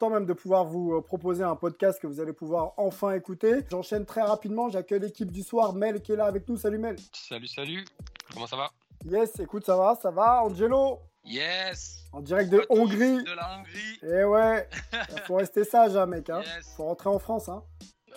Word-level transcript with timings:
Content 0.00 0.14
même 0.14 0.24
de 0.24 0.32
pouvoir 0.32 0.64
vous 0.64 0.94
euh, 0.94 1.02
proposer 1.02 1.44
un 1.44 1.56
podcast 1.56 2.00
que 2.00 2.06
vous 2.06 2.20
allez 2.20 2.32
pouvoir 2.32 2.72
enfin 2.78 3.12
écouter. 3.12 3.66
J'enchaîne 3.70 4.06
très 4.06 4.22
rapidement, 4.22 4.70
j'accueille 4.70 5.00
l'équipe 5.00 5.30
du 5.30 5.42
soir, 5.42 5.74
Mel 5.74 6.00
qui 6.00 6.12
est 6.12 6.16
là 6.16 6.24
avec 6.24 6.48
nous. 6.48 6.56
Salut 6.56 6.78
Mel. 6.78 6.96
Salut, 7.12 7.46
salut. 7.46 7.84
Comment 8.32 8.46
ça 8.46 8.56
va? 8.56 8.70
Yes, 9.04 9.38
écoute, 9.40 9.66
ça 9.66 9.76
va, 9.76 9.98
ça 10.00 10.10
va. 10.10 10.42
Angelo, 10.42 11.00
Yes 11.24 11.98
en 12.12 12.22
direct 12.22 12.50
de 12.50 12.66
Hongrie. 12.70 13.22
De 13.22 13.36
la 13.36 13.58
Hongrie. 13.58 13.98
Et 14.02 14.24
ouais, 14.24 14.68
faut 15.26 15.36
rester 15.36 15.64
sage, 15.64 15.94
hein, 15.96 16.06
mec. 16.06 16.28
Hein. 16.28 16.42
Yes. 16.44 16.74
Faut 16.76 16.84
rentrer 16.84 17.08
en 17.08 17.18
France. 17.20 17.48
Hein. 17.48 17.62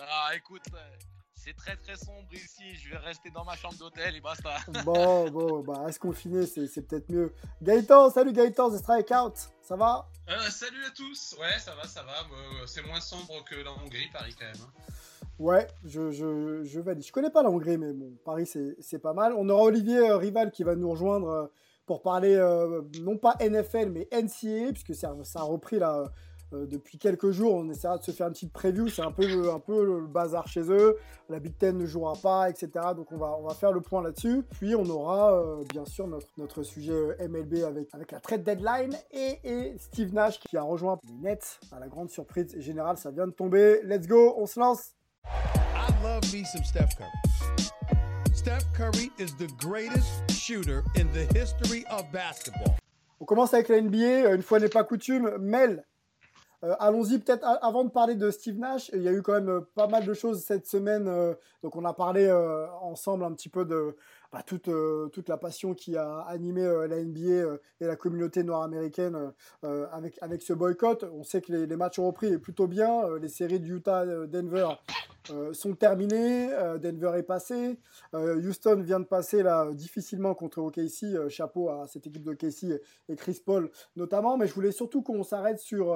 Ah, 0.00 0.30
écoute, 0.34 0.62
c'est 1.44 1.54
très 1.56 1.76
très 1.76 1.96
sombre 1.96 2.26
ici. 2.32 2.74
Je 2.82 2.90
vais 2.90 2.96
rester 2.98 3.30
dans 3.30 3.44
ma 3.44 3.54
chambre 3.56 3.74
d'hôtel 3.78 4.16
et 4.16 4.20
basta. 4.20 4.56
Bon, 4.84 5.30
bon, 5.30 5.60
bah 5.62 5.82
reste 5.84 5.98
confiné, 5.98 6.46
c'est 6.46 6.66
c'est 6.66 6.82
peut-être 6.82 7.08
mieux. 7.10 7.32
Gaëtan, 7.62 8.10
salut 8.10 8.32
Gaëtan, 8.32 8.70
The 8.70 8.78
Strikeout. 8.78 9.34
Ça 9.62 9.76
va? 9.76 10.08
Euh, 10.28 10.50
salut 10.50 10.84
à 10.86 10.90
tous, 10.90 11.36
ouais 11.40 11.58
ça 11.58 11.74
va, 11.74 11.84
ça 11.86 12.02
va, 12.02 12.12
Euh, 12.12 12.66
c'est 12.66 12.82
moins 12.86 13.00
sombre 13.00 13.44
que 13.44 13.56
la 13.56 13.72
Hongrie, 13.72 14.08
Paris 14.12 14.34
quand 14.38 14.46
même. 14.46 14.54
hein. 14.62 14.92
Ouais, 15.38 15.66
je, 15.84 16.10
je, 16.12 16.62
je 16.62 16.80
valide. 16.80 17.04
Je 17.04 17.10
connais 17.12 17.30
pas 17.30 17.42
la 17.42 17.50
Hongrie, 17.50 17.76
mais 17.76 17.92
bon, 17.92 18.12
Paris, 18.24 18.46
c'est 18.46 18.76
c'est 18.80 19.00
pas 19.00 19.12
mal. 19.12 19.34
On 19.36 19.48
aura 19.48 19.64
Olivier 19.64 19.98
euh, 19.98 20.16
Rival 20.16 20.50
qui 20.50 20.62
va 20.64 20.76
nous 20.76 20.90
rejoindre 20.90 21.28
euh, 21.28 21.46
pour 21.86 22.02
parler, 22.02 22.34
euh, 22.34 22.82
non 23.02 23.18
pas 23.18 23.36
NFL, 23.40 23.90
mais 23.90 24.08
NCAA, 24.12 24.72
puisque 24.72 24.94
ça, 24.94 25.14
ça 25.24 25.40
a 25.40 25.42
repris 25.42 25.78
là 25.78 26.04
euh, 26.52 26.66
depuis 26.66 26.98
quelques 26.98 27.30
jours. 27.30 27.54
On 27.54 27.68
essaiera 27.70 27.98
de 27.98 28.02
se 28.02 28.10
faire 28.10 28.26
une 28.26 28.32
petite 28.32 28.52
preview. 28.52 28.88
C'est 28.88 29.02
un 29.02 29.10
peu, 29.12 29.26
le- 29.26 29.50
un 29.50 29.58
peu 29.58 29.84
le 29.84 30.06
bazar 30.06 30.46
chez 30.46 30.62
eux. 30.70 30.96
La 31.28 31.38
Big 31.40 31.56
Ten 31.56 31.76
ne 31.78 31.86
jouera 31.86 32.14
pas, 32.22 32.50
etc. 32.50 32.68
Donc 32.96 33.10
on 33.12 33.16
va, 33.16 33.36
on 33.38 33.46
va 33.46 33.54
faire 33.54 33.72
le 33.72 33.80
point 33.80 34.02
là-dessus. 34.02 34.42
Puis 34.50 34.74
on 34.74 34.84
aura, 34.86 35.32
euh, 35.40 35.64
bien 35.70 35.84
sûr, 35.84 36.06
notre, 36.06 36.28
notre 36.36 36.62
sujet 36.62 36.92
euh, 36.92 37.28
MLB 37.28 37.64
avec, 37.64 37.88
avec 37.94 38.12
la 38.12 38.20
trade 38.20 38.42
deadline 38.44 38.94
et, 39.10 39.38
et 39.44 39.78
Steve 39.78 40.12
Nash 40.12 40.38
qui 40.40 40.56
a 40.56 40.62
rejoint 40.62 40.98
les 41.08 41.14
Nets. 41.30 41.58
À 41.72 41.80
la 41.80 41.88
grande 41.88 42.10
surprise 42.10 42.54
générale, 42.60 42.96
ça 42.98 43.10
vient 43.10 43.26
de 43.26 43.32
tomber. 43.32 43.80
Let's 43.84 44.06
go, 44.06 44.34
on 44.36 44.46
se 44.46 44.60
lance. 44.60 44.94
I 45.24 45.92
love 46.02 46.22
me 46.34 46.44
some 46.44 46.62
Steph 46.64 46.96
Curry. 46.98 47.08
Steph 48.34 48.64
Curry 48.76 49.10
is 49.18 49.34
the 49.38 49.48
greatest 49.58 50.30
shooter 50.30 50.82
in 50.96 51.06
the 51.14 51.24
history 51.34 51.84
of 51.90 52.04
basketball. 52.12 52.74
On 53.20 53.24
commence 53.24 53.54
avec 53.54 53.68
la 53.68 53.80
NBA, 53.80 54.34
une 54.34 54.42
fois 54.42 54.58
n'est 54.60 54.68
pas 54.68 54.84
coutume. 54.84 55.38
Mel, 55.38 55.84
euh, 56.64 56.74
allons-y 56.78 57.18
peut-être 57.18 57.44
avant 57.62 57.84
de 57.84 57.90
parler 57.90 58.14
de 58.14 58.30
Steve 58.30 58.58
Nash. 58.58 58.90
Il 58.94 59.02
y 59.02 59.08
a 59.08 59.12
eu 59.12 59.22
quand 59.22 59.34
même 59.34 59.48
euh, 59.48 59.60
pas 59.74 59.86
mal 59.86 60.06
de 60.06 60.14
choses 60.14 60.42
cette 60.42 60.66
semaine. 60.66 61.08
euh, 61.08 61.34
donc 61.62 61.76
on 61.76 61.84
a 61.84 61.92
parlé 61.92 62.30
ensemble 62.82 63.24
un 63.24 63.32
petit 63.32 63.48
peu 63.48 63.64
de 63.64 63.96
bah, 64.32 64.42
toute, 64.44 64.68
la 65.28 65.36
passion 65.36 65.74
qui 65.74 65.96
a 65.96 66.20
animé 66.28 66.62
la 66.62 67.02
NBA 67.02 67.56
et 67.80 67.86
la 67.86 67.96
communauté 67.96 68.42
noire 68.42 68.62
américaine 68.62 69.32
avec, 69.62 70.42
ce 70.42 70.52
boycott. 70.52 71.06
On 71.14 71.22
sait 71.22 71.40
que 71.40 71.52
les, 71.52 71.76
matchs 71.76 71.98
ont 71.98 72.06
repris 72.06 72.26
et 72.26 72.38
plutôt 72.38 72.66
bien. 72.66 73.16
Les 73.18 73.28
séries 73.28 73.60
de 73.60 73.66
Utah-Denver 73.66 74.68
sont 75.52 75.74
terminées. 75.74 76.50
Denver 76.82 77.12
est 77.16 77.22
passé. 77.22 77.78
Houston 78.12 78.82
vient 78.82 79.00
de 79.00 79.06
passer 79.06 79.42
là 79.42 79.72
difficilement 79.72 80.34
contre 80.34 80.58
OKC. 80.58 81.30
Chapeau 81.30 81.70
à 81.70 81.86
cette 81.86 82.06
équipe 82.06 82.24
de 82.24 82.32
OKC 82.32 82.82
et 83.08 83.16
Chris 83.16 83.40
Paul 83.42 83.70
notamment. 83.96 84.36
Mais 84.36 84.46
je 84.46 84.52
voulais 84.52 84.72
surtout 84.72 85.00
qu'on 85.00 85.22
s'arrête 85.22 85.60
sur 85.60 85.94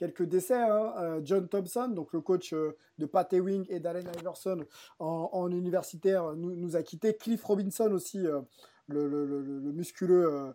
quelques 0.00 0.24
décès. 0.24 0.54
hein. 0.62 0.94
Euh, 0.98 1.20
John 1.22 1.46
Thompson, 1.46 1.88
donc 1.88 2.12
le 2.14 2.22
coach 2.22 2.54
euh, 2.54 2.74
de 2.98 3.04
Pat 3.04 3.30
Ewing 3.32 3.66
et 3.68 3.80
d'Allen 3.80 4.08
Iverson 4.18 4.64
en, 4.98 5.28
universitaire, 5.52 6.32
nous, 6.34 6.56
a 6.74 6.82
quittés. 6.82 7.14
Cliff 7.14 7.44
Robinson 7.44 7.92
aussi. 7.92 8.26
euh, 8.26 8.40
le, 8.88 9.06
le- 9.06 9.24
le- 9.24 9.60
le 9.60 9.72
musculeux 9.72 10.52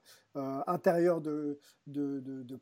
intérieur 0.68 1.22
de, 1.22 1.58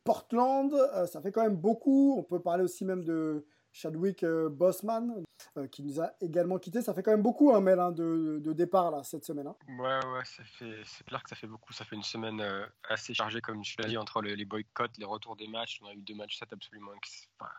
Portland. 0.04 0.72
Ça 1.08 1.20
fait 1.20 1.32
quand 1.32 1.42
même 1.42 1.56
beaucoup. 1.56 2.14
On 2.16 2.22
peut 2.22 2.40
parler 2.40 2.64
aussi 2.64 2.86
même 2.86 3.04
de 3.04 3.44
Chadwick 3.74 4.24
euh, 4.24 4.50
Boseman, 4.50 5.24
euh, 5.58 5.68
qui 5.68 5.82
nous 5.82 6.00
a 6.00 6.14
également 6.22 6.60
quittés. 6.60 6.84
Ça 6.84 6.94
fait 6.94 7.02
quand 7.02 7.12
même 7.12 7.24
beaucoup, 7.24 7.54
un 7.54 7.60
mail 7.60 7.80
de, 7.96 8.40
de 8.40 8.54
départ 8.54 8.92
là, 8.92 9.04
cette 9.04 9.26
semaine. 9.26 9.48
hein. 9.48 9.56
Ouais, 9.68 10.06
ouais, 10.14 10.22
c'est 10.26 11.04
clair 11.06 11.24
que 11.24 11.30
ça 11.30 11.36
fait 11.36 11.48
beaucoup. 11.48 11.74
Ça 11.74 11.84
fait 11.84 11.96
une 11.96 12.04
semaine 12.04 12.40
euh, 12.40 12.66
assez 12.88 13.16
chargée, 13.16 13.42
comme 13.42 13.62
tu 13.64 13.76
l'as 13.82 13.88
dit, 13.88 13.98
entre 13.98 14.22
le- 14.22 14.36
les 14.36 14.46
boycotts, 14.46 14.96
les 15.00 15.06
retours 15.06 15.36
des 15.36 15.48
matchs. 15.48 15.80
On 15.82 15.88
a 15.88 15.94
eu 15.94 16.02
deux 16.02 16.14
matchs 16.14 16.38
7 16.38 16.54
absolument 16.54 16.94
ex- 16.94 17.28
enfin, 17.40 17.52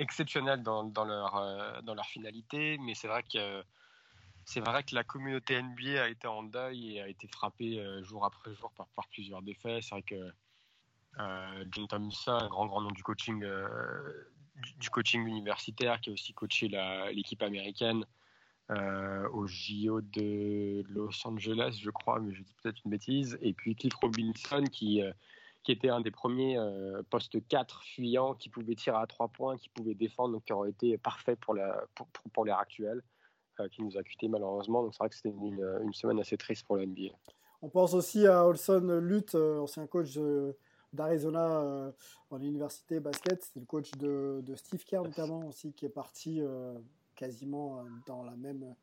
exceptionnels 0.00 0.64
dans, 0.64 0.82
leur, 1.04 2.06
finalité. 2.06 2.76
Mais 2.78 2.94
c'est 2.94 3.08
vrai 3.08 3.22
que. 3.22 3.62
C'est 4.48 4.60
vrai 4.60 4.84
que 4.84 4.94
la 4.94 5.02
communauté 5.02 5.54
NBA 5.54 6.04
a 6.04 6.08
été 6.08 6.28
en 6.28 6.44
deuil 6.44 6.94
et 6.94 7.02
a 7.02 7.08
été 7.08 7.26
frappée 7.26 7.84
jour 8.04 8.24
après 8.24 8.54
jour 8.54 8.70
par, 8.76 9.08
plusieurs 9.08 9.42
défaits. 9.42 9.82
C'est 9.82 9.90
vrai 9.90 10.02
que 10.02 10.32
John 11.72 11.88
Thompson, 11.88 12.46
grand 12.48 12.66
grand 12.66 12.80
nom 12.80 12.92
du 12.92 13.02
coaching, 13.02 13.44
du, 14.78 14.90
coaching 14.90 15.26
universitaire, 15.26 16.00
qui 16.00 16.10
a 16.10 16.12
aussi 16.12 16.32
coaché 16.32 16.68
l'équipe 17.12 17.42
américaine 17.42 18.04
euh, 18.70 19.28
au 19.30 19.46
JO 19.46 20.00
de 20.00 20.82
Los 20.88 21.26
Angeles, 21.26 21.78
je 21.80 21.90
crois, 21.90 22.20
mais 22.20 22.34
je 22.34 22.42
dis 22.42 22.54
peut-être 22.62 22.80
une 22.84 22.90
bêtise. 22.90 23.38
Et 23.40 23.52
puis 23.52 23.76
Cliff 23.76 23.94
Robinson, 23.94 24.64
qui, 24.70 25.02
euh, 25.02 25.12
était 25.68 25.88
un 25.88 26.00
des 26.00 26.12
premiers 26.12 26.56
euh, 26.58 27.02
postes 27.10 27.44
4 27.48 27.82
fuyants, 27.82 28.34
qui 28.34 28.48
pouvait 28.48 28.76
tirer 28.76 28.98
à 28.98 29.06
3 29.06 29.28
points, 29.28 29.56
qui 29.56 29.68
pouvait 29.68 29.94
défendre, 29.94 30.34
donc 30.34 30.44
qui 30.44 30.52
aurait 30.52 30.70
été 30.70 30.96
parfait 30.96 31.34
pour 31.36 31.54
la- 31.54 31.84
pour, 32.32 32.44
l'ère 32.44 32.58
actuelle, 32.58 33.02
euh, 33.58 33.68
qui 33.68 33.82
nous 33.82 33.96
a 33.96 34.02
quittés 34.04 34.28
malheureusement. 34.28 34.82
Donc 34.82 34.94
c'est 34.94 34.98
vrai 34.98 35.08
que 35.08 35.16
c'était 35.16 35.30
une, 35.30 35.80
une 35.82 35.92
semaine 35.92 36.20
assez 36.20 36.36
triste 36.36 36.64
pour 36.66 36.76
la 36.76 36.84
NBA. 36.84 37.14
On 37.62 37.68
pense 37.68 37.94
aussi 37.94 38.26
à 38.26 38.46
Olson 38.46 39.00
Lutt, 39.02 39.34
euh, 39.34 39.58
ancien 39.58 39.86
coach 39.86 40.14
de- 40.14 40.56
d'Arizona 40.96 41.60
euh, 41.60 41.92
dans 42.30 42.38
l'université 42.38 42.98
basket. 42.98 43.44
C'est 43.44 43.60
le 43.60 43.66
coach 43.66 43.92
de, 43.92 44.40
de 44.42 44.54
Steve 44.56 44.82
Kerr 44.84 45.02
notamment 45.02 45.46
aussi, 45.46 45.72
qui 45.72 45.86
est 45.86 45.90
parti 45.90 46.40
euh, 46.40 46.74
quasiment 47.14 47.78
euh, 47.78 47.82
dans 48.06 48.24
la 48.24 48.34
même 48.36 48.74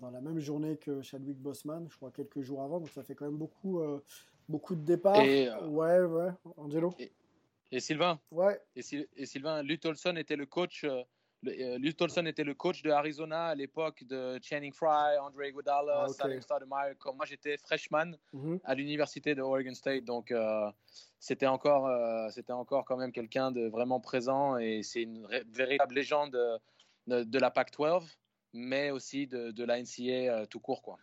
dans 0.00 0.10
la 0.10 0.20
même 0.20 0.38
journée 0.38 0.76
que 0.76 1.02
Chadwick 1.02 1.36
Boseman, 1.38 1.88
je 1.90 1.96
crois 1.96 2.12
quelques 2.12 2.42
jours 2.42 2.62
avant. 2.62 2.78
Donc 2.78 2.90
ça 2.90 3.02
fait 3.02 3.14
quand 3.16 3.24
même 3.26 3.36
beaucoup 3.36 3.80
euh, 3.80 4.00
beaucoup 4.48 4.74
de 4.76 4.82
départs. 4.84 5.20
Et, 5.20 5.48
euh, 5.48 5.66
Ouais, 5.66 6.00
ouais, 6.00 6.30
Angelo. 6.56 6.94
Et 7.72 7.80
Sylvain, 7.80 8.18
Ouais. 8.32 8.60
et, 8.74 8.82
et 9.16 9.26
Sylvain, 9.26 9.62
Lute 9.62 9.84
Olson 9.86 10.16
était 10.16 10.36
le 10.36 10.46
coach. 10.46 10.84
Le- 11.42 11.52
euh, 11.52 12.26
était 12.26 12.44
le 12.44 12.54
coach 12.54 12.82
de 12.82 12.90
Arizona 12.90 13.46
à 13.46 13.54
l'époque 13.54 14.04
de 14.04 14.38
Channing 14.42 14.72
Frye, 14.72 15.18
Andre 15.20 15.44
Iguodala, 15.44 16.02
Ah, 16.02 16.06
ok. 16.08 16.14
Salim 16.16 16.40
Stoudemire. 16.40 16.94
Quand 16.98 17.14
moi 17.14 17.24
j'étais 17.26 17.56
freshman 17.56 18.12
Mhm. 18.32 18.60
à 18.64 18.74
l'université 18.74 19.34
de 19.34 19.42
Oregon 19.42 19.74
State, 19.74 20.04
donc 20.04 20.30
euh, 20.30 20.70
c'était 21.18 21.46
encore, 21.46 21.86
euh, 21.86 22.28
c'était 22.30 22.52
encore 22.52 22.84
quand 22.84 22.96
même 22.96 23.12
quelqu'un 23.12 23.50
de 23.50 23.68
vraiment 23.68 24.00
présent 24.00 24.58
et 24.58 24.82
c'est 24.82 25.02
une 25.02 25.26
véritable 25.52 25.94
légende 25.94 26.32
de, 26.32 26.58
de- 27.06 27.24
de 27.24 27.38
la 27.38 27.50
Pac-12, 27.50 28.18
mais 28.52 28.90
aussi 28.90 29.26
de, 29.26 29.50
de 29.50 29.64
la 29.64 29.78
NCA 29.78 30.40
euh, 30.40 30.46
tout 30.46 30.60
court 30.60 30.82
quoi. 30.82 30.98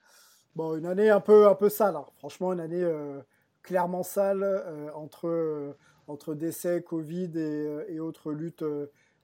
Bon, 0.55 0.75
une 0.75 0.85
année 0.87 1.09
un 1.09 1.19
peu, 1.21 1.47
un 1.47 1.55
peu 1.55 1.69
sale. 1.69 1.95
hein. 1.95 2.05
Franchement, 2.17 2.51
une 2.53 2.59
année 2.59 2.83
clairement 3.61 4.01
sale 4.01 4.43
entre, 4.95 5.75
entre 6.07 6.33
décès, 6.33 6.81
Covid 6.81 7.31
et, 7.37 7.93
et 7.93 7.99
autres 7.99 8.31
luttes, 8.31 8.63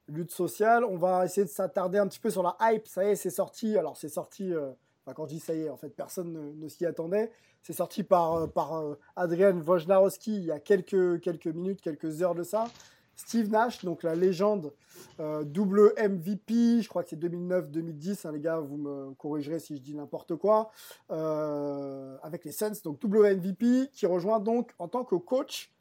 euh, 0.09 0.13
luttes 0.13 0.31
sociales. 0.31 0.83
On 0.85 0.97
va 0.97 1.25
essayer 1.25 1.45
de 1.45 1.49
s'attarder 1.51 1.97
un 1.97 2.07
petit 2.07 2.19
peu 2.19 2.29
sur 2.29 2.43
la 2.43 2.55
hype. 2.61 2.87
Ça 2.87 3.05
y 3.05 3.09
est, 3.09 3.15
c'est 3.15 3.29
sorti. 3.29 3.77
Alors, 3.77 3.97
c'est 3.97 4.09
sorti. 4.09 4.53
euh, 4.53 4.71
enfin, 5.05 5.13
quand 5.13 5.25
je 5.25 5.33
dis 5.33 5.39
ça 5.39 5.53
y 5.53 5.61
est, 5.61 5.69
en 5.69 5.77
fait, 5.77 5.89
personne 5.89 6.57
ne, 6.57 6.67
s'y 6.67 6.85
attendait. 6.85 7.31
C'est 7.61 7.73
sorti 7.73 8.03
par, 8.03 8.33
euh, 8.33 8.47
par 8.47 8.73
euh, 8.75 8.97
Adrian 9.15 9.57
Wojnarowski 9.59 10.35
il 10.35 10.45
y 10.45 10.51
a 10.51 10.59
quelques, 10.59 11.21
quelques 11.21 11.47
minutes, 11.47 11.81
quelques 11.81 12.21
heures 12.21 12.35
de 12.35 12.43
ça. 12.43 12.67
Steve 13.15 13.49
Nash, 13.49 13.83
donc 13.85 14.03
la 14.03 14.15
légende 14.15 14.73
euh, 15.19 15.43
double 15.43 15.93
MVP, 15.97 16.81
je 16.81 16.89
crois 16.89 17.03
que 17.03 17.09
c'est 17.09 17.19
2009-2010, 17.19 18.27
hein, 18.27 18.31
les 18.31 18.39
gars, 18.39 18.59
vous 18.59 18.77
me 18.77 19.13
corrigerez 19.15 19.59
si 19.59 19.75
je 19.77 19.81
dis 19.81 19.93
n'importe 19.93 20.35
quoi, 20.35 20.71
euh, 21.11 22.17
avec 22.23 22.45
les 22.45 22.51
Suns, 22.51 22.73
donc 22.83 22.99
double 22.99 23.35
MVP, 23.35 23.89
qui 23.93 24.05
rejoint 24.05 24.39
donc 24.39 24.71
en 24.79 24.87
tant 24.87 25.03
que 25.03 25.15
coach, 25.15 25.72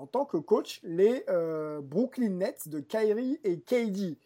en 0.00 0.06
tant 0.06 0.24
que 0.24 0.38
coach, 0.38 0.80
les 0.82 1.24
euh, 1.28 1.80
Brooklyn 1.82 2.30
Nets 2.30 2.68
de 2.68 2.80
Kyrie 2.80 3.38
et 3.44 3.60
KD. 3.60 4.16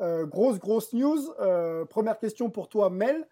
grosse, 0.00 0.58
grosse 0.58 0.92
news. 0.92 1.32
première 1.88 2.18
question 2.18 2.50
pour 2.50 2.68
toi, 2.68 2.90
Mel. 2.90 3.26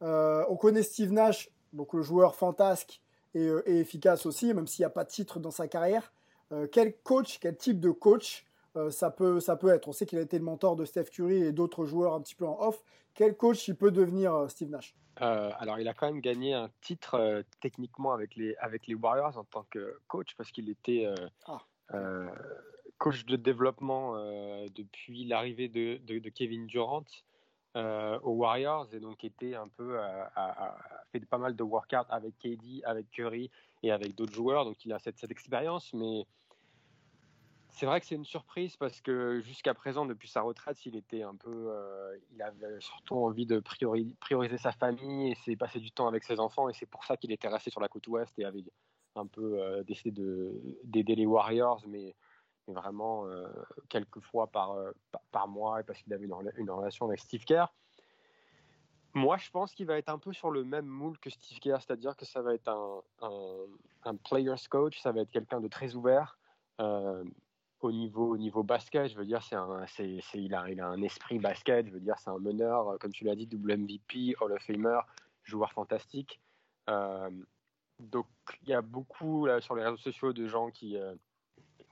on 0.00 0.56
connaît 0.56 0.82
Steve 0.82 1.12
Nash, 1.12 1.50
donc 1.72 1.92
le 1.92 2.02
joueur 2.02 2.34
fantasque 2.34 3.00
et, 3.34 3.50
efficace 3.66 4.26
aussi, 4.26 4.52
même 4.54 4.66
s'il 4.66 4.82
n'y 4.82 4.86
a 4.86 4.90
pas 4.90 5.04
de 5.04 5.10
titre 5.10 5.40
dans 5.40 5.50
sa 5.50 5.68
carrière. 5.68 6.12
Euh, 6.52 6.66
quel 6.70 6.96
coach, 6.98 7.38
quel 7.40 7.56
type 7.56 7.80
de 7.80 7.90
coach 7.90 8.46
euh, 8.76 8.90
ça, 8.90 9.10
peut, 9.10 9.40
ça 9.40 9.56
peut 9.56 9.68
être 9.68 9.88
On 9.88 9.92
sait 9.92 10.06
qu'il 10.06 10.18
a 10.18 10.22
été 10.22 10.38
le 10.38 10.44
mentor 10.44 10.76
de 10.76 10.84
Steph 10.84 11.04
Curry 11.04 11.42
et 11.42 11.52
d'autres 11.52 11.86
joueurs 11.86 12.14
un 12.14 12.20
petit 12.20 12.34
peu 12.34 12.46
en 12.46 12.58
off. 12.60 12.82
Quel 13.14 13.36
coach 13.36 13.66
il 13.68 13.76
peut 13.76 13.90
devenir 13.90 14.34
euh, 14.34 14.48
Steve 14.48 14.70
Nash? 14.70 14.94
Alors, 15.18 15.78
il 15.78 15.88
a 15.88 15.94
quand 15.94 16.06
même 16.06 16.20
gagné 16.20 16.52
un 16.52 16.68
titre 16.82 17.42
techniquement 17.60 18.12
avec 18.12 18.36
les, 18.36 18.54
avec 18.56 18.86
les 18.86 18.94
Warriors 18.94 19.38
en 19.38 19.44
tant 19.44 19.64
que 19.70 19.98
coach 20.08 20.34
parce 20.36 20.50
qu'il 20.50 20.68
était 20.68 21.06
ah. 21.46 21.58
coach 22.98 23.24
de 23.24 23.36
développement 23.36 24.14
depuis 24.74 25.24
l'arrivée 25.24 25.68
de, 25.68 25.96
de, 26.04 26.28
Kevin 26.28 26.66
Durant 26.66 27.06
aux 27.74 28.32
Warriors 28.32 28.88
et 28.92 29.00
donc 29.00 29.24
était 29.24 29.54
un 29.54 29.68
peu 29.68 29.98
a, 29.98 30.76
fait 31.12 31.20
pas 31.20 31.38
mal 31.38 31.56
de 31.56 31.62
workouts 31.62 32.10
avec 32.10 32.36
KD, 32.36 32.82
avec 32.84 33.10
Curry 33.10 33.50
et 33.82 33.92
avec 33.92 34.14
d'autres 34.14 34.34
joueurs. 34.34 34.66
Donc 34.66 34.84
il 34.84 34.92
a 34.92 34.98
cette, 34.98 35.16
cette 35.16 35.30
expérience, 35.30 35.94
mais 35.94 36.26
c'est 37.76 37.84
vrai 37.84 38.00
que 38.00 38.06
c'est 38.06 38.14
une 38.14 38.24
surprise 38.24 38.74
parce 38.78 39.02
que 39.02 39.40
jusqu'à 39.42 39.74
présent, 39.74 40.06
depuis 40.06 40.28
sa 40.28 40.40
retraite, 40.40 40.86
il 40.86 40.96
était 40.96 41.22
un 41.22 41.34
peu, 41.34 41.50
euh, 41.68 42.16
il 42.32 42.40
avait 42.40 42.80
surtout 42.80 43.16
envie 43.16 43.44
de 43.44 43.60
prioriser 43.60 44.56
sa 44.56 44.72
famille 44.72 45.30
et 45.30 45.34
c'est 45.44 45.56
passer 45.56 45.78
du 45.78 45.90
temps 45.90 46.08
avec 46.08 46.24
ses 46.24 46.40
enfants 46.40 46.70
et 46.70 46.72
c'est 46.72 46.86
pour 46.86 47.04
ça 47.04 47.18
qu'il 47.18 47.32
était 47.32 47.48
resté 47.48 47.70
sur 47.70 47.82
la 47.82 47.88
côte 47.88 48.08
ouest 48.08 48.32
et 48.38 48.46
avait 48.46 48.64
un 49.14 49.26
peu 49.26 49.60
euh, 49.60 49.82
décidé 49.82 50.22
d'aider 50.84 51.14
les 51.16 51.26
Warriors, 51.26 51.82
mais, 51.86 52.16
vraiment 52.68 53.28
euh, 53.28 53.46
quelques 53.88 54.20
fois 54.20 54.48
par, 54.48 54.74
par, 55.30 55.46
mois 55.46 55.82
parce 55.84 56.02
qu'il 56.02 56.12
avait 56.12 56.24
une, 56.24 56.70
relation 56.70 57.06
avec 57.06 57.20
Steve 57.20 57.44
Kerr. 57.44 57.72
Moi, 59.14 59.36
je 59.36 59.50
pense 59.50 59.72
qu'il 59.72 59.86
va 59.86 59.98
être 59.98 60.08
un 60.08 60.18
peu 60.18 60.32
sur 60.32 60.50
le 60.50 60.64
même 60.64 60.86
moule 60.86 61.16
que 61.18 61.30
Steve 61.30 61.58
Kerr, 61.60 61.76
c'est-à-dire 61.80 62.16
que 62.16 62.24
ça 62.24 62.42
va 62.42 62.54
être 62.54 62.68
un, 62.68 63.02
un, 64.02 64.16
player's 64.16 64.66
coach, 64.66 64.98
ça 64.98 65.12
va 65.12 65.20
être 65.20 65.30
quelqu'un 65.30 65.60
de 65.60 65.68
très 65.68 65.94
ouvert. 65.94 66.38
Euh, 66.80 67.22
au 67.86 67.92
niveau, 67.92 68.32
au 68.32 68.36
niveau 68.36 68.62
basket, 68.62 69.08
je 69.08 69.16
veux 69.16 69.24
dire, 69.24 69.42
c'est 69.42 69.56
un, 69.56 69.86
c'est, 69.86 70.20
il, 70.34 70.54
a, 70.54 70.68
il 70.70 70.80
a 70.80 70.86
un 70.86 71.02
esprit 71.02 71.38
basket, 71.38 71.86
je 71.86 71.92
veux 71.92 72.00
dire, 72.00 72.18
c'est 72.18 72.30
un 72.30 72.38
meneur, 72.38 72.88
euh, 72.88 72.98
comme 72.98 73.12
tu 73.12 73.24
l'as 73.24 73.34
dit, 73.34 73.46
double 73.46 73.76
MVP, 73.76 74.34
Hall 74.40 74.52
of 74.52 74.62
Famer, 74.62 75.00
joueur 75.44 75.72
fantastique. 75.72 76.40
Euh, 76.90 77.30
donc, 77.98 78.26
il 78.62 78.68
y 78.68 78.74
a 78.74 78.82
beaucoup 78.82 79.48
sur 79.60 79.74
les 79.74 79.82
réseaux 79.82 79.96
sociaux 79.96 80.32
de 80.32 80.46
gens 80.46 80.70
qui, 80.70 80.98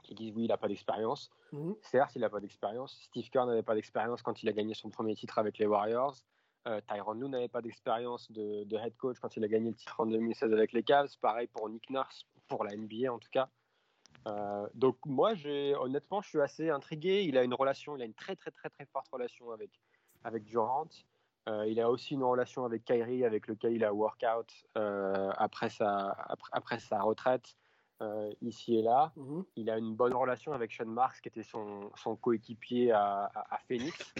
qui 0.02 0.14
disent 0.14 0.34
oui, 0.36 0.44
il 0.44 0.48
n'a 0.48 0.58
pas 0.58 0.68
d'expérience. 0.68 1.30
Mmh 1.52 1.72
Certes, 1.80 2.14
il 2.14 2.20
n'a 2.20 2.30
pas 2.30 2.40
d'expérience. 2.40 2.96
Steve 3.02 3.28
Kerr 3.30 3.46
n'avait 3.46 3.62
pas 3.62 3.74
d'expérience 3.74 4.22
quand 4.22 4.42
il 4.42 4.48
a 4.48 4.52
gagné 4.52 4.74
son 4.74 4.90
premier 4.90 5.14
titre 5.14 5.38
avec 5.38 5.58
les 5.58 5.66
Warriors. 5.66 6.16
Euh, 6.66 6.80
Tyron 6.88 7.12
Lue 7.14 7.28
n'avait 7.28 7.48
pas 7.48 7.60
d'expérience 7.60 8.30
de, 8.32 8.66
head 8.76 8.96
coach 8.96 9.18
quand 9.20 9.36
il 9.36 9.44
a 9.44 9.48
gagné 9.48 9.70
le 9.70 9.76
titre 9.76 10.00
en 10.00 10.06
2016 10.06 10.52
avec 10.52 10.72
les 10.72 10.82
Cavs. 10.82 11.10
Pareil 11.20 11.48
pour 11.48 11.68
Nick 11.68 11.90
Nurse, 11.90 12.26
pour 12.48 12.64
la 12.64 12.76
NBA 12.76 13.12
en 13.12 13.18
tout 13.18 13.28
cas. 13.30 13.48
Euh, 14.26 14.66
donc 14.74 14.96
moi, 15.04 15.32
honnêtement, 15.78 16.22
je 16.22 16.28
suis 16.28 16.40
assez 16.40 16.70
intrigué. 16.70 17.24
Il 17.24 17.36
a 17.36 17.44
une 17.44 17.54
relation, 17.54 17.96
il 17.96 18.02
a 18.02 18.04
une 18.04 18.14
très 18.14 18.36
très 18.36 18.50
très 18.50 18.70
très 18.70 18.86
forte 18.86 19.08
relation 19.08 19.50
avec 19.52 19.70
avec 20.24 20.44
Durant. 20.44 20.88
Euh, 21.46 21.66
il 21.66 21.78
a 21.78 21.90
aussi 21.90 22.14
une 22.14 22.22
relation 22.22 22.64
avec 22.64 22.84
Kyrie, 22.84 23.24
avec 23.24 23.46
lequel 23.48 23.74
il 23.74 23.84
a 23.84 23.92
workout 23.92 24.50
après 24.74 25.68
sa 25.68 26.10
après, 26.52 26.78
sa 26.78 27.00
retraite 27.02 27.56
ici 28.42 28.76
et 28.76 28.82
là. 28.82 29.12
Mm-hmm. 29.16 29.44
Il 29.56 29.70
a 29.70 29.78
une 29.78 29.94
bonne 29.94 30.14
relation 30.14 30.52
avec 30.52 30.72
Sean 30.72 30.86
Marks, 30.86 31.20
qui 31.22 31.28
était 31.28 31.42
son, 31.42 31.90
son 31.96 32.16
coéquipier 32.16 32.92
à, 32.92 33.30
à, 33.34 33.58
Phoenix. 33.66 34.14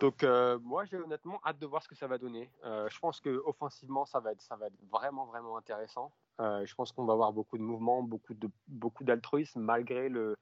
Donc 0.00 0.24
euh, 0.24 0.58
moi 0.60 0.86
j'ai 0.86 0.96
honnêtement 0.96 1.40
hâte 1.44 1.58
de 1.58 1.66
voir 1.66 1.82
ce 1.82 1.88
que 1.88 1.94
ça 1.94 2.06
va 2.06 2.16
donner. 2.16 2.50
Euh, 2.64 2.88
je 2.88 2.98
pense 2.98 3.20
que 3.20 3.42
offensivement 3.44 4.06
ça 4.06 4.18
va 4.18 4.32
être 4.32 4.40
ça 4.40 4.56
va 4.56 4.66
être 4.66 4.80
vraiment 4.90 5.26
vraiment 5.26 5.58
intéressant. 5.58 6.10
Euh, 6.40 6.64
je 6.66 6.74
pense 6.74 6.92
qu'on 6.92 7.04
va 7.04 7.12
avoir 7.12 7.32
beaucoup 7.32 7.58
de 7.58 7.62
mouvements, 7.62 8.02
beaucoup 8.02 8.34
de 8.34 8.48
beaucoup 8.68 9.04
d'altruisme 9.04 9.60
malgré 9.60 10.08
le 10.08 10.36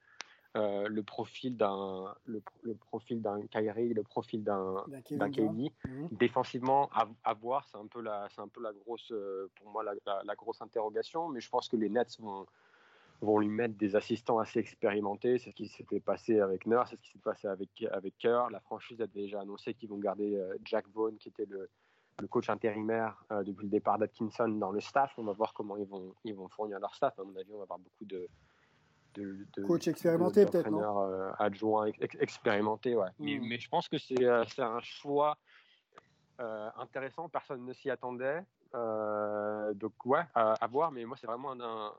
le 0.54 1.02
profil 1.02 1.56
d'un 1.56 2.12
le, 2.26 2.42
profil 2.74 3.22
d'un 3.22 3.46
Kyrie, 3.46 3.94
le 3.94 4.02
profil 4.02 4.42
d'un 4.42 4.84
d'un 4.88 5.30
KD. 5.30 5.70
Mhm. 5.86 6.08
Défensivement 6.10 6.90
à, 7.22 7.34
voir 7.34 7.64
c'est 7.70 7.78
un 7.78 7.86
peu 7.86 8.00
la 8.00 8.26
c'est 8.34 8.40
un 8.40 8.48
peu 8.48 8.60
la 8.60 8.72
grosse 8.72 9.12
pour 9.54 9.70
moi 9.70 9.84
la, 9.84 9.92
la, 10.24 10.34
grosse 10.34 10.60
interrogation. 10.60 11.28
Mais 11.28 11.40
je 11.40 11.48
pense 11.48 11.68
que 11.68 11.76
les 11.76 11.88
Nets 11.88 12.18
vont 12.18 12.44
vont 13.20 13.38
lui 13.38 13.48
mettre 13.48 13.76
des 13.76 13.96
assistants 13.96 14.38
assez 14.38 14.58
expérimentés. 14.58 15.38
C'est 15.38 15.50
ce 15.50 15.54
qui 15.54 15.68
s'était 15.68 16.00
passé 16.00 16.40
avec 16.40 16.66
Nurse, 16.66 16.90
c'est 16.90 16.96
ce 16.96 17.02
qui 17.02 17.10
s'est 17.10 17.18
passé 17.18 17.48
avec, 17.48 17.70
avec 17.90 18.16
Kerr. 18.18 18.50
La 18.50 18.60
franchise 18.60 19.00
a 19.00 19.06
déjà 19.06 19.40
annoncé 19.40 19.74
qu'ils 19.74 19.88
vont 19.88 19.98
garder 19.98 20.36
euh, 20.36 20.56
Jack 20.64 20.88
Vaughn, 20.88 21.16
qui 21.18 21.28
était 21.28 21.46
le, 21.46 21.68
le 22.20 22.28
coach 22.28 22.48
intérimaire 22.50 23.22
euh, 23.30 23.42
depuis 23.42 23.64
le 23.64 23.70
départ 23.70 23.98
d'Atkinson 23.98 24.48
dans 24.48 24.70
le 24.70 24.80
staff. 24.80 25.12
On 25.18 25.24
va 25.24 25.32
voir 25.32 25.54
comment 25.54 25.76
ils 25.76 25.86
vont, 25.86 26.14
ils 26.24 26.34
vont 26.34 26.48
fournir 26.48 26.78
leur 26.80 26.94
staff. 26.94 27.18
À 27.18 27.24
mon 27.24 27.36
avis, 27.36 27.52
on 27.52 27.58
va 27.58 27.64
avoir 27.64 27.78
beaucoup 27.78 28.04
de, 28.04 28.28
de, 29.14 29.46
de 29.56 29.64
coach 29.64 29.88
expérimenté 29.88 30.46
peut-être 30.46 30.72
euh, 30.72 31.30
adjoints 31.38 31.90
expérimentés 32.20 32.94
ouais. 32.94 33.08
mais, 33.18 33.38
hmm. 33.38 33.46
mais, 33.46 33.58
je 33.58 33.68
pense 33.68 33.88
que 33.88 33.96
c'est 33.98 34.24
un 34.26 34.80
choix 34.80 35.36
intéressant 36.76 37.28
personne 37.28 37.64
ne 37.64 37.72
s'y 37.72 37.90
attendait 37.90 38.44
donc 39.74 39.92
ouais 40.04 40.22
à, 40.34 40.66
voir 40.70 40.92
mais 40.92 41.04
moi 41.04 41.16
c'est 41.18 41.26
vraiment 41.26 41.52
un, 41.52 41.92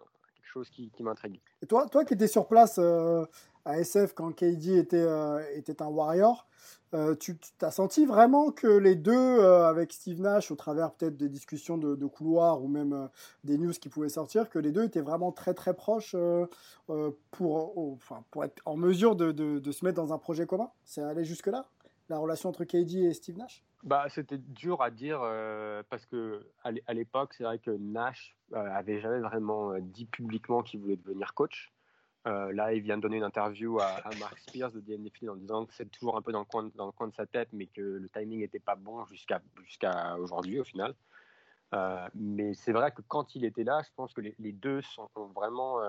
chose 0.50 0.70
qui, 0.70 0.92
m'intrigue. 1.02 1.40
Et 1.62 1.66
toi, 1.66 1.88
toi 1.88 2.06
qui 2.06 2.14
étais 2.14 2.28
sur 2.28 2.48
place 2.48 2.76
euh, 2.80 3.26
à 3.66 3.80
SF 3.80 4.14
quand 4.14 4.32
KD 4.32 4.78
était, 4.78 4.98
euh, 4.98 5.42
était 5.54 5.82
un 5.82 5.88
Warrior, 5.88 6.48
euh, 6.94 7.16
tu 7.16 7.38
as 7.62 7.72
senti 7.72 8.06
vraiment 8.06 8.52
que 8.52 8.68
les 8.68 8.96
deux, 8.96 9.42
avec 9.42 9.94
Steve 9.94 10.20
Nash, 10.20 10.50
au 10.52 10.56
travers 10.56 10.92
peut-être 10.92 11.18
des 11.18 11.30
discussions 11.30 11.78
de, 11.78 11.96
de 11.96 12.06
couloir 12.08 12.64
ou 12.64 12.68
même 12.68 13.10
des 13.44 13.58
news 13.58 13.74
qui 13.74 13.90
pouvaient 13.90 14.10
sortir, 14.10 14.50
que 14.50 14.58
les 14.58 14.72
deux 14.72 14.84
étaient 14.84 15.02
vraiment 15.02 15.32
très 15.32 15.54
très 15.54 15.76
proches 15.76 16.16
pour, 17.32 17.78
enfin, 17.94 18.24
pour 18.32 18.44
être 18.44 18.62
en 18.66 18.76
mesure 18.76 19.16
de, 19.16 19.32
de, 19.32 19.60
de 19.60 19.72
se 19.72 19.86
mettre 19.86 20.02
dans 20.02 20.14
un 20.14 20.18
projet 20.18 20.48
commun? 20.48 20.72
C'est 20.84 21.04
allé 21.04 21.24
jusque-là 21.24 21.68
la 22.10 22.18
relation 22.18 22.50
entre 22.50 22.64
KD 22.64 22.96
et 22.96 23.14
Steve 23.14 23.38
Nash? 23.38 23.64
Bah, 23.84 24.06
C'était 24.10 24.38
dur 24.38 24.82
à 24.82 24.92
dire 24.92 25.20
euh, 25.22 25.84
parce 25.90 26.06
que 26.06 26.46
à 26.64 26.94
l'époque, 26.94 27.34
c'est 27.34 27.44
vrai 27.44 27.60
que 27.60 27.72
Nash 27.72 28.36
euh, 28.54 28.58
avait 28.58 29.00
jamais 29.00 29.20
vraiment 29.20 29.72
euh, 29.72 29.80
dit 29.82 30.06
publiquement 30.06 30.64
qu'il 30.64 30.80
voulait 30.80 30.98
devenir 30.98 31.34
coach. 31.34 31.72
là, 32.26 32.74
il 32.74 32.82
vient 32.82 32.98
de 32.98 33.02
donner 33.02 33.18
une 33.18 33.24
interview 33.24 33.80
à, 33.80 34.02
Mark 34.20 34.38
Spears 34.40 34.72
de 34.72 34.82
DNFL 34.82 35.30
en 35.30 35.36
disant 35.36 35.66
que 35.66 35.74
c'est 35.74 35.90
toujours 35.90 36.18
un 36.18 36.22
peu 36.22 36.32
dans 36.32 36.40
le, 36.40 36.46
coin, 36.46 36.70
dans 36.76 36.86
le 36.86 36.92
coin 36.92 37.08
de 37.08 37.16
sa 37.16 37.26
tête, 37.26 37.50
mais 37.54 37.68
que 37.68 37.82
le 37.82 38.10
timing 38.10 38.40
n'était 38.40 38.60
pas 38.60 38.76
bon 38.76 39.06
jusqu'à 39.06 39.42
jusqu'à 39.64 40.16
aujourd'hui 40.18 40.60
au 40.60 40.64
final. 40.64 40.94
mais 42.14 42.54
c'est 42.54 42.74
vrai 42.74 42.92
que 42.92 43.02
quand 43.02 43.36
il 43.36 43.46
était 43.46 43.64
là, 43.64 43.82
je 43.84 43.90
pense 43.96 44.14
que 44.14 44.22
les, 44.22 44.36
les 44.38 44.52
deux 44.52 44.82
sont, 44.82 45.10
ont 45.16 45.28
vraiment 45.28 45.80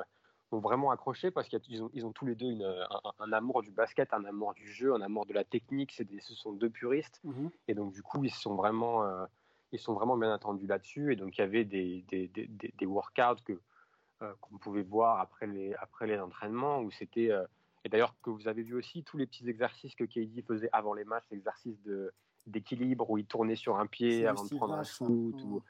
ont 0.53 0.59
vraiment 0.59 0.91
accroché 0.91 1.31
parce 1.31 1.49
qu'ils 1.49 1.83
ont, 1.83 1.91
ils 1.95 2.05
ont 2.05 2.13
tous 2.13 2.27
les 2.27 2.35
deux 2.35 2.51
une, 2.51 2.87
un, 3.19 3.33
amour 3.33 3.63
du 3.63 3.71
basket, 3.71 4.13
un 4.13 4.25
amour 4.25 4.55
du 4.55 4.71
jeu, 4.73 4.95
un 4.95 5.01
amour 5.01 5.27
de 5.27 5.33
la 5.33 5.45
technique. 5.45 5.93
C'est 5.93 6.09
ce 6.21 6.35
sont 6.35 6.53
deux 6.53 6.71
puristes. 6.71 7.21
Mhm. 7.25 7.51
Et 7.69 7.75
donc, 7.75 7.93
du 7.93 8.03
coup, 8.03 8.25
ils 8.25 8.33
sont 8.33 8.55
vraiment, 8.55 9.05
euh, 9.05 9.25
ils 9.73 9.79
sont 9.79 9.95
vraiment 9.95 10.17
bien 10.17 10.33
attendus 10.33 10.67
là-dessus. 10.67 11.13
Et 11.13 11.17
donc, 11.17 11.39
il 11.39 11.41
y 11.41 11.45
avait 11.45 11.65
des, 11.65 12.05
des, 12.09 12.29
des, 12.29 12.49
des 12.49 12.87
workouts 12.87 13.43
que, 13.45 13.61
euh, 14.23 14.33
qu'on 14.41 14.59
pouvait 14.59 14.83
voir 14.83 15.21
après 15.21 15.47
les, 15.47 15.75
après 15.75 16.07
les 16.07 16.19
entraînements 16.19 16.81
où 16.81 16.91
c'était. 16.91 17.31
Euh, 17.31 17.45
et 17.85 17.89
d'ailleurs, 17.89 18.15
que 18.23 18.31
vous 18.31 18.49
avez 18.49 18.63
vu 18.63 18.75
aussi 18.75 19.03
tous 19.05 19.17
les 19.17 19.27
petits 19.27 19.49
exercices 19.49 19.95
que 19.95 20.05
KD 20.05 20.45
faisait 20.47 20.69
avant 20.73 20.93
les 20.93 21.05
matchs, 21.05 21.25
l'exercice 21.31 21.81
de, 21.83 22.13
d'équilibre 22.47 23.09
où 23.09 23.17
il 23.17 23.25
tournait 23.25 23.57
sur 23.57 23.79
un 23.79 23.87
pied 23.87 24.27
avant 24.27 24.45
de 24.45 24.55
prendre 24.55 24.75
un 24.75 24.83
shoot. 24.83 25.09
Ou, 25.09 25.63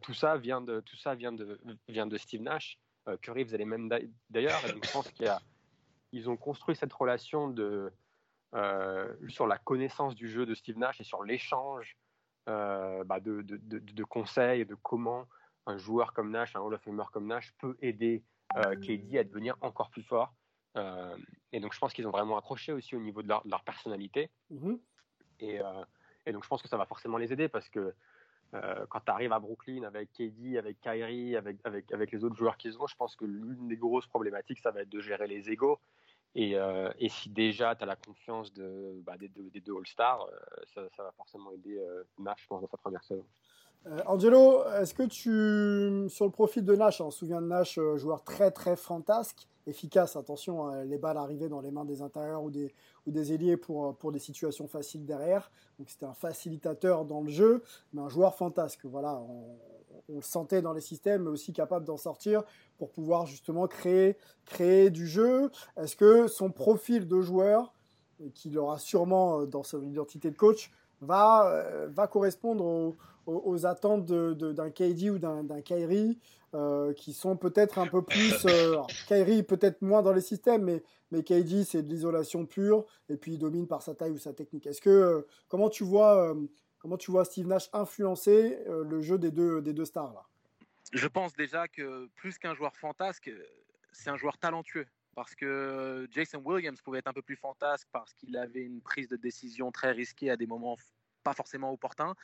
tout 0.00 0.14
ça 0.14 0.36
vient 0.36 0.60
de, 0.60 0.80
tout 0.80 0.96
ça 0.96 1.14
vient 1.14 1.32
de, 1.32 1.60
vient 1.88 2.06
de 2.06 2.16
Steve 2.16 2.42
Nash. 2.42 2.78
Euh, 3.08 3.16
Curry 3.16 3.44
faisait 3.44 3.58
les 3.58 3.64
mêmes 3.64 3.88
d'ailleurs. 4.30 4.60
Donc, 4.62 4.84
je 4.84 4.92
pense 4.92 5.10
qu'ils 5.12 6.30
ont 6.30 6.36
construit 6.36 6.76
cette 6.76 6.92
relation 6.92 7.48
de, 7.48 7.92
euh, 8.54 9.14
sur 9.28 9.46
la 9.46 9.58
connaissance 9.58 10.14
du 10.14 10.28
jeu 10.28 10.46
de 10.46 10.54
Steve 10.54 10.78
Nash 10.78 11.00
et 11.00 11.04
sur 11.04 11.24
l'échange 11.24 11.96
euh, 12.48 13.04
bah, 13.04 13.20
de, 13.20 13.42
de, 13.42 13.78
de, 13.78 14.04
conseils 14.04 14.62
et 14.62 14.64
de 14.64 14.74
comment 14.74 15.26
un 15.66 15.76
joueur 15.76 16.12
comme 16.12 16.30
Nash, 16.30 16.56
un 16.56 16.60
Hall 16.60 16.74
of 16.74 16.82
Famer 16.82 17.04
comme 17.12 17.26
Nash 17.26 17.52
peut 17.58 17.76
aider 17.82 18.22
KD 18.54 19.18
à 19.18 19.24
devenir 19.24 19.56
encore 19.60 19.90
plus 19.90 20.02
fort. 20.02 20.34
et 21.52 21.60
donc 21.60 21.74
je 21.74 21.78
pense 21.78 21.92
qu'ils 21.92 22.06
ont 22.06 22.10
vraiment 22.10 22.38
accroché 22.38 22.72
aussi 22.72 22.96
au 22.96 23.00
niveau 23.00 23.22
de 23.22 23.28
leur, 23.28 23.64
personnalité. 23.64 24.30
Mm-hmm. 24.50 24.80
et, 25.40 25.60
et, 26.24 26.32
donc 26.32 26.44
je 26.44 26.48
pense 26.48 26.62
que 26.62 26.68
ça 26.68 26.78
va 26.78 26.86
forcément 26.86 27.18
les 27.18 27.30
aider 27.34 27.48
parce 27.48 27.68
que 27.68 27.94
Euh, 28.54 28.86
quand 28.88 29.00
tu 29.00 29.10
arrives 29.10 29.32
à 29.32 29.38
Brooklyn 29.38 29.82
avec 29.82 30.12
KD, 30.12 30.56
avec 30.56 30.80
Kyrie, 30.80 31.36
avec, 31.36 31.58
avec, 31.64 32.12
les 32.12 32.24
autres 32.24 32.36
joueurs 32.36 32.56
qu'ils 32.56 32.78
ont, 32.78 32.86
je 32.86 32.96
pense 32.96 33.14
que 33.14 33.24
l'une 33.24 33.68
des 33.68 33.76
grosses 33.76 34.06
problématiques, 34.06 34.60
ça 34.60 34.70
va 34.70 34.82
être 34.82 34.88
de 34.88 35.00
gérer 35.00 35.26
les 35.26 35.50
égaux. 35.50 35.78
Et, 36.34 36.56
euh, 36.56 36.90
et 36.98 37.08
si 37.08 37.30
déjà 37.30 37.74
tu 37.74 37.82
as 37.82 37.86
la 37.86 37.96
confiance 37.96 38.52
de, 38.52 39.02
bah, 39.04 39.16
des, 39.18 39.28
deux, 39.28 39.76
All-Stars, 39.76 40.26
euh, 40.76 40.88
ça, 40.96 41.02
va 41.02 41.12
forcément 41.12 41.50
aider 41.52 41.78
Nash, 42.18 42.42
je 42.42 42.48
dans 42.48 42.66
sa 42.66 42.76
première 42.76 43.04
saison. 43.04 43.26
Angelo, 44.06 44.64
est-ce 44.80 44.92
que 44.92 45.04
tu, 45.04 46.10
sur 46.10 46.26
le 46.26 46.30
profil 46.30 46.64
de 46.64 46.74
Nash, 46.74 47.00
hein, 47.00 47.04
on 47.06 47.10
se 47.10 47.20
souvient 47.20 47.40
de 47.40 47.46
Nash, 47.46 47.78
joueur 47.96 48.22
très 48.22 48.50
très 48.50 48.76
fantasque, 48.76 49.48
efficace, 49.68 50.16
attention, 50.16 50.66
hein, 50.66 50.84
les 50.84 50.98
balles 50.98 51.16
arrivaient 51.16 51.48
dans 51.48 51.60
les 51.60 51.70
mains 51.70 51.84
des 51.84 52.02
intérieurs 52.02 52.42
ou 52.42 52.50
des, 52.50 52.74
ou 53.06 53.10
des 53.10 53.32
ailiers 53.32 53.56
pour, 53.56 53.96
pour 53.96 54.12
des 54.12 54.18
situations 54.18 54.66
faciles 54.66 55.04
derrière. 55.04 55.50
Donc 55.78 55.90
c'était 55.90 56.06
un 56.06 56.14
facilitateur 56.14 57.04
dans 57.04 57.20
le 57.20 57.30
jeu, 57.30 57.62
mais 57.92 58.02
un 58.02 58.08
joueur 58.08 58.34
fantasque. 58.34 58.84
Voilà, 58.84 59.14
on, 59.14 59.56
le 60.08 60.22
sentait 60.22 60.62
dans 60.62 60.72
les 60.72 60.80
systèmes, 60.80 61.24
mais 61.24 61.30
aussi 61.30 61.52
capable 61.52 61.84
d'en 61.84 61.96
sortir 61.96 62.42
pour 62.78 62.90
pouvoir 62.90 63.26
justement 63.26 63.66
créer, 63.66 64.16
créer 64.46 64.90
du 64.90 65.06
jeu. 65.06 65.50
Est-ce 65.76 65.96
que 65.96 66.28
son 66.28 66.50
profil 66.50 67.06
de 67.06 67.20
joueur, 67.20 67.74
qu'il 68.34 68.58
aura 68.58 68.78
sûrement 68.78 69.40
euh, 69.40 69.46
dans 69.46 69.62
son 69.62 69.82
identité 69.82 70.30
de 70.30 70.36
coach, 70.36 70.72
va, 71.00 71.50
euh, 71.50 71.88
va 71.90 72.06
correspondre 72.06 72.96
aux, 73.26 73.66
attentes 73.66 74.06
d'un 74.06 74.70
KD 74.70 75.10
ou 75.10 75.18
d'un 75.18 75.60
Kyrie 75.62 76.18
euh, 76.54 76.94
qui 76.94 77.12
sont 77.12 77.36
peut-être 77.36 77.78
un 77.78 77.86
peu 77.86 78.00
plus. 78.00 78.46
Euh, 78.46 78.80
Kyrie, 79.06 79.42
peut-être 79.42 79.82
moins 79.82 80.00
dans 80.00 80.14
les 80.14 80.22
systèmes, 80.22 80.64
mais, 80.64 80.82
mais 81.10 81.22
KD, 81.22 81.62
c'est 81.64 81.82
de 81.82 81.90
l'isolation 81.90 82.46
pure, 82.46 82.86
et 83.10 83.18
puis 83.18 83.32
il 83.34 83.38
domine 83.38 83.66
par 83.66 83.82
sa 83.82 83.94
taille 83.94 84.12
ou 84.12 84.18
sa 84.18 84.32
technique. 84.32 84.66
Est-ce 84.66 84.80
que. 84.80 84.88
Euh, 84.88 85.26
comment, 85.48 85.68
tu 85.68 85.84
vois, 85.84 86.34
comment 86.78 86.96
tu 86.96 87.10
vois 87.10 87.26
Steve 87.26 87.46
Nash 87.46 87.68
influencer 87.74 88.58
le 88.66 89.02
jeu 89.02 89.18
des 89.18 89.30
deux, 89.30 89.60
des 89.60 89.74
deux 89.74 89.84
stars 89.84 90.14
là? 90.14 90.22
Je 90.94 91.06
pense 91.06 91.34
déjà 91.34 91.68
que 91.68 92.06
plus 92.16 92.38
qu'un 92.38 92.54
joueur 92.54 92.74
fantasque, 92.74 93.30
c'est 93.92 94.08
un 94.08 94.16
joueur 94.16 94.38
talentueux. 94.38 94.86
Parce 95.18 95.34
que 95.34 96.06
Jason 96.12 96.40
Williams 96.44 96.80
pouvait 96.80 97.00
être 97.00 97.08
un 97.08 97.12
peu 97.12 97.22
plus 97.22 97.34
fantasque 97.34 97.88
parce 97.90 98.14
qu'il 98.14 98.36
avait 98.36 98.62
une 98.62 98.80
prise 98.80 99.08
de 99.08 99.16
décision 99.16 99.72
très 99.72 99.90
risquée 99.90 100.30
à 100.30 100.36
des 100.36 100.46
moments 100.46 100.76
pas 101.24 101.34
forcément 101.34 101.72
opportuns. 101.72 102.14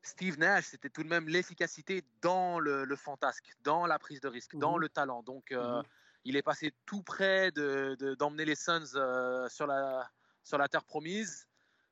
Steve 0.00 0.38
Nash, 0.38 0.64
c'était 0.68 0.88
tout 0.88 1.02
de 1.02 1.08
même 1.08 1.28
l'efficacité 1.28 2.02
dans 2.22 2.60
le, 2.60 2.96
fantasque, 2.96 3.52
dans 3.60 3.84
la 3.84 3.98
prise 3.98 4.22
de 4.22 4.28
risque, 4.28 4.56
dans 4.56 4.76
mhm. 4.76 4.80
le 4.80 4.88
talent. 4.88 5.22
Donc, 5.22 5.52
euh, 5.52 5.76
mhm. 5.76 5.82
il 6.24 6.36
est 6.36 6.42
passé 6.42 6.72
tout 6.86 7.02
près 7.02 7.50
d'emmener 7.50 8.44
de, 8.44 8.48
les 8.48 8.54
Suns 8.54 8.94
euh, 8.94 9.46
sur, 9.50 9.66
la, 9.66 10.10
sur 10.44 10.56
la 10.56 10.66
terre 10.66 10.84
promise. 10.84 11.46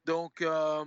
Donc, 0.07 0.41
euh, 0.41 0.83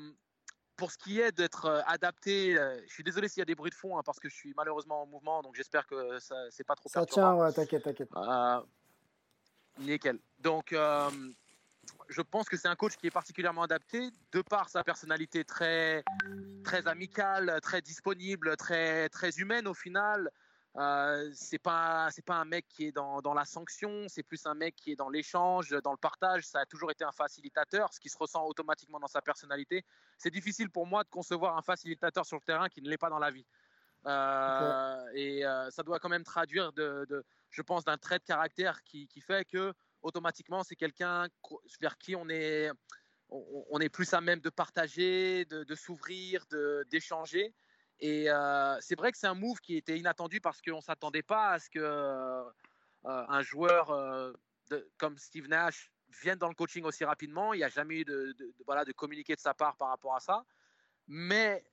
pour 0.75 0.91
ce 0.91 0.97
qui 0.97 1.19
est 1.19 1.33
d'être 1.33 1.83
adapté, 1.85 2.55
je 2.87 2.91
suis 2.91 3.03
désolé 3.03 3.27
s'il 3.27 3.41
y 3.41 3.43
a 3.43 3.45
des 3.45 3.53
bruits 3.53 3.69
de 3.69 3.75
fond 3.75 3.99
hein, 3.99 4.01
parce 4.03 4.19
que 4.19 4.27
je 4.27 4.33
suis 4.33 4.55
malheureusement 4.57 5.03
en 5.03 5.05
mouvement, 5.05 5.43
donc 5.43 5.53
j'espère 5.53 5.85
que 5.85 6.17
ça 6.17 6.35
c'est 6.49 6.63
pas 6.63 6.73
trop 6.73 6.89
Ça 6.89 7.05
tient, 7.05 7.35
ouais, 7.35 7.51
t'inquiète, 7.51 7.83
t'inquiète. 7.83 8.09
Nickel. 9.79 10.19
Donc, 10.39 10.73
je 12.09 12.21
pense 12.21 12.49
que 12.49 12.57
c'est 12.57 12.67
un 12.67 12.75
coach 12.75 12.95
qui 12.95 13.07
est 13.07 13.11
particulièrement 13.11 13.63
adapté 13.63 14.09
de 14.31 14.41
par 14.41 14.69
sa 14.69 14.83
personnalité 14.83 15.43
très, 15.43 16.03
très 16.63 16.87
amicale, 16.87 17.59
très 17.61 17.81
disponible, 17.81 18.55
très, 18.57 19.09
très 19.09 19.31
humaine 19.39 19.67
au 19.67 19.73
final. 19.73 20.29
Euh, 20.75 21.29
c'est 21.33 21.57
pas 21.57 22.09
c'est 22.11 22.23
pas 22.23 22.35
un 22.35 22.45
mec 22.45 22.67
qui 22.69 22.85
est 22.85 22.91
dans, 22.91 23.21
dans 23.21 23.33
la 23.33 23.43
sanction, 23.43 24.05
c'est 24.07 24.21
plus 24.21 24.45
un 24.45 24.53
mec 24.53 24.75
qui 24.75 24.91
est 24.91 24.95
dans 24.95 25.09
l'échange, 25.09 25.69
dans 25.83 25.91
le 25.91 25.97
partage. 25.97 26.43
Ça 26.43 26.59
a 26.59 26.65
toujours 26.65 26.91
été 26.91 27.03
un 27.03 27.11
facilitateur, 27.11 27.91
ce 27.91 27.99
qui 27.99 28.09
se 28.09 28.17
ressent 28.17 28.45
automatiquement 28.45 28.99
dans 28.99 29.07
sa 29.07 29.21
personnalité. 29.21 29.83
C'est 30.17 30.29
difficile 30.29 30.69
pour 30.69 30.85
moi 30.85 31.03
de 31.03 31.09
concevoir 31.09 31.57
un 31.57 31.63
facilitateur 31.63 32.25
sur 32.25 32.37
le 32.37 32.43
terrain 32.43 32.69
qui 32.69 32.81
ne 32.81 32.89
l'est 32.89 32.99
pas 32.99 33.09
dans 33.09 33.19
la 33.19 33.31
vie. 33.31 33.45
Euh, 34.05 34.09
euh, 34.11 35.11
ça 35.69 35.83
doit 35.83 35.99
quand 35.99 36.09
même 36.09 36.23
traduire, 36.23 36.71
de, 36.73 37.05
de 37.09 37.25
je 37.51 37.61
pense, 37.61 37.83
d'un 37.83 37.97
trait 37.97 38.19
de 38.19 38.23
caractère 38.23 38.83
qui, 38.83 39.07
fait 39.21 39.45
que 39.45 39.73
automatiquement, 40.01 40.63
c'est 40.63 40.75
quelqu'un 40.75 41.27
vers 41.81 41.97
qui 41.97 42.15
on 42.15 42.29
est, 42.29 42.71
plus 43.91 44.13
à 44.13 44.21
même 44.21 44.39
de 44.39 44.49
partager, 44.49 45.45
de, 45.45 45.75
s'ouvrir, 45.75 46.45
d'échanger. 46.89 47.53
Et 47.99 48.29
euh, 48.29 48.77
c'est 48.79 48.95
vrai 48.95 49.11
que 49.11 49.17
c'est 49.17 49.27
un 49.27 49.35
move 49.35 49.59
qui 49.59 49.75
était 49.75 49.97
inattendu 49.97 50.39
parce 50.39 50.61
qu'on 50.61 50.77
ne 50.77 50.81
s'attendait 50.81 51.23
pas 51.23 51.49
à 51.49 51.59
ce 51.59 51.69
que 51.69 51.79
euh, 51.79 53.41
joueur 53.41 53.89
euh, 53.91 54.31
comme 54.97 55.17
Steve 55.17 55.49
Nash 55.49 55.91
vienne 56.21 56.37
dans 56.37 56.47
le 56.47 56.55
coaching 56.55 56.85
aussi 56.85 57.03
rapidement. 57.03 57.53
Il 57.53 57.57
n'y 57.57 57.63
a 57.63 57.69
jamais 57.69 57.99
eu 57.99 58.05
de, 58.05 58.35
voilà, 58.65 58.85
de 58.85 58.93
communiqué 58.93 59.35
de 59.35 59.39
sa 59.39 59.53
part 59.53 59.75
par 59.75 59.89
rapport 59.89 60.15
à 60.15 60.21
ça. 60.21 60.45
Mais 61.07 61.65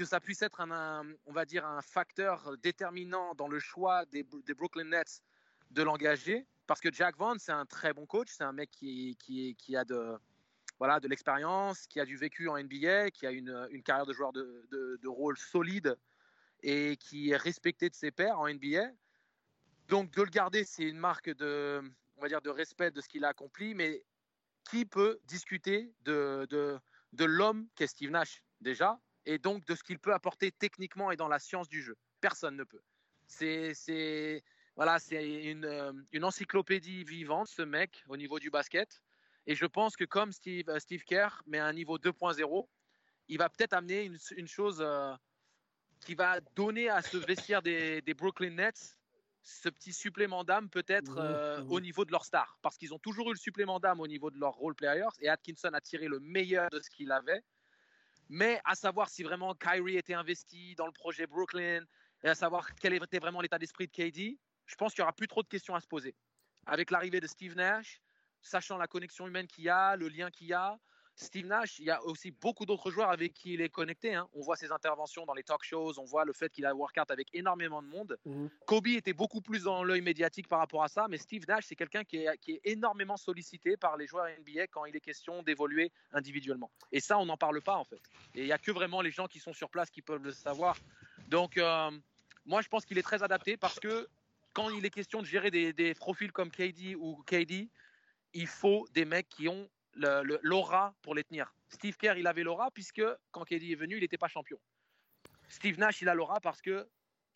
que 0.00 0.06
ça 0.06 0.18
puisse 0.18 0.40
être 0.40 0.62
un, 0.62 1.04
on 1.26 1.32
va 1.32 1.44
dire 1.44 1.66
un 1.66 1.82
facteur 1.82 2.56
déterminant 2.62 3.34
dans 3.34 3.48
le 3.48 3.58
choix 3.58 4.06
des, 4.06 4.24
Brooklyn 4.54 4.84
Nets 4.84 5.22
de 5.72 5.82
l'engager, 5.82 6.46
parce 6.66 6.80
que 6.80 6.90
Jack 6.90 7.18
Vaughn, 7.18 7.38
c'est 7.38 7.52
un 7.52 7.66
très 7.66 7.92
bon 7.92 8.06
coach, 8.06 8.28
c'est 8.30 8.44
un 8.44 8.52
mec 8.52 8.70
qui, 8.70 9.14
a 9.76 9.84
de, 9.84 11.06
l'expérience, 11.06 11.86
qui 11.86 12.00
a 12.00 12.06
du 12.06 12.16
vécu 12.16 12.48
en 12.48 12.56
NBA, 12.56 13.10
qui 13.10 13.26
a 13.26 13.30
une, 13.30 13.82
carrière 13.84 14.06
de 14.06 14.14
joueur 14.14 14.32
de, 14.32 15.06
rôle 15.06 15.36
solide 15.36 15.94
et 16.62 16.96
qui 16.96 17.32
est 17.32 17.36
respecté 17.36 17.90
de 17.90 17.94
ses 17.94 18.10
pairs 18.10 18.40
en 18.40 18.48
NBA. 18.48 18.90
Donc 19.88 20.10
de 20.12 20.22
le 20.22 20.30
garder, 20.30 20.64
c'est 20.64 20.84
une 20.84 20.98
marque 20.98 21.28
de, 21.28 21.82
on 22.16 22.22
va 22.22 22.28
dire, 22.28 22.40
de 22.40 22.48
respect 22.48 22.90
de 22.90 23.02
ce 23.02 23.08
qu'il 23.10 23.26
a 23.26 23.28
accompli, 23.28 23.74
mais 23.74 24.02
qui 24.70 24.86
peut 24.86 25.20
discuter 25.24 25.92
de 26.04 26.80
l'homme 27.18 27.68
qu'est 27.74 27.86
Steve 27.86 28.10
Nash 28.10 28.42
déjà, 28.62 28.98
et 29.26 29.38
donc 29.38 29.64
de 29.66 29.74
ce 29.74 29.82
qu'il 29.82 29.98
peut 29.98 30.12
apporter 30.12 30.52
techniquement 30.52 31.10
et 31.10 31.16
dans 31.16 31.28
la 31.28 31.38
science 31.38 31.68
du 31.68 31.82
jeu 31.82 31.96
Personne 32.20 32.56
ne 32.56 32.64
peut. 32.64 32.82
C'est 33.26 34.42
voilà, 34.76 34.98
une, 35.10 35.64
euh, 35.64 35.92
une, 36.12 36.24
encyclopédie 36.24 37.04
vivante, 37.04 37.48
ce 37.48 37.62
mec, 37.62 38.02
au 38.08 38.16
niveau 38.16 38.38
du 38.38 38.50
basket. 38.50 39.02
Et 39.46 39.54
je 39.54 39.66
pense 39.66 39.96
que 39.96 40.04
comme 40.04 40.32
Steve, 40.32 40.68
euh, 40.68 40.78
Steve 40.78 41.02
Kerr 41.04 41.42
met 41.46 41.58
un 41.58 41.72
niveau 41.72 41.98
2.0, 41.98 42.66
il 43.28 43.38
va 43.38 43.48
peut-être 43.48 43.74
amener 43.74 44.04
une, 44.04 44.16
une 44.36 44.48
chose 44.48 44.78
euh, 44.80 45.12
qui 46.00 46.14
va 46.14 46.40
donner 46.56 46.88
à 46.88 47.02
ce 47.02 47.18
vestiaire 47.18 47.62
des, 47.62 48.00
des 48.02 48.14
Brooklyn 48.14 48.50
Nets 48.50 48.96
ce 49.42 49.68
petit 49.68 49.92
supplément 49.92 50.44
d'âme 50.44 50.68
peut-être 50.68 51.64
au 51.70 51.80
niveau 51.80 52.04
de 52.04 52.12
leur 52.12 52.24
star. 52.24 52.58
Parce 52.60 52.76
qu'ils 52.76 52.92
ont 52.92 52.98
toujours 52.98 53.30
eu 53.30 53.32
le 53.32 53.38
supplément 53.38 53.80
d'âme 53.80 54.00
au 54.00 54.06
niveau 54.06 54.30
de 54.30 54.38
leurs 54.38 54.54
role 54.54 54.74
players. 54.74 55.08
Et 55.20 55.28
Atkinson 55.28 55.70
a 55.72 55.80
tiré 55.80 56.08
le 56.08 56.20
meilleur 56.20 56.68
de 56.70 56.78
ce 56.80 56.90
qu'il 56.90 57.10
avait. 57.10 57.42
Mais 58.32 58.60
à 58.64 58.76
savoir 58.76 59.08
si 59.08 59.24
vraiment 59.24 59.56
Kyrie 59.56 59.96
était 59.96 60.14
investi 60.14 60.76
dans 60.76 60.86
le 60.86 60.92
projet 60.92 61.26
Brooklyn 61.26 61.84
et 62.22 62.28
à 62.28 62.36
savoir 62.36 62.76
quel 62.76 62.94
était 62.94 63.18
vraiment 63.18 63.40
l'état 63.40 63.58
d'esprit 63.58 63.88
de 63.88 63.90
KD, 63.92 64.38
je 64.66 64.74
pense 64.76 64.94
qu'il 64.94 65.02
n'y 65.02 65.06
aura 65.06 65.12
plus 65.12 65.26
trop 65.26 65.42
de 65.42 65.48
questions 65.48 65.74
à 65.74 65.80
se 65.80 65.88
poser. 65.88 66.14
Avec 66.64 66.92
l'arrivée 66.92 67.18
de 67.18 67.26
Steve 67.26 67.56
Nash, 67.56 68.00
sachant 68.40 68.78
la 68.78 68.86
connexion 68.86 69.26
humaine 69.26 69.48
qu'il 69.48 69.64
y 69.64 69.68
a, 69.68 69.96
le 69.96 70.08
lien 70.08 70.30
qu'il 70.30 70.46
y 70.46 70.52
a, 70.52 70.78
Steve 71.20 71.46
Nash, 71.46 71.78
il 71.78 71.84
y 71.84 71.90
a 71.90 72.02
aussi 72.04 72.30
beaucoup 72.30 72.66
d'autres 72.66 72.90
joueurs 72.90 73.10
avec 73.10 73.34
qui 73.34 73.54
il 73.54 73.60
est 73.60 73.68
connecté. 73.68 74.14
Hein. 74.14 74.28
On 74.32 74.40
voit 74.40 74.56
ses 74.56 74.72
interventions 74.72 75.26
dans 75.26 75.34
les 75.34 75.42
talk 75.42 75.62
shows, 75.62 75.98
on 75.98 76.04
voit 76.04 76.24
le 76.24 76.32
fait 76.32 76.50
qu'il 76.50 76.66
a 76.66 76.74
workout 76.74 77.10
avec 77.10 77.28
énormément 77.34 77.82
de 77.82 77.88
monde. 77.88 78.18
Mhm. 78.24 78.50
Kobe 78.66 78.86
était 78.88 79.12
beaucoup 79.12 79.40
plus 79.40 79.64
dans 79.64 79.84
l'œil 79.84 80.00
médiatique 80.00 80.48
par 80.48 80.58
rapport 80.58 80.82
à 80.82 80.88
ça, 80.88 81.06
mais 81.08 81.18
Steve 81.18 81.44
Nash, 81.46 81.64
c'est 81.66 81.76
quelqu'un 81.76 82.04
qui 82.04 82.18
est, 82.18 82.38
qui 82.38 82.52
est, 82.52 82.60
énormément 82.64 83.16
sollicité 83.16 83.76
par 83.76 83.96
les 83.96 84.06
joueurs 84.06 84.26
NBA 84.40 84.68
quand 84.68 84.84
il 84.84 84.96
est 84.96 85.00
question 85.00 85.42
d'évoluer 85.42 85.92
individuellement. 86.12 86.70
Et 86.92 87.00
ça, 87.00 87.18
on 87.18 87.26
n'en 87.26 87.36
parle 87.36 87.60
pas 87.60 87.76
en 87.76 87.84
fait. 87.84 88.00
Et 88.34 88.40
il 88.40 88.46
n'y 88.46 88.52
a 88.52 88.58
que 88.58 88.70
vraiment 88.70 89.00
les 89.00 89.10
gens 89.10 89.26
qui 89.26 89.40
sont 89.40 89.52
sur 89.52 89.70
place 89.70 89.90
qui 89.90 90.02
peuvent 90.02 90.22
le 90.22 90.32
savoir. 90.32 90.76
Donc, 91.28 91.58
euh, 91.58 91.90
moi, 92.46 92.62
je 92.62 92.68
pense 92.68 92.84
qu'il 92.84 92.98
est 92.98 93.02
très 93.02 93.22
adapté 93.22 93.56
parce 93.56 93.78
que 93.78 94.08
quand 94.52 94.70
il 94.70 94.84
est 94.84 94.90
question 94.90 95.20
de 95.20 95.26
gérer 95.26 95.50
des, 95.50 95.94
profils 95.94 96.32
comme 96.32 96.50
KD 96.50 96.96
ou 96.96 97.22
KD, 97.26 97.68
il 98.32 98.46
faut 98.46 98.86
des 98.92 99.04
mecs 99.04 99.28
qui 99.28 99.48
ont 99.48 99.68
l'aura 100.42 100.94
pour 101.02 101.14
les 101.14 101.24
tenir. 101.24 101.54
Steve 101.68 101.96
Kerr, 101.96 102.14
il 102.18 102.26
avait 102.26 102.42
l'aura 102.42 102.70
puisque 102.70 103.02
quand 103.30 103.44
KD 103.44 103.70
est 103.70 103.76
venu, 103.76 103.96
il 103.96 104.00
n'était 104.00 104.18
pas 104.18 104.28
champion. 104.28 104.58
Steve 105.48 105.78
Nash, 105.78 106.00
il 106.02 106.08
a 106.08 106.14
l'aura 106.14 106.40
parce 106.40 106.62
que 106.62 106.86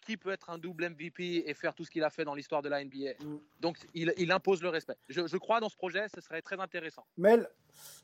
qui 0.04 0.16
peut 0.16 0.30
être 0.30 0.50
un 0.50 0.58
double 0.58 0.90
MVP 0.90 1.44
et 1.46 1.54
faire 1.54 1.74
tout 1.74 1.84
ce 1.84 1.90
qu'il 1.90 2.04
a 2.04 2.10
fait 2.10 2.24
dans 2.24 2.34
l'histoire 2.34 2.62
de 2.62 2.68
la 2.68 2.84
NBA 2.84 3.12
mm. 3.20 3.38
Donc, 3.60 3.78
il, 3.94 4.32
impose 4.32 4.62
le 4.62 4.68
respect. 4.68 4.96
Je, 5.08 5.36
crois 5.36 5.60
dans 5.60 5.68
ce 5.68 5.76
projet, 5.76 6.06
ce 6.14 6.20
serait 6.20 6.42
très 6.42 6.60
intéressant. 6.60 7.04
Mel, 7.16 7.48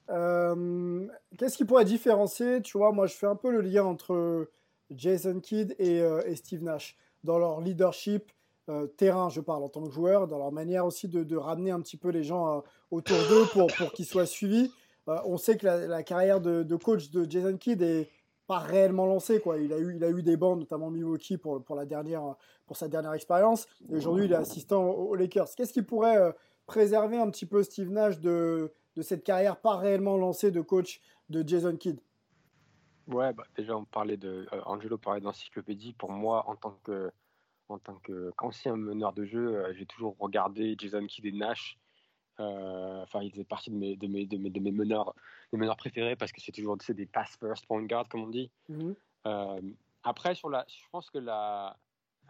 euh, 0.08 1.06
qu'est-ce 1.38 1.56
qui 1.56 1.64
pourrait 1.64 1.84
différencier 1.84 2.62
Tu 2.62 2.78
vois, 2.78 2.92
moi, 2.92 3.06
je 3.06 3.14
fais 3.14 3.26
un 3.26 3.36
peu 3.36 3.50
le 3.50 3.60
lien 3.60 3.84
entre 3.84 4.50
Jason 4.90 5.40
Kidd 5.40 5.74
et, 5.78 6.00
euh, 6.00 6.22
et 6.24 6.36
Steve 6.36 6.62
Nash 6.62 6.96
dans 7.22 7.38
leur 7.38 7.60
leadership, 7.60 8.32
euh, 8.70 8.86
terrain, 8.86 9.28
je 9.28 9.40
parle 9.40 9.62
en 9.62 9.68
tant 9.68 9.82
que 9.82 9.90
joueur, 9.90 10.26
dans 10.26 10.38
leur 10.38 10.52
manière 10.52 10.86
aussi 10.86 11.08
de, 11.08 11.36
ramener 11.36 11.70
un 11.70 11.80
petit 11.80 11.98
peu 11.98 12.08
les 12.08 12.22
gens 12.22 12.62
autour 12.90 13.18
d'eux 13.28 13.46
pour, 13.52 13.92
qu'ils 13.92 14.06
soient 14.06 14.26
suivis. 14.26 14.70
Euh, 15.08 15.16
on 15.24 15.36
sait 15.36 15.56
que 15.56 15.66
la, 15.66 16.02
carrière 16.02 16.40
de, 16.40 16.76
coach 16.76 17.10
de 17.10 17.28
Jason 17.28 17.56
Kidd 17.56 17.82
est 17.82 18.10
pas 18.46 18.58
réellement 18.58 19.06
lancée. 19.06 19.40
Quoi. 19.40 19.58
Il, 19.58 19.72
a 19.72 19.78
eu, 19.78 19.96
il 19.96 20.04
a 20.04 20.10
eu 20.10 20.22
des 20.22 20.36
bancs, 20.36 20.58
notamment 20.58 20.90
Milwaukee, 20.90 21.38
pour, 21.38 21.62
pour, 21.62 21.76
la 21.76 21.86
dernière, 21.86 22.34
pour 22.66 22.76
sa 22.76 22.88
dernière 22.88 23.14
expérience. 23.14 23.66
Et 23.90 23.96
aujourd'hui, 23.96 24.26
il 24.26 24.32
est 24.32 24.36
assistant 24.36 24.90
aux, 24.90 25.14
Lakers. 25.14 25.48
Qu'est-ce 25.56 25.72
qui 25.72 25.82
pourrait 25.82 26.34
préserver 26.66 27.18
un 27.18 27.30
petit 27.30 27.46
peu 27.46 27.62
Steve 27.62 27.90
Nash 27.90 28.20
de, 28.20 28.72
de 28.96 29.02
cette 29.02 29.24
carrière 29.24 29.60
pas 29.60 29.76
réellement 29.76 30.16
lancée 30.16 30.50
de 30.50 30.60
coach 30.60 31.00
de 31.28 31.46
Jason 31.46 31.76
Kidd? 31.76 32.00
Ouais, 33.10 33.32
bah, 33.32 33.44
déjà, 33.56 33.76
on 33.76 33.84
parlait 33.84 34.16
de. 34.16 34.46
euh, 34.52 34.60
Angelo 34.66 34.96
parlait 34.96 35.20
d'encyclopédie. 35.20 35.92
Pour 35.94 36.10
moi, 36.10 36.48
en 36.48 36.56
tant 36.56 36.78
que. 36.84 37.10
En 37.68 37.78
tant 37.78 38.00
qu'ancien 38.36 38.74
meneur 38.74 39.12
de 39.12 39.24
jeu, 39.24 39.54
euh, 39.54 39.72
j'ai 39.74 39.86
toujours 39.86 40.16
regardé 40.18 40.74
Jason 40.76 41.06
Kidd 41.06 41.26
et 41.26 41.30
Nash. 41.30 41.78
Euh, 42.40 43.02
Enfin, 43.02 43.22
ils 43.22 43.30
faisaient 43.30 43.44
partie 43.44 43.70
de 43.70 43.76
mes, 43.76 43.96
de 43.96 44.06
mes, 44.06 44.26
de 44.26 44.36
mes, 44.38 44.50
de 44.50 44.60
mes 44.60 44.72
meneurs, 44.72 45.14
mes 45.52 45.58
meneurs 45.58 45.76
préférés 45.76 46.16
parce 46.16 46.32
que 46.32 46.40
c'est 46.40 46.52
toujours 46.52 46.76
c'est 46.80 46.94
des 46.94 47.06
pass 47.06 47.36
first 47.38 47.66
point 47.66 47.82
guard, 47.84 48.08
comme 48.08 48.22
on 48.24 48.28
dit. 48.28 48.50
Mhm. 48.68 48.94
Euh, 49.26 49.60
après, 50.02 50.34
sur 50.34 50.48
la, 50.48 50.64
je 50.68 50.84
pense 50.90 51.10
que 51.10 51.18
la, 51.18 51.76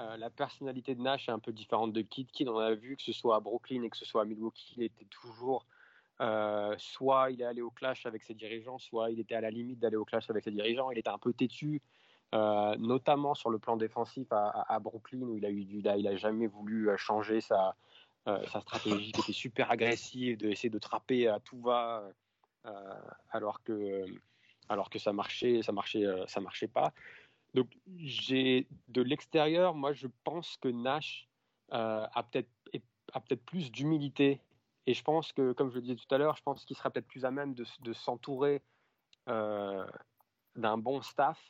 euh, 0.00 0.16
la 0.16 0.30
personnalité 0.30 0.94
de 0.94 1.00
Nash 1.02 1.28
est 1.28 1.32
un 1.32 1.38
peu 1.38 1.52
différente 1.52 1.92
de 1.92 2.00
Kidd. 2.02 2.30
Kidd, 2.32 2.48
on 2.48 2.58
a 2.58 2.74
vu 2.74 2.96
que 2.96 3.02
ce 3.02 3.12
soit 3.12 3.36
à 3.36 3.40
Brooklyn 3.40 3.82
et 3.82 3.90
que 3.90 3.96
ce 3.96 4.04
soit 4.04 4.22
à 4.22 4.24
Milwaukee, 4.24 4.74
il 4.76 4.82
était 4.82 5.04
toujours 5.06 5.66
euh, 6.20 6.74
soit 6.78 7.30
il 7.30 7.40
est 7.40 7.46
allé 7.46 7.62
au 7.62 7.70
clash 7.70 8.04
avec 8.06 8.22
ses 8.24 8.34
dirigeants, 8.34 8.78
soit 8.78 9.10
il 9.10 9.20
était 9.20 9.34
à 9.36 9.40
la 9.40 9.50
limite 9.50 9.78
d'aller 9.78 9.96
au 9.96 10.04
clash 10.04 10.28
avec 10.30 10.44
ses 10.44 10.50
dirigeants. 10.50 10.90
Il 10.90 10.98
était 10.98 11.08
un 11.08 11.18
peu 11.18 11.32
têtu, 11.32 11.80
euh, 12.34 12.76
notamment 12.76 13.34
sur 13.34 13.48
le 13.50 13.58
plan 13.58 13.76
défensif 13.76 14.30
à, 14.32 14.48
à- 14.48 14.74
à 14.74 14.78
Brooklyn 14.80 15.22
où 15.22 15.36
il 15.36 15.46
a 15.46 15.50
eu 15.50 15.64
du, 15.64 15.78
il 15.78 15.88
a, 15.88 15.96
il 15.96 16.06
a 16.08 16.16
jamais 16.16 16.46
voulu 16.46 16.90
changer 16.96 17.40
sa, 17.40 17.74
sa 18.26 18.60
stratégie 18.60 19.10
était 19.10 19.32
super 19.32 19.70
agressive, 19.70 20.36
d'essayer 20.36 20.70
de 20.70 20.78
trapper 20.78 21.26
à 21.26 21.40
tout 21.40 21.60
va, 21.60 22.04
euh, 22.66 23.00
alors 23.30 23.62
que 23.62 24.04
alors 24.68 24.90
que 24.90 24.98
ça 24.98 25.12
marchait, 25.12 25.62
ça 25.62 25.72
marchait, 25.72 26.04
euh, 26.04 26.26
ça 26.26 26.40
marchait 26.40 26.68
pas. 26.68 26.92
Donc 27.54 27.68
j'ai 27.96 28.68
de 28.88 29.02
l'extérieur, 29.02 29.74
moi 29.74 29.92
je 29.92 30.06
pense 30.24 30.56
que 30.58 30.68
Nash 30.68 31.28
euh, 31.72 32.06
a 32.12 32.22
peut-être 32.22 32.48
a 33.12 33.20
peut-être 33.20 33.44
plus 33.44 33.72
d'humilité 33.72 34.40
et 34.86 34.94
je 34.94 35.02
pense 35.02 35.32
que, 35.32 35.52
comme 35.52 35.70
je 35.70 35.76
le 35.76 35.80
disais 35.82 35.96
tout 35.96 36.14
à 36.14 36.18
l'heure, 36.18 36.36
je 36.36 36.42
pense 36.42 36.64
qu'il 36.64 36.76
serait 36.76 36.90
peut-être 36.90 37.08
plus 37.08 37.24
à 37.24 37.32
même 37.32 37.54
de, 37.54 37.64
de 37.80 37.92
s'entourer 37.92 38.62
euh, 39.28 39.84
d'un 40.54 40.78
bon 40.78 41.02
staff 41.02 41.40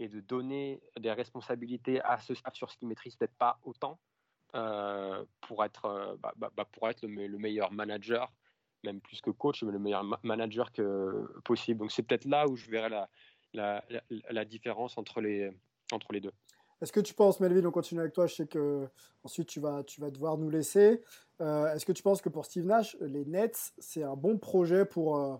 et 0.00 0.08
de 0.08 0.20
donner 0.20 0.82
des 0.98 1.12
responsabilités 1.12 2.00
à 2.02 2.18
ce 2.18 2.34
staff 2.34 2.54
sur 2.54 2.70
ce 2.70 2.76
qu'il 2.76 2.88
maîtrise 2.88 3.14
peut-être 3.14 3.36
pas 3.36 3.60
autant 3.62 4.00
euh, 4.00 4.13
pour 5.40 5.64
être, 5.64 5.84
euh, 5.86 6.16
bah, 6.22 6.32
bah, 6.36 6.50
bah, 6.56 6.66
pour 6.70 6.88
être 6.88 7.02
le, 7.02 7.08
me- 7.08 7.26
le 7.26 7.38
meilleur 7.38 7.72
manager, 7.72 8.32
même 8.84 9.00
plus 9.00 9.20
que 9.20 9.30
coach, 9.30 9.62
mais 9.62 9.72
le 9.72 9.78
meilleur 9.78 10.04
ma- 10.04 10.20
manager 10.22 10.72
que 10.72 11.26
possible. 11.44 11.80
Donc 11.80 11.92
c'est 11.92 12.02
peut-être 12.02 12.24
là 12.24 12.46
où 12.46 12.56
je 12.56 12.70
verrai 12.70 12.90
la, 13.52 13.84
la, 14.30 14.44
différence 14.44 14.98
entre 14.98 15.20
les, 15.20 15.50
entre 15.92 16.12
les 16.12 16.20
deux. 16.20 16.32
Est-ce 16.80 16.92
que 16.92 17.00
tu 17.00 17.14
penses, 17.14 17.40
Melvin, 17.40 17.64
on 17.66 17.70
continue 17.70 18.00
avec 18.00 18.12
toi, 18.12 18.26
je 18.26 18.34
sais 18.34 18.46
que 18.46 18.88
ensuite 19.22 19.48
tu 19.48 19.60
vas, 19.60 19.82
tu 19.84 20.00
vas 20.00 20.10
devoir 20.10 20.36
nous 20.36 20.50
laisser. 20.50 21.02
Euh, 21.40 21.72
Est-ce 21.72 21.86
que 21.86 21.92
tu 21.92 22.02
penses 22.02 22.20
que 22.20 22.28
pour 22.28 22.44
Steve 22.44 22.66
Nash, 22.66 22.96
les 23.00 23.24
Nets, 23.24 23.72
c'est 23.78 24.02
un 24.02 24.16
bon 24.16 24.38
projet 24.38 24.84
pour, 24.84 25.18
euh, 25.18 25.36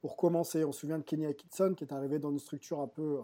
pour 0.00 0.16
commencer? 0.16 0.64
On 0.64 0.72
se 0.72 0.80
souvient 0.80 0.98
de 0.98 1.02
Kenny 1.02 1.26
Atkinson 1.26 1.74
qui 1.76 1.84
est 1.84 1.92
arrivé 1.92 2.18
dans 2.18 2.30
une 2.30 2.38
structure 2.38 2.80
un 2.80 2.88
peu, 2.88 3.20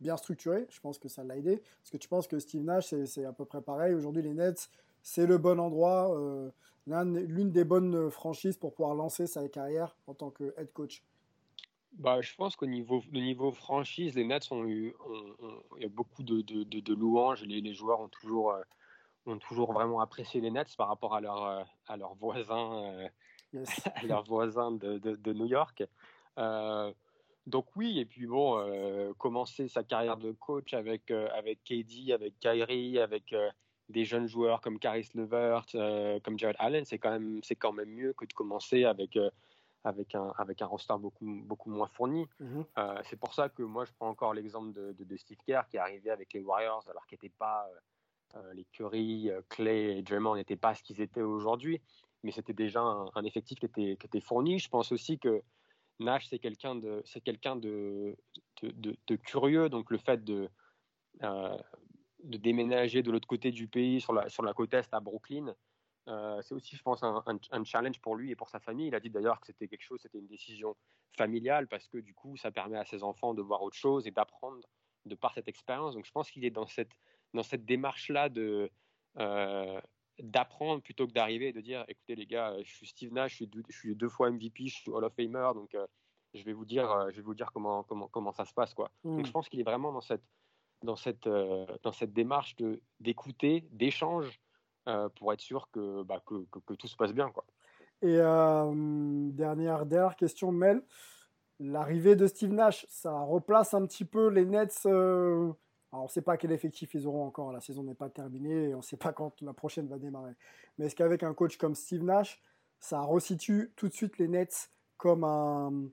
bien 0.00 0.16
structurée. 0.16 0.66
Je 0.70 0.80
pense 0.80 0.98
que 0.98 1.08
ça 1.08 1.24
l'a 1.24 1.36
aidé. 1.36 1.52
Est-ce 1.52 1.90
que 1.90 1.96
tu 1.96 2.08
penses 2.08 2.26
que 2.28 2.38
Steve 2.38 2.62
Nash, 2.62 2.94
c'est- 3.04 3.24
à 3.24 3.32
peu 3.32 3.44
près 3.44 3.62
pareil 3.62 3.94
Aujourd'hui, 3.94 4.22
les 4.22 4.34
Nets, 4.34 4.70
c'est 5.02 5.26
le 5.26 5.38
bon 5.38 5.58
endroit, 5.60 6.14
euh, 6.16 6.50
l'un- 6.86 7.04
l'une 7.04 7.50
des 7.50 7.64
bonnes 7.64 8.10
franchises 8.10 8.56
pour 8.56 8.74
pouvoir 8.74 8.94
lancer 8.94 9.26
sa 9.26 9.48
carrière 9.48 9.96
en 10.06 10.14
tant 10.14 10.30
que 10.30 10.54
head 10.58 10.72
coach 10.72 11.02
Bah, 11.92 12.20
je 12.20 12.34
pense 12.36 12.54
qu'au 12.54 12.66
niveau, 12.66 12.98
au 13.12 13.18
niveau 13.18 13.50
franchise, 13.50 14.14
les 14.14 14.24
Nets 14.24 14.52
ont 14.52 14.64
eu, 14.66 14.94
ont- 15.08 15.46
ont- 15.46 15.62
il 15.76 15.82
y 15.82 15.86
a 15.86 15.88
beaucoup 15.88 16.22
de, 16.22 16.42
de, 16.42 16.62
de- 16.62 16.80
de 16.80 16.94
louanges. 16.94 17.42
Les, 17.44 17.60
les 17.60 17.74
joueurs 17.74 18.00
ont 18.00 18.08
toujours, 18.08 18.52
euh, 18.52 18.62
ont 19.26 19.38
toujours 19.38 19.72
vraiment 19.72 20.00
apprécié 20.00 20.40
les 20.40 20.50
Nets 20.50 20.76
par 20.76 20.88
rapport 20.88 21.14
à, 21.14 21.20
leur, 21.20 21.44
euh, 21.44 21.62
à 21.88 21.96
leurs 21.96 22.14
voisins, 22.14 22.84
euh, 22.84 23.08
Yes. 23.54 23.64
à 23.96 24.04
leurs 24.04 24.24
voisins 24.24 24.70
de, 24.70 25.32
New 25.32 25.46
York. 25.46 25.82
Euh, 26.38 26.92
donc 27.48 27.66
oui, 27.76 27.98
et 27.98 28.04
puis 28.04 28.26
bon, 28.26 28.58
euh, 28.58 29.12
commencer 29.18 29.68
sa 29.68 29.82
carrière 29.82 30.16
de 30.16 30.32
coach 30.32 30.74
avec, 30.74 31.10
euh, 31.10 31.28
avec 31.34 31.64
KD, 31.64 32.12
avec 32.12 32.38
Kyrie, 32.38 32.98
avec 32.98 33.32
euh, 33.32 33.50
des 33.88 34.04
jeunes 34.04 34.26
joueurs 34.28 34.60
comme 34.60 34.78
Caris 34.78 35.08
Levert, 35.14 35.64
euh, 35.74 36.20
comme 36.20 36.38
Jared 36.38 36.56
Allen, 36.58 36.84
c'est 36.84 36.98
quand 36.98 37.10
même, 37.10 37.40
c'est 37.42 37.56
quand 37.56 37.72
même 37.72 37.88
mieux 37.90 38.12
que 38.12 38.24
de 38.26 38.32
commencer 38.32 38.84
avec, 38.84 39.18
avec 39.84 40.14
un, 40.14 40.32
avec 40.36 40.60
un 40.62 40.66
roster 40.66 40.94
beaucoup, 40.98 41.24
beaucoup 41.44 41.70
moins 41.70 41.88
fourni. 41.88 42.26
Mhm. 42.40 42.64
C'est 43.04 43.18
pour 43.18 43.32
ça 43.34 43.48
que 43.48 43.62
moi, 43.62 43.84
je 43.84 43.92
prends 43.98 44.08
encore 44.10 44.34
l'exemple 44.34 44.72
de, 44.72 44.92
de- 44.92 45.04
de 45.04 45.16
Steve 45.16 45.38
Kerr 45.46 45.62
qui 45.70 45.76
est 45.76 45.80
arrivé 45.80 46.10
avec 46.10 46.32
les 46.34 46.40
Warriors 46.42 46.84
alors 46.90 47.06
qu'ils 47.06 47.16
n'étaient 47.22 47.34
pas 47.38 47.66
les 48.52 48.64
Curry, 48.72 49.30
Clay 49.48 49.98
et 49.98 50.02
Draymond 50.02 50.36
n'étaient 50.36 50.56
pas 50.56 50.74
ce 50.74 50.82
qu'ils 50.82 51.00
étaient 51.00 51.22
aujourd'hui, 51.22 51.80
mais 52.22 52.30
c'était 52.30 52.52
déjà 52.52 52.80
un, 52.82 53.08
un 53.14 53.24
effectif 53.24 53.58
qui 53.58 53.64
était, 53.66 53.96
qui 53.98 54.06
était 54.06 54.20
fourni. 54.20 54.58
Je 54.58 54.68
pense 54.68 54.92
aussi 54.92 55.18
que 55.18 55.42
Nash, 56.00 56.28
c'est 56.28 56.38
quelqu'un 56.38 56.74
de, 56.74 58.16
curieux, 59.24 59.68
donc 59.68 59.90
le 59.90 59.98
fait 59.98 60.24
de, 60.24 60.48
euh, 61.22 61.56
de 62.24 62.38
déménager 62.38 63.02
de 63.02 63.10
l'autre 63.10 63.28
côté 63.28 63.50
du 63.50 63.68
pays, 63.68 64.00
sur 64.00 64.12
la, 64.12 64.54
côte 64.54 64.74
est 64.74 64.92
à 64.92 65.00
Brooklyn, 65.00 65.54
euh, 66.08 66.40
c'est 66.42 66.54
aussi, 66.54 66.76
je 66.76 66.82
pense, 66.82 67.02
un, 67.02 67.64
challenge 67.64 68.00
pour 68.00 68.16
lui 68.16 68.30
et 68.30 68.36
pour 68.36 68.48
sa 68.48 68.60
famille. 68.60 68.88
Il 68.88 68.94
a 68.94 69.00
dit 69.00 69.10
d'ailleurs 69.10 69.40
que 69.40 69.46
c'était 69.46 69.68
quelque 69.68 69.82
chose, 69.82 70.00
c'était 70.00 70.18
une 70.18 70.26
décision 70.26 70.74
familiale 71.16 71.68
parce 71.68 71.86
que 71.88 71.98
du 71.98 72.14
coup, 72.14 72.36
ça 72.36 72.50
permet 72.50 72.78
à 72.78 72.84
ses 72.84 73.02
enfants 73.02 73.34
de 73.34 73.42
voir 73.42 73.62
autre 73.62 73.76
chose 73.76 74.06
et 74.06 74.10
d'apprendre 74.10 74.66
de 75.04 75.14
par 75.14 75.34
cette 75.34 75.48
expérience. 75.48 75.94
Donc, 75.94 76.06
je 76.06 76.12
pense 76.12 76.30
qu'il 76.30 76.44
est 76.44 76.50
dans 76.50 76.66
cette, 76.66 76.92
dans 77.34 77.42
cette 77.42 77.64
démarche-là 77.64 78.28
de 78.30 78.70
euh, 79.18 79.80
d'apprendre 80.20 80.82
plutôt 80.82 81.06
que 81.06 81.12
d'arriver 81.12 81.48
et 81.48 81.52
de 81.52 81.60
dire, 81.60 81.84
écoutez 81.88 82.14
les 82.14 82.26
gars, 82.26 82.56
je 82.62 82.74
suis 82.74 82.86
Steve 82.86 83.12
Nash, 83.12 83.32
je 83.32 83.36
suis 83.36 83.46
deux, 83.46 83.62
je 83.68 83.76
suis 83.76 83.96
deux 83.96 84.08
fois 84.08 84.30
MVP, 84.30 84.66
je 84.66 84.74
suis 84.74 84.90
Hall 84.90 85.04
of 85.04 85.14
Famer, 85.14 85.50
donc 85.54 85.74
euh, 85.74 85.86
je 86.34 86.42
vais 86.44 86.52
vous 86.52 86.64
dire, 86.64 86.90
euh, 86.90 87.10
je 87.10 87.16
vais 87.16 87.22
vous 87.22 87.34
dire 87.34 87.50
comment, 87.52 87.82
comment, 87.84 88.08
comment 88.08 88.32
ça 88.32 88.44
se 88.44 88.52
passe, 88.52 88.74
quoi. 88.74 88.90
Mm. 89.04 89.16
Donc, 89.16 89.26
je 89.26 89.30
pense 89.30 89.48
qu'il 89.48 89.60
est 89.60 89.64
vraiment 89.64 89.92
dans 89.92 90.00
cette 90.00 90.24
dans 90.82 90.96
cette, 90.96 91.26
euh, 91.26 91.66
dans 91.82 91.92
cette 91.92 92.12
démarche 92.12 92.56
d'écouter, 93.00 93.66
d'échange, 93.72 94.40
euh, 94.88 95.08
pour 95.10 95.32
être 95.32 95.40
sûr 95.40 95.68
que, 95.70 96.02
bah, 96.02 96.22
que, 96.24 96.46
que, 96.50 96.58
que 96.60 96.74
tout 96.74 96.86
se 96.86 96.96
passe 96.96 97.12
bien. 97.12 97.30
Quoi. 97.30 97.44
Et 98.02 98.16
euh, 98.18 98.72
dernière, 99.32 99.86
dernière 99.86 100.16
question, 100.16 100.52
Mel. 100.52 100.82
L'arrivée 101.60 102.14
de 102.14 102.26
Steve 102.28 102.52
Nash, 102.52 102.86
ça 102.88 103.20
replace 103.20 103.74
un 103.74 103.84
petit 103.84 104.04
peu 104.04 104.28
les 104.28 104.44
Nets. 104.44 104.86
Alors, 105.92 106.04
on 106.04 106.06
ne 106.06 106.12
sait 106.12 106.22
pas 106.22 106.36
quel 106.36 106.52
effectif 106.52 106.92
ils 106.94 107.06
auront 107.06 107.24
encore. 107.24 107.52
La 107.52 107.60
saison 107.60 107.82
n'est 107.82 107.94
pas 107.94 108.10
terminée 108.10 108.70
et 108.70 108.74
on 108.74 108.78
ne 108.78 108.82
sait 108.82 108.98
pas 108.98 109.12
quand 109.12 109.40
la 109.40 109.54
prochaine 109.54 109.88
va 109.88 109.98
démarrer. 109.98 110.32
Mais 110.76 110.86
est-ce 110.86 110.94
qu'avec 110.94 111.22
un 111.22 111.32
coach 111.32 111.56
comme 111.56 111.74
Steve 111.74 112.04
Nash, 112.04 112.42
ça 112.78 113.00
resitue 113.00 113.72
tout 113.74 113.88
de 113.88 113.94
suite 113.94 114.18
les 114.18 114.28
Nets 114.28 114.70
comme 114.98 115.24
un 115.24 115.88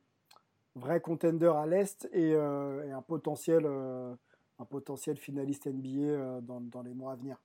vrai 0.76 1.00
contender 1.00 1.52
à 1.56 1.66
l'Est 1.66 2.10
et, 2.12 2.34
euh, 2.34 2.94
un, 2.94 3.02
potentiel, 3.02 3.64
euh, 3.66 4.14
un 4.60 4.66
potentiel 4.66 5.16
finaliste 5.18 5.68
NBA 5.68 5.90
euh, 5.90 6.42
dans, 6.42 6.82
les 6.82 6.94
mois 6.94 7.14
à 7.14 7.16
venir? 7.16 7.38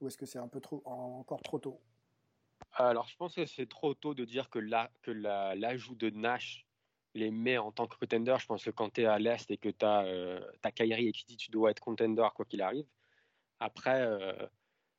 Ou 0.00 0.06
est-ce 0.06 0.16
que 0.16 0.26
c'est 0.26 0.38
un 0.38 0.48
peu 0.48 0.60
trop, 0.60 0.82
encore 0.86 1.42
trop 1.42 1.58
tôt? 1.58 1.80
Alors, 2.72 3.06
je 3.08 3.16
pense 3.16 3.34
que 3.34 3.44
c'est 3.44 3.68
trop 3.68 3.92
tôt 3.92 4.14
de 4.14 4.24
dire 4.24 4.48
que, 4.48 4.58
la, 4.58 4.90
que 5.02 5.10
la, 5.10 5.54
l'ajout 5.54 5.94
de 5.94 6.08
Nash 6.08 6.63
les 7.14 7.30
met 7.30 7.58
en 7.58 7.72
tant 7.72 7.86
que 7.86 7.96
contender. 7.96 8.34
Je 8.38 8.46
pense 8.46 8.64
que 8.64 8.70
quand 8.70 8.92
tu 8.92 9.02
es 9.02 9.06
à 9.06 9.18
l'Est 9.18 9.50
et 9.50 9.56
que 9.56 9.68
tu 9.68 9.84
as, 9.84 10.04
euh, 10.04 10.40
Kyrie 10.74 11.08
et 11.08 11.12
qui 11.12 11.24
dit 11.24 11.36
tu 11.36 11.50
dois 11.50 11.70
être 11.70 11.80
contender 11.80 12.26
quoi 12.34 12.44
qu'il 12.44 12.62
arrive. 12.62 12.86
Après, 13.60 14.02
euh, 14.02 14.32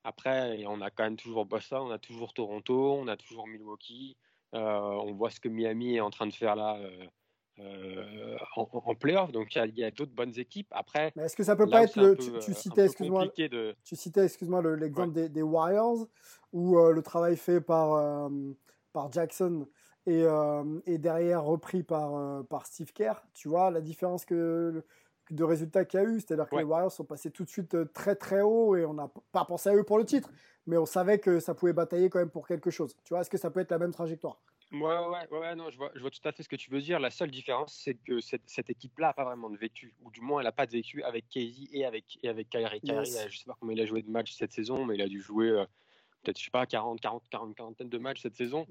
après, 0.03 0.63
on 0.65 0.81
a 0.81 0.89
quand 0.89 1.03
même 1.03 1.17
toujours 1.17 1.45
Boston, 1.45 1.81
on 1.83 1.91
a 1.91 1.99
toujours 1.99 2.33
Toronto, 2.33 2.93
on 2.93 3.07
a 3.07 3.17
toujours 3.17 3.47
Milwaukee. 3.47 4.17
Euh, 4.53 4.59
on 4.59 5.13
voit 5.13 5.29
ce 5.29 5.39
que 5.39 5.49
Miami 5.49 5.95
est 5.95 6.01
en 6.01 6.09
train 6.09 6.27
de 6.27 6.33
faire 6.33 6.55
là 6.55 6.79
euh, 7.59 8.37
en, 8.55 8.69
en 8.71 8.95
playoff. 8.95 9.31
Donc, 9.31 9.55
il 9.55 9.77
y 9.77 9.83
a, 9.83 9.91
d'autres 9.91 10.13
bonnes 10.13 10.37
équipes. 10.37 10.67
Après, 10.71 11.11
Mais 11.15 11.23
est-ce 11.23 11.35
que 11.35 11.43
ça 11.43 11.55
peut 11.55 11.69
pas 11.69 11.83
être 11.83 11.97
le. 11.97 12.15
peu, 12.15 12.39
Tu, 12.39 12.53
citais, 12.53 12.85
excuse-moi, 12.85 13.25
de. 13.25 13.75
tu 13.83 13.95
citais, 13.95 14.23
excuse-moi, 14.23 14.61
le- 14.61 14.75
l'exemple 14.75 15.11
des, 15.11 15.27
des 15.27 15.41
Warriors 15.41 16.07
où 16.53 16.77
le 16.77 17.01
travail 17.01 17.35
fait 17.35 17.59
par, 17.59 18.29
par 18.93 19.11
Jackson 19.11 19.67
et, 20.05 20.23
euh, 20.23 20.63
et 20.85 20.97
derrière 20.97 21.43
repris 21.43 21.83
par, 21.83 22.15
euh, 22.15 22.43
par 22.43 22.65
Steve 22.65 22.91
Kerr. 22.93 23.23
Tu 23.33 23.47
vois 23.47 23.71
la 23.71 23.81
différence 23.81 24.25
que 24.25 24.83
de 25.31 25.43
résultats 25.43 25.85
qu'il 25.85 25.99
y 25.99 26.03
a 26.03 26.05
eu, 26.07 26.19
c'est-à-dire 26.19 26.47
que 26.47 26.55
Ouais. 26.55 26.61
les 26.61 26.67
Warriors 26.67 26.91
sont 26.91 27.03
passés 27.05 27.31
tout 27.31 27.43
de 27.43 27.49
suite 27.49 27.73
euh, 27.73 27.85
très 27.85 28.15
très 28.15 28.41
haut 28.41 28.75
et 28.75 28.85
on 28.85 28.93
n'a 28.93 29.09
pas 29.31 29.43
pensé 29.45 29.69
à 29.69 29.75
eux 29.75 29.83
pour 29.83 29.97
le 29.97 30.05
titre, 30.05 30.29
mais 30.67 30.77
on 30.77 30.85
savait 30.85 31.17
que 31.19 31.39
ça 31.39 31.55
pouvait 31.55 31.73
batailler 31.73 32.09
quand 32.09 32.19
même 32.19 32.29
pour 32.29 32.47
quelque 32.47 32.69
chose. 32.69 32.95
Tu 33.03 33.09
vois, 33.09 33.21
est-ce 33.21 33.29
que 33.31 33.37
ça 33.37 33.49
peut 33.49 33.59
être 33.59 33.71
la 33.71 33.79
même 33.79 33.91
trajectoire? 33.91 34.39
Ouais, 34.71 34.79
ouais, 34.81 35.27
ouais, 35.31 35.39
ouais, 35.39 35.55
non, 35.55 35.69
je 35.69 35.77
vois, 35.77 35.91
je 35.95 36.01
vois 36.01 36.09
tout 36.09 36.27
à 36.27 36.31
fait 36.31 36.43
ce 36.43 36.49
que 36.49 36.55
tu 36.55 36.69
veux 36.71 36.81
dire. 36.81 36.99
La 36.99 37.11
seule 37.11 37.29
différence, 37.31 37.73
c'est 37.83 37.93
que 37.95 38.19
cette, 38.19 38.41
cette 38.47 38.69
équipe-là 38.69 39.07
n'a 39.07 39.13
pas 39.13 39.23
vraiment 39.23 39.49
de 39.49 39.57
vécu, 39.57 39.93
ou 40.03 40.11
du 40.11 40.21
moins, 40.21 40.39
elle 40.41 40.45
n'a 40.45 40.51
pas 40.51 40.65
de 40.65 40.71
vécu 40.71 41.01
avec 41.03 41.29
Casey 41.29 41.69
et 41.71 41.85
avec, 41.85 42.17
et 42.23 42.29
avec 42.29 42.49
Kyrie. 42.49 42.79
Yes. 42.83 43.27
je 43.29 43.37
sais 43.37 43.45
pas 43.45 43.55
combien 43.59 43.75
il 43.75 43.81
a 43.81 43.85
joué 43.85 44.01
de 44.01 44.09
matchs 44.09 44.33
cette 44.33 44.51
saison, 44.51 44.83
mais 44.85 44.95
il 44.95 45.01
a 45.01 45.07
dû 45.07 45.21
jouer 45.21 45.49
euh, 45.49 45.65
peut-être, 46.25 46.39
je 46.39 46.45
sais 46.45 46.51
pas, 46.51 46.65
40, 46.65 46.99
40, 46.99 47.23
40, 47.29 47.55
quarantaine 47.55 47.89
de 47.89 47.97
matchs 47.97 48.21
cette 48.21 48.35
saison. 48.35 48.65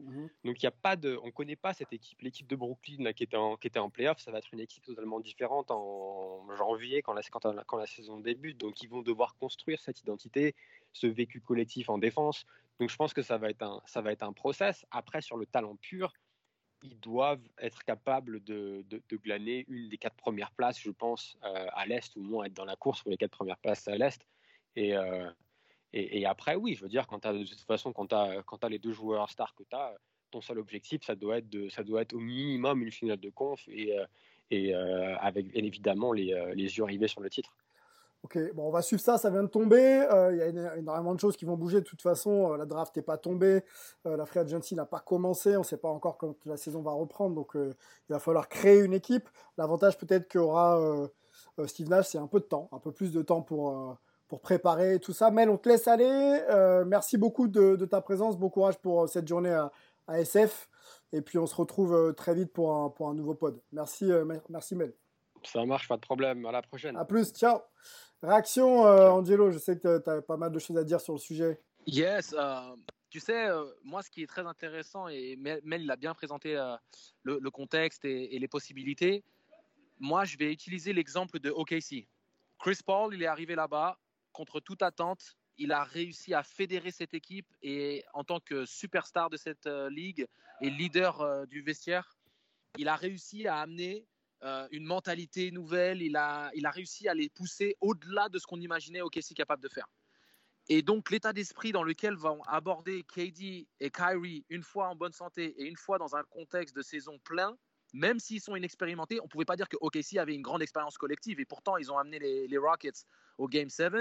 Donc, 0.45 0.63
il 0.63 0.65
y 0.65 0.67
a 0.67 0.73
pas 0.73 0.97
de, 0.97 1.19
on 1.23 1.31
connaît 1.31 1.57
pas 1.57 1.73
cette 1.73 1.93
équipe. 1.93 2.21
L'équipe 2.21 2.47
de 2.47 2.57
Brooklyn 2.57 3.03
là, 3.03 3.13
qui, 3.13 3.23
était 3.23 3.37
en, 3.37 3.57
qui 3.57 3.69
était 3.69 3.79
en 3.79 3.91
playoff, 3.91 4.19
ça 4.19 4.31
va 4.31 4.39
être 4.39 4.53
une 4.53 4.61
équipe 4.61 4.85
totalement 4.85 5.21
différente 5.21 5.71
en 5.71 6.47
janvier 6.57 7.03
quand 7.03 7.15
la, 7.15 7.23
quand, 7.23 7.45
la- 7.47 7.65
quand 7.65 7.77
la 7.77 7.87
saison 7.87 8.19
débute. 8.19 8.59
Donc, 8.59 8.83
ils 8.83 8.89
vont 8.89 9.03
devoir 9.03 9.37
construire 9.37 9.81
cette 9.81 10.01
identité, 10.01 10.55
ce 10.93 11.07
vécu 11.07 11.41
collectif 11.41 11.89
en 11.89 11.99
défense. 11.99 12.45
Donc, 12.81 12.91
je 12.91 12.97
pense 12.97 13.15
que 13.15 13.23
ça 13.23 13.39
va 13.39 13.51
être 13.51 13.63
un, 13.63 13.81
ça 13.87 14.03
va 14.03 14.13
être 14.13 14.25
un 14.25 14.33
process. 14.33 14.85
Après, 14.91 15.23
sur 15.23 15.37
le 15.37 15.47
talent 15.47 15.77
pur, 15.77 16.13
ils 16.83 16.99
doivent 17.01 17.47
être 17.59 17.83
capables 17.85 18.43
de, 18.45 18.85
de, 18.91 19.17
glaner 19.17 19.65
une 19.69 19.89
des 19.89 19.97
quatre 19.97 20.17
premières 20.17 20.51
places, 20.51 20.79
je 20.81 20.91
pense, 20.91 21.39
euh, 21.45 21.67
à 21.73 21.87
l'Est, 21.87 22.15
ou 22.17 22.21
au 22.21 22.25
moins 22.25 22.45
être 22.45 22.53
dans 22.53 22.67
la 22.67 22.77
course 22.77 23.03
pour 23.03 23.11
les 23.11 23.17
quatre 23.17 23.31
premières 23.31 23.59
places 23.59 23.89
à 23.89 23.97
l'Est. 23.97 24.21
Et, 24.77 24.95
euh, 24.95 25.31
et, 25.97 26.27
après, 26.27 26.57
oui, 26.57 26.75
je 26.75 26.83
veux 26.83 26.89
dire, 26.89 27.07
quand 27.07 27.25
de 27.25 27.45
toute 27.45 27.61
façon, 27.61 27.93
quand 27.93 28.07
tu 28.09 28.15
as, 28.15 28.69
les 28.69 28.79
deux 28.79 28.93
joueurs 28.93 29.31
stars 29.31 29.55
que 29.55 29.63
tu 29.63 29.77
as, 29.77 29.95
ton 30.31 30.41
seul 30.41 30.59
objectif, 30.59 31.05
ça 31.05 31.15
doit, 31.15 31.39
être 31.39 31.49
de, 31.49 31.69
ça 31.69 31.85
doit 31.85 32.03
être 32.03 32.15
au 32.15 32.19
minimum 32.19 32.83
une 32.83 32.91
finale 32.91 33.21
de 33.21 33.31
conf 33.31 33.63
et, 33.69 33.97
euh, 33.97 34.05
et 34.51 34.75
avec 34.75 35.47
évidemment 35.55 36.13
les, 36.13 36.35
les 36.55 36.77
yeux 36.77 36.85
rivés 36.85 37.09
sur 37.09 37.21
le 37.21 37.31
titre. 37.31 37.55
Ok, 38.25 38.39
bon, 38.55 38.69
on 38.69 38.71
va 38.71 38.81
suivre 38.81 39.03
ça, 39.03 39.19
ça 39.19 39.29
vient 39.29 39.43
de 39.43 39.49
tomber. 39.49 40.07
Euh, 40.11 40.33
il 40.33 40.39
y 40.39 40.59
a 40.59 40.79
énormément 40.79 41.15
de 41.15 41.21
choses 41.21 41.37
qui 41.37 41.45
vont 41.45 41.59
bouger. 41.59 41.83
De 41.83 41.85
toute 41.85 42.01
façon, 42.01 42.55
euh, 42.55 42.57
la 42.57 42.65
draft 42.65 42.97
n'est 42.97 43.03
pas 43.03 43.19
tombée. 43.19 43.63
Euh, 44.07 44.17
la 44.17 44.25
free 44.25 44.39
agency 44.39 44.75
n'a 44.75 44.87
pas 44.87 45.01
commencé. 45.01 45.57
On 45.57 45.59
ne 45.59 45.65
sait 45.65 45.77
pas 45.77 45.91
encore 45.91 46.17
quand 46.17 46.35
la 46.47 46.57
saison 46.57 46.81
va 46.81 46.93
reprendre. 46.93 47.35
Donc, 47.35 47.51
il 47.55 47.75
va 48.09 48.19
falloir 48.19 48.49
créer 48.49 48.81
une 48.81 48.95
équipe. 48.95 49.29
L'avantage, 49.59 49.99
peut-être, 49.99 50.27
qu'aura 50.27 51.07
Steve 51.67 51.91
Nash, 51.91 52.07
c'est 52.07 52.19
un 52.19 52.27
peu 52.27 52.41
de 52.41 52.47
temps, 52.47 52.71
un 52.73 52.79
peu 52.79 52.93
plus 52.93 53.13
de 53.13 53.21
temps 53.21 53.43
pour, 53.43 53.99
pour 54.29 54.41
préparer 54.41 54.99
tout 55.01 55.13
ça. 55.13 55.31
Mel, 55.31 55.51
on 55.51 55.59
te 55.59 55.69
laisse 55.69 55.89
aller. 55.89 56.41
merci 56.87 57.17
beaucoup 57.17 57.49
de, 57.49 57.85
ta 57.85 58.01
présence. 58.01 58.39
Bon 58.39 58.51
courage 58.51 58.79
pour 58.79 59.09
cette 59.09 59.29
journée 59.29 59.53
à, 59.53 59.73
à, 60.07 60.21
SF. 60.21 60.69
Et 61.13 61.23
puis, 61.23 61.39
on 61.39 61.47
se 61.47 61.55
retrouve 61.55 62.15
très 62.17 62.35
vite 62.35 62.53
pour 62.53 62.75
un, 62.75 62.91
pour 62.91 63.09
un 63.09 63.15
nouveau 63.15 63.35
pod. 63.35 63.61
Merci, 63.73 64.11
merci 64.49 64.75
Mel. 64.75 64.95
Ça 65.47 65.65
marche, 65.65 65.89
pas 65.89 65.97
de 65.97 66.01
problème. 66.01 66.45
À 66.47 66.53
la 66.53 66.63
prochaine. 66.63 66.97
À 66.97 67.05
plus. 67.05 67.33
Ciao. 67.33 67.61
Réaction, 68.23 68.87
euh, 68.87 69.11
Angelo, 69.11 69.51
je 69.51 69.59
sais 69.59 69.79
que 69.79 69.99
tu 69.99 70.11
as 70.11 70.23
pas 70.23 70.37
mal 70.37 70.51
de 70.51 70.59
choses 70.59 70.79
à 70.79 70.85
dire 70.85 71.01
sur 71.01 71.13
le 71.13 71.19
sujet. 71.19 71.61
Yes, 71.87 72.35
euh, 72.39 72.75
tu 73.11 73.21
sais, 73.21 73.49
euh, 73.49 73.65
moi, 73.83 74.03
ce 74.03 74.11
qui 74.11 74.23
est 74.23 74.27
très 74.27 74.47
intéressant, 74.47 75.09
et 75.09 75.37
Mel, 75.37 75.83
il 75.83 75.91
a 75.91 75.97
bien 75.97 76.15
présenté 76.15 76.59
le, 77.23 77.51
contexte 77.51 78.05
et, 78.05 78.39
les 78.39 78.49
possibilités. 78.49 79.23
Moi, 80.01 80.25
je 80.25 80.39
vais 80.39 80.51
utiliser 80.51 80.93
l'exemple 80.93 81.39
de 81.39 81.51
OKC. 81.51 82.09
Chris 82.59 82.79
Paul, 82.85 83.15
il 83.15 83.23
est 83.23 83.27
arrivé 83.27 83.55
là-bas 83.55 83.99
contre 84.35 84.61
toute 84.61 84.83
attente. 84.83 85.37
Il 85.57 85.73
a 85.73 85.85
réussi 85.85 86.35
à 86.35 86.43
fédérer 86.43 86.91
cette 86.91 87.15
équipe 87.15 87.47
et 87.63 88.05
en 88.13 88.25
tant 88.25 88.41
que 88.41 88.67
superstar 88.67 89.31
de 89.31 89.39
cette 89.39 89.67
ligue 89.89 90.27
et 90.61 90.69
leader 90.69 91.47
du 91.47 91.63
vestiaire, 91.63 92.19
il 92.77 92.89
a 92.89 92.97
réussi 92.97 93.47
à 93.47 93.61
amener 93.61 94.07
euh, 94.43 94.69
une 94.73 94.85
mentalité 94.85 95.51
nouvelle. 95.51 96.03
Il 96.03 96.17
a, 96.17 96.51
il 96.55 96.67
a 96.67 96.71
réussi 96.71 97.09
à 97.09 97.15
les 97.15 97.31
pousser 97.31 97.77
au-delà 97.81 98.29
de 98.29 98.39
ce 98.39 98.47
qu'on 98.47 98.61
imaginait 98.61 99.01
OKC 99.01 99.35
capable 99.35 99.63
de 99.63 99.69
faire. 99.69 99.87
Et 100.69 100.83
donc 100.83 101.11
l'état 101.11 101.33
d'esprit 101.33 101.73
dans 101.73 101.83
lequel 101.83 102.15
vont 102.15 102.43
aborder 102.43 103.05
KD 103.05 103.67
et 103.81 103.91
Kyrie 103.91 104.45
une 104.49 104.63
fois 104.63 104.89
en 104.89 104.97
bonne 104.97 105.13
santé 105.13 105.55
et 105.59 105.67
une 105.67 105.77
fois 105.77 105.99
dans 105.99 106.17
un 106.17 106.23
contexte 106.25 106.75
de 106.75 106.83
saison 106.83 107.19
plein, 107.25 107.57
même 107.93 108.19
s'ils 108.19 108.41
sont 108.41 108.57
inexpérimentés, 108.57 109.21
on 109.21 109.25
ne 109.25 109.29
pouvait 109.29 109.45
pas 109.45 109.57
dire 109.57 109.69
que 109.69 109.77
OKC 109.81 110.19
avait 110.19 110.35
une 110.35 110.43
grande 110.43 110.63
expérience 110.63 110.99
collective. 110.99 111.39
Et 111.39 111.45
pourtant, 111.45 111.77
ils 111.77 111.93
ont 111.93 111.99
amené 111.99 112.19
les, 112.19 112.49
les 112.49 112.59
Rockets 112.59 113.07
au 113.39 113.47
Game 113.47 113.69
7. 113.69 113.93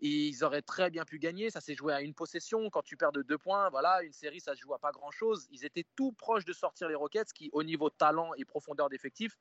Ils 0.00 0.44
auraient 0.44 0.62
très 0.62 0.90
bien 0.90 1.04
pu 1.04 1.18
gagner. 1.18 1.50
Ça 1.50 1.60
s'est 1.60 1.74
joué 1.74 1.92
à 1.92 2.02
une 2.02 2.14
possession. 2.14 2.68
Quand 2.70 2.82
tu 2.82 2.96
perds 2.96 3.12
de 3.12 3.22
deux 3.22 3.38
points, 3.38 3.70
voilà, 3.70 4.02
une 4.02 4.12
série, 4.12 4.40
ça 4.40 4.54
se 4.54 4.60
joue 4.60 4.74
à 4.74 4.78
pas 4.78 4.92
grand-chose. 4.92 5.46
Ils 5.50 5.64
étaient 5.64 5.86
tout 5.96 6.12
proches 6.12 6.44
de 6.44 6.52
sortir 6.52 6.88
les 6.88 6.94
Rockets, 6.94 7.32
qui, 7.32 7.48
au 7.52 7.62
niveau 7.62 7.90
talent 7.90 8.34
et 8.34 8.44
profondeur 8.44 8.88
d'effectif, 8.88 9.38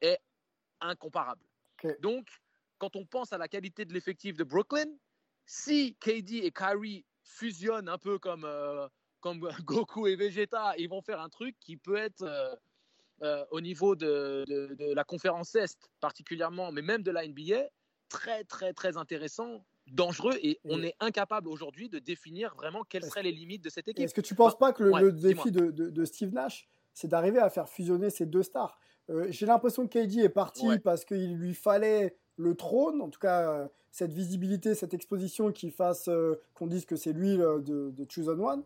est 0.00 0.20
incomparable. 0.80 1.42
Donc, 2.00 2.28
quand 2.78 2.96
on 2.96 3.04
pense 3.04 3.32
à 3.32 3.38
la 3.38 3.48
qualité 3.48 3.84
de 3.84 3.92
l'effectif 3.92 4.36
de 4.36 4.44
Brooklyn, 4.44 4.90
si 5.44 5.94
KD 5.96 6.44
et 6.44 6.50
Kyrie 6.50 7.04
fusionnent 7.22 7.88
un 7.88 7.98
peu 7.98 8.18
comme, 8.18 8.44
euh, 8.44 8.88
comme 9.20 9.40
Goku 9.64 10.06
et 10.06 10.16
Vegeta, 10.16 10.74
ils 10.78 10.88
vont 10.88 11.02
faire 11.02 11.20
un 11.20 11.28
truc 11.28 11.56
qui 11.60 11.76
peut 11.76 11.96
être 11.96 12.22
euh, 12.22 12.54
euh, 13.22 13.44
au 13.50 13.60
niveau 13.60 13.96
de, 13.96 14.44
de, 14.46 14.94
la 14.94 15.04
conférence 15.04 15.54
Est 15.54 15.88
particulièrement, 16.00 16.72
mais 16.72 16.82
même 16.82 17.02
de 17.02 17.10
la 17.10 17.26
NBA, 17.26 17.68
très 18.08 18.44
très 18.44 18.72
très 18.72 18.96
intéressant, 18.96 19.64
dangereux 19.92 20.34
et 20.42 20.58
on 20.64 20.82
est 20.82 20.94
incapable 21.00 21.48
aujourd'hui 21.48 21.88
de 21.88 21.98
définir 21.98 22.54
vraiment 22.56 22.82
quelles 22.82 23.04
seraient 23.04 23.22
les 23.22 23.32
limites 23.32 23.62
de 23.62 23.70
cette 23.70 23.88
équipe. 23.88 24.04
Est-ce 24.04 24.14
que 24.14 24.20
tu 24.20 24.34
ne 24.34 24.36
penses 24.36 24.58
pas 24.58 24.72
que 24.72 24.82
le, 24.82 25.12
défi 25.12 25.50
de, 25.50 25.70
de, 25.70 26.04
Steve 26.04 26.32
Nash, 26.32 26.68
c'est 26.92 27.08
d'arriver 27.08 27.38
à 27.38 27.50
faire 27.50 27.68
fusionner 27.68 28.10
ces 28.10 28.26
deux 28.26 28.42
stars? 28.42 28.78
Euh, 29.10 29.26
j'ai 29.30 29.46
l'impression 29.46 29.86
que 29.86 29.98
KD 29.98 30.18
est 30.18 30.28
parti 30.28 30.66
parce 30.82 31.04
qu'il 31.04 31.36
lui 31.36 31.54
fallait 31.54 32.16
le 32.36 32.54
trône, 32.54 33.00
en 33.00 33.08
tout 33.08 33.20
cas 33.20 33.50
euh, 33.50 33.68
cette 33.90 34.12
visibilité, 34.12 34.74
cette 34.74 34.94
exposition 34.94 35.52
qui 35.52 35.70
fasse 35.70 36.08
euh, 36.08 36.40
qu'on 36.54 36.66
dise 36.66 36.84
que 36.84 36.96
c'est 36.96 37.12
lui 37.12 37.36
de, 37.36 37.90
de 37.90 38.06
Choose 38.08 38.28
One, 38.28 38.62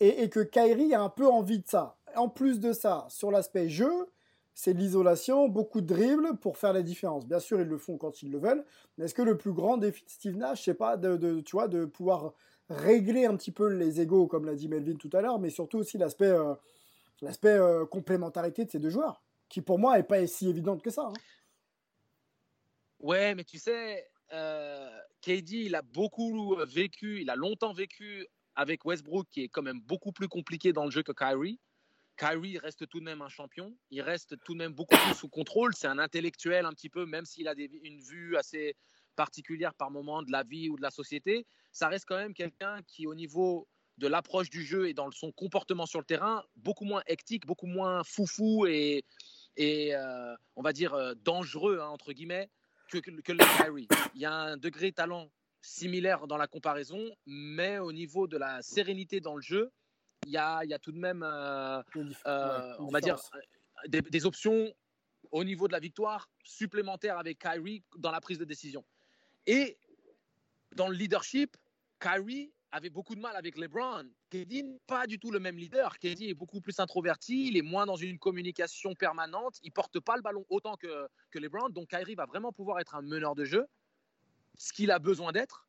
et, 0.00 0.28
que 0.28 0.40
Kyrie 0.40 0.94
a 0.94 1.02
un 1.02 1.08
peu 1.08 1.26
envie 1.26 1.60
de 1.60 1.66
ça. 1.66 1.96
En 2.16 2.28
plus 2.28 2.60
de 2.60 2.72
ça, 2.72 3.06
sur 3.08 3.30
l'aspect 3.30 3.68
jeu, 3.68 4.06
c'est 4.54 4.72
l'isolation, 4.72 5.48
beaucoup 5.48 5.80
de 5.80 5.86
dribbles 5.86 6.36
pour 6.36 6.56
faire 6.56 6.72
la 6.72 6.82
différence. 6.82 7.26
Bien 7.26 7.40
sûr, 7.40 7.60
ils 7.60 7.66
le 7.66 7.78
font 7.78 7.98
quand 7.98 8.22
ils 8.22 8.30
le 8.30 8.38
veulent, 8.38 8.64
mais 8.96 9.06
est-ce 9.06 9.14
que 9.14 9.22
le 9.22 9.36
plus 9.36 9.52
grand 9.52 9.76
défi 9.76 10.04
de 10.04 10.10
Steve 10.10 10.36
Nash, 10.36 10.64
c'est 10.64 10.74
pas 10.74 10.96
de, 10.96 11.40
tu 11.40 11.56
vois, 11.56 11.68
de 11.68 11.84
pouvoir 11.84 12.34
régler 12.68 13.26
un 13.26 13.36
petit 13.36 13.50
peu 13.50 13.68
les 13.68 14.00
égaux, 14.00 14.26
comme 14.26 14.46
l'a 14.46 14.54
dit 14.54 14.68
Melvin 14.68 14.96
tout 14.96 15.10
à 15.12 15.20
l'heure, 15.20 15.38
mais 15.38 15.50
surtout 15.50 15.78
aussi 15.78 15.98
l'aspect 15.98 16.32
l'aspect 17.20 17.58
complémentarité 17.90 18.64
de 18.64 18.70
ces 18.70 18.78
deux 18.78 18.90
joueurs 18.90 19.22
qui 19.48 19.62
pour 19.62 19.78
moi 19.78 19.96
n'est 19.96 20.02
pas 20.02 20.26
si 20.26 20.48
évidente 20.48 20.82
que 20.82 20.90
ça. 20.90 21.02
Hein. 21.02 21.12
Ouais, 22.98 23.34
mais 23.34 23.44
tu 23.44 23.58
sais, 23.58 24.04
euh, 24.32 24.90
KD, 25.20 25.52
il 25.52 25.74
a 25.74 25.82
beaucoup 25.82 26.56
vécu, 26.66 27.20
il 27.20 27.30
a 27.30 27.36
longtemps 27.36 27.72
vécu 27.72 28.26
avec 28.56 28.84
Westbrook, 28.84 29.28
qui 29.30 29.44
est 29.44 29.48
quand 29.48 29.62
même 29.62 29.80
beaucoup 29.80 30.10
plus 30.10 30.26
compliqué 30.26 30.72
dans 30.72 30.84
le 30.84 30.90
jeu 30.90 31.02
que 31.02 31.12
Kyrie. 31.12 31.60
Kyrie 32.16 32.58
reste 32.58 32.88
tout 32.88 33.00
de 33.00 33.04
même 33.04 33.22
un 33.22 33.28
champion, 33.28 33.76
il 33.90 34.00
reste 34.00 34.38
tout 34.44 34.52
de 34.52 34.58
même 34.58 34.72
beaucoup 34.72 34.96
plus 34.96 35.14
sous 35.14 35.28
contrôle, 35.28 35.74
c'est 35.74 35.86
un 35.86 35.98
intellectuel 35.98 36.64
un 36.64 36.72
petit 36.72 36.88
peu, 36.88 37.06
même 37.06 37.24
s'il 37.24 37.48
a 37.48 37.54
une 37.82 38.00
vue 38.00 38.36
assez 38.36 38.76
particulière 39.16 39.74
par 39.74 39.90
moment 39.90 40.22
de 40.22 40.30
la 40.30 40.42
vie 40.42 40.68
ou 40.68 40.76
de 40.76 40.82
la 40.82 40.90
société, 40.90 41.46
ça 41.72 41.88
reste 41.88 42.04
quand 42.06 42.16
même 42.16 42.34
quelqu'un 42.34 42.82
qui, 42.86 43.06
au 43.06 43.14
niveau 43.14 43.68
de 43.98 44.06
l'approche 44.06 44.50
du 44.50 44.64
jeu 44.64 44.88
et 44.88 44.94
dans 44.94 45.10
son 45.10 45.32
comportement 45.32 45.86
sur 45.86 46.00
le 46.00 46.04
terrain, 46.04 46.44
beaucoup 46.56 46.84
moins 46.84 47.02
hectique, 47.06 47.46
beaucoup 47.46 47.66
moins 47.66 48.02
foufou 48.04 48.66
et, 48.66 49.04
et 49.56 49.94
euh, 49.94 50.34
on 50.56 50.62
va 50.62 50.72
dire 50.72 50.94
euh, 50.94 51.14
dangereux, 51.14 51.78
hein, 51.80 51.88
entre 51.88 52.12
guillemets, 52.12 52.48
que, 52.90 52.98
le 53.08 53.56
Kyrie. 53.62 53.88
Il 54.14 54.20
y 54.20 54.24
a 54.24 54.32
un 54.32 54.56
degré 54.56 54.90
de 54.90 54.94
talent 54.94 55.30
similaire 55.60 56.26
dans 56.26 56.36
la 56.36 56.46
comparaison, 56.46 57.10
mais 57.26 57.78
au 57.78 57.92
niveau 57.92 58.26
de 58.26 58.36
la 58.36 58.62
sérénité 58.62 59.20
dans 59.20 59.36
le 59.36 59.42
jeu, 59.42 59.72
il 60.26 60.32
y 60.32 60.36
a, 60.36 60.64
il 60.64 60.70
y 60.70 60.74
a 60.74 60.78
tout 60.78 60.92
de 60.92 60.98
même, 60.98 61.22
euh, 61.22 61.82
on 62.78 62.88
va 62.88 63.00
dire, 63.00 63.16
des, 63.88 64.00
des, 64.00 64.26
options 64.26 64.72
au 65.30 65.44
niveau 65.44 65.68
de 65.68 65.72
la 65.72 65.80
victoire 65.80 66.30
supplémentaires 66.44 67.18
avec 67.18 67.38
Kyrie 67.38 67.82
dans 67.96 68.10
la 68.10 68.20
prise 68.20 68.38
de 68.38 68.44
décision. 68.44 68.84
Et 69.46 69.78
dans 70.72 70.88
le 70.88 70.94
leadership, 70.94 71.56
Kyrie 72.00 72.52
avait 72.74 72.90
beaucoup 72.90 73.14
de 73.14 73.20
mal 73.20 73.36
avec 73.36 73.56
LeBron. 73.56 74.04
KD 74.30 74.62
n'est 74.64 74.80
pas 74.86 75.06
du 75.06 75.18
tout 75.18 75.30
le 75.30 75.38
même 75.38 75.56
leader. 75.56 75.98
KD 75.98 76.22
est 76.22 76.34
beaucoup 76.34 76.60
plus 76.60 76.80
introverti, 76.80 77.48
il 77.48 77.56
est 77.56 77.62
moins 77.62 77.86
dans 77.86 77.96
une 77.96 78.18
communication 78.18 78.94
permanente, 78.94 79.58
il 79.62 79.70
porte 79.70 80.00
pas 80.00 80.16
le 80.16 80.22
ballon 80.22 80.44
autant 80.48 80.76
que, 80.76 81.08
que 81.30 81.38
LeBron. 81.38 81.68
Donc 81.68 81.90
Kyrie 81.90 82.16
va 82.16 82.26
vraiment 82.26 82.52
pouvoir 82.52 82.80
être 82.80 82.96
un 82.96 83.02
meneur 83.02 83.36
de 83.36 83.44
jeu, 83.44 83.66
ce 84.58 84.72
qu'il 84.72 84.90
a 84.90 84.98
besoin 84.98 85.30
d'être. 85.30 85.63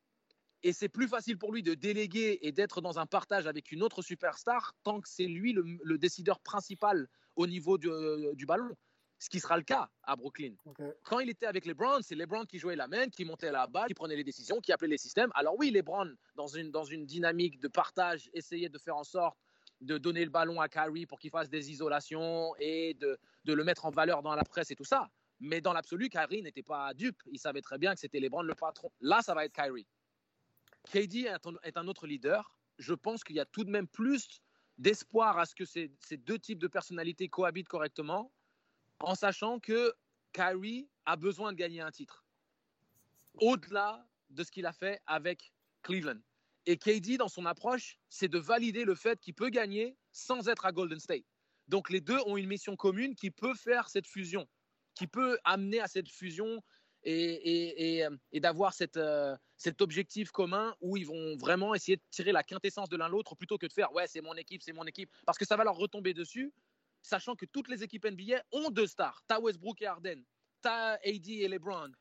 Et 0.66 0.72
c'est 0.72 0.88
plus 0.88 1.06
facile 1.06 1.38
pour 1.38 1.52
lui 1.52 1.62
de 1.62 1.74
déléguer 1.74 2.40
et 2.42 2.50
d'être 2.50 2.80
dans 2.80 2.98
un 2.98 3.06
partage 3.06 3.46
avec 3.46 3.70
une 3.70 3.84
autre 3.84 4.02
superstar 4.02 4.74
tant 4.82 5.00
que 5.00 5.08
c'est 5.08 5.28
lui 5.28 5.52
le, 5.52 5.96
décideur 5.96 6.40
principal 6.40 7.06
au 7.36 7.46
niveau 7.46 7.78
du 7.78 8.46
ballon 8.46 8.74
ce 9.20 9.30
qui 9.30 9.38
sera 9.38 9.56
le 9.56 9.62
cas 9.62 9.88
à 10.02 10.16
Brooklyn. 10.16 10.54
Quand 11.04 11.20
il 11.20 11.30
était 11.30 11.46
avec 11.46 11.66
les 11.66 11.72
Browns, 11.72 12.02
c'est 12.02 12.16
les 12.16 12.26
Browns 12.26 12.48
qui 12.48 12.58
jouaient 12.58 12.74
la 12.74 12.88
main, 12.88 13.08
qui 13.08 13.24
montaient 13.24 13.52
la 13.52 13.68
balle, 13.68 13.86
qui 13.86 13.94
prenaient 13.94 14.16
les 14.16 14.24
décisions, 14.24 14.60
qui 14.60 14.72
appelaient 14.72 14.88
les 14.88 14.98
systèmes. 14.98 15.30
Alors 15.36 15.54
oui, 15.56 15.70
les 15.70 15.82
Browns, 15.82 16.16
dans 16.34 16.48
une, 16.48 16.72
dans 16.72 16.84
une 16.84 17.06
dynamique 17.06 17.60
de 17.60 17.68
partage, 17.68 18.28
essayaient 18.34 18.68
de 18.68 18.78
faire 18.78 18.96
en 18.96 19.04
sorte 19.04 19.38
de 19.80 19.98
donner 19.98 20.24
le 20.24 20.30
ballon 20.30 20.60
à 20.60 20.68
Kyrie 20.68 21.06
pour 21.06 21.20
qu'il 21.20 21.30
fasse 21.30 21.48
des 21.48 21.70
isolations 21.70 22.56
et 22.58 22.94
de, 22.94 23.16
de, 23.44 23.52
le 23.54 23.62
mettre 23.62 23.86
en 23.86 23.90
valeur 23.90 24.20
dans 24.20 24.34
la 24.34 24.42
presse 24.42 24.72
et 24.72 24.74
tout 24.74 24.84
ça. 24.84 25.08
Mais 25.38 25.60
dans 25.60 25.72
l'absolu, 25.72 26.08
Kyrie 26.08 26.42
n'était 26.42 26.64
pas 26.64 26.92
dupe. 26.92 27.22
Il 27.30 27.38
savait 27.38 27.62
très 27.62 27.78
bien 27.78 27.94
que 27.94 28.00
c'était 28.00 28.20
les 28.20 28.28
Browns 28.28 28.46
le 28.46 28.54
patron. 28.56 28.90
Là, 29.00 29.22
ça 29.22 29.32
va 29.32 29.44
être 29.44 29.52
Kyrie. 29.52 29.86
KD 30.86 31.28
est 31.62 31.76
un 31.76 31.88
autre 31.88 32.06
leader. 32.06 32.56
Je 32.78 32.94
pense 32.94 33.24
qu'il 33.24 33.36
y 33.36 33.40
a 33.40 33.44
tout 33.44 33.64
de 33.64 33.70
même 33.70 33.88
plus 33.88 34.40
d'espoir 34.78 35.38
à 35.38 35.46
ce 35.46 35.54
que 35.54 35.64
ces, 35.64 35.90
deux 36.18 36.38
types 36.38 36.58
de 36.58 36.68
personnalités 36.68 37.28
cohabitent 37.28 37.68
correctement 37.68 38.32
en 39.00 39.14
sachant 39.14 39.58
que 39.58 39.92
Kyrie 40.32 40.88
a 41.04 41.16
besoin 41.16 41.52
de 41.52 41.56
gagner 41.56 41.80
un 41.80 41.90
titre. 41.90 42.24
Au-delà 43.40 44.06
de 44.30 44.42
ce 44.42 44.50
qu'il 44.50 44.66
a 44.66 44.72
fait 44.72 45.00
avec 45.06 45.52
Cleveland. 45.82 46.20
Et 46.66 46.76
KD, 46.76 47.16
dans 47.16 47.28
son 47.28 47.46
approche, 47.46 47.98
c'est 48.08 48.28
de 48.28 48.38
valider 48.38 48.84
le 48.84 48.94
fait 48.94 49.20
qu'il 49.20 49.34
peut 49.34 49.50
gagner 49.50 49.96
sans 50.10 50.48
être 50.48 50.66
à 50.66 50.72
Golden 50.72 50.98
State. 50.98 51.24
Donc 51.68 51.90
les 51.90 52.00
deux 52.00 52.18
ont 52.26 52.36
une 52.36 52.48
mission 52.48 52.76
commune 52.76 53.14
qui 53.14 53.30
peut 53.30 53.54
faire 53.54 53.88
cette 53.88 54.06
fusion, 54.06 54.48
qui 54.94 55.06
peut 55.06 55.38
amener 55.44 55.80
à 55.80 55.86
cette 55.86 56.08
fusion 56.08 56.62
et, 57.04 58.04
d'avoir 58.34 58.74
euh, 58.96 59.36
cet 59.56 59.80
objectif 59.80 60.30
commun 60.30 60.74
où 60.80 60.96
ils 60.96 61.06
vont 61.06 61.36
vraiment 61.36 61.74
essayer 61.74 61.96
de 61.96 62.02
tirer 62.10 62.32
la 62.32 62.42
quintessence 62.42 62.88
de 62.88 62.96
l'un 62.96 63.08
l'autre 63.08 63.34
plutôt 63.34 63.56
que 63.58 63.66
de 63.66 63.72
faire 63.72 63.92
ouais 63.92 64.06
c'est 64.06 64.20
mon 64.20 64.34
équipe, 64.34 64.62
c'est 64.62 64.72
mon 64.72 64.84
équipe, 64.84 65.10
parce 65.24 65.38
que 65.38 65.46
ça 65.46 65.56
va 65.56 65.64
leur 65.64 65.76
retomber 65.76 66.14
dessus 66.14 66.52
sachant 67.06 67.36
que 67.36 67.46
toutes 67.46 67.68
les 67.68 67.82
équipes 67.82 68.04
NBA 68.04 68.42
ont 68.52 68.70
deux 68.70 68.86
stars. 68.86 69.22
T'as 69.26 69.40
Westbrook 69.40 69.80
et 69.80 69.86
Harden, 69.86 70.22
t'as 70.60 70.94
AD 70.94 71.28
et 71.28 71.48
LeBron. 71.48 71.92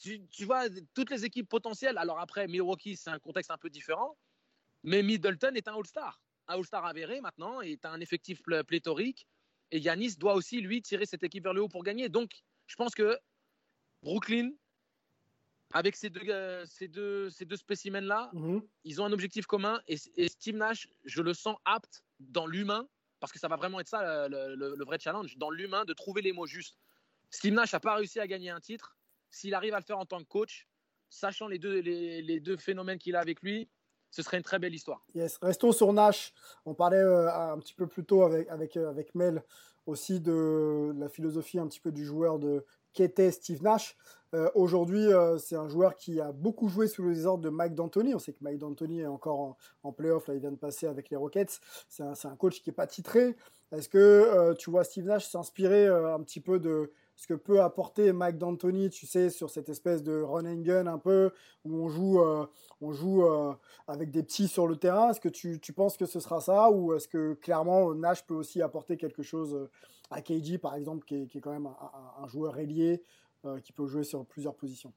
Tu, 0.00 0.26
tu, 0.28 0.44
vois, 0.44 0.68
toutes 0.94 1.10
les 1.10 1.24
équipes 1.24 1.48
potentielles. 1.48 1.98
Alors 1.98 2.20
après, 2.20 2.46
Milwaukee, 2.46 2.96
c'est 2.96 3.10
un 3.10 3.18
contexte 3.18 3.50
un 3.50 3.58
peu 3.58 3.70
différent, 3.70 4.16
mais 4.84 5.02
Middleton 5.02 5.54
est 5.54 5.66
un 5.66 5.74
All-Star. 5.74 6.20
Un 6.46 6.54
All-Star 6.54 6.84
avéré 6.84 7.20
maintenant, 7.20 7.60
et 7.60 7.76
t'as 7.78 7.90
un 7.90 8.00
effectif 8.00 8.40
pléthorique. 8.66 9.26
Et 9.70 9.80
Yanis 9.80 10.16
doit 10.16 10.34
aussi, 10.34 10.60
lui, 10.60 10.82
tirer 10.82 11.04
cette 11.04 11.24
équipe 11.24 11.42
vers 11.42 11.52
le 11.52 11.62
haut 11.62 11.68
pour 11.68 11.82
gagner. 11.82 12.08
Donc, 12.08 12.30
je 12.66 12.76
pense 12.76 12.94
que 12.94 13.18
Brooklyn, 14.02 14.52
avec 15.72 15.96
ces 15.96 16.10
deux, 16.10 16.20
euh, 16.28 16.64
ces 16.66 16.88
deux, 16.88 17.30
ces 17.30 17.44
deux 17.44 17.56
spécimens-là, 17.56 18.30
Mhm. 18.32 18.62
ils 18.84 19.00
ont 19.02 19.04
un 19.04 19.12
objectif 19.12 19.46
commun. 19.46 19.80
Et, 19.86 19.96
et 20.16 20.28
Steve 20.28 20.56
Nash, 20.56 20.88
je 21.04 21.22
le 21.22 21.34
sens 21.34 21.56
apte 21.64 22.04
dans 22.20 22.46
l'humain, 22.46 22.88
parce 23.20 23.32
que 23.32 23.38
ça 23.38 23.48
va 23.48 23.56
vraiment 23.56 23.80
être 23.80 23.88
ça 23.88 24.28
le, 24.28 24.54
le- 24.54 24.74
le 24.76 24.84
vrai 24.84 24.98
challenge, 24.98 25.36
dans 25.36 25.50
l'humain, 25.50 25.84
de 25.84 25.92
trouver 25.92 26.22
les 26.22 26.32
mots 26.32 26.46
justes. 26.46 26.78
Steve 27.30 27.52
Nash 27.52 27.72
n'a 27.72 27.80
pas 27.80 27.94
réussi 27.96 28.18
à 28.20 28.26
gagner 28.26 28.50
un 28.50 28.60
titre. 28.60 28.96
S'il 29.30 29.52
arrive 29.54 29.74
à 29.74 29.78
le 29.78 29.84
faire 29.84 29.98
en 29.98 30.06
tant 30.06 30.18
que 30.20 30.28
coach, 30.28 30.66
sachant 31.10 31.48
les 31.48 31.58
deux, 31.58 31.80
les, 31.80 32.22
les 32.22 32.40
deux 32.40 32.56
phénomènes 32.56 32.98
qu'il 32.98 33.14
a 33.16 33.20
avec 33.20 33.42
lui, 33.42 33.68
ce 34.10 34.22
serait 34.22 34.38
une 34.38 34.42
très 34.42 34.58
belle 34.58 34.74
histoire. 34.74 35.04
Yes. 35.14 35.38
Restons 35.42 35.72
sur 35.72 35.92
Nash. 35.92 36.32
On 36.64 36.74
parlait 36.74 36.96
euh, 36.96 37.30
un 37.30 37.58
petit 37.58 37.74
peu 37.74 37.86
plus 37.86 38.06
tôt 38.06 38.22
avec, 38.22 38.48
avec, 38.48 38.76
euh, 38.78 38.88
avec 38.88 39.14
Mel 39.14 39.42
aussi 39.84 40.20
de 40.20 40.92
la 40.96 41.08
philosophie 41.10 41.58
un 41.58 41.66
petit 41.68 41.80
peu 41.80 41.92
du 41.92 42.06
joueur 42.06 42.38
de 42.38 42.64
qu'était 42.94 43.30
Steve 43.30 43.62
Nash. 43.62 43.96
Euh, 44.34 44.50
Aujourd'hui, 44.54 45.06
euh, 45.06 45.38
c'est 45.38 45.56
un 45.56 45.68
joueur 45.68 45.94
qui 45.96 46.20
a 46.20 46.32
beaucoup 46.32 46.68
joué 46.68 46.86
sous 46.86 47.08
les 47.08 47.24
ordres 47.24 47.42
de 47.44 47.48
Mike 47.48 47.74
D'Antoni. 47.74 48.14
On 48.14 48.18
sait 48.18 48.32
que 48.32 48.42
Mike 48.42 48.58
D'Antoni 48.58 49.00
est 49.00 49.06
encore 49.06 49.40
en, 49.40 49.56
en 49.84 49.92
playoff. 49.92 50.28
Là, 50.28 50.34
il 50.34 50.40
vient 50.40 50.52
de 50.52 50.56
passer 50.56 50.86
avec 50.86 51.08
les 51.08 51.16
Rockets. 51.16 51.60
C'est 51.88 52.02
un, 52.02 52.36
coach 52.36 52.60
qui 52.60 52.68
n'est 52.68 52.74
pas 52.74 52.86
titré. 52.86 53.36
Est-ce 53.72 53.88
que 53.88 53.98
euh, 53.98 54.54
tu 54.54 54.70
vois 54.70 54.84
Steve 54.84 55.06
Nash 55.06 55.28
s'inspirer 55.28 55.86
un 55.86 56.20
petit 56.20 56.40
peu 56.40 56.58
de 56.58 56.92
ce 57.16 57.26
que 57.26 57.34
peut 57.34 57.62
apporter 57.62 58.12
Mike 58.12 58.38
D'Antoni, 58.38 58.90
tu 58.90 59.06
sais, 59.06 59.30
sur 59.30 59.50
cette 59.50 59.70
espèce 59.70 60.02
de 60.02 60.20
run 60.20 60.44
and 60.44 60.60
gun 60.60 60.86
un 60.86 60.98
peu, 60.98 61.32
où 61.64 61.74
on 61.74 61.88
joue, 61.88 62.20
on 62.80 62.92
joue 62.92 63.24
avec 63.88 64.12
des 64.12 64.22
petits 64.22 64.46
sur 64.46 64.68
le 64.68 64.76
terrain? 64.76 65.10
Est-ce 65.10 65.20
que 65.20 65.28
tu, 65.28 65.72
penses 65.72 65.96
que 65.96 66.06
ce 66.06 66.20
sera 66.20 66.40
ça? 66.40 66.70
Ou 66.70 66.94
est-ce 66.94 67.08
que 67.08 67.34
clairement 67.34 67.92
Nash 67.92 68.24
peut 68.24 68.36
aussi 68.36 68.62
apporter 68.62 68.96
quelque 68.96 69.22
chose 69.22 69.68
à 70.10 70.22
KG 70.22 70.58
par 70.58 70.74
exemple, 70.74 71.04
qui 71.04 71.16
est, 71.16 71.40
quand 71.40 71.52
même 71.52 71.66
un, 71.66 72.22
un- 72.22 72.28
joueur 72.28 72.58
ailier 72.58 73.02
qui 73.62 73.72
peut 73.72 73.86
jouer 73.86 74.04
sur 74.04 74.24
plusieurs 74.26 74.54
positions 74.54 74.92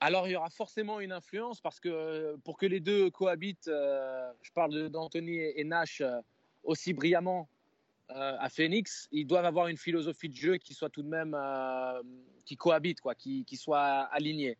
Alors, 0.00 0.26
il 0.26 0.32
y 0.32 0.36
aura 0.36 0.50
forcément 0.50 1.00
une 1.00 1.12
influence 1.12 1.60
parce 1.60 1.80
que 1.80 1.88
euh, 1.88 2.36
pour 2.44 2.56
que 2.56 2.66
les 2.66 2.80
deux 2.80 3.10
cohabitent, 3.10 3.68
euh, 3.68 4.32
je 4.42 4.52
parle 4.52 4.88
d'Anthony 4.88 5.38
et 5.38 5.64
Nash 5.64 6.00
euh, 6.00 6.20
aussi 6.62 6.92
brillamment 6.92 7.48
euh, 8.10 8.36
à 8.40 8.48
Phoenix, 8.48 9.08
ils 9.12 9.26
doivent 9.26 9.44
avoir 9.44 9.68
une 9.68 9.76
philosophie 9.76 10.28
de 10.28 10.34
jeu 10.34 10.56
qui 10.56 10.74
soit 10.74 10.88
tout 10.88 11.02
de 11.02 11.08
même 11.08 11.36
euh, 11.38 12.02
qui 12.44 12.56
cohabite, 12.56 13.00
quoi, 13.00 13.14
qui, 13.14 13.44
qui 13.44 13.56
soit 13.56 14.08
alignée. 14.12 14.56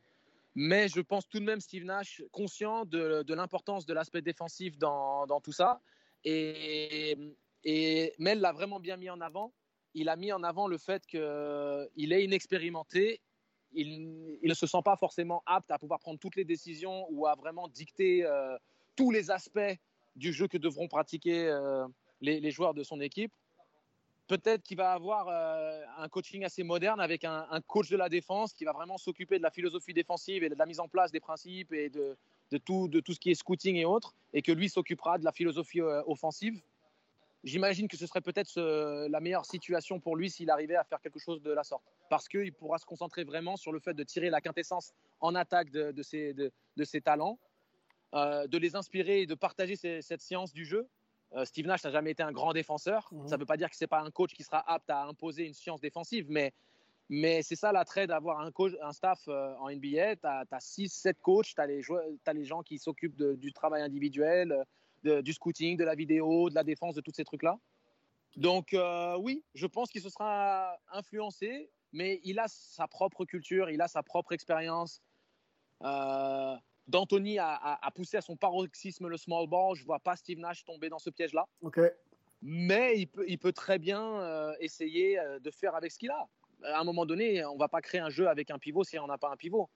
Mais 0.55 0.89
je 0.89 1.01
pense 1.01 1.29
tout 1.29 1.41
de 1.41 1.45
même 1.45 1.61
Steve 1.61 1.85
Nash 1.85 2.23
conscient 2.33 2.85
de, 2.85 3.25
l'importance 3.33 3.87
de 3.87 3.95
l'aspect 3.95 4.23
défensif 4.23 4.79
dans, 4.79 5.41
tout 5.43 5.53
ça. 5.53 5.81
Et 6.25 7.17
Mel 8.19 8.41
l'a 8.41 8.53
vraiment 8.53 8.81
bien 8.81 8.97
mis 8.97 9.11
en 9.11 9.21
avant. 9.21 9.53
Il 9.95 10.09
a 10.09 10.17
mis 10.17 10.33
en 10.33 10.43
avant 10.43 10.69
le 10.69 10.79
fait 10.79 11.07
qu'il 11.07 12.13
est 12.13 12.25
inexpérimenté 12.25 13.21
il, 13.73 14.39
ne 14.43 14.55
se 14.55 14.67
sent 14.67 14.83
pas 14.85 14.97
forcément 14.97 15.43
apte 15.47 15.71
à 15.71 15.79
pouvoir 15.79 16.01
prendre 16.01 16.19
toutes 16.19 16.37
les 16.37 16.45
décisions 16.45 17.07
ou 17.11 17.27
à 17.27 17.35
vraiment 17.35 17.69
dicter 17.69 18.25
euh, 18.25 18.57
tous 18.97 19.11
les 19.11 19.31
aspects 19.31 19.77
du 20.17 20.33
jeu 20.33 20.49
que 20.49 20.59
devront 20.59 20.89
pratiquer 20.89 21.47
euh, 21.47 21.87
les, 22.21 22.51
joueurs 22.51 22.75
de 22.75 22.83
son 22.83 23.01
équipe. 23.01 23.33
Peut-être 24.27 24.63
qu'il 24.63 24.77
va 24.77 24.93
avoir 24.93 25.29
euh, 25.29 25.83
un 25.99 26.09
coaching 26.09 26.45
assez 26.45 26.63
moderne 26.63 27.01
avec 27.01 27.25
un, 27.25 27.47
coach 27.67 27.91
de 27.91 27.97
la 27.97 28.09
défense 28.09 28.53
qui 28.53 28.65
va 28.65 28.73
vraiment 28.73 28.99
s'occuper 28.99 29.39
de 29.39 29.43
la 29.43 29.51
philosophie 29.51 29.95
défensive 29.95 30.45
et 30.45 30.49
de 30.49 30.55
la 30.55 30.67
mise 30.67 30.81
en 30.81 30.89
place 30.89 31.11
des 31.11 31.21
principes 31.21 31.73
et 31.73 31.91
de, 31.91 32.17
tout, 32.65 32.89
ce 32.93 33.19
qui 33.19 33.31
est 33.31 33.35
scouting 33.35 33.77
et 33.77 33.85
autres, 33.85 34.15
et 34.33 34.43
que 34.43 34.53
lui 34.53 34.69
s'occupera 34.69 35.19
de 35.19 35.25
la 35.25 35.33
philosophie 35.33 35.81
offensive. 35.81 36.61
J'imagine 37.43 37.89
que 37.89 37.97
ce 37.97 38.07
serait 38.07 38.21
peut-être 38.21 38.49
ce- 38.49 39.09
la 39.09 39.21
meilleure 39.21 39.47
situation 39.47 39.99
pour 39.99 40.15
lui 40.17 40.29
s'il 40.31 40.51
arrivait 40.51 40.77
à 40.77 40.85
faire 40.85 41.01
quelque 41.01 41.19
chose 41.19 41.41
de 41.43 41.51
la 41.51 41.65
sorte. 41.65 41.83
Parce 42.11 42.29
qu'il 42.29 42.53
pourra 42.53 42.79
se 42.79 42.85
concentrer 42.85 43.25
vraiment 43.25 43.57
sur 43.57 43.73
le 43.73 43.81
fait 43.81 43.95
de 43.95 44.03
tirer 44.05 44.29
la 44.29 44.41
quintessence 44.41 44.93
en 45.21 45.35
attaque 45.35 45.71
de, 45.71 45.91
de 45.93 46.03
ses, 46.03 46.35
de, 46.35 46.53
de 46.77 46.85
ses 46.85 47.01
talents, 47.01 47.39
euh, 48.15 48.47
de 48.47 48.59
les 48.59 48.77
inspirer 48.77 49.23
et 49.23 49.27
de 49.27 49.35
partager 49.35 49.77
cette 49.77 50.21
science 50.21 50.53
du 50.53 50.65
jeu. 50.67 50.87
Euh, 51.35 51.45
Steve 51.45 51.67
Nash 51.67 51.85
n'a 51.85 51.91
jamais 51.91 52.11
été 52.11 52.23
un 52.23 52.33
grand 52.33 52.53
défenseur. 52.53 53.09
Mhm. 53.13 53.29
Ça 53.29 53.37
ne 53.37 53.41
veut 53.41 53.47
pas 53.47 53.57
dire 53.57 53.71
que 53.71 53.77
ce 53.77 53.85
n'est 53.85 53.89
pas 53.89 54.01
un 54.01 54.11
coach 54.11 54.33
qui 54.35 54.43
sera 54.43 54.63
apte 54.71 54.91
à 54.91 55.05
imposer 55.05 55.47
une 55.47 55.55
science 55.55 55.81
défensive, 55.81 56.27
mais, 56.29 56.53
mais 57.09 57.43
c'est 57.43 57.57
ça 57.57 57.73
l'attrait 57.73 58.07
d'avoir 58.07 58.41
un, 58.41 58.51
coach, 58.51 58.73
un 58.83 58.93
staff 58.93 59.21
euh, 59.29 59.55
en 59.61 59.71
NBA. 59.71 60.17
Tu 60.17 60.27
as, 60.27 60.45
6-7 60.59 61.15
coachs, 61.23 61.55
tu 61.55 61.61
as, 61.61 61.65
as, 62.27 62.33
les 62.35 62.45
gens 62.45 62.63
qui 62.63 62.79
s'occupent 62.79 63.23
du 63.23 63.53
travail 63.53 63.81
individuel, 63.81 64.53
euh, 64.53 64.65
de- 65.03 65.21
du 65.21 65.33
scouting, 65.33 65.77
de 65.77 65.85
la 65.85 65.95
vidéo, 65.95 66.51
de 66.51 66.55
la 66.55 66.65
défense, 66.65 66.95
de 66.95 67.01
tous 67.01 67.13
ces 67.15 67.25
trucs-là. 67.25 67.59
Donc 68.37 68.75
euh, 68.75 69.17
oui, 69.19 69.43
je 69.55 69.67
pense 69.67 69.91
qu'il 69.91 70.01
se 70.03 70.09
sera 70.09 70.77
influencé, 70.93 71.71
mais 71.93 72.21
il 72.25 72.39
a 72.39 72.47
sa 72.49 72.87
propre 72.87 73.25
culture, 73.25 73.71
il 73.71 73.81
a 73.83 73.89
sa 73.89 74.03
propre 74.03 74.33
expérience. 74.33 75.03
Euh, 75.83 76.57
D'Antoni 76.87 77.39
a, 77.39 77.55
a- 77.55 77.87
a 77.87 77.91
poussé 77.93 78.17
à 78.17 78.21
son 78.21 78.37
paroxysme 78.37 79.07
le 79.09 79.17
small 79.17 79.47
ball. 79.47 79.77
Je 79.77 79.85
vois 79.85 80.01
pas 80.01 80.17
Steve 80.17 80.39
Nash 80.39 80.65
tomber 80.65 80.89
dans 80.89 80.99
ce 80.99 81.11
piège-là. 81.11 81.47
Ok. 81.63 81.81
Mais 82.43 82.99
il 82.99 83.07
peut, 83.07 83.25
il 83.29 83.39
peut 83.39 83.53
très 83.53 83.79
bien 83.79 84.03
euh, 84.03 84.53
essayer 84.61 85.19
euh, 85.19 85.39
de 85.39 85.51
faire 85.51 85.75
avec 85.77 85.93
ce 85.93 85.99
qu'il 85.99 86.11
a. 86.11 86.27
À 86.65 86.81
un 86.81 86.85
moment 86.85 87.07
donné, 87.07 87.45
on 87.45 87.57
va 87.57 87.69
pas 87.69 87.81
créer 87.81 88.01
un 88.01 88.11
jeu 88.11 88.29
avec 88.29 88.51
un 88.51 88.59
pivot 88.59 88.83
si 88.85 88.99
on 88.99 89.07
n'a 89.07 89.19
pas 89.19 89.31
un 89.31 89.37
pivot. 89.37 89.69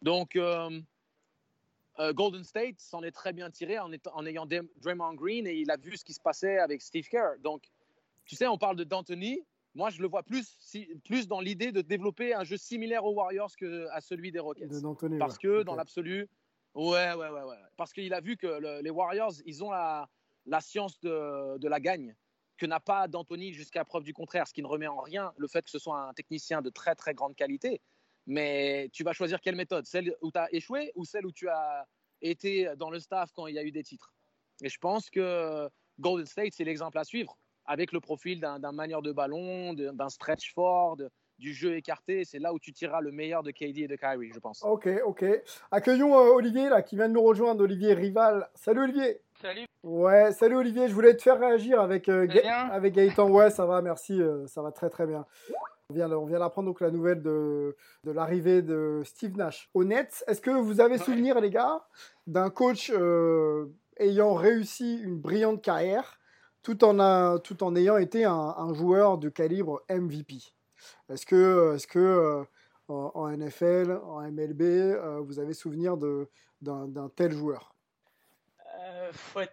Donc, 0.00 0.34
euh, 1.98 2.12
Golden 2.12 2.44
State 2.44 2.80
s'en 2.80 3.02
est 3.02 3.10
très 3.10 3.32
bien 3.32 3.50
tiré 3.50 3.78
en, 3.78 3.92
étant- 3.92 4.12
en 4.14 4.24
ayant 4.26 4.46
Draymond 4.46 5.14
Green 5.14 5.46
et 5.46 5.54
il 5.54 5.70
a 5.70 5.76
vu 5.76 5.96
ce 5.96 6.04
qui 6.04 6.12
se 6.14 6.20
passait 6.20 6.58
avec 6.58 6.80
Steve 6.82 7.06
Kerr. 7.08 7.38
Donc, 7.40 7.64
tu 8.24 8.34
sais, 8.36 8.46
on 8.46 8.58
parle 8.58 8.76
de 8.76 8.84
D'Antoni. 8.84 9.40
Moi, 9.74 9.90
je 9.90 10.00
le 10.02 10.08
vois 10.08 10.22
plus, 10.22 10.56
si- 10.60 10.86
plus 11.04 11.28
dans 11.28 11.40
l'idée 11.40 11.72
de 11.72 11.80
développer 11.80 12.34
un 12.34 12.44
jeu 12.44 12.56
similaire 12.56 13.04
aux 13.04 13.12
Warriors 13.14 13.54
qu'à 13.56 14.00
celui 14.00 14.30
des 14.32 14.38
Rockets. 14.38 14.68
De 14.68 14.74
Parce 15.18 15.38
que 15.38 15.62
dans 15.62 15.72
l'absolu, 15.78 16.28
ouais, 16.74 17.12
ouais, 17.14 17.28
ouais, 17.30 17.42
ouais. 17.42 17.56
Parce 17.76 17.92
qu'il 17.92 18.12
a 18.14 18.20
vu 18.20 18.36
que 18.36 18.46
le- 18.46 18.80
les 18.82 18.90
Warriors, 18.90 19.32
ils 19.46 19.64
ont 19.64 19.70
la, 19.70 20.08
la 20.46 20.60
science 20.60 20.98
de, 21.00 21.58
de 21.58 21.68
la 21.68 21.80
gagne 21.80 22.14
que 22.58 22.66
n'a 22.66 22.80
pas 22.80 23.08
D'Antoni 23.08 23.52
jusqu'à 23.54 23.84
preuve 23.84 24.04
du 24.04 24.12
contraire, 24.12 24.46
ce 24.46 24.52
qui 24.52 24.62
ne 24.62 24.66
remet 24.66 24.86
en 24.86 25.00
rien 25.00 25.32
le 25.36 25.48
fait 25.48 25.62
que 25.62 25.70
ce 25.70 25.78
soit 25.78 26.00
un 26.00 26.12
technicien 26.14 26.62
de 26.62 26.70
très 26.70 26.94
très 26.94 27.12
grande 27.14 27.34
qualité. 27.34 27.80
Mais 28.26 28.88
tu 28.92 29.02
vas 29.04 29.12
choisir 29.12 29.40
quelle 29.40 29.56
méthode? 29.56 29.86
Celle 29.86 30.14
où 30.22 30.30
tu 30.30 30.38
as 30.38 30.48
échoué 30.54 30.92
ou 30.94 31.04
celle 31.04 31.26
où 31.26 31.32
tu 31.32 31.48
as 31.48 31.86
été 32.20 32.70
dans 32.76 32.90
le 32.90 33.00
staff 33.00 33.30
quand 33.34 33.46
il 33.46 33.54
y 33.54 33.58
a 33.58 33.64
eu 33.64 33.72
des 33.72 33.82
titres? 33.82 34.12
Et 34.62 34.68
je 34.68 34.78
pense 34.78 35.10
que 35.10 35.68
Golden 35.98 36.26
State, 36.26 36.52
c'est 36.52 36.64
l'exemple 36.64 36.98
à 36.98 37.04
suivre, 37.04 37.36
avec 37.66 37.92
le 37.92 38.00
profil 38.00 38.40
d'un 38.40 38.58
d'un 38.60 38.72
manieur 38.72 39.02
de 39.02 39.12
ballon, 39.12 39.74
de- 39.74 39.90
d'un 39.90 40.08
stretch 40.08 40.52
fort, 40.54 40.96
de- 40.96 41.10
du 41.38 41.52
jeu 41.52 41.76
écarté. 41.76 42.24
C'est 42.24 42.38
là 42.38 42.52
où 42.52 42.60
tu 42.60 42.72
tireras 42.72 43.00
le 43.00 43.10
meilleur 43.10 43.42
de 43.42 43.50
KD 43.50 43.78
et 43.82 43.88
de 43.88 43.96
Kyrie, 43.96 44.30
je 44.32 44.38
pense. 44.38 44.62
Ok, 44.62 44.88
ok. 45.04 45.24
Accueillons 45.72 46.14
euh, 46.14 46.30
Olivier 46.34 46.68
là 46.68 46.82
qui 46.82 46.94
vient 46.94 47.08
de 47.08 47.14
nous 47.14 47.22
rejoindre, 47.22 47.64
Olivier 47.64 47.94
Rival. 47.94 48.48
Salut 48.54 48.82
Olivier. 48.82 49.20
Salut. 49.40 49.66
Ouais, 49.82 50.30
salut 50.30 50.54
Olivier. 50.54 50.86
Je 50.88 50.94
voulais 50.94 51.16
te 51.16 51.22
faire 51.22 51.40
réagir 51.40 51.80
avec 51.80 52.08
euh, 52.08 52.26
Ga- 52.26 52.40
bien 52.42 52.68
avec 52.68 52.94
Gaëtan. 52.94 53.28
Ouais, 53.28 53.50
ça 53.50 53.66
va, 53.66 53.82
merci. 53.82 54.20
euh, 54.22 54.46
ça 54.46 54.62
va 54.62 54.70
très 54.70 54.88
très 54.90 55.06
bien. 55.08 55.26
On 55.92 55.94
vient, 55.94 56.10
on 56.10 56.24
vient 56.24 56.38
d'apprendre 56.38 56.68
donc 56.68 56.80
la 56.80 56.90
nouvelle 56.90 57.20
de, 57.20 57.76
de 58.04 58.10
l'arrivée 58.12 58.62
de 58.62 59.02
Steve 59.04 59.36
Nash. 59.36 59.68
Au 59.74 59.84
Nets. 59.84 60.24
Est-ce 60.26 60.40
que 60.40 60.50
vous 60.50 60.80
avez 60.80 60.96
souvenir, 61.04 61.38
les 61.38 61.50
gars, 61.50 61.84
d'un 62.26 62.48
coach 62.48 62.90
euh, 62.94 63.66
ayant 63.98 64.32
réussi 64.32 64.98
une 65.02 65.18
brillante 65.20 65.60
carrière 65.60 66.18
tout 66.62 66.82
en, 66.82 66.98
a- 66.98 67.38
tout 67.40 67.62
en 67.62 67.76
ayant 67.76 67.98
été 67.98 68.24
un, 68.24 68.32
un 68.32 68.72
joueur 68.72 69.18
de 69.18 69.28
calibre 69.28 69.82
MVP 69.90 70.36
Est-ce 71.10 71.26
que, 71.26 71.74
est-ce 71.74 71.86
que 71.86 71.98
euh, 71.98 72.42
en, 72.88 73.28
NFL, 73.28 74.00
en 74.02 74.22
MLB, 74.22 74.62
euh, 74.62 75.20
vous 75.20 75.38
avez 75.40 75.52
souvenir 75.52 75.98
de- 75.98 76.26
d'un 76.62 76.88
d'un 76.88 77.10
tel 77.10 77.32
joueur? 77.32 77.74
Faut 79.12 79.40
être- 79.40 79.52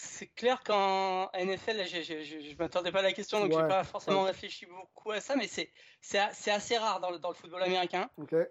C'est 0.00 0.28
clair 0.28 0.62
qu'en 0.62 1.28
NFL, 1.34 1.84
je 1.84 2.50
ne 2.52 2.56
m'attendais 2.56 2.92
pas 2.92 3.00
à 3.00 3.02
la 3.02 3.12
question, 3.12 3.40
donc 3.40 3.50
Ouais. 3.52 3.62
j'ai 3.62 3.66
pas 3.68 3.82
forcément 3.82 4.22
réfléchi 4.22 4.64
beaucoup 4.66 5.10
à 5.10 5.20
ça, 5.20 5.34
mais 5.34 5.48
c'est 5.48 5.72
assez 6.50 6.78
rare 6.78 7.00
dans 7.00 7.10
le, 7.10 7.18
dans 7.18 7.30
le 7.30 7.34
football 7.34 7.64
américain. 7.64 8.08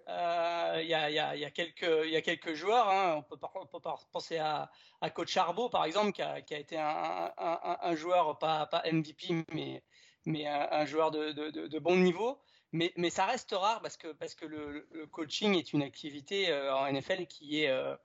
Euh, 0.08 0.78
Il 0.82 0.86
y, 0.88 0.92
a, 0.92 1.08
il 1.08 1.14
y 1.14 1.18
a- 1.18 1.34
il 1.36 1.40
y 1.40 1.46
a 1.46 1.50
quelques, 1.50 2.04
il 2.04 2.10
y 2.10 2.16
a 2.16 2.20
quelques 2.20 2.52
joueurs, 2.52 2.90
hein. 2.90 3.14
on, 3.16 3.22
peut 3.22 3.38
on 3.54 3.66
penser 4.12 4.36
à, 4.36 4.70
à 5.00 5.08
Coach 5.08 5.30
Charbot 5.32 5.70
par 5.70 5.86
exemple, 5.86 6.12
qui 6.12 6.20
a, 6.20 6.42
qui 6.42 6.54
a 6.54 6.58
été 6.58 6.76
un, 6.76 7.32
un- 7.38 7.60
un- 7.62 7.78
un 7.80 7.94
joueur, 7.96 8.38
pas, 8.38 8.66
pas 8.66 8.82
MVP, 8.84 9.46
mais, 9.50 9.82
mais 10.26 10.46
un, 10.46 10.68
un 10.70 10.84
joueur 10.84 11.10
de, 11.10 11.32
de- 11.32 11.48
de- 11.50 11.66
de 11.66 11.78
bon 11.78 11.96
niveau. 11.96 12.38
Mais, 12.72 12.92
mais 12.96 13.08
ça 13.08 13.24
reste 13.24 13.52
rare 13.52 13.80
parce 13.80 13.96
que, 13.96 14.08
parce 14.08 14.34
que 14.34 14.44
le, 14.44 14.86
le 14.90 15.06
coaching 15.06 15.54
est 15.56 15.72
une 15.72 15.82
activité 15.82 16.50
euh, 16.50 16.76
en 16.76 16.86
NFL 16.92 17.26
qui 17.26 17.62
est, 17.62 17.70
euh, 17.70 17.96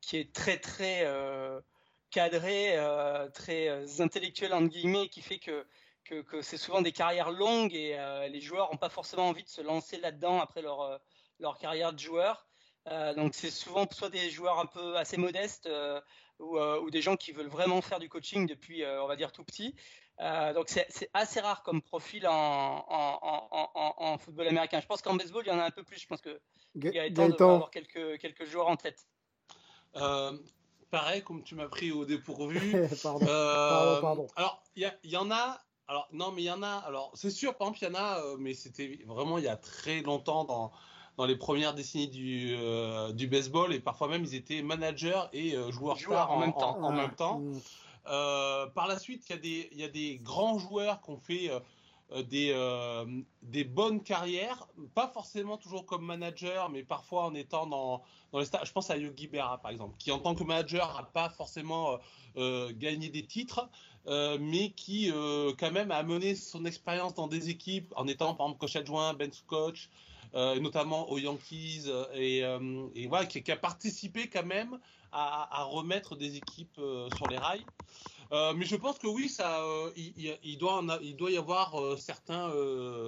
qui 0.00 0.18
est 0.18 0.32
très 0.32 0.58
très 0.58 1.00
euh, 1.04 1.60
cadré, 2.10 2.76
euh, 2.76 3.28
très 3.30 3.68
euh, 3.68 3.86
intellectuel 4.00 4.52
entre 4.52 4.68
guillemets, 4.68 5.08
qui 5.08 5.22
fait 5.22 5.38
que 5.38 5.66
que, 6.04 6.42
c'est 6.42 6.56
souvent 6.56 6.82
des 6.82 6.90
carrières 6.90 7.30
longues 7.30 7.72
et 7.72 7.96
les 8.32 8.40
joueurs 8.40 8.68
n'ont 8.72 8.78
pas 8.78 8.88
forcément 8.88 9.28
envie 9.28 9.44
de 9.44 9.48
se 9.48 9.60
lancer 9.60 9.96
là-dedans 9.96 10.40
après 10.40 10.60
leur, 10.60 11.00
leur 11.38 11.56
carrière 11.56 11.92
de 11.92 12.00
joueur. 12.00 12.48
donc 13.14 13.32
c'est 13.32 13.52
souvent 13.52 13.86
soit 13.92 14.08
des 14.08 14.28
joueurs 14.28 14.58
un 14.58 14.66
peu 14.66 14.96
assez 14.96 15.16
modestes 15.16 15.70
ou, 16.40 16.58
ou, 16.58 16.90
des 16.90 17.00
gens 17.00 17.16
qui 17.16 17.30
veulent 17.30 17.46
vraiment 17.46 17.80
faire 17.80 18.00
du 18.00 18.08
coaching 18.08 18.48
depuis, 18.48 18.84
on 18.84 19.06
va 19.06 19.14
dire, 19.14 19.30
tout 19.30 19.44
petit. 19.44 19.76
Euh, 20.20 20.52
donc 20.52 20.68
c'est 20.68 21.10
assez 21.14 21.40
rare 21.40 21.62
comme 21.62 21.80
profil 21.80 22.26
en, 22.28 22.84
en, 22.88 24.18
football 24.18 24.48
américain. 24.48 24.80
Je 24.80 24.86
pense 24.86 25.00
qu'en 25.00 25.14
baseball, 25.14 25.44
il 25.46 25.48
y 25.48 25.52
en 25.52 25.58
a 25.58 25.64
un 25.64 25.70
peu 25.70 25.82
plus. 25.82 25.98
Je 25.98 26.06
pense 26.06 26.20
que 26.20 26.40
il 26.74 26.92
y 26.92 26.98
a 26.98 27.04
avoir 27.04 27.70
quelques, 27.70 28.18
quelques 28.18 28.44
joueurs 28.44 28.68
en 28.68 28.76
tête. 28.76 29.06
Euh, 29.96 30.36
pareil, 30.90 31.22
comme 31.22 31.42
tu 31.42 31.54
m'as 31.54 31.68
pris 31.68 31.92
au 31.92 32.04
dépourvu. 32.04 32.74
pardon. 33.02 33.26
Euh, 33.26 34.00
pardon, 34.00 34.26
Alors, 34.36 34.62
il 34.76 34.90
y, 35.04 35.16
en 35.16 35.30
a. 35.30 35.60
Alors, 35.88 36.08
non, 36.12 36.32
mais 36.32 36.42
il 36.42 36.46
y 36.46 36.50
en 36.50 36.62
a. 36.62 36.82
Alors, 36.86 37.10
c'est 37.14 37.30
sûr, 37.30 37.56
par 37.56 37.68
exemple, 37.68 37.84
il 37.84 37.88
y 37.88 37.96
en 37.96 38.00
a, 38.00 38.22
mais 38.38 38.54
c'était 38.54 38.98
vraiment 39.06 39.38
il 39.38 39.44
y 39.44 39.48
a 39.48 39.56
très 39.56 40.02
longtemps 40.02 40.44
dans, 40.44 40.72
dans 41.16 41.26
les 41.26 41.36
premières 41.36 41.74
décennies 41.74 42.08
du, 42.08 42.56
du 43.14 43.26
baseball. 43.26 43.72
Et 43.72 43.80
parfois 43.80 44.08
même, 44.08 44.24
ils 44.24 44.34
étaient 44.34 44.62
managers 44.62 45.22
et 45.32 45.54
joueurs, 45.70 45.96
joueurs 45.96 46.30
en, 46.30 46.38
même 46.38 46.52
temps. 46.52 46.78
En, 46.82 46.92
même 46.92 47.14
temps. 47.14 47.40
Mm. 47.40 47.60
Euh, 48.06 48.66
par 48.68 48.88
la 48.88 48.98
suite, 48.98 49.28
il 49.28 49.32
y, 49.32 49.34
a 49.34 49.38
des, 49.38 49.68
il 49.72 49.78
y 49.78 49.84
a 49.84 49.88
des 49.88 50.18
grands 50.18 50.58
joueurs 50.58 51.00
qui 51.00 51.10
ont 51.10 51.18
fait 51.18 51.50
euh, 52.12 52.22
euh, 52.32 53.06
des, 53.42 53.64
bonnes 53.64 54.02
carrières, 54.02 54.66
pas 54.94 55.08
forcément 55.08 55.56
toujours 55.56 55.86
comme 55.86 56.04
manager, 56.04 56.68
mais 56.70 56.82
parfois 56.82 57.24
en 57.24 57.34
étant 57.34 57.66
dans, 57.66 58.02
dans 58.32 58.38
les 58.38 58.44
stades. 58.44 58.64
Je 58.64 58.72
pense 58.72 58.90
à 58.90 58.96
Yogi 58.96 59.28
Berra, 59.28 59.58
par 59.58 59.70
exemple, 59.70 59.96
qui 59.98 60.10
en 60.10 60.18
tant 60.18 60.34
que 60.34 60.44
manager 60.44 60.94
n'a 60.94 61.04
pas 61.04 61.30
forcément 61.30 61.98
gagné 62.36 63.08
des 63.08 63.26
titres, 63.26 63.68
mais 64.06 64.70
qui 64.70 65.10
quand 65.58 65.72
même 65.72 65.90
a 65.90 66.02
mené 66.02 66.34
son 66.34 66.64
expérience 66.64 67.14
dans 67.14 67.26
des 67.26 67.50
équipes 67.50 67.92
en 67.96 68.06
étant 68.06 68.34
par 68.34 68.46
exemple 68.46 68.60
coach 68.60 68.76
adjoint, 68.76 69.14
bench 69.14 69.42
coach, 69.46 69.90
notamment 70.34 71.10
aux 71.10 71.18
Yankees, 71.18 71.90
et, 72.14 72.44
voilà, 73.08 73.26
qui, 73.26 73.50
a 73.50 73.56
participé 73.56 74.28
quand 74.28 74.46
même 74.46 74.78
à, 75.12 75.64
remettre 75.64 76.16
des 76.16 76.36
équipes 76.36 76.78
euh, 76.78 77.08
sur 77.16 77.26
les 77.28 77.38
rails. 77.38 77.64
Euh, 78.32 78.52
mais 78.54 78.64
je 78.64 78.76
pense 78.76 78.98
que 78.98 79.06
oui, 79.06 79.28
ça, 79.28 79.62
euh, 79.62 79.90
il, 79.96 80.58
doit 80.58 80.82
il 81.02 81.16
doit 81.16 81.30
y 81.30 81.36
avoir 81.36 81.98
certains 81.98 82.52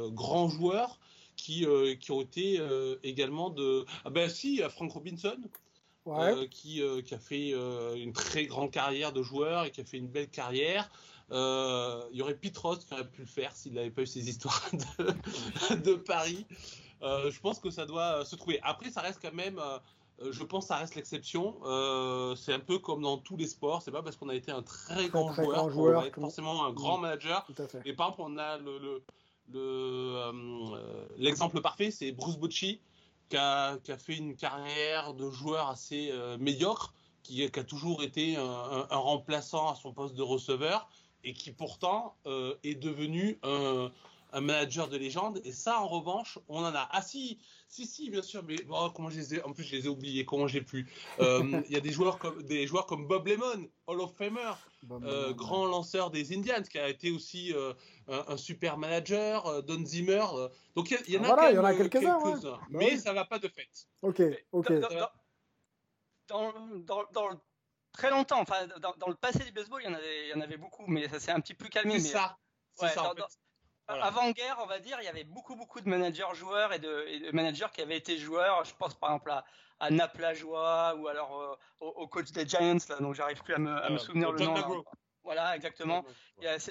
grands 0.08 0.48
joueurs 0.48 0.98
qui, 1.36 1.66
qui 2.00 2.12
ont 2.12 2.20
été 2.20 2.60
également 3.02 3.50
de. 3.50 3.84
Ah 4.04 4.10
ben 4.10 4.28
si, 4.28 4.60
Frank 4.70 4.92
Robinson, 4.92 5.38
qui, 6.50 6.82
qui, 7.04 7.14
a 7.14 7.18
fait 7.18 7.50
une 7.96 8.12
très 8.12 8.46
grande 8.46 8.70
carrière 8.70 9.12
de 9.12 9.22
joueur 9.22 9.64
et 9.64 9.70
qui 9.70 9.80
a 9.80 9.84
fait 9.84 9.98
une 9.98 10.08
belle 10.08 10.28
carrière. 10.28 10.90
il 11.30 12.16
y 12.16 12.22
aurait 12.22 12.34
Pete 12.34 12.58
Ross 12.58 12.84
qui 12.84 12.92
aurait 12.94 13.08
pu 13.08 13.22
le 13.22 13.28
faire 13.28 13.54
s'il 13.54 13.74
n'avait 13.74 13.90
pas 13.90 14.02
eu 14.02 14.06
ces 14.06 14.28
histoires 14.28 14.68
de, 14.98 15.74
de 15.76 15.94
Paris. 15.94 16.46
je 17.02 17.40
pense 17.40 17.58
que 17.58 17.70
ça 17.70 17.86
doit 17.86 18.24
se 18.24 18.36
trouver. 18.36 18.60
Après, 18.62 18.90
ça 18.90 19.00
reste 19.00 19.20
quand 19.20 19.34
même 19.34 19.58
euh, 19.58 19.78
je 20.20 20.44
pense 20.44 20.64
que 20.64 20.68
ça 20.68 20.76
reste 20.76 20.94
l'exception. 20.94 21.56
Euh, 21.64 22.34
c'est 22.36 22.52
un 22.52 22.60
peu 22.60 22.78
comme 22.78 23.02
dans 23.02 23.18
tous 23.18 23.36
les 23.36 23.46
sports. 23.46 23.82
C'est 23.82 23.90
pas 23.90 24.02
parce 24.02 24.16
qu'on 24.16 24.28
a 24.28 24.34
été 24.34 24.52
un 24.52 24.62
très, 24.62 25.08
grand 25.08 25.32
joueur 25.32 25.70
qu'on 25.72 25.92
va 25.92 26.06
être 26.06 26.20
forcément 26.20 26.64
un 26.64 26.72
grand 26.72 26.98
manager. 26.98 27.46
Et 27.84 27.92
par 27.92 28.08
exemple, 28.10 28.32
on 28.32 28.38
a 28.38 28.58
le, 28.58 29.02
euh, 29.54 31.06
l'exemple 31.16 31.60
parfait, 31.60 31.90
c'est 31.90 32.12
Bruce 32.12 32.36
Bocci 32.36 32.80
qui 33.28 33.36
a, 33.36 33.78
fait 33.98 34.16
une 34.16 34.36
carrière 34.36 35.14
de 35.14 35.30
joueur 35.30 35.68
assez 35.68 36.12
médiocre, 36.38 36.92
qui, 37.22 37.42
a 37.42 37.64
toujours 37.64 38.02
été 38.02 38.36
un, 38.36 38.86
remplaçant 38.90 39.70
à 39.70 39.74
son 39.74 39.92
poste 39.92 40.14
de 40.14 40.22
receveur 40.22 40.86
et 41.24 41.32
qui 41.32 41.50
pourtant 41.50 42.14
est 42.62 42.74
devenu 42.74 43.38
un, 43.42 43.90
un 44.32 44.40
manager 44.40 44.88
de 44.88 44.96
légende. 44.96 45.40
Et 45.44 45.52
ça, 45.52 45.80
en 45.80 45.88
revanche, 45.88 46.38
on 46.48 46.64
en 46.64 46.74
a. 46.74 46.88
Ah 46.90 47.02
si, 47.02 47.38
si, 47.72 47.86
si, 47.86 48.10
bien 48.10 48.20
sûr, 48.20 48.42
mais 48.42 48.56
oh, 48.68 48.90
comment 48.94 49.08
je 49.08 49.16
les 49.16 49.34
ai, 49.34 49.42
en 49.44 49.52
plus 49.54 49.64
je 49.64 49.74
les 49.74 49.86
ai 49.86 49.88
oubliés, 49.88 50.26
comment 50.26 50.46
j'ai 50.46 50.60
pu. 50.60 50.86
Euh, 51.20 51.40
il 51.66 51.72
y 51.72 51.76
a 51.76 51.80
des 51.80 51.90
joueurs 51.90 52.18
comme 52.18 52.42
des 52.42 52.66
joueurs 52.66 52.84
comme 52.84 53.06
Bob 53.06 53.26
Lemon, 53.26 53.66
Hall 53.86 54.00
of 54.02 54.14
Famer, 54.14 54.52
euh, 54.90 55.32
grand 55.32 55.64
lanceur 55.64 56.10
des 56.10 56.36
Indians, 56.36 56.62
qui 56.62 56.78
a 56.78 56.90
été 56.90 57.10
aussi 57.10 57.54
euh, 57.54 57.72
un, 58.08 58.36
super 58.36 58.76
manager, 58.76 59.62
Don 59.62 59.82
Zimmer. 59.86 60.22
donc 60.76 60.90
il 60.90 61.14
y, 61.14 61.16
en 61.16 61.24
a, 61.24 61.28
voilà, 61.28 61.50
y 61.50 61.58
en 61.58 61.64
a 61.64 61.74
quelques-uns, 61.74 62.18
bah 62.42 62.60
mais 62.68 62.98
ça 62.98 63.14
va 63.14 63.24
pas 63.24 63.38
de 63.38 63.48
fait. 63.48 63.70
Ok, 64.02 64.20
ok. 64.52 64.72
Dans, 66.28 66.52
dans, 66.86 67.04
dans, 67.12 67.40
très 67.92 68.10
longtemps, 68.10 68.40
enfin 68.40 68.66
dans, 68.80 69.08
le 69.08 69.14
passé 69.14 69.44
du 69.44 69.52
baseball, 69.52 69.80
il 69.82 69.86
y 69.86 69.90
en 69.90 69.94
avait, 69.94 70.26
il 70.26 70.30
y 70.30 70.34
en 70.34 70.40
avait 70.42 70.58
beaucoup, 70.58 70.84
mais 70.86 71.08
ça 71.08 71.18
s'est 71.18 71.32
un 71.32 71.40
petit 71.40 71.54
peu 71.54 71.68
calmé. 71.68 72.00
C'est 72.00 72.12
ça. 72.12 72.38
Ouais, 72.80 72.90
ça 72.90 73.10
en 73.10 73.14
fait. 73.14 73.22
Avant-guerre, 73.88 74.58
on 74.62 74.66
va 74.66 74.78
dire, 74.78 74.98
il 75.00 75.04
y 75.04 75.08
avait 75.08 75.24
beaucoup, 75.24 75.56
beaucoup 75.56 75.80
de 75.80 75.88
managers 75.88 76.34
joueurs 76.34 76.72
et 76.72 76.78
de, 76.78 77.30
managers 77.32 77.66
qui 77.72 77.82
avaient 77.82 77.96
été 77.96 78.16
joueurs. 78.16 78.64
Je 78.64 78.74
pense 78.74 78.94
par 78.94 79.10
exemple 79.10 79.30
à, 79.30 79.44
à 79.80 79.90
Nap 79.90 80.16
Lajoie 80.18 80.94
ou 80.96 81.08
alors 81.08 81.40
euh, 81.40 81.56
au, 81.80 82.06
coach 82.06 82.30
des 82.32 82.46
Giants, 82.46 82.78
là, 82.88 82.96
donc 83.00 83.14
j'arrive 83.14 83.42
plus 83.42 83.54
à 83.54 83.58
me, 83.58 83.70
euh, 83.70 83.98
souvenir 83.98 84.32
le 84.32 84.44
nom. 84.44 84.84
Voilà, 85.24 85.54
exactement. 85.54 86.04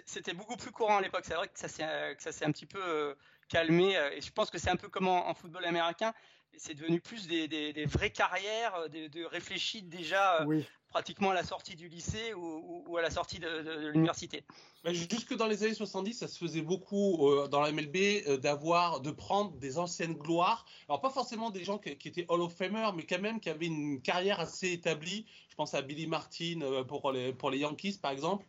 C'était 0.06 0.34
beaucoup 0.34 0.58
plus 0.58 0.72
courant 0.72 0.98
à 0.98 1.02
l'époque. 1.02 1.24
C'est 1.26 1.36
vrai 1.36 1.48
que 1.48 1.60
ça 1.60 1.68
s'est 1.68 2.46
un 2.46 2.52
petit 2.52 2.66
peu 2.66 2.82
euh, 2.82 3.16
calmé. 3.50 3.96
Et 4.14 4.22
je 4.22 4.32
pense 4.32 4.50
que 4.50 4.58
c'est 4.58 4.70
un 4.70 4.76
peu 4.76 4.90
comme 4.90 5.08
en, 5.08 5.34
football 5.34 5.66
américain 5.66 6.14
c'est 6.58 6.74
devenu 6.74 7.00
plus 7.00 7.28
des, 7.28 7.86
vraies 7.86 8.10
carrières, 8.10 8.90
de, 8.90 9.08
de 9.08 9.24
réfléchies 9.24 9.84
déjà 9.84 10.44
oui 10.46 10.68
pratiquement 10.92 11.32
à 11.32 11.34
la 11.34 11.44
sortie 11.44 11.76
du 11.76 11.88
lycée 11.88 12.34
ou, 12.36 12.98
à 12.98 13.02
la 13.02 13.10
sortie 13.10 13.40
de, 13.40 13.88
l'université. 13.88 14.44
jusque 14.86 15.36
dans 15.36 15.48
les 15.48 15.64
années 15.64 15.74
70, 15.74 16.14
ça 16.14 16.28
se 16.28 16.38
faisait 16.38 16.62
beaucoup 16.62 17.30
euh, 17.30 17.48
dans 17.48 17.62
la 17.62 17.72
MLB 17.72 17.96
euh, 17.96 18.38
d'avoir, 18.38 19.00
de 19.00 19.10
prendre 19.10 19.52
des 19.54 19.80
anciennes 19.80 20.14
gloires. 20.14 20.66
Alors 20.90 21.00
pas 21.00 21.10
forcément 21.10 21.50
des 21.50 21.64
gens 21.64 21.78
qui, 21.78 21.90
étaient 21.90 22.26
Hall 22.28 22.42
of 22.42 22.54
Famer, 22.54 22.90
mais 22.94 23.06
quand 23.06 23.22
même 23.22 23.40
qui 23.40 23.50
avaient 23.50 23.68
une 23.68 24.02
carrière 24.02 24.40
assez 24.40 24.72
établie. 24.72 25.26
Je 25.50 25.56
pense 25.56 25.74
à 25.74 25.82
Billy 25.82 26.08
Martin 26.08 26.62
euh, 26.62 26.84
pour 26.84 27.12
les, 27.12 27.34
pour 27.34 27.50
les 27.50 27.60
Yankees 27.60 28.00
par 28.02 28.12
exemple. 28.12 28.46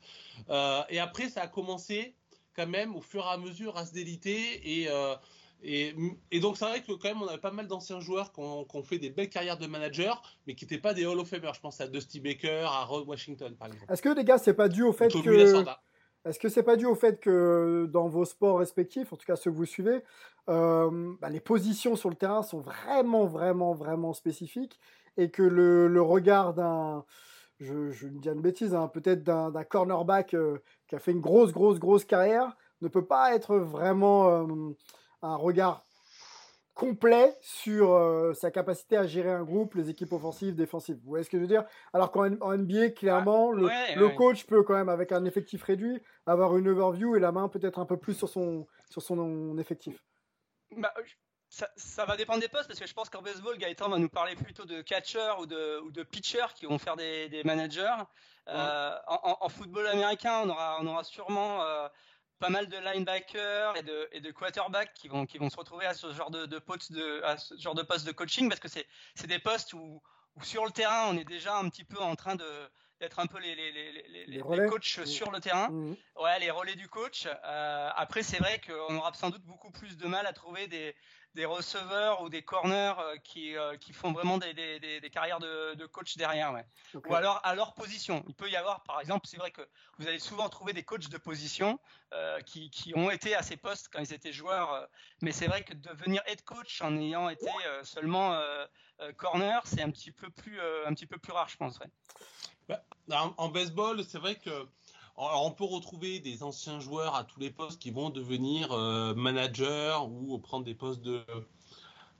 et 0.48 0.98
après, 0.98 1.28
ça 1.28 1.42
a 1.42 1.46
commencé 1.46 2.14
quand 2.54 2.66
même 2.66 2.96
au 2.96 3.00
fur 3.00 3.24
et 3.24 3.30
à 3.30 3.36
mesure 3.36 3.76
à 3.76 3.86
se 3.86 3.92
déliter 3.92 4.82
et 4.82 4.88
et, 5.64 6.40
donc 6.40 6.56
c'est 6.56 6.64
vrai 6.64 6.82
que 6.82 6.92
quand 6.92 7.08
même 7.08 7.22
on 7.22 7.28
avait 7.28 7.38
pas 7.38 7.50
mal 7.50 7.66
d'anciens 7.66 8.00
joueurs 8.00 8.32
qui 8.32 8.40
ont, 8.40 8.82
fait 8.82 8.98
des 8.98 9.10
belles 9.10 9.28
carrières 9.28 9.58
de 9.58 9.66
manager, 9.66 10.22
mais 10.46 10.54
qui 10.54 10.64
n'étaient 10.64 10.78
pas 10.78 10.94
des 10.94 11.06
Hall 11.06 11.18
of 11.18 11.28
Famer. 11.28 11.50
Je 11.54 11.60
pense 11.60 11.80
à 11.80 11.86
Dusty 11.86 12.20
Baker, 12.20 12.66
à 12.66 12.84
Rod 12.84 13.06
Washington 13.06 13.54
par 13.56 13.68
exemple. 13.68 13.92
Est-ce 13.92 14.02
que 14.02 14.08
les 14.08 14.24
gars 14.24 14.38
c'est 14.38 14.54
pas 14.54 14.68
dû 14.68 14.82
au 14.82 14.92
fait 14.92 15.08
que 15.08 15.64
est-ce 16.24 16.38
que 16.38 16.48
c'est 16.48 16.62
pas 16.62 16.76
dû 16.76 16.86
au 16.86 16.94
fait 16.94 17.18
que 17.18 17.88
dans 17.90 18.08
vos 18.08 18.24
sports 18.24 18.58
respectifs, 18.58 19.12
en 19.12 19.16
tout 19.16 19.26
cas 19.26 19.34
ceux 19.34 19.50
que 19.50 19.56
vous 19.56 19.64
suivez, 19.64 20.04
euh, 20.48 21.14
bah, 21.20 21.28
les 21.28 21.40
positions 21.40 21.96
sur 21.96 22.10
le 22.10 22.14
terrain 22.14 22.42
sont 22.42 22.60
vraiment 22.60 23.26
vraiment 23.26 23.72
vraiment 23.72 24.12
spécifiques 24.12 24.78
et 25.16 25.30
que 25.30 25.42
le, 25.42 26.02
regard 26.02 26.54
d'un 26.54 27.04
je, 27.60 27.90
je 27.90 28.08
dis 28.08 28.28
une 28.28 28.40
bêtise, 28.40 28.74
hein, 28.74 28.88
peut-être 28.88 29.22
d'un 29.22 29.64
cornerback 29.64 30.34
euh, 30.34 30.58
qui 30.88 30.96
a 30.96 30.98
fait 30.98 31.12
une 31.12 31.20
grosse, 31.20 31.52
grosse, 31.52 31.78
grosse 31.78 32.04
carrière, 32.04 32.56
ne 32.80 32.88
peut 32.88 33.04
pas 33.04 33.34
être 33.34 33.56
vraiment 33.56 34.28
euh, 34.28 34.46
un 35.22 35.36
regard 35.36 35.84
complet 36.74 37.36
sur 37.42 37.92
euh, 37.92 38.32
sa 38.34 38.50
capacité 38.50 38.96
à 38.96 39.06
gérer 39.06 39.30
un 39.30 39.44
groupe, 39.44 39.74
les 39.74 39.90
équipes 39.90 40.12
offensives, 40.12 40.54
défensives. 40.54 40.96
Vous 41.02 41.10
voyez 41.10 41.24
ce 41.24 41.30
que 41.30 41.36
je 41.36 41.42
veux 41.42 41.48
dire? 41.48 41.64
Alors 41.92 42.10
qu'en 42.10 42.28
NBA, 42.28 42.90
clairement, 42.90 43.52
ah, 43.52 43.94
le, 43.94 44.08
coach 44.16 44.46
peut 44.46 44.62
quand 44.62 44.74
même, 44.74 44.88
avec 44.88 45.12
un 45.12 45.24
effectif 45.24 45.62
réduit, 45.62 46.00
avoir 46.26 46.56
une 46.56 46.68
overview 46.68 47.16
et 47.16 47.20
la 47.20 47.32
main 47.32 47.48
peut-être 47.48 47.78
un 47.78 47.86
peu 47.86 47.98
plus 47.98 48.14
sur 48.14 48.28
son, 48.28 48.66
sur 48.90 49.02
son 49.02 49.58
effectif. 49.58 50.02
Bah, 50.76 50.92
ça, 51.76 52.06
va 52.06 52.16
dépendre 52.16 52.40
des 52.40 52.48
postes 52.48 52.66
parce 52.66 52.80
que 52.80 52.86
je 52.86 52.94
pense 52.94 53.10
qu'en 53.10 53.20
baseball, 53.20 53.58
Gaëtan 53.58 53.90
va 53.90 53.98
nous 53.98 54.08
parler 54.08 54.34
plutôt 54.34 54.64
de 54.64 54.80
catcher 54.80 55.32
ou 55.38 55.44
de, 55.44 55.80
ou 55.80 55.90
de 55.90 56.02
pitcher 56.02 56.46
qui 56.54 56.64
vont 56.64 56.78
faire 56.78 56.96
des, 56.96 57.42
managers. 57.44 58.02
Euh, 58.48 58.96
en, 59.06 59.48
football 59.50 59.86
américain, 59.86 60.40
on 60.44 60.48
aura, 60.48 60.78
on 60.80 60.86
aura 60.86 61.04
sûrement 61.04 61.62
euh, 61.62 61.88
pas 62.42 62.50
mal 62.50 62.66
de 62.66 62.76
linebackers 62.76 63.76
et 63.76 63.84
de, 63.84 64.08
et 64.10 64.20
de 64.20 64.32
quarterbacks 64.32 64.92
qui 64.94 65.06
vont, 65.06 65.26
qui 65.26 65.38
vont 65.38 65.48
se 65.48 65.56
retrouver 65.56 65.86
à 65.86 65.94
ce 65.94 66.12
genre 66.12 66.32
de, 66.32 66.44
de, 66.46 66.60
de, 66.90 67.22
à 67.22 67.38
ce 67.38 67.56
genre 67.56 67.76
de 67.76 67.84
poste 67.84 68.04
de 68.04 68.10
coaching 68.10 68.48
parce 68.48 68.60
que 68.60 68.66
c'est, 68.66 68.88
des 69.28 69.38
postes 69.38 69.74
où, 69.74 70.02
sur 70.42 70.64
le 70.64 70.72
terrain 70.72 71.06
on 71.08 71.16
est 71.16 71.24
déjà 71.24 71.56
un 71.56 71.68
petit 71.68 71.84
peu 71.84 72.00
en 72.00 72.16
train 72.16 72.34
de, 72.34 72.44
d'être 73.02 73.18
un 73.18 73.26
peu 73.26 73.40
les, 73.40 73.56
les, 73.56 73.72
les, 73.72 74.26
les 74.26 74.40
coachs 74.40 74.98
mmh. 74.98 75.06
sur 75.06 75.32
le 75.32 75.40
terrain. 75.40 75.68
Mmh. 75.70 75.96
Ouais, 76.20 76.38
les 76.38 76.52
relais 76.52 76.76
du 76.76 76.88
coach. 76.88 77.26
Euh, 77.26 77.90
après, 77.96 78.22
c'est 78.22 78.38
vrai 78.38 78.60
qu'on 78.64 78.96
aura 78.96 79.12
sans 79.12 79.30
doute 79.30 79.42
beaucoup 79.42 79.72
plus 79.72 79.96
de 79.96 80.06
mal 80.06 80.24
à 80.24 80.32
trouver 80.32 80.68
des, 80.68 80.94
des 81.34 81.44
receveurs 81.44 82.22
ou 82.22 82.28
des 82.28 82.42
corners 82.42 82.94
euh, 83.00 83.16
qui, 83.24 83.56
euh, 83.56 83.76
qui 83.76 83.92
font 83.92 84.12
vraiment 84.12 84.38
des, 84.38 84.54
des, 84.54 85.00
des 85.00 85.10
carrières 85.10 85.40
de, 85.40 85.74
de, 85.74 85.84
coach 85.86 86.16
derrière. 86.16 86.52
Ouais. 86.52 86.64
Ou 86.94 87.14
alors 87.16 87.40
à 87.42 87.56
leur 87.56 87.74
position. 87.74 88.22
Il 88.28 88.34
peut 88.36 88.48
y 88.48 88.54
avoir, 88.54 88.84
par 88.84 89.00
exemple, 89.00 89.26
c'est 89.26 89.36
vrai 89.36 89.50
que 89.50 89.62
vous 89.98 90.06
allez 90.06 90.20
souvent 90.20 90.48
trouver 90.48 90.72
des 90.72 90.84
coachs 90.84 91.08
de 91.08 91.18
position 91.18 91.80
euh, 92.12 92.38
qui, 92.42 92.70
qui, 92.70 92.92
ont 92.94 93.10
été 93.10 93.34
à 93.34 93.42
ces 93.42 93.56
postes 93.56 93.88
quand 93.92 93.98
ils 93.98 94.14
étaient 94.14 94.32
joueurs. 94.32 94.88
mais 95.22 95.32
c'est 95.32 95.48
vrai 95.48 95.64
que 95.64 95.74
devenir 95.74 96.22
head 96.26 96.42
coach 96.44 96.80
en 96.82 96.96
ayant 96.96 97.28
été 97.28 97.50
seulement 97.82 98.40
corner, 99.16 99.60
c'est 99.64 99.82
un 99.82 99.90
petit 99.90 100.10
peu 100.10 100.30
plus 100.30 100.58
un 100.86 100.94
petit 100.94 101.06
peu 101.06 101.18
plus 101.18 101.32
rare, 101.32 101.48
je 101.48 101.56
pense. 101.56 101.78
Bah, 102.68 102.84
en, 103.36 103.48
baseball, 103.48 104.02
c'est 104.04 104.18
vrai 104.18 104.36
que 104.36 104.50
Alors, 105.18 105.44
on 105.44 105.50
peut 105.50 105.64
retrouver 105.64 106.20
des 106.20 106.42
anciens 106.42 106.80
joueurs 106.80 107.14
à 107.14 107.24
tous 107.24 107.40
les 107.40 107.50
postes 107.50 107.80
qui 107.80 107.90
vont 107.90 108.10
devenir 108.10 108.72
euh, 108.72 109.14
managers 109.14 109.98
ou 110.08 110.38
prendre 110.38 110.64
des 110.64 110.74
postes 110.74 111.02
de, 111.02 111.24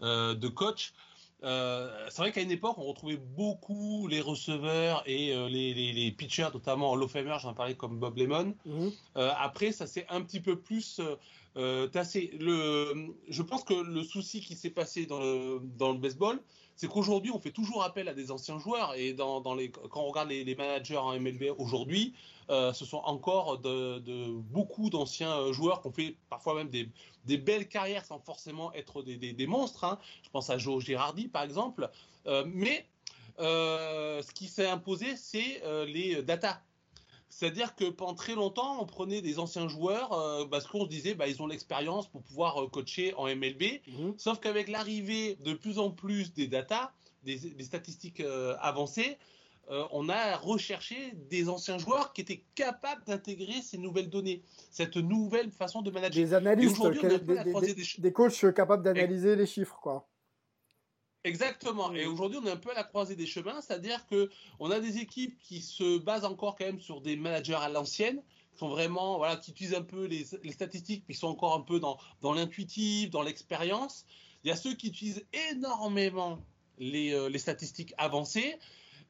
euh, 0.03 0.35
de 0.35 0.49
coach. 0.49 0.93
Euh, 1.45 2.07
c'est 2.09 2.23
vrai 2.23 2.33
qu'à 2.33 2.41
une 2.41 2.51
époque, 2.51 2.79
on 2.79 2.85
retrouvait 2.85 3.17
beaucoup 3.17 4.07
les 4.07 4.21
receveurs 4.21 5.03
et 5.07 5.35
euh, 5.35 5.49
les, 5.49 5.75
les, 5.75 5.93
les, 5.93 6.13
pitchers, 6.13 6.49
notamment 6.55 6.97
Famer, 7.09 7.37
j'en 7.41 7.53
parlais 7.53 7.75
comme 7.75 7.99
Bob 7.99 8.17
Lemon. 8.17 8.55
Mhm. 8.65 8.93
Euh, 9.17 9.31
après, 9.39 9.73
ça 9.73 9.87
s'est 9.87 10.07
un 10.09 10.23
petit 10.23 10.41
peu 10.41 10.57
plus 10.57 11.01
euh, 11.57 11.89
tassé. 11.89 12.31
Le, 12.39 13.15
je 13.29 13.43
pense 13.43 13.65
que 13.65 13.75
le 13.75 14.05
souci 14.05 14.41
qui 14.41 14.55
s'est 14.55 14.71
passé 14.71 15.07
dans 15.07 15.19
le, 15.19 15.61
dans 15.77 15.93
le 15.93 15.99
baseball, 15.99 16.41
c'est 16.77 16.89
qu'aujourd'hui, 16.89 17.31
on 17.31 17.39
fait 17.39 17.51
toujours 17.51 17.83
appel 17.83 18.09
à 18.09 18.15
des 18.15 18.31
anciens 18.31 18.59
joueurs. 18.59 18.95
Et 18.95 19.13
dans, 19.13 19.55
les, 19.55 19.71
quand 19.71 20.01
on 20.01 20.09
regarde 20.09 20.29
les, 20.29 20.55
managers 20.55 20.97
en 20.97 21.19
MLB 21.19 21.55
aujourd'hui, 21.59 22.15
euh, 22.51 22.73
ce 22.73 22.85
sont 22.85 22.99
encore 23.05 23.61
beaucoup 24.51 24.91
d'anciens 24.91 25.53
joueurs 25.53 25.81
qui 25.81 25.89
ont 25.89 25.93
fait 25.93 26.17
parfois 26.29 26.55
même 26.55 26.71
des, 26.71 27.39
belles 27.39 27.69
carrières 27.69 28.05
sans 28.05 28.19
forcément 28.19 28.73
être 28.73 29.03
des, 29.03 29.47
monstres. 29.47 29.85
Hein. 29.85 29.99
Je 30.23 30.31
pense 30.31 30.51
à 30.51 30.59
Joe 30.59 30.83
Girardi, 30.85 31.29
par 31.29 31.43
exemple. 31.43 31.91
Euh, 32.27 32.45
mais 32.47 32.87
euh, 33.41 34.23
ce 34.23 34.33
qui 34.33 34.49
s'est 34.49 34.67
imposé, 34.67 35.17
c'est 35.17 35.63
euh, 35.65 35.85
les 35.87 36.23
data. 36.23 36.63
C'est-à-dire 37.35 37.75
que 37.75 37.85
pendant 37.89 38.15
très 38.15 38.35
longtemps, 38.35 38.81
on 38.83 38.85
prenait 38.85 39.23
des 39.23 39.39
anciens 39.39 39.67
joueurs 39.67 40.13
euh, 40.13 40.45
parce 40.45 40.67
qu'on 40.67 40.85
se 40.85 40.89
disait 40.91 41.15
bah, 41.15 41.27
ils 41.29 41.41
ont 41.41 41.47
l'expérience 41.47 42.07
pour 42.07 42.23
pouvoir 42.23 42.63
euh, 42.63 42.69
coacher 42.69 43.15
en 43.17 43.25
MLB. 43.27 43.81
Mmh. 43.89 44.11
Sauf 44.19 44.39
qu'avec 44.39 44.69
l'arrivée 44.69 45.37
de 45.43 45.55
plus 45.55 45.79
en 45.79 45.91
plus 45.91 46.35
des 46.35 46.47
data, 46.47 46.93
des, 47.25 47.37
des 47.39 47.65
statistiques 47.65 48.21
euh, 48.21 48.55
avancées, 48.61 49.17
on 49.91 50.11
a 50.11 50.37
recherché 50.37 51.15
des 51.31 51.49
anciens 51.49 51.79
joueurs 51.79 52.13
qui 52.13 52.21
étaient 52.21 52.43
capables 52.55 53.03
d'intégrer 53.07 53.63
ces 53.63 53.79
nouvelles 53.79 54.11
données, 54.11 54.43
cette 54.71 54.97
nouvelle 54.99 55.51
façon 55.51 55.81
de 55.81 55.91
manager. 55.91 56.23
Des 56.23 56.35
analystes, 56.35 56.77
des- 57.09 57.75
des- 57.75 58.01
des 58.03 58.13
coachs 58.13 58.53
capables 58.55 58.83
d'analyser 58.83 59.35
les 59.37 59.47
chiffres, 59.47 59.79
quoi. 59.81 60.07
Exactement. 61.25 61.93
Et 61.93 62.07
aujourd'hui, 62.07 62.39
on 62.43 62.47
est 62.47 62.51
un 62.51 62.57
peu 62.57 62.71
à 62.71 62.75
la 62.75 62.83
croisée 62.83 63.15
des 63.15 63.27
chemins, 63.27 63.61
c'est-à-dire 63.61 64.07
que 64.09 64.29
on 64.59 64.71
a 64.71 64.81
des 64.81 64.99
équipes 64.99 65.39
qui 65.39 65.63
se 65.63 65.99
basent 65.99 66.25
encore 66.25 66.57
quand 66.57 66.65
même 66.65 66.81
sur 66.81 67.01
des 67.01 67.15
managers 67.17 67.55
à 67.55 67.69
l'ancienne, 67.69 68.23
qui 68.53 68.59
sont 68.59 68.69
vraiment, 68.69 69.19
voilà, 69.19 69.37
qui 69.37 69.53
utilisent 69.53 69.75
un 69.75 69.83
peu 69.83 70.07
les, 70.07 70.27
les 70.43 70.53
statistiques, 70.53 71.05
puis 71.05 71.15
qui 71.15 71.21
sont 71.21 71.29
encore 71.29 71.55
un 71.55 71.61
peu 71.61 71.79
dans, 71.79 71.97
dans 72.23 72.33
l'intuitif, 72.33 73.11
dans 73.11 73.23
l'expérience. 73.23 74.05
Il 74.43 74.49
y 74.49 74.51
a 74.51 74.57
ceux 74.57 74.75
qui 74.75 74.89
utilisent 74.89 75.25
énormément 75.53 76.41
les, 76.79 77.13
euh, 77.13 77.29
les 77.29 77.39
statistiques 77.39 77.95
avancées. 77.99 78.59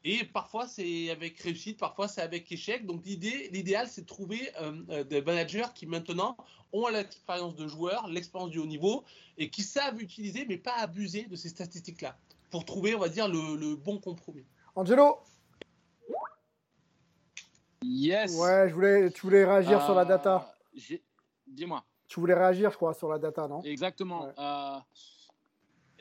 Et 0.04 0.24
parfois 0.24 0.66
c'est 0.66 1.10
avec 1.10 1.38
réussite, 1.40 1.78
parfois 1.78 2.08
c'est 2.08 2.22
avec 2.22 2.50
échec. 2.50 2.86
Donc 2.86 3.04
l'idée, 3.04 3.48
l'idéal, 3.52 3.86
c'est 3.88 4.02
de 4.02 4.06
trouver 4.06 4.50
euh, 4.60 4.82
euh, 4.90 5.04
des 5.04 5.22
managers 5.22 5.66
qui 5.74 5.86
maintenant 5.86 6.36
ont 6.72 6.88
l'expérience 6.88 7.54
de 7.54 7.68
joueurs, 7.68 8.08
l'expérience 8.08 8.50
du 8.50 8.58
haut 8.58 8.66
niveau, 8.66 9.04
et 9.38 9.48
qui 9.50 9.62
savent 9.62 10.00
utiliser, 10.02 10.44
mais 10.48 10.56
pas 10.58 10.74
abuser 10.78 11.24
de 11.24 11.36
ces 11.36 11.50
statistiques-là, 11.50 12.16
pour 12.50 12.64
trouver, 12.64 12.94
on 12.94 12.98
va 12.98 13.08
dire, 13.08 13.28
le, 13.28 13.56
le 13.56 13.76
bon 13.76 13.98
compromis. 13.98 14.44
Angelo 14.74 15.18
Yes. 17.84 18.36
Ouais, 18.36 18.68
je 18.68 18.74
voulais, 18.74 19.10
tu 19.10 19.22
voulais 19.22 19.44
réagir 19.44 19.84
sur 19.84 19.94
la 19.94 20.02
Euh, 20.02 20.04
data. 20.04 20.54
Dis-moi. 21.46 21.84
Tu 22.08 22.20
voulais 22.20 22.34
réagir, 22.34 22.70
je 22.70 22.76
crois, 22.76 22.94
sur 22.94 23.08
la 23.08 23.18
data, 23.18 23.48
non? 23.48 23.62
Exactement. 23.62 24.28
Euh, 24.38 24.78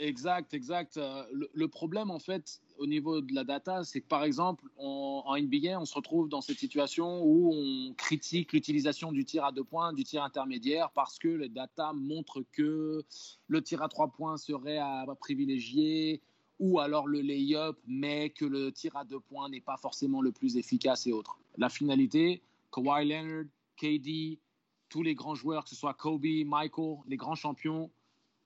exact, 0.02 0.54
exact. 0.54 0.97
Euh, 0.97 1.24
Le, 1.54 1.68
problème, 1.68 2.12
en 2.12 2.20
fait, 2.20 2.62
au 2.78 2.86
niveau 2.86 3.22
de 3.22 3.34
la 3.34 3.43
data, 3.43 3.84
c'est 3.84 4.02
que, 4.02 4.08
par 4.08 4.24
exemple, 4.24 4.66
en 4.78 5.36
NBA, 5.38 5.80
on 5.80 5.86
se 5.86 5.95
retrouve 5.95 6.28
dans 6.28 6.41
cette 6.41 6.58
situation 6.58 7.24
où 7.24 7.54
on 7.54 7.93
critique 7.93 8.54
l'utilisation 8.54 9.12
du 9.12 9.24
tir 9.24 9.45
à 9.45 9.52
deux 9.52 9.64
points, 9.64 9.93
du 9.93 10.04
tir 10.04 10.24
intermédiaire, 10.24 10.91
parce 10.91 11.20
que 11.20 11.30
les 11.30 11.49
data 11.49 11.93
montrent 11.93 12.43
que 12.52 13.04
le 13.47 13.62
tir 13.62 13.82
à 13.82 13.89
trois 13.89 14.10
points 14.10 14.38
serait 14.38 14.78
à 14.78 15.06
privilégier, 15.20 16.22
ou 16.60 16.80
alors 16.80 17.08
le 17.08 17.22
lay-up, 17.22 17.78
mais 17.88 18.30
que 18.30 18.45
le 18.45 18.72
tir 18.72 18.95
à 18.95 19.04
deux 19.04 19.20
points 19.20 19.49
n'est 19.49 19.62
pas 19.62 19.78
forcément 19.78 20.22
le 20.22 20.32
plus 20.32 20.58
efficace 20.58 21.08
et 21.08 21.12
autres. 21.12 21.39
La 21.58 21.70
finalité, 21.70 22.43
Kawhi 22.72 23.08
Leonard, 23.08 23.45
KD, 23.78 24.39
tous 24.89 25.04
les 25.04 25.16
grands 25.16 25.36
joueurs, 25.36 25.64
que 25.64 25.70
ce 25.70 25.76
soit 25.76 25.93
Kobe, 25.93 26.26
Michael, 26.45 26.97
les 27.08 27.18
grands 27.18 27.36
champions, 27.36 27.89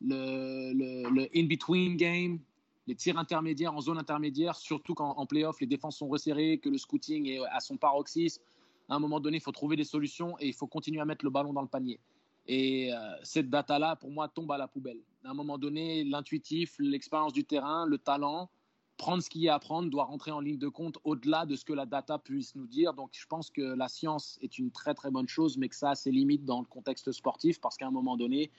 le, 0.02 1.28
in-between 1.36 1.96
game, 1.98 2.40
les 2.88 2.96
tirs 2.96 3.18
intermédiaires 3.18 3.74
en 3.74 3.82
zone 3.82 3.98
intermédiaire, 3.98 4.56
surtout 4.56 4.94
quand 4.94 5.18
en 5.18 5.26
playoff, 5.26 5.60
les 5.60 5.68
défenses 5.68 5.98
sont 5.98 6.08
resserrées, 6.08 6.60
que 6.60 6.70
le 6.70 6.78
scouting 6.78 7.28
est 7.28 7.40
à 7.52 7.60
son 7.60 7.78
paroxysme. 7.78 8.42
À 8.88 8.96
un 8.96 9.00
moment 9.00 9.20
donné, 9.20 9.38
il 9.38 9.42
faut 9.42 9.52
trouver 9.52 9.76
des 9.76 9.84
solutions 9.84 10.36
et 10.40 10.48
il 10.48 10.54
faut 10.54 10.68
continuer 10.68 11.02
à 11.02 11.06
mettre 11.06 11.26
le 11.26 11.32
ballon 11.32 11.54
dans 11.54 11.64
le 11.64 11.68
panier. 11.68 12.00
Et 12.48 12.94
euh, 12.94 12.98
cette 13.24 13.50
data-là, 13.50 13.96
pour 13.96 14.12
moi, 14.12 14.28
tombe 14.28 14.52
à 14.52 14.58
la 14.58 14.68
poubelle. 14.68 15.00
À 15.24 15.32
un 15.32 15.34
moment 15.34 15.58
donné, 15.58 16.04
l'intuitif, 16.04 16.76
l'expérience 16.78 17.34
du 17.34 17.44
terrain, 17.44 17.88
le 17.88 17.98
talent, 17.98 18.50
prendre 18.98 19.22
ce 19.22 19.30
qu'il 19.30 19.42
y 19.42 19.50
a 19.50 19.56
à 19.56 19.60
prendre 19.60 19.90
doit 19.90 20.06
rentrer 20.06 20.32
en 20.32 20.40
ligne 20.40 20.58
de 20.58 20.68
compte 20.68 20.98
au-delà 21.04 21.46
de 21.46 21.56
ce 21.56 21.66
que 21.66 21.74
la 21.74 21.86
data 21.86 22.20
puisse 22.20 22.56
nous 22.56 22.68
dire. 22.68 22.94
Donc, 22.94 23.10
je 23.14 23.26
pense 23.26 23.50
que 23.50 23.62
la 23.62 23.88
science 23.88 24.38
est 24.42 24.58
une 24.60 24.72
très 24.72 24.94
très 24.94 25.10
bonne 25.10 25.28
chose, 25.28 25.58
mais 25.58 25.70
que 25.70 25.76
ça 25.76 25.92
a 25.92 25.96
ses 25.96 26.12
limites 26.12 26.46
dans 26.46 26.60
le 26.60 26.66
contexte 26.66 27.12
sportif 27.12 27.60
parce 27.60 27.78
qu'à 27.78 27.88
un 27.88 27.92
moment 27.92 28.16
donné, 28.16 28.52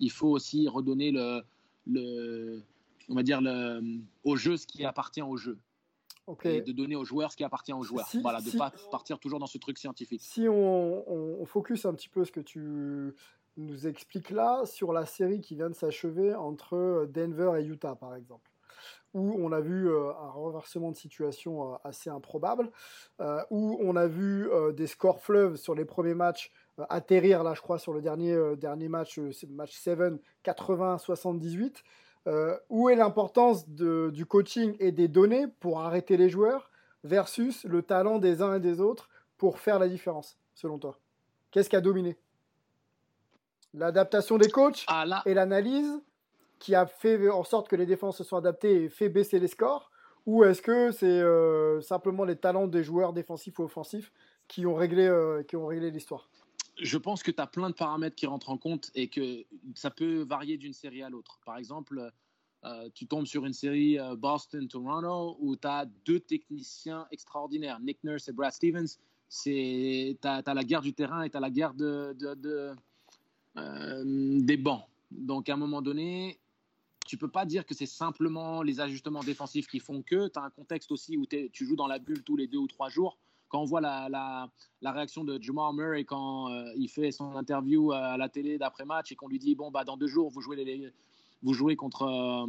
il 0.00 0.10
faut 0.10 0.28
aussi 0.28 0.68
redonner 0.68 1.10
le, 1.10 1.42
le 1.86 2.62
on 3.08 3.14
va 3.14 3.22
dire 3.22 3.40
le, 3.40 3.80
au 4.24 4.36
jeu 4.36 4.56
ce 4.56 4.66
qui 4.66 4.84
appartient 4.84 5.22
au 5.22 5.36
jeu. 5.36 5.58
Et 6.44 6.60
de 6.60 6.72
donner 6.72 6.94
aux 6.94 7.06
joueurs 7.06 7.32
ce 7.32 7.36
qui 7.38 7.44
appartient 7.44 7.72
aux 7.72 7.82
joueurs. 7.82 8.06
Si- 8.06 8.20
voilà, 8.20 8.40
de 8.40 8.44
ne 8.46 8.50
si- 8.50 8.58
pas 8.58 8.70
partir 8.90 9.18
toujours 9.18 9.38
dans 9.38 9.46
ce 9.46 9.56
truc 9.56 9.78
scientifique. 9.78 10.20
Si 10.22 10.46
on, 10.46 11.10
on- 11.10 11.40
on 11.40 11.44
focus 11.46 11.86
un 11.86 11.94
petit 11.94 12.10
peu 12.10 12.22
ce 12.26 12.32
que 12.32 12.40
tu 12.40 13.14
nous 13.56 13.86
expliques 13.86 14.30
là 14.30 14.66
sur 14.66 14.92
la 14.92 15.06
série 15.06 15.40
qui 15.40 15.54
vient 15.54 15.70
de 15.70 15.74
s'achever 15.74 16.34
entre 16.34 17.08
Denver 17.12 17.52
et 17.58 17.64
Utah, 17.64 17.94
par 17.94 18.14
exemple, 18.14 18.50
où 19.14 19.34
on 19.38 19.52
a 19.52 19.60
vu 19.60 19.88
euh, 19.88 20.10
un 20.10 20.28
renversement 20.28 20.90
de 20.90 20.96
situation 20.96 21.72
euh, 21.72 21.76
assez 21.82 22.10
improbable, 22.10 22.70
euh, 23.20 23.42
où 23.50 23.78
on 23.80 23.96
a 23.96 24.06
vu 24.06 24.48
des 24.76 24.86
scores 24.86 25.20
fleuves 25.22 25.56
sur 25.56 25.74
les 25.74 25.86
premiers 25.86 26.14
matchs 26.14 26.52
atterrir, 26.88 27.42
là, 27.42 27.54
je 27.54 27.60
crois, 27.60 27.78
sur 27.78 27.92
le 27.92 28.00
dernier, 28.00 28.32
euh, 28.32 28.56
dernier 28.56 28.88
match, 28.88 29.18
euh, 29.18 29.30
match 29.48 29.76
7, 29.76 30.20
80-78. 30.44 31.82
Euh, 32.26 32.58
où 32.68 32.90
est 32.90 32.96
l'importance 32.96 33.66
du 33.68 34.26
coaching 34.26 34.76
et 34.80 34.92
des 34.92 35.08
données 35.08 35.46
pour 35.60 35.80
arrêter 35.80 36.18
les 36.18 36.28
joueurs 36.28 36.70
versus 37.04 37.64
le 37.64 37.80
talent 37.80 38.18
des 38.18 38.42
uns 38.42 38.56
et 38.56 38.60
des 38.60 38.80
autres 38.80 39.08
pour 39.38 39.58
faire 39.58 39.78
la 39.78 39.88
différence, 39.88 40.36
selon 40.52 40.78
toi? 40.78 40.98
Qu'est-ce 41.50 41.70
qui 41.70 41.76
a 41.76 41.80
dominé? 41.80 42.18
L'adaptation 43.72 44.36
des 44.36 44.50
coachs 44.50 44.84
Ah 44.88 45.06
là, 45.06 45.22
et 45.24 45.32
l'analyse 45.32 46.02
qui 46.58 46.74
a 46.74 46.86
fait 46.86 47.30
en 47.30 47.44
sorte 47.44 47.68
que 47.68 47.76
les 47.76 47.86
défenses 47.86 48.18
se 48.18 48.24
soient 48.24 48.40
adaptées 48.40 48.84
et 48.84 48.88
fait 48.88 49.08
baisser 49.08 49.38
les 49.38 49.48
scores? 49.48 49.90
Ou 50.26 50.44
est-ce 50.44 50.60
que 50.60 50.90
c'est 50.90 51.06
euh, 51.06 51.80
simplement 51.80 52.24
les 52.24 52.36
talents 52.36 52.66
des 52.66 52.84
joueurs 52.84 53.14
défensifs 53.14 53.58
ou 53.58 53.62
offensifs 53.62 54.12
qui 54.48 54.66
ont 54.66 54.74
réglé, 54.74 55.06
euh, 55.06 55.42
qui 55.42 55.56
ont 55.56 55.66
réglé 55.66 55.90
l'histoire? 55.90 56.28
Je 56.80 56.98
pense 56.98 57.22
que 57.22 57.30
tu 57.30 57.40
as 57.40 57.46
plein 57.46 57.70
de 57.70 57.74
paramètres 57.74 58.16
qui 58.16 58.26
rentrent 58.26 58.50
en 58.50 58.58
compte 58.58 58.90
et 58.94 59.08
que 59.08 59.44
ça 59.74 59.90
peut 59.90 60.22
varier 60.22 60.56
d'une 60.56 60.72
série 60.72 61.02
à 61.02 61.10
l'autre. 61.10 61.38
Par 61.44 61.56
exemple, 61.56 62.12
euh, 62.64 62.88
tu 62.94 63.06
tombes 63.06 63.26
sur 63.26 63.44
une 63.44 63.52
série 63.52 63.98
euh, 63.98 64.16
Boston-Toronto 64.16 65.36
où 65.40 65.56
tu 65.56 65.66
as 65.66 65.86
deux 66.04 66.20
techniciens 66.20 67.06
extraordinaires, 67.10 67.80
Nick 67.80 68.02
Nurse 68.04 68.28
et 68.28 68.32
Brad 68.32 68.52
Stevens. 68.52 68.98
Tu 69.42 70.16
as, 70.22 70.54
la 70.54 70.64
guerre 70.64 70.82
du 70.82 70.94
terrain 70.94 71.22
et 71.22 71.30
tu 71.30 71.36
as 71.36 71.40
la 71.40 71.50
guerre 71.50 71.74
euh, 71.80 72.14
des 73.54 74.56
bancs. 74.56 74.84
Donc 75.10 75.48
à 75.48 75.54
un 75.54 75.56
moment 75.56 75.82
donné, 75.82 76.38
tu 77.06 77.16
peux 77.16 77.28
pas 77.28 77.44
dire 77.44 77.64
que 77.64 77.74
c'est 77.74 77.86
simplement 77.86 78.62
les 78.62 78.80
ajustements 78.80 79.22
défensifs 79.22 79.66
qui 79.66 79.80
font 79.80 80.02
que. 80.02 80.28
Tu 80.28 80.38
as 80.38 80.42
un 80.42 80.50
contexte 80.50 80.92
aussi 80.92 81.16
où 81.16 81.26
tu 81.26 81.66
joues 81.66 81.76
dans 81.76 81.86
la 81.86 81.98
bulle 81.98 82.22
tous 82.22 82.36
les 82.36 82.46
deux 82.46 82.58
ou 82.58 82.66
trois 82.66 82.88
jours 82.88 83.18
quand 83.48 83.60
on 83.60 83.64
voit 83.64 83.80
la, 83.80 84.08
la, 84.08 84.48
la 84.82 84.92
réaction 84.92 85.24
de 85.24 85.40
Jamal 85.40 85.74
Murray 85.74 86.04
quand 86.04 86.50
euh, 86.50 86.70
il 86.76 86.88
fait 86.88 87.10
son 87.10 87.34
interview 87.36 87.92
à 87.92 88.16
la 88.16 88.28
télé 88.28 88.58
d'après-match 88.58 89.12
et 89.12 89.16
qu'on 89.16 89.28
lui 89.28 89.38
dit 89.38 89.54
bon 89.54 89.70
bah 89.70 89.84
dans 89.84 89.96
deux 89.96 90.06
jours 90.06 90.30
vous 90.30 90.40
jouez 90.40 90.56
les, 90.64 90.92
vous 91.42 91.54
jouez 91.54 91.76
contre 91.76 92.02
euh, 92.02 92.46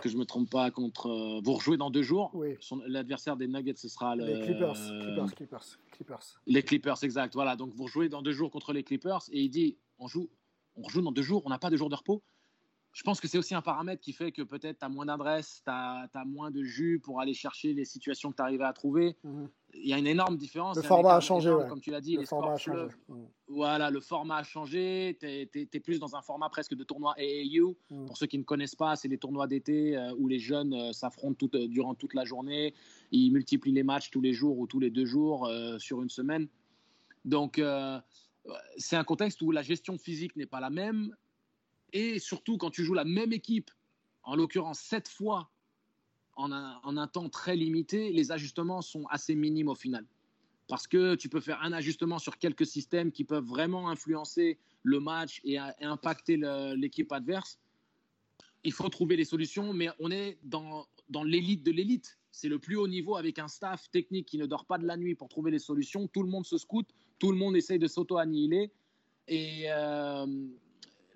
que 0.00 0.08
je 0.08 0.16
me 0.16 0.24
trompe 0.24 0.50
pas 0.50 0.70
contre 0.70 1.06
euh, 1.08 1.40
vous 1.42 1.54
rejouez 1.54 1.76
dans 1.76 1.90
deux 1.90 2.02
jours 2.02 2.30
Oui. 2.34 2.56
L'adversaire 2.86 3.36
des 3.36 3.46
Nuggets 3.48 3.76
ce 3.76 3.88
sera 3.88 4.14
le, 4.16 4.26
Les 4.26 4.40
Clippers, 4.42 4.74
Clippers, 4.74 5.34
Clippers, 5.34 5.78
Clippers. 5.92 6.40
les 6.46 6.62
Clippers 6.62 7.02
exact 7.04 7.34
voilà 7.34 7.56
donc 7.56 7.72
vous 7.74 7.84
rejouez 7.84 8.08
dans 8.08 8.22
deux 8.22 8.32
jours 8.32 8.50
contre 8.50 8.72
les 8.72 8.82
Clippers 8.82 9.22
et 9.32 9.42
il 9.42 9.48
dit 9.50 9.76
on 9.98 10.08
joue 10.08 10.28
on 10.76 10.82
rejoue 10.82 11.00
dans 11.02 11.12
deux 11.12 11.22
jours 11.22 11.42
on 11.46 11.48
n'a 11.50 11.58
pas 11.58 11.70
de 11.70 11.76
jours 11.76 11.88
de 11.88 11.94
repos 11.94 12.22
je 12.96 13.02
pense 13.02 13.20
que 13.20 13.28
c'est 13.28 13.36
aussi 13.36 13.54
un 13.54 13.60
paramètre 13.60 14.00
qui 14.00 14.14
fait 14.14 14.32
que 14.32 14.40
peut-être 14.40 14.78
tu 14.78 14.84
as 14.86 14.88
moins 14.88 15.04
d'adresse, 15.04 15.60
tu 15.62 15.70
as, 15.70 16.08
moins 16.24 16.50
de 16.50 16.62
jus 16.62 16.98
pour 16.98 17.20
aller 17.20 17.34
chercher 17.34 17.74
les 17.74 17.84
situations 17.84 18.30
que 18.30 18.36
tu 18.36 18.42
arrivais 18.42 18.64
à 18.64 18.72
trouver. 18.72 19.18
Mhm. 19.22 19.50
Il 19.74 19.86
y 19.86 19.92
a 19.92 19.98
une 19.98 20.06
énorme 20.06 20.38
différence. 20.38 20.76
Le 20.78 20.82
format 20.82 21.16
a 21.16 21.20
changé, 21.20 21.48
énorme, 21.48 21.64
ouais. 21.64 21.68
Comme 21.68 21.82
tu 21.82 21.90
l'as 21.90 22.00
dit, 22.00 22.14
Le 22.14 22.20
les 22.20 22.26
format 22.26 22.54
a 22.54 22.56
changé. 22.56 22.86
Mhm. 23.10 23.26
Voilà, 23.48 23.90
le 23.90 24.00
format 24.00 24.36
a 24.38 24.42
changé. 24.44 25.18
Tu 25.20 25.26
es, 25.26 25.80
plus 25.80 25.98
dans 25.98 26.16
un 26.16 26.22
format 26.22 26.48
presque 26.48 26.74
de 26.74 26.84
tournoi 26.84 27.14
AAU. 27.18 27.76
Mhm. 27.90 28.06
Pour 28.06 28.16
ceux 28.16 28.24
qui 28.26 28.38
ne 28.38 28.44
connaissent 28.44 28.74
pas, 28.74 28.96
c'est 28.96 29.08
les 29.08 29.18
tournois 29.18 29.46
d'été 29.46 29.94
euh, 29.94 30.14
où 30.16 30.26
les 30.26 30.38
jeunes 30.38 30.72
euh, 30.72 30.92
s'affrontent 30.92 31.34
tout- 31.46 31.54
euh, 31.54 31.68
durant 31.68 31.94
toute 31.94 32.14
la 32.14 32.24
journée. 32.24 32.72
Ils 33.10 33.30
multiplient 33.30 33.72
les 33.72 33.82
matchs 33.82 34.08
tous 34.10 34.22
les 34.22 34.32
jours 34.32 34.58
ou 34.58 34.66
tous 34.66 34.80
les 34.80 34.88
deux 34.90 35.04
jours 35.04 35.46
euh, 35.46 35.78
sur 35.78 36.00
une 36.02 36.08
semaine. 36.08 36.48
Donc, 37.26 37.58
euh, 37.58 38.00
c'est 38.78 38.96
un 38.96 39.04
contexte 39.04 39.42
où 39.42 39.50
la 39.50 39.60
gestion 39.60 39.98
physique 39.98 40.34
n'est 40.34 40.46
pas 40.46 40.60
la 40.60 40.70
même. 40.70 41.14
Et 41.92 42.18
surtout, 42.18 42.58
quand 42.58 42.70
tu 42.70 42.84
joues 42.84 42.94
la 42.94 43.04
même 43.04 43.32
équipe, 43.32 43.70
en 44.22 44.36
l'occurrence 44.36 44.80
sept 44.80 45.08
fois 45.08 45.50
en 46.36 46.52
un, 46.52 47.06
temps 47.06 47.30
très 47.30 47.56
limité, 47.56 48.12
les 48.12 48.30
ajustements 48.30 48.82
sont 48.82 49.06
assez 49.06 49.34
minimes 49.34 49.68
au 49.68 49.74
final. 49.74 50.04
Parce 50.68 50.86
que 50.86 51.14
tu 51.14 51.28
peux 51.28 51.40
faire 51.40 51.62
un 51.62 51.72
ajustement 51.72 52.18
sur 52.18 52.36
quelques 52.36 52.66
systèmes 52.66 53.10
qui 53.10 53.24
peuvent 53.24 53.44
vraiment 53.44 53.88
influencer 53.88 54.58
le 54.82 55.00
match 55.00 55.40
et, 55.44 55.54
et 55.54 55.84
impacter 55.84 56.36
l'équipe 56.76 57.10
adverse. 57.12 57.58
Il 58.64 58.72
faut 58.72 58.88
trouver 58.88 59.16
des 59.16 59.24
solutions, 59.24 59.72
mais 59.72 59.88
on 60.00 60.10
est 60.10 60.38
dans, 60.42 60.86
l'élite 61.24 61.62
de 61.62 61.70
l'élite. 61.70 62.18
C'est 62.32 62.48
le 62.48 62.58
plus 62.58 62.76
haut 62.76 62.88
niveau 62.88 63.16
avec 63.16 63.38
un 63.38 63.48
staff 63.48 63.90
technique 63.90 64.26
qui 64.26 64.38
ne 64.38 64.44
dort 64.44 64.66
pas 64.66 64.76
de 64.76 64.86
la 64.86 64.96
nuit 64.96 65.14
pour 65.14 65.28
trouver 65.28 65.50
des 65.50 65.58
solutions. 65.58 66.06
Tout 66.08 66.22
le 66.22 66.28
monde 66.28 66.44
se 66.44 66.58
scoute, 66.58 66.88
tout 67.18 67.30
le 67.30 67.38
monde 67.38 67.56
essaye 67.56 67.78
de 67.78 67.86
s'auto-annihiler. 67.86 68.72
Et 69.28 69.64
euh, 69.70 70.26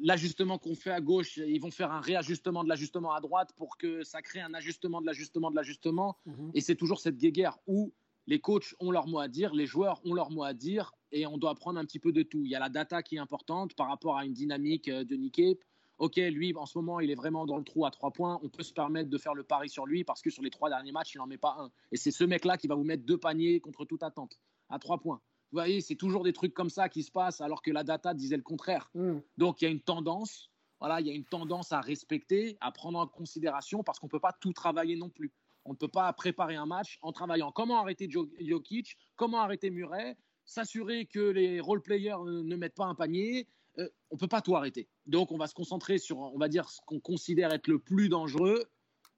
l'ajustement 0.00 0.58
qu'on 0.58 0.74
fait 0.74 0.90
à 0.90 1.00
gauche, 1.00 1.36
ils 1.36 1.60
vont 1.60 1.70
faire 1.70 1.92
un 1.92 2.00
réajustement 2.00 2.64
de 2.64 2.68
l'ajustement 2.68 3.12
à 3.12 3.20
droite 3.20 3.52
pour 3.56 3.76
que 3.76 4.02
ça 4.04 4.22
crée 4.22 4.40
un 4.40 4.54
ajustement 4.54 5.00
de 5.00 5.06
l'ajustement 5.06 5.50
de 5.50 5.56
l'ajustement. 5.56 6.16
Mmh. 6.26 6.50
Et 6.54 6.60
c'est 6.60 6.76
toujours 6.76 7.00
cette 7.00 7.18
guéguerre 7.18 7.58
où 7.66 7.92
les 8.26 8.40
coachs 8.40 8.74
ont 8.80 8.90
leur 8.90 9.06
mot 9.06 9.18
à 9.18 9.28
dire, 9.28 9.54
les 9.54 9.66
joueurs 9.66 10.00
ont 10.04 10.14
leur 10.14 10.30
mot 10.30 10.44
à 10.44 10.54
dire, 10.54 10.92
et 11.12 11.26
on 11.26 11.38
doit 11.38 11.54
prendre 11.54 11.78
un 11.78 11.84
petit 11.84 11.98
peu 11.98 12.12
de 12.12 12.22
tout. 12.22 12.44
Il 12.44 12.50
y 12.50 12.54
a 12.54 12.60
la 12.60 12.68
data 12.68 13.02
qui 13.02 13.16
est 13.16 13.18
importante 13.18 13.74
par 13.74 13.88
rapport 13.88 14.16
à 14.16 14.24
une 14.24 14.32
dynamique 14.32 14.88
euh, 14.88 15.04
de 15.04 15.16
Nikkei. 15.16 15.58
Ok, 15.98 16.16
lui, 16.16 16.54
en 16.56 16.64
ce 16.64 16.78
moment, 16.78 17.00
il 17.00 17.10
est 17.10 17.14
vraiment 17.14 17.44
dans 17.44 17.58
le 17.58 17.64
trou 17.64 17.84
à 17.84 17.90
trois 17.90 18.10
points. 18.10 18.40
On 18.42 18.48
peut 18.48 18.62
se 18.62 18.72
permettre 18.72 19.10
de 19.10 19.18
faire 19.18 19.34
le 19.34 19.42
pari 19.42 19.68
sur 19.68 19.84
lui 19.84 20.02
parce 20.02 20.22
que 20.22 20.30
sur 20.30 20.42
les 20.42 20.48
trois 20.48 20.70
derniers 20.70 20.92
matchs, 20.92 21.14
il 21.14 21.18
n'en 21.18 21.26
met 21.26 21.36
pas 21.36 21.56
un. 21.58 21.70
Et 21.92 21.98
c'est 21.98 22.10
ce 22.10 22.24
mec-là 22.24 22.56
qui 22.56 22.68
va 22.68 22.74
vous 22.74 22.84
mettre 22.84 23.04
deux 23.04 23.18
paniers 23.18 23.60
contre 23.60 23.84
toute 23.84 24.02
attente 24.02 24.40
à 24.70 24.78
trois 24.78 24.98
points. 24.98 25.20
Vous 25.52 25.56
voyez, 25.56 25.80
c'est 25.80 25.96
toujours 25.96 26.22
des 26.22 26.32
trucs 26.32 26.54
comme 26.54 26.70
ça 26.70 26.88
qui 26.88 27.02
se 27.02 27.10
passent 27.10 27.40
alors 27.40 27.62
que 27.62 27.70
la 27.70 27.82
data 27.82 28.14
disait 28.14 28.36
le 28.36 28.42
contraire. 28.42 28.90
Mm. 28.94 29.18
Donc 29.36 29.60
il 29.60 29.64
y 29.64 29.68
a 29.68 29.70
une 29.70 29.80
tendance, 29.80 30.50
voilà, 30.78 31.00
il 31.00 31.06
y 31.06 31.10
a 31.10 31.14
une 31.14 31.24
tendance 31.24 31.72
à 31.72 31.80
respecter, 31.80 32.56
à 32.60 32.70
prendre 32.70 32.98
en 32.98 33.06
considération 33.06 33.82
parce 33.82 33.98
qu'on 33.98 34.06
ne 34.06 34.10
peut 34.10 34.20
pas 34.20 34.36
tout 34.40 34.52
travailler 34.52 34.96
non 34.96 35.10
plus. 35.10 35.32
On 35.64 35.72
ne 35.72 35.76
peut 35.76 35.88
pas 35.88 36.12
préparer 36.12 36.56
un 36.56 36.66
match 36.66 36.98
en 37.02 37.12
travaillant 37.12 37.52
comment 37.52 37.80
arrêter 37.80 38.08
Jokic, 38.10 38.96
comment 39.16 39.40
arrêter 39.40 39.70
Murray, 39.70 40.16
s'assurer 40.46 41.06
que 41.06 41.20
les 41.20 41.60
role-players 41.60 42.16
ne 42.24 42.56
mettent 42.56 42.74
pas 42.74 42.86
un 42.86 42.94
panier, 42.94 43.46
euh, 43.78 43.88
on 44.10 44.16
peut 44.16 44.28
pas 44.28 44.40
tout 44.40 44.56
arrêter. 44.56 44.88
Donc, 45.06 45.32
on 45.32 45.38
va 45.38 45.46
se 45.46 45.54
concentrer 45.54 45.98
sur, 45.98 46.18
on 46.18 46.38
va 46.38 46.48
dire, 46.48 46.68
ce 46.68 46.80
qu'on 46.86 46.98
considère 47.00 47.52
être 47.52 47.68
le 47.68 47.78
plus 47.78 48.08
dangereux 48.08 48.64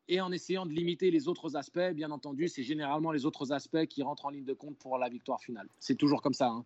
et 0.08 0.20
en 0.20 0.32
essayant 0.32 0.66
de 0.66 0.72
limiter 0.72 1.10
les 1.10 1.28
autres 1.28 1.56
aspects. 1.56 1.92
Bien 1.94 2.10
entendu, 2.10 2.48
c'est 2.48 2.62
généralement 2.62 3.12
les 3.12 3.24
autres 3.24 3.52
aspects 3.52 3.86
qui 3.86 4.02
rentrent 4.02 4.26
en 4.26 4.30
ligne 4.30 4.44
de 4.44 4.52
compte 4.52 4.76
pour 4.78 4.98
la 4.98 5.08
victoire 5.08 5.40
finale. 5.40 5.68
C'est 5.78 5.96
toujours 5.96 6.22
comme 6.22 6.34
ça. 6.34 6.48
Hein. 6.48 6.64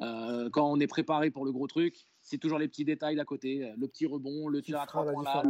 Euh, 0.00 0.50
quand 0.50 0.70
on 0.70 0.80
est 0.80 0.86
préparé 0.86 1.30
pour 1.30 1.44
le 1.44 1.52
gros 1.52 1.66
truc, 1.66 2.06
c'est 2.20 2.38
toujours 2.38 2.58
les 2.58 2.68
petits 2.68 2.84
détails 2.84 3.16
d'à 3.16 3.24
côté, 3.24 3.72
le 3.76 3.88
petit 3.88 4.06
rebond, 4.06 4.48
le 4.48 4.62
tir 4.62 4.80
à 4.80 4.86
trois 4.86 5.04
points 5.04 5.24
là. 5.24 5.42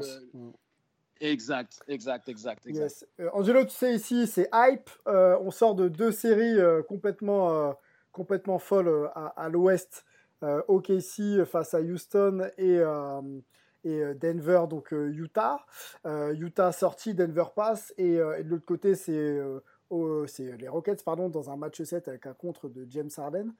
Exact, 1.20 1.80
exact, 1.86 2.28
exact. 2.28 2.66
exact. 2.66 3.08
Euh, 3.20 3.30
Angelo, 3.32 3.64
tu 3.64 3.70
sais, 3.70 3.94
ici, 3.94 4.26
c'est 4.26 4.48
hype. 4.52 4.90
on 5.06 5.50
sort 5.50 5.74
de 5.74 5.88
deux 5.88 6.10
séries 6.12 6.58
complètement, 6.88 7.74
complètement 8.12 8.58
folles 8.58 9.10
à, 9.14 9.26
à 9.28 9.48
l'ouest 9.48 10.04
euh, 10.44 10.60
OKC 10.68 11.44
face 11.46 11.72
à 11.72 11.80
Houston 11.80 12.50
et, 12.58 12.78
euh, 12.78 13.20
et 13.84 14.02
euh, 14.02 14.14
Denver, 14.14 14.64
donc 14.68 14.92
Utah. 14.92 15.64
Utah 16.04 16.72
sorti, 16.72 17.14
Denver 17.14 17.44
passe, 17.54 17.94
et, 17.96 18.16
de 18.16 18.48
l'autre 18.48 18.64
côté, 18.64 18.94
c'est 18.94 19.40
les 19.90 20.68
Rockets 20.68 21.04
pardon, 21.04 21.28
dans 21.28 21.50
un 21.50 21.56
match 21.56 21.82
7 21.82 22.08
avec 22.08 22.26
un 22.26 22.34
contre 22.34 22.68
de 22.68 22.86
James 22.88 23.10
Harden, 23.16 23.52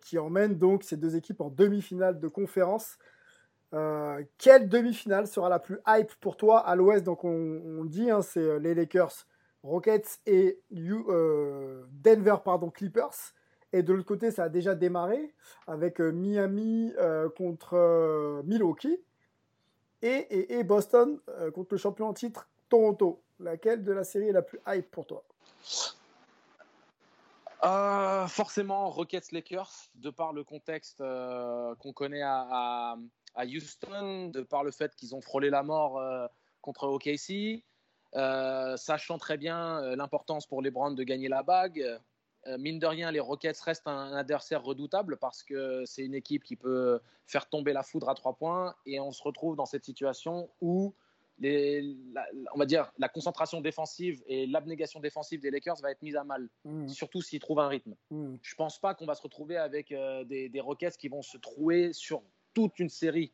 qui 0.00 0.18
emmène 0.18 0.56
donc 0.58 0.82
ces 0.82 0.96
deux 0.96 1.16
équipes 1.16 1.40
en 1.40 1.50
demi-finale 1.50 2.20
de 2.20 2.28
conférence. 2.28 2.98
quelle 4.38 4.68
demi-finale 4.68 5.26
sera 5.26 5.48
la 5.48 5.58
plus 5.58 5.78
hype 5.86 6.14
pour 6.20 6.36
toi 6.36 6.58
à 6.60 6.74
l'ouest? 6.76 7.04
Donc 7.04 7.24
on, 7.24 7.84
dit, 7.84 8.10
hein, 8.10 8.22
c'est 8.22 8.58
les 8.58 8.74
Lakers, 8.74 9.26
Rockets 9.62 10.20
et 10.26 10.60
Denver 10.70 12.36
pardon, 12.44 12.70
Clippers. 12.70 13.34
Et 13.74 13.82
de 13.82 13.92
l'autre 13.92 14.06
côté, 14.06 14.30
ça 14.30 14.44
a 14.44 14.48
déjà 14.48 14.76
démarré 14.76 15.34
avec 15.66 16.00
euh, 16.00 16.12
Miami 16.12 16.92
euh, 16.96 17.28
contre 17.28 17.74
euh, 17.74 18.40
Milwaukee 18.44 19.00
et, 20.04 20.64
Boston 20.64 21.18
contre 21.54 21.74
le 21.74 21.78
champion 21.78 22.08
en 22.08 22.14
titre 22.14 22.48
Toronto. 22.68 23.22
Laquelle 23.40 23.82
de 23.82 23.92
la 23.92 24.04
série 24.04 24.28
est 24.28 24.32
la 24.32 24.42
plus 24.42 24.60
hype 24.66 24.90
pour 24.90 25.06
toi? 25.06 25.24
Forcément, 28.28 28.90
Rockets 28.90 29.32
Lakers, 29.32 29.88
de 29.94 30.10
par 30.10 30.32
le 30.32 30.44
contexte 30.44 30.98
qu'on 30.98 31.92
connaît 31.94 32.22
à, 32.22 32.96
à, 33.34 33.44
Houston, 33.46 34.28
de 34.28 34.42
par 34.42 34.64
le 34.64 34.70
fait 34.70 34.94
qu'ils 34.94 35.14
ont 35.14 35.22
frôlé 35.22 35.50
la 35.50 35.62
mort 35.62 36.00
contre 36.60 36.86
OKC, 36.86 37.64
sachant 38.76 39.18
très 39.18 39.38
bien 39.38 39.96
l'importance 39.96 40.46
pour 40.46 40.62
les 40.62 40.70
Browns 40.70 40.94
de 40.94 41.02
gagner 41.02 41.28
la 41.28 41.42
bague. 41.42 41.98
Euh, 42.46 42.58
mine 42.58 42.78
de 42.78 42.86
rien, 42.86 43.10
les 43.10 43.20
Rockets 43.20 43.58
restent 43.60 43.86
un 43.86 44.12
adversaire 44.12 44.62
redoutable 44.62 45.16
parce 45.16 45.42
que 45.42 45.84
c'est 45.86 46.04
une 46.04 46.14
équipe 46.14 46.44
qui 46.44 46.56
peut 46.56 47.00
faire 47.26 47.48
tomber 47.48 47.72
la 47.72 47.82
foudre 47.82 48.08
à 48.08 48.14
trois 48.14 48.34
points 48.34 48.74
et 48.86 49.00
on 49.00 49.12
se 49.12 49.22
retrouve 49.22 49.56
dans 49.56 49.66
cette 49.66 49.84
situation 49.84 50.50
où 50.60 50.94
les, 51.38 51.82
la, 52.12 52.26
on 52.54 52.58
va 52.58 52.66
dire 52.66 52.92
la 52.98 53.08
concentration 53.08 53.60
défensive 53.60 54.22
et 54.26 54.46
l'abnégation 54.46 55.00
défensive 55.00 55.40
des 55.40 55.50
Lakers 55.50 55.80
va 55.82 55.90
être 55.90 56.02
mise 56.02 56.16
à 56.16 56.24
mal, 56.24 56.48
mmh. 56.64 56.88
surtout 56.88 57.22
s'ils 57.22 57.40
trouvent 57.40 57.60
un 57.60 57.68
rythme. 57.68 57.96
Mmh. 58.10 58.36
Je 58.40 58.54
pense 58.54 58.78
pas 58.78 58.94
qu'on 58.94 59.06
va 59.06 59.14
se 59.14 59.22
retrouver 59.22 59.56
avec 59.56 59.90
euh, 59.90 60.22
des, 60.24 60.48
des, 60.48 60.60
Rockets 60.60 60.96
qui 60.96 61.08
vont 61.08 61.22
se 61.22 61.38
trouer 61.38 61.92
sur 61.92 62.22
toute 62.52 62.78
une 62.78 62.88
série. 62.88 63.32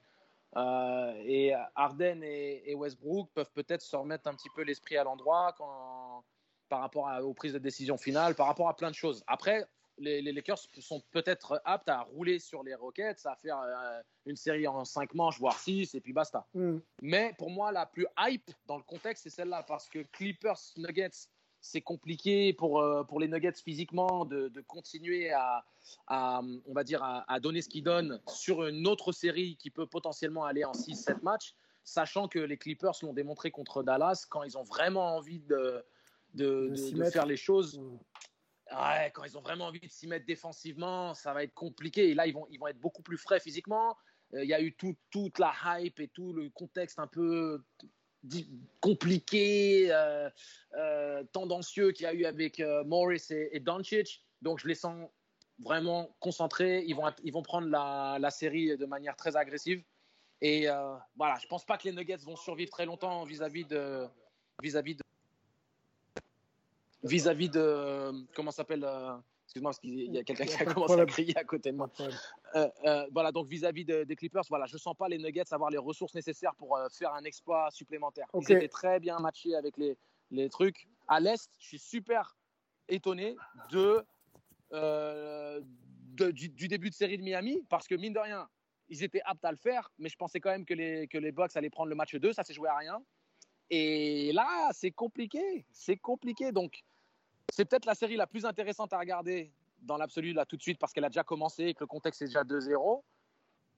Euh, 0.57 1.13
et 1.25 1.53
Harden 1.77 2.23
et, 2.25 2.63
et, 2.67 2.75
Westbrook 2.75 3.31
peuvent 3.35 3.53
peut-être 3.53 3.83
se 3.83 3.95
remettre 3.95 4.29
un 4.29 4.35
petit 4.35 4.49
peu 4.57 4.63
l'esprit 4.63 4.97
à 4.97 5.05
l'endroit 5.05 5.55
quand 5.57 6.25
par 6.71 6.81
rapport 6.81 7.11
aux 7.23 7.35
prises 7.35 7.53
de 7.53 7.59
décision 7.59 7.99
finales, 7.99 8.35
par 8.35 8.47
rapport 8.47 8.69
à 8.69 8.77
plein 8.77 8.91
de 8.91 8.95
choses. 8.95 9.23
Après, 9.27 9.69
les, 9.99 10.33
Lakers 10.33 10.59
sont 10.79 11.03
peut-être 11.11 11.61
aptes 11.65 11.89
à 11.89 12.03
rouler 12.03 12.39
sur 12.39 12.63
les 12.63 12.75
Rockets, 12.75 13.27
à 13.27 13.37
faire 13.37 13.59
euh, 13.59 14.01
une 14.25 14.37
série 14.37 14.67
en 14.67 14.85
5 14.85 15.13
manches, 15.15 15.39
voire 15.39 15.59
6, 15.59 15.95
et 15.95 16.01
puis 16.01 16.13
basta. 16.15 16.47
Mm. 16.55 16.79
Mais 17.03 17.35
pour 17.37 17.51
moi, 17.51 17.73
la 17.73 17.85
plus 17.85 18.07
hype 18.19 18.51
dans 18.67 18.79
le 18.79 18.83
contexte, 18.83 19.25
c'est 19.25 19.31
celle-là, 19.31 19.65
parce 19.65 19.89
que 19.89 19.99
Clippers, 20.13 20.61
Nuggets, 20.79 21.29
c'est 21.61 21.83
compliqué 21.83 22.55
pour, 22.55 22.81
euh, 22.81 23.05
pour 23.05 23.21
les 23.21 23.29
Nuggets 23.29 23.61
physiquement 23.63 24.25
de, 24.25 24.49
de 24.49 24.61
continuer 24.63 25.31
à, 25.33 25.65
à, 26.07 26.41
on 26.67 26.73
va 26.73 26.85
dire, 26.85 27.03
à, 27.03 27.31
à 27.31 27.41
donner 27.41 27.61
ce 27.61 27.69
qu'ils 27.69 27.85
donnent 27.85 28.21
sur 28.29 28.65
une 28.65 28.87
autre 28.87 29.13
série 29.13 29.57
qui 29.57 29.71
peut 29.71 29.87
potentiellement 29.87 30.45
aller 30.45 30.65
en 30.65 30.73
6-7 30.73 31.23
matchs, 31.23 31.55
sachant 31.85 32.29
que 32.29 32.39
les 32.39 32.57
Clippers 32.57 32.95
l'ont 33.03 33.13
démontré 33.13 33.51
contre 33.51 33.83
Dallas 33.83 34.25
quand 34.31 34.45
ils 34.45 34.57
ont 34.57 34.63
vraiment 34.63 35.17
envie 35.17 35.41
de 35.41 35.85
de, 36.35 36.75
faire 37.13 37.27
les 37.27 37.37
choses. 37.37 37.79
Mm. 37.79 37.99
Ouais, 38.73 39.11
quand 39.13 39.25
ils 39.25 39.37
ont 39.37 39.41
vraiment 39.41 39.67
envie 39.67 39.81
de 39.81 39.89
s'y 39.89 40.07
mettre 40.07 40.27
défensivement, 40.27 41.13
ça 41.15 41.35
va 41.35 41.43
être 41.43 41.55
compliqué. 41.55 42.11
Et 42.11 42.15
là, 42.15 42.27
ils 42.27 42.33
vont, 42.33 42.47
ils 42.51 42.59
vont 42.59 42.69
être 42.69 42.79
beaucoup 42.79 43.03
plus 43.03 43.19
frais 43.19 43.41
physiquement. 43.41 43.97
Euh, 44.35 44.45
il 44.45 44.49
y 44.49 44.55
a 44.55 44.61
eu 44.61 44.75
tout, 44.75 44.97
toute 45.11 45.39
la 45.39 45.53
hype 45.65 45.99
et 45.99 46.09
tout 46.09 46.33
le 46.33 46.51
contexte 46.51 46.99
un 46.99 47.09
peu 47.09 47.63
compliqué, 48.81 49.89
euh, 49.91 50.29
euh, 50.75 51.25
tendancieux 51.33 51.91
qu'il 51.93 52.05
y 52.05 52.07
a 52.07 52.13
eu 52.13 52.25
avec 52.27 52.63
Morris 52.87 53.27
et, 53.31 53.57
et, 53.57 53.61
Doncic. 53.61 54.25
Donc, 54.43 54.61
je 54.61 54.69
les 54.69 54.75
sens 54.75 55.09
vraiment 55.59 56.15
concentrés. 56.21 56.85
Ils 56.87 56.95
vont, 56.95 57.11
ils 57.25 57.33
vont 57.33 57.43
prendre 57.43 57.69
la, 57.69 58.19
la 58.21 58.31
série 58.31 58.77
de 58.77 58.87
manière 58.87 59.17
très 59.17 59.37
agressive. 59.37 59.83
Et 60.43 60.67
voilà, 61.17 61.39
je 61.43 61.47
pense 61.49 61.67
pas 61.67 61.77
que 61.77 61.89
les 61.89 61.93
Nuggets 61.93 62.25
vont 62.25 62.37
survivre 62.37 62.71
très 62.71 62.87
longtemps 62.87 63.25
vis-à-vis 63.25 63.67
de, 63.67 64.07
vis-à-vis 64.63 64.95
de 64.95 65.03
vis-à-vis 67.03 67.49
de 67.49 68.13
comment 68.35 68.51
s'appelle 68.51 68.85
euh, 68.85 69.17
excuse-moi 69.45 69.71
parce 69.71 69.81
qu'il 69.81 70.13
y 70.13 70.19
a 70.19 70.25
quelqu'un 70.25 70.45
qui 70.45 70.63
a 70.63 70.65
commencé 70.67 71.01
à 71.01 71.07
crier 71.07 71.37
à 71.37 71.45
côté 71.45 71.73
de 71.73 71.77
moi. 71.77 71.91
Euh, 72.55 72.69
euh, 72.85 73.07
voilà 73.13 73.33
donc 73.33 73.49
vis-à-vis 73.49 73.85
des 73.85 74.17
Clippers 74.17 74.45
voilà 74.49 74.67
je 74.67 74.77
sens 74.77 74.95
pas 74.97 75.09
les 75.09 75.19
Nuggets 75.19 75.53
avoir 75.53 75.71
les 75.71 75.79
ressources 75.79 76.15
nécessaires 76.15 76.55
pour 76.55 76.79
faire 76.93 77.15
un 77.15 77.25
exploit 77.25 77.71
supplémentaire. 77.71 78.27
Ils 78.35 78.53
étaient 78.53 78.69
très 78.69 79.01
bien 79.01 79.19
matchés 79.19 79.55
avec 79.55 79.77
les, 79.77 79.97
les 80.31 80.49
trucs. 80.49 80.89
À 81.09 81.21
l'est 81.21 81.51
je 81.59 81.67
suis 81.67 81.79
super 81.79 82.37
étonné 82.89 83.37
de, 83.71 84.05
du, 86.33 86.49
du, 86.49 86.69
début 86.69 86.91
de 86.91 86.95
série 86.95 87.19
de 87.19 87.23
Miami 87.23 87.63
parce 87.69 87.89
que 87.89 87.95
mine 87.95 88.13
de 88.13 88.19
rien 88.19 88.49
ils 88.89 89.05
étaient 89.05 89.23
aptes 89.25 89.45
à 89.45 89.53
le 89.53 89.57
faire 89.57 89.91
mais 89.99 90.09
je 90.09 90.17
pensais 90.17 90.41
quand 90.41 90.51
même 90.51 90.65
que 90.65 90.75
les 90.75 91.09
que 91.09 91.19
les 91.19 91.33
Bucks 91.33 91.57
allaient 91.57 91.71
prendre 91.71 91.89
le 91.89 91.95
match 91.95 92.15
2 92.15 92.33
ça 92.33 92.43
s'est 92.43 92.55
joué 92.55 92.69
à 92.69 92.77
rien 92.77 93.03
et 93.71 94.33
là, 94.33 94.71
c'est 94.73 94.91
compliqué. 94.91 95.65
C'est 95.73 95.97
compliqué. 95.97 96.53
Donc, 96.53 96.83
c'est 97.53 97.65
peut-être 97.65 97.87
la 97.87 97.95
série 97.95 98.17
la 98.17 98.27
plus 98.27 98.45
intéressante 98.45 98.93
à 98.93 98.99
regarder 98.99 99.53
dans 99.83 99.97
l'absolu 99.97 100.33
là 100.33 100.45
tout 100.45 100.57
de 100.57 100.63
suite 100.63 100.79
parce 100.79 100.93
qu'elle 100.93 101.05
a 101.05 101.09
déjà 101.09 101.23
commencé 101.23 101.65
et 101.65 101.75
que 101.75 101.81
le 101.81 101.87
contexte 101.87 102.23
est 102.23 102.27
déjà 102.27 102.43
2-0. 102.43 103.03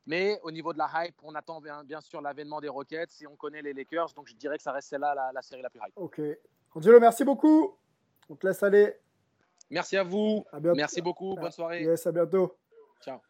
Mais 0.07 0.41
au 0.43 0.51
niveau 0.51 0.73
de 0.73 0.79
la 0.79 0.91
hype, 0.95 1.15
on 1.23 1.35
attend 1.35 1.61
bien, 1.61 1.85
bien 1.85 2.01
sûr 2.01 2.21
l'avènement 2.21 2.61
des 2.61 2.69
Rockets 2.69 3.11
si 3.11 3.27
on 3.27 3.37
connaît 3.37 3.63
les 3.63 3.73
Lakers. 3.73 4.13
Donc 4.15 4.29
je 4.29 4.35
dirais 4.35 4.57
que 4.57 4.63
ça 4.63 4.73
reste 4.73 4.89
celle-là 4.89 5.15
la, 5.15 5.31
la, 5.33 5.43
série 5.43 5.63
la 5.63 5.71
plus 5.71 5.81
hype. 5.87 5.93
Ok. 5.97 6.21
Angelo, 6.75 6.99
merci 6.99 7.25
beaucoup. 7.25 7.77
On 8.29 8.35
te 8.35 8.47
laisse 8.47 8.63
aller. 8.63 8.97
Merci 9.71 9.97
à 9.97 10.03
vous. 10.03 10.45
À 10.51 10.59
bientôt. 10.59 10.77
Merci 10.77 11.03
beaucoup. 11.03 11.35
Bonne 11.37 11.53
soirée. 11.53 11.83
Yes, 11.83 12.07
à 12.07 12.13
bientôt. 12.13 12.57
Ciao. 13.01 13.21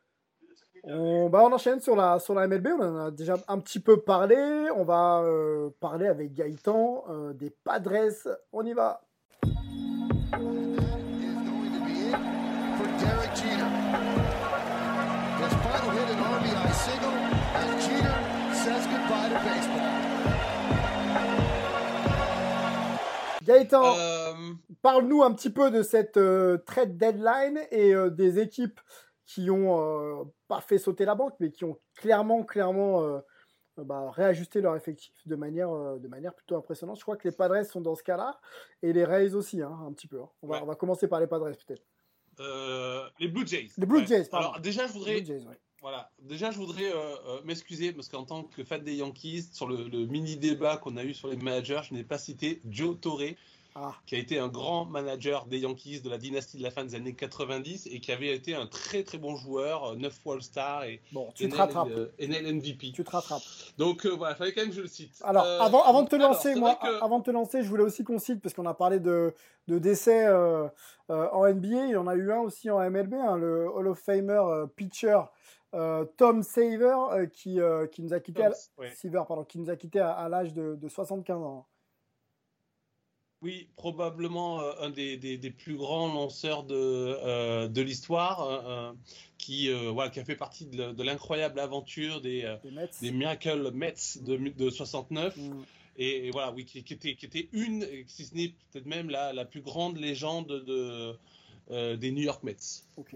On, 0.85 1.31
bah, 1.31 1.43
on 1.45 1.53
enchaîne 1.53 1.81
sur 1.81 1.95
la, 1.95 2.19
sur 2.19 2.35
la 2.35 2.49
MLB, 2.49 2.67
on 2.77 2.83
en 2.83 3.07
a 3.07 3.11
déjà 3.13 3.37
un 3.47 3.59
petit 3.61 3.79
peu 3.79 4.01
parlé. 4.01 4.37
On 4.75 4.83
va 4.83 5.21
euh, 5.23 5.71
parler 5.79 6.09
avec 6.09 6.35
Gaëtan 6.35 7.05
euh, 7.09 7.33
des 7.33 7.51
Padres. 7.51 8.37
On 8.53 8.67
y 8.67 8.73
va. 8.73 9.01
Gaëtan, 23.45 23.83
Euh, 23.99 24.33
parle-nous 24.83 25.23
un 25.23 25.33
petit 25.33 25.51
peu 25.51 25.71
de 25.71 25.83
cette 25.83 26.19
trade 26.67 26.97
deadline 26.97 27.61
et 27.71 27.95
des 28.11 28.41
équipes 28.41 28.81
qui 29.27 29.51
ont 29.51 29.81
euh, 30.21 30.25
pas 30.49 30.61
fait 30.61 30.79
sauter 30.79 31.05
la 31.05 31.15
banque, 31.15 31.35
mais 31.41 31.51
qui 31.51 31.65
ont 31.65 31.79
clairement, 31.95 32.43
clairement 32.45 33.03
euh, 33.03 33.19
bah, 33.79 34.11
réajusté 34.11 34.61
leur 34.61 34.77
effectif 34.77 35.15
de 35.27 35.37
manière, 35.37 35.71
euh, 35.71 35.99
de 35.99 36.09
manière 36.09 36.35
plutôt 36.35 36.57
impressionnante. 36.57 36.99
Je 36.99 37.03
crois 37.03 37.17
que 37.17 37.27
les 37.29 37.35
Padres 37.35 37.65
sont 37.65 37.81
dans 37.81 37.95
ce 37.95 38.03
cas-là 38.03 38.41
et 38.83 38.93
les 38.93 39.05
Rays 39.05 39.35
aussi, 39.35 39.63
hein, 39.63 39.79
un 39.87 39.93
petit 39.93 40.09
peu. 40.09 40.21
hein. 40.21 40.29
On, 40.43 40.49
va, 40.49 40.57
Ouais. 40.57 40.63
on 40.63 40.67
va 40.67 40.75
commencer 40.75 41.09
par 41.09 41.21
les 41.21 41.27
Padres 41.27 41.47
peut-être. 41.67 41.83
euh, 42.41 43.09
les 43.21 43.29
Blue 43.29 43.47
Jays. 43.47 43.69
Les 43.79 43.87
Blue 43.87 44.01
Ouais. 44.01 44.07
Jays, 44.07 44.25
pardon. 44.31 44.49
Alors 44.49 44.61
déjà, 44.61 44.87
je 44.87 44.93
voudrais, 44.93 45.17
Blue 45.21 45.27
Jays, 45.27 45.47
ouais. 45.47 45.59
voilà, 45.81 46.11
déjà, 46.19 46.51
je 46.51 46.59
voudrais 46.59 46.93
euh, 46.93 47.15
euh, 47.29 47.41
m'excuser 47.45 47.93
parce 47.93 48.09
qu'en 48.09 48.25
tant 48.25 48.45
que 48.45 48.65
fan 48.65 48.83
des 48.83 48.95
Yankees, 48.97 49.49
sur 49.53 49.69
le, 49.69 49.85
le 49.89 50.07
mini 50.07 50.37
débat 50.37 50.77
qu'on 50.79 50.97
a 50.97 51.05
eu 51.05 51.15
sur 51.15 51.29
les 51.29 51.37
managers, 51.37 51.81
je 51.85 51.95
n'ai 51.95 52.05
pas 52.05 52.19
cité 52.19 52.61
Joe 52.69 52.99
Torre, 53.01 53.21
Ah. 53.75 53.93
qui 54.07 54.15
a 54.17 54.19
été 54.19 54.39
un 54.39 54.49
grand 54.49 54.85
manager 54.85 55.47
des 55.47 55.61
Yankees 55.61 56.01
de 56.03 56.11
la 56.11 56.19
dynastie 56.19 56.59
de 56.59 56.63
la 56.63 56.71
fin 56.71 56.85
des 56.85 56.95
années 56.95 57.15
90 57.15 57.87
et 57.91 58.01
qui 58.01 58.13
avait 58.13 58.35
été 58.35 58.55
un 58.55 58.67
très 58.67 59.03
très 59.03 59.19
bon 59.19 59.35
joueur, 59.37 59.97
9 59.97 60.13
fois 60.13 60.35
All-Star 60.35 60.85
et 60.85 61.01
Bon, 61.13 61.31
tu 61.35 61.45
te 61.45 61.49
NL, 61.55 61.59
rattrapes. 61.59 61.89
euh, 61.91 62.13
NL 62.19 62.47
MVP. 62.57 62.93
Tu 62.93 63.03
te 63.05 63.11
rattrapes. 63.11 63.43
Donc 63.79 64.05
euh, 64.05 64.11
voilà, 64.11 64.35
il 64.35 64.37
fallait 64.39 64.53
quand 64.53 64.61
même 64.61 64.71
que 64.71 64.77
je 64.77 64.83
le 64.83 64.89
cite. 64.89 65.21
Alors, 65.25 65.45
Euh, 65.45 65.59
avant, 65.61 65.83
avant 65.85 66.03
de 66.03 66.09
te 66.09 66.17
lancer, 66.17 66.55
moi, 66.55 66.75
que- 66.75 67.03
avant 67.03 67.19
de 67.21 67.25
te 67.25 67.31
lancer, 67.31 67.63
je 67.63 67.69
voulais 67.69 67.83
aussi 67.85 68.05
qu'on 68.05 68.19
cite, 68.19 68.41
parce 68.43 68.55
qu'on 68.55 68.67
a 68.67 68.75
parlé 68.75 69.01
de, 69.01 69.33
de 69.69 69.79
décès 69.79 70.27
euh, 70.27 70.69
euh, 71.11 71.29
en 71.33 71.47
NBA, 71.47 71.87
il 71.87 71.91
y 71.93 71.97
en 71.97 72.07
a 72.07 72.15
eu 72.15 72.31
un 72.31 72.41
aussi 72.41 72.69
en 72.71 72.79
MLB, 72.79 73.15
hein, 73.15 73.37
le 73.37 73.69
Hall 73.71 73.89
of 73.89 73.99
Famer 73.99 74.33
euh, 74.47 74.67
pitcher 74.67 75.19
euh, 75.75 76.05
Tom 76.19 76.43
Saver, 76.43 76.95
euh, 77.13 77.27
qui, 77.27 77.59
euh, 77.59 77.87
qui 77.87 78.03
nous 78.03 78.13
a 78.13 78.21
quitté, 78.21 78.45
à, 78.45 78.51
Tom, 78.51 78.59
ouais. 78.79 78.93
Seaver, 78.95 79.23
pardon, 79.27 79.45
qui 79.45 79.59
nous 79.59 79.71
a 79.71 79.77
quitté 79.77 80.01
à, 80.01 80.13
à 80.13 80.29
l'âge 80.29 80.53
de, 80.53 80.75
de 80.75 80.89
75 80.89 81.39
ans. 81.43 81.67
Oui, 83.43 83.69
probablement 83.77 84.61
euh, 84.63 84.73
un 84.81 84.91
des, 84.91 85.17
des- 85.17 85.37
des 85.37 85.51
plus 85.51 85.77
grands 85.77 86.13
lanceurs 86.13 86.63
de, 86.63 86.75
euh, 86.77 87.67
de 87.69 87.83
l'histoire, 87.83 88.47
euh, 88.49 88.93
qui, 89.39 89.69
voilà, 89.93 90.11
qui 90.11 90.21
a 90.21 90.25
fait 90.25 90.37
partie 90.37 90.67
de, 90.67 90.77
le- 90.77 90.93
de 90.93 91.03
l'incroyable 91.03 91.59
aventure 91.59 92.21
des, 92.21 92.43
Des 92.63 92.71
Mets. 92.71 92.91
des 93.01 93.11
Miracle 93.11 93.71
Mets 93.73 93.95
de, 94.21 94.37
de 94.37 94.71
69. 94.71 95.37
Mm. 95.37 95.63
Et, 95.99 96.29
et 96.29 96.31
voilà, 96.31 96.53
oui, 96.53 96.65
qui, 96.65 96.83
qui 96.85 96.95
était, 96.95 97.17
qui 97.17 97.27
était 97.27 97.49
une, 97.53 97.85
si 98.07 98.25
ce 98.27 98.35
n'est 98.35 98.55
peut-être 98.71 98.87
même 98.87 99.11
la, 99.11 99.33
la 99.33 99.45
plus 99.45 99.61
grande 99.61 99.99
légende 99.99 100.47
de, 100.47 101.17
des 101.97 102.13
New 102.13 102.23
York 102.23 102.43
Mets. 102.45 102.57
Ok. 102.97 103.15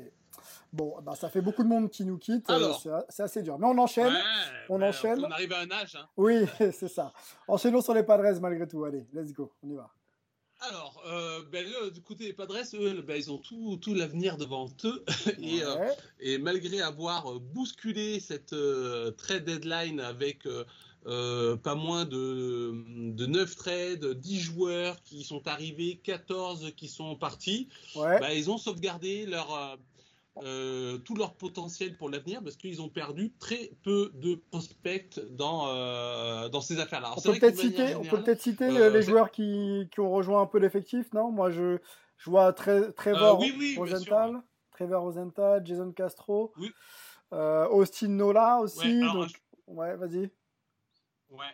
Bon, 0.73 0.95
bah, 1.03 1.15
ça 1.15 1.31
fait 1.31 1.41
beaucoup 1.41 1.63
de 1.63 1.69
monde 1.69 1.89
qui 1.91 2.05
nous 2.05 2.19
quitte. 2.19 2.51
euh, 2.51 2.73
c'est 3.09 3.23
assez 3.23 3.43
dur. 3.43 3.59
Mais 3.59 3.67
on 3.67 3.79
enchaîne. 3.79 4.13
Ouais, 4.13 4.21
on 4.69 4.81
ouais, 4.81 4.89
enchaîne. 4.89 5.25
On 5.25 5.31
arrive 5.31 5.53
à 5.53 5.61
un 5.61 5.71
âge. 5.71 5.95
hein. 5.97 6.07
Oui, 6.19 6.45
c'est 6.59 6.89
ça. 6.89 7.13
Enchaînons 7.49 7.81
sur 7.81 7.95
les 7.95 8.03
Padres 8.03 8.39
malgré 8.41 8.67
tout. 8.69 8.85
Allez, 8.85 9.07
let's 9.15 9.33
go. 9.33 9.51
On 9.63 9.71
y 9.71 9.75
va. 9.77 9.89
Alors, 10.61 11.03
euh, 11.07 11.43
ben, 11.53 11.67
du 11.93 12.01
côté 12.01 12.27
des 12.27 12.33
Padres, 12.33 12.57
eux, 12.75 13.03
ben, 13.03 13.17
ils 13.17 13.31
ont 13.31 13.39
tout, 13.39 13.77
tout 13.77 13.95
l'avenir 13.95 14.37
devant 14.39 14.69
eux. 14.85 15.05
et, 15.43 15.63
euh, 15.63 15.77
et 16.19 16.39
malgré 16.39 16.81
avoir 16.81 17.31
euh, 17.31 17.39
bousculé 17.39 18.21
cette 18.21 18.53
euh, 18.55 19.11
trade 19.11 19.45
deadline 19.45 20.01
avec 20.01 20.49
pas 21.05 21.75
moins 21.77 22.05
de, 22.05 22.73
de 23.13 23.27
9 23.27 23.55
trades, 23.57 24.07
10 24.15 24.41
joueurs 24.41 25.03
qui 25.05 25.23
sont 25.23 25.47
arrivés, 25.47 26.01
14 26.03 26.73
qui 26.77 26.89
sont 26.89 27.15
partis, 27.17 27.69
Ouais. 27.95 28.19
ben, 28.19 28.31
ils 28.31 28.51
ont 28.51 28.59
sauvegardé 28.59 29.27
leur, 29.27 29.79
euh, 30.43 30.99
tout 30.99 31.15
leur 31.15 31.35
potentiel 31.35 31.97
pour 31.97 32.11
l'avenir 32.11 32.43
parce 32.43 32.57
qu'ils 32.57 32.83
ont 32.83 32.89
perdu 32.89 33.33
très 33.39 33.71
peu 33.83 34.11
de 34.15 34.35
prospects 34.35 35.19
dans, 35.31 35.69
euh, 35.69 36.49
dans 36.49 36.61
ces 36.61 36.79
affaires-là. 36.79 37.13
On 37.17 37.21
peut 37.21 37.39
peut-être 37.39 37.57
citer, 37.57 37.95
on 37.95 38.03
peut 38.03 38.23
peut-être 38.23 38.43
citer 38.43 38.65
euh, 38.65 38.91
les 38.91 39.03
joueurs 39.03 39.31
qui, 39.31 39.89
qui 39.91 40.01
ont 40.01 40.11
rejoint 40.11 40.43
un 40.43 40.47
peu 40.47 40.59
l'effectif, 40.59 41.13
non? 41.13 41.31
Moi, 41.31 41.51
je, 41.51 41.79
je 42.19 42.31
vois 42.31 42.51
Tre- 42.53 42.93
Trevor 42.93 43.41
oui, 43.41 43.55
oui, 43.59 43.73
bien 43.73 43.81
Rosenthal, 43.81 44.43
Trevor 44.73 45.03
Rosenthal, 45.03 45.67
Jason 45.67 45.93
Castro, 45.93 46.53
Oui. 46.59 46.73
Austin 47.31 48.09
Nola 48.09 48.61
aussi. 48.61 48.79
Ouais, 48.79 49.03
alors, 49.03 49.15
donc, 49.27 49.43
ouais, 49.67 49.97
vas-y. 49.97 50.31
Ouais. 51.31 51.45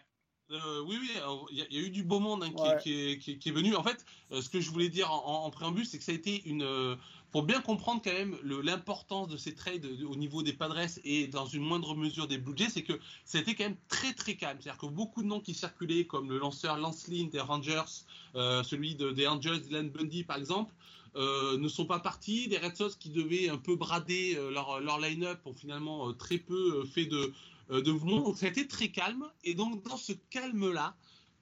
Euh, 0.53 0.83
oui, 0.87 0.99
oui, 1.01 1.11
il 1.51 1.57
y, 1.59 1.63
a- 1.63 1.67
il 1.71 1.77
y 1.77 1.81
a 1.83 1.87
eu 1.87 1.91
du 1.91 2.03
beau 2.03 2.21
monde 2.21 2.45
hein, 2.45 2.51
qui, 2.55 2.63
Ouais. 2.63 2.79
qui 2.83 2.93
est, 2.93 3.19
qui 3.19 3.31
est- 3.33 3.39
qui 3.39 3.49
est 3.49 3.53
venu. 3.53 3.75
En 3.75 3.83
fait, 3.83 4.05
euh, 4.33 4.43
ce 4.43 4.51
que 4.51 4.61
je 4.61 4.71
voulais 4.71 4.91
dire 4.91 5.11
en, 5.11 5.49
préambule, 5.51 5.87
c'est 5.87 5.99
que 5.99 6.05
ça 6.05 6.13
a 6.13 6.15
été 6.15 6.43
une. 6.47 6.63
euh, 6.63 6.95
pour 7.31 7.45
bien 7.45 7.63
comprendre 7.63 8.03
quand 8.05 8.13
même 8.13 8.37
l'importance 8.45 9.27
de 9.29 9.39
ces 9.39 9.55
trades 9.55 9.81
de- 9.81 10.05
au 10.05 10.17
niveau 10.17 10.43
des 10.43 10.53
Padres 10.53 10.77
et 11.05 11.27
dans 11.29 11.47
une 11.47 11.63
moindre 11.63 11.95
mesure 11.95 12.29
des 12.29 12.37
Blue 12.37 12.53
Jays, 12.55 12.69
c'est 12.69 12.83
que 12.83 12.93
ça 13.25 13.39
a 13.39 13.41
été 13.41 13.55
quand 13.55 13.65
même 13.65 13.79
très 13.89 14.13
très 14.13 14.35
calme. 14.37 14.59
C'est-à-dire 14.61 14.79
que 14.79 14.85
beaucoup 14.87 15.23
de 15.23 15.29
noms 15.29 15.41
qui 15.41 15.55
circulaient, 15.55 16.05
comme 16.05 16.29
le 16.29 16.37
lanceur 16.39 16.77
Lance 16.77 17.09
Lynn 17.09 17.31
des 17.31 17.41
Rangers, 17.41 18.05
celui 18.35 18.95
de- 18.97 19.13
des 19.13 19.27
Angels, 19.27 19.63
Dylan 19.63 19.89
Bundy 19.89 20.25
par 20.25 20.37
exemple, 20.37 20.75
euh, 21.17 21.57
ne 21.57 21.69
sont 21.69 21.87
pas 21.87 22.01
partis. 22.01 22.49
Les 22.49 22.59
Red 22.59 22.77
Sox 22.77 22.97
qui 22.99 23.09
devaient 23.11 23.49
un 23.49 23.59
peu 23.59 23.77
brader 23.77 24.35
euh, 24.37 24.51
leur, 24.51 24.81
leur 24.81 24.99
line-up 24.99 25.41
ont 25.47 25.53
finalement 25.55 26.09
euh, 26.09 26.13
très 26.13 26.39
peu 26.39 26.85
fait 26.87 27.05
de, 27.07 27.33
de 27.81 27.93
mouvements. 27.93 28.21
Donc 28.21 28.37
ça 28.37 28.47
a 28.47 28.49
été 28.51 28.69
très 28.69 28.89
calme. 28.89 29.25
Et 29.45 29.55
donc 29.55 29.83
dans 29.85 29.97
ce 29.97 30.13
calme-là, 30.31 30.95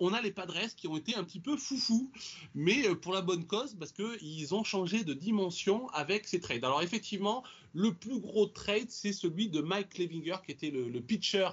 on 0.02 0.14
a 0.14 0.22
les 0.22 0.30
Padres 0.30 0.74
qui 0.76 0.88
ont 0.88 0.96
été 0.96 1.14
un 1.14 1.24
petit 1.24 1.40
peu 1.40 1.56
foufous, 1.56 2.10
mais 2.54 2.86
euh, 2.86 2.94
pour 2.94 3.12
la 3.12 3.20
bonne 3.20 3.46
cause, 3.46 3.74
parce 3.78 3.92
qu'ils 3.92 4.54
ont 4.54 4.64
changé 4.64 5.04
de 5.04 5.12
dimension 5.12 5.88
avec 5.90 6.26
ces 6.26 6.40
trades. 6.40 6.64
Alors 6.64 6.82
effectivement, 6.82 7.44
le 7.74 7.92
plus 7.92 8.18
gros 8.18 8.46
trade, 8.46 8.88
c'est 8.88 9.12
celui 9.12 9.48
de 9.48 9.60
Mike 9.60 9.90
Clevinger, 9.90 10.36
qui 10.44 10.52
était 10.52 10.70
le, 10.70 10.88
le 10.88 11.00
pitcher 11.00 11.48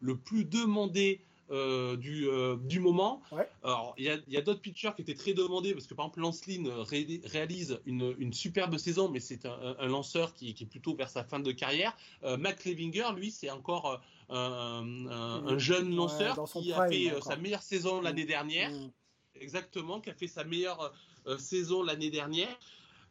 le 0.00 0.16
plus 0.16 0.44
demandé 0.44 1.20
euh, 1.50 1.96
du, 1.96 2.26
euh, 2.28 2.56
du 2.56 2.80
moment. 2.80 3.22
Alors, 3.62 3.94
il 3.98 4.04
y 4.04 4.36
a, 4.36 4.40
d'autres 4.40 4.60
pitchers 4.60 4.90
qui 4.96 5.02
étaient 5.02 5.14
très 5.14 5.34
demandés, 5.34 5.72
parce 5.74 5.86
que 5.86 5.94
par 5.94 6.06
exemple, 6.06 6.20
Lance 6.20 6.46
Lynn 6.46 6.66
ré- 6.66 7.20
réalise 7.24 7.78
une, 7.86 8.14
une 8.18 8.32
superbe 8.32 8.76
saison, 8.78 9.08
mais 9.10 9.20
c'est 9.20 9.46
un, 9.46 9.76
un 9.78 9.86
lanceur 9.86 10.34
qui, 10.34 10.54
qui 10.54 10.64
est 10.64 10.66
plutôt 10.66 10.96
vers 10.96 11.10
sa 11.10 11.22
fin 11.22 11.40
de 11.40 11.52
carrière. 11.52 11.96
Euh, 12.24 12.36
Mac 12.36 12.58
Clevinger, 12.60 13.10
lui, 13.14 13.30
c'est 13.30 13.50
encore 13.50 13.86
euh, 13.86 13.96
un, 14.32 15.06
un- 15.08 15.46
un 15.46 15.58
jeune 15.58 15.94
lanceur 15.94 16.34
qui 16.62 16.72
a 16.72 16.76
fait 16.88 17.08
euh, 17.10 17.16
encore. 17.18 17.32
sa 17.32 17.36
meilleure 17.36 17.62
saison 17.62 18.00
l'année 18.00 18.24
dernière. 18.24 18.70
Mm. 18.70 18.90
Exactement, 19.34 20.00
qui 20.00 20.10
a 20.10 20.14
fait 20.14 20.28
sa 20.28 20.44
meilleure 20.44 20.92
euh, 21.26 21.38
saison 21.38 21.82
l'année 21.82 22.10
dernière. 22.10 22.48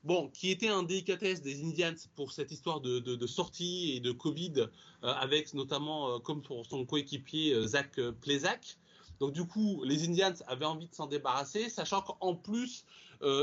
Bon, 0.03 0.29
qui 0.29 0.49
était 0.49 0.67
un 0.69 0.81
délicatesse 0.83 1.41
des 1.41 1.63
Indians 1.63 1.93
pour 2.15 2.31
cette 2.31 2.51
histoire 2.51 2.81
de, 2.81 2.99
de- 2.99 3.15
de 3.15 3.27
sortie 3.27 3.93
et 3.95 3.99
de 3.99 4.11
Covid, 4.11 4.53
euh, 4.57 4.67
avec 5.01 5.53
notamment, 5.53 6.15
euh, 6.15 6.19
comme 6.19 6.41
pour 6.41 6.65
son 6.65 6.85
coéquipier 6.85 7.53
euh, 7.53 7.67
Zach 7.67 7.99
Plesac. 8.21 8.77
Donc 9.19 9.33
du 9.33 9.45
coup, 9.45 9.83
les 9.83 10.07
Indians 10.07 10.33
avaient 10.47 10.65
envie 10.65 10.87
de 10.87 10.95
s'en 10.95 11.05
débarrasser, 11.05 11.69
sachant 11.69 12.01
qu'en 12.01 12.35
plus, 12.35 12.85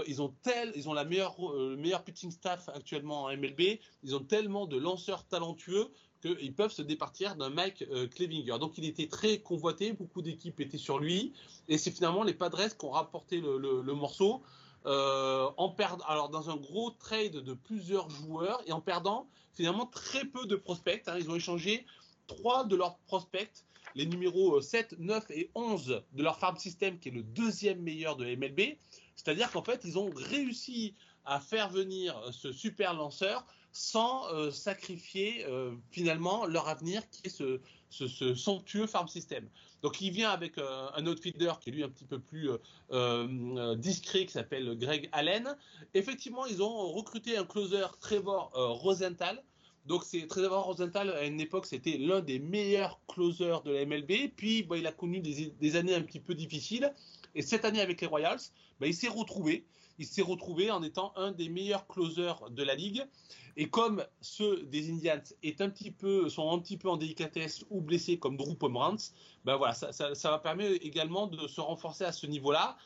ils 0.09 0.21
ont 0.21 0.35
tel, 0.43 0.73
ils 0.75 0.89
ont 0.89 0.93
la 0.93 1.05
meilleure, 1.05 1.37
le 1.55 1.77
meilleur 1.77 2.03
pitching 2.03 2.33
staff 2.33 2.69
actuellement 2.71 3.23
en 3.27 3.29
MLB. 3.37 3.79
Ils 4.03 4.17
ont 4.17 4.25
tellement 4.25 4.67
de 4.67 4.77
lanceurs 4.77 5.25
talentueux 5.29 5.87
qu'ils 6.21 6.55
peuvent 6.55 6.73
se 6.73 6.83
départir 6.83 7.37
d'un 7.37 7.51
Mike 7.51 7.85
euh, 7.91 8.07
Clevinger. 8.09 8.59
Donc 8.59 8.79
il 8.79 8.85
était 8.85 9.07
très 9.07 9.39
convoité, 9.39 9.93
beaucoup 9.93 10.23
d'équipes 10.23 10.61
étaient 10.61 10.79
sur 10.79 10.99
lui, 10.99 11.33
et 11.69 11.79
c'est 11.79 11.91
finalement 11.91 12.23
les 12.23 12.35
Padres 12.35 12.69
qui 12.77 12.85
ont 12.85 12.91
rapporté 12.91 13.41
le, 13.41 13.95
morceau. 13.95 14.43
euh, 14.87 15.49
en 15.57 15.71
perdant, 15.71 16.05
alors 16.07 16.29
dans 16.29 16.51
un 16.51 16.57
gros 16.57 16.91
trade 16.91 17.37
de 17.37 17.53
plusieurs 17.55 18.09
joueurs 18.11 18.63
et 18.67 18.73
en 18.73 18.81
perdant 18.81 19.29
finalement 19.53 19.87
très 19.87 20.25
peu 20.25 20.47
de 20.47 20.57
prospects. 20.57 21.03
hein. 21.09 21.17
Ils 21.19 21.31
ont 21.31 21.35
échangé 21.35 21.85
trois 22.27 22.65
de 22.65 22.77
leurs 22.77 22.97
prospects, 22.99 23.65
les 23.95 24.07
numéros 24.07 24.57
euh, 24.57 24.61
7, 24.61 24.99
9 24.99 25.31
et 25.31 25.51
11 25.55 26.03
de 26.13 26.23
leur 26.23 26.39
farm 26.39 26.57
system, 26.57 26.99
qui 26.99 27.09
est 27.09 27.13
le 27.13 27.23
deuxième 27.23 27.81
meilleur 27.81 28.17
de 28.17 28.25
MLB. 28.25 28.77
C'est-à-dire 29.17 29.51
qu'en 29.51 29.63
fait, 29.63 29.81
ils 29.85 29.99
ont 29.99 30.11
réussi 30.15 30.95
à 31.25 31.41
faire 31.41 31.69
venir 31.71 32.17
euh, 32.19 32.33
ce 32.33 32.53
super 32.53 32.95
lanceur 32.95 33.45
sans 33.79 34.27
euh, 34.35 34.51
sacrifier 34.51 35.45
euh, 35.47 35.73
finalement 35.93 36.47
leur 36.47 36.67
avenir, 36.67 37.09
qui 37.11 37.21
est 37.27 37.29
ce, 37.31 37.61
ce- 37.91 38.09
ce 38.09 38.35
somptueux 38.35 38.89
farm 38.89 39.07
system. 39.07 39.49
Donc 39.83 40.01
il 40.01 40.11
vient 40.11 40.31
avec 40.31 40.59
euh, 40.59 40.89
un 40.97 41.07
outfielder 41.07 41.53
qui 41.61 41.71
est 41.71 41.73
lui 41.73 41.85
un 41.85 41.89
petit 41.89 42.05
peu 42.05 42.19
plus 42.19 42.51
discret, 43.77 44.27
qui 44.27 44.33
s'appelle 44.33 44.77
Greg 44.77 45.09
Allen. 45.13 45.57
Effectivement, 45.95 46.45
ils 46.47 46.61
ont 46.61 46.89
recruté 46.93 47.37
un 47.37 47.45
closer 47.45 47.87
Trevor 48.01 48.51
Rosenthal. 48.55 49.43
Donc 49.87 50.03
c'est 50.05 50.27
Trevor 50.27 50.65
Rosenthal 50.65 51.11
à 51.11 51.25
une 51.25 51.41
époque 51.41 51.65
c'était 51.65 51.97
l'un 51.99 52.21
des 52.21 52.39
meilleurs 52.41 53.01
closers 53.07 53.63
de 53.63 53.71
la 53.71 53.87
MLB. 53.87 54.33
Puis 54.37 54.65
bah, 54.65 54.77
il 54.77 54.87
a 54.89 54.93
connu 54.93 55.21
des, 55.21 55.51
des, 55.59 55.77
années 55.77 55.95
un 55.95 56.03
petit 56.03 56.21
peu 56.21 56.35
difficiles. 56.35 56.93
Et 57.37 57.43
cette 57.43 57.65
année 57.65 57.81
avec 57.81 58.01
les 58.01 58.07
Royals, 58.09 58.41
bah, 58.81 58.89
il 58.89 58.95
s'est 58.95 59.09
retrouvé. 59.09 59.65
Il 60.01 60.07
s'est 60.07 60.23
retrouvé 60.23 60.71
en 60.71 60.83
étant 60.83 61.13
un 61.17 61.33
des 61.33 61.49
meilleurs 61.49 61.87
closers 61.87 62.51
de 62.51 62.63
la 62.63 62.75
ligue. 62.75 63.05
Et 63.61 63.69
comme 63.69 64.05
ceux 64.21 64.63
des 64.63 64.89
Indians 64.89 65.21
est 65.43 65.61
un 65.61 65.69
petit 65.69 65.91
peu, 65.91 66.29
sont 66.29 66.49
un 66.53 66.61
petit 66.61 66.77
peu 66.77 66.89
en 66.89 66.97
délicatesse 66.97 67.65
ou 67.71 67.81
blessés 67.81 68.17
comme 68.17 68.37
Drew 68.37 68.55
Pomeranz, 68.55 69.13
ben 69.45 69.57
voilà, 69.57 69.75
ça, 69.75 69.93
ça, 69.93 70.15
ça, 70.15 70.31
va 70.31 70.39
permettre 70.39 70.79
également 70.87 71.27
de 71.27 71.49
se 71.49 71.61
renforcer 71.61 72.05
à 72.05 72.13
ce 72.13 72.29
niveau-là. 72.29 72.77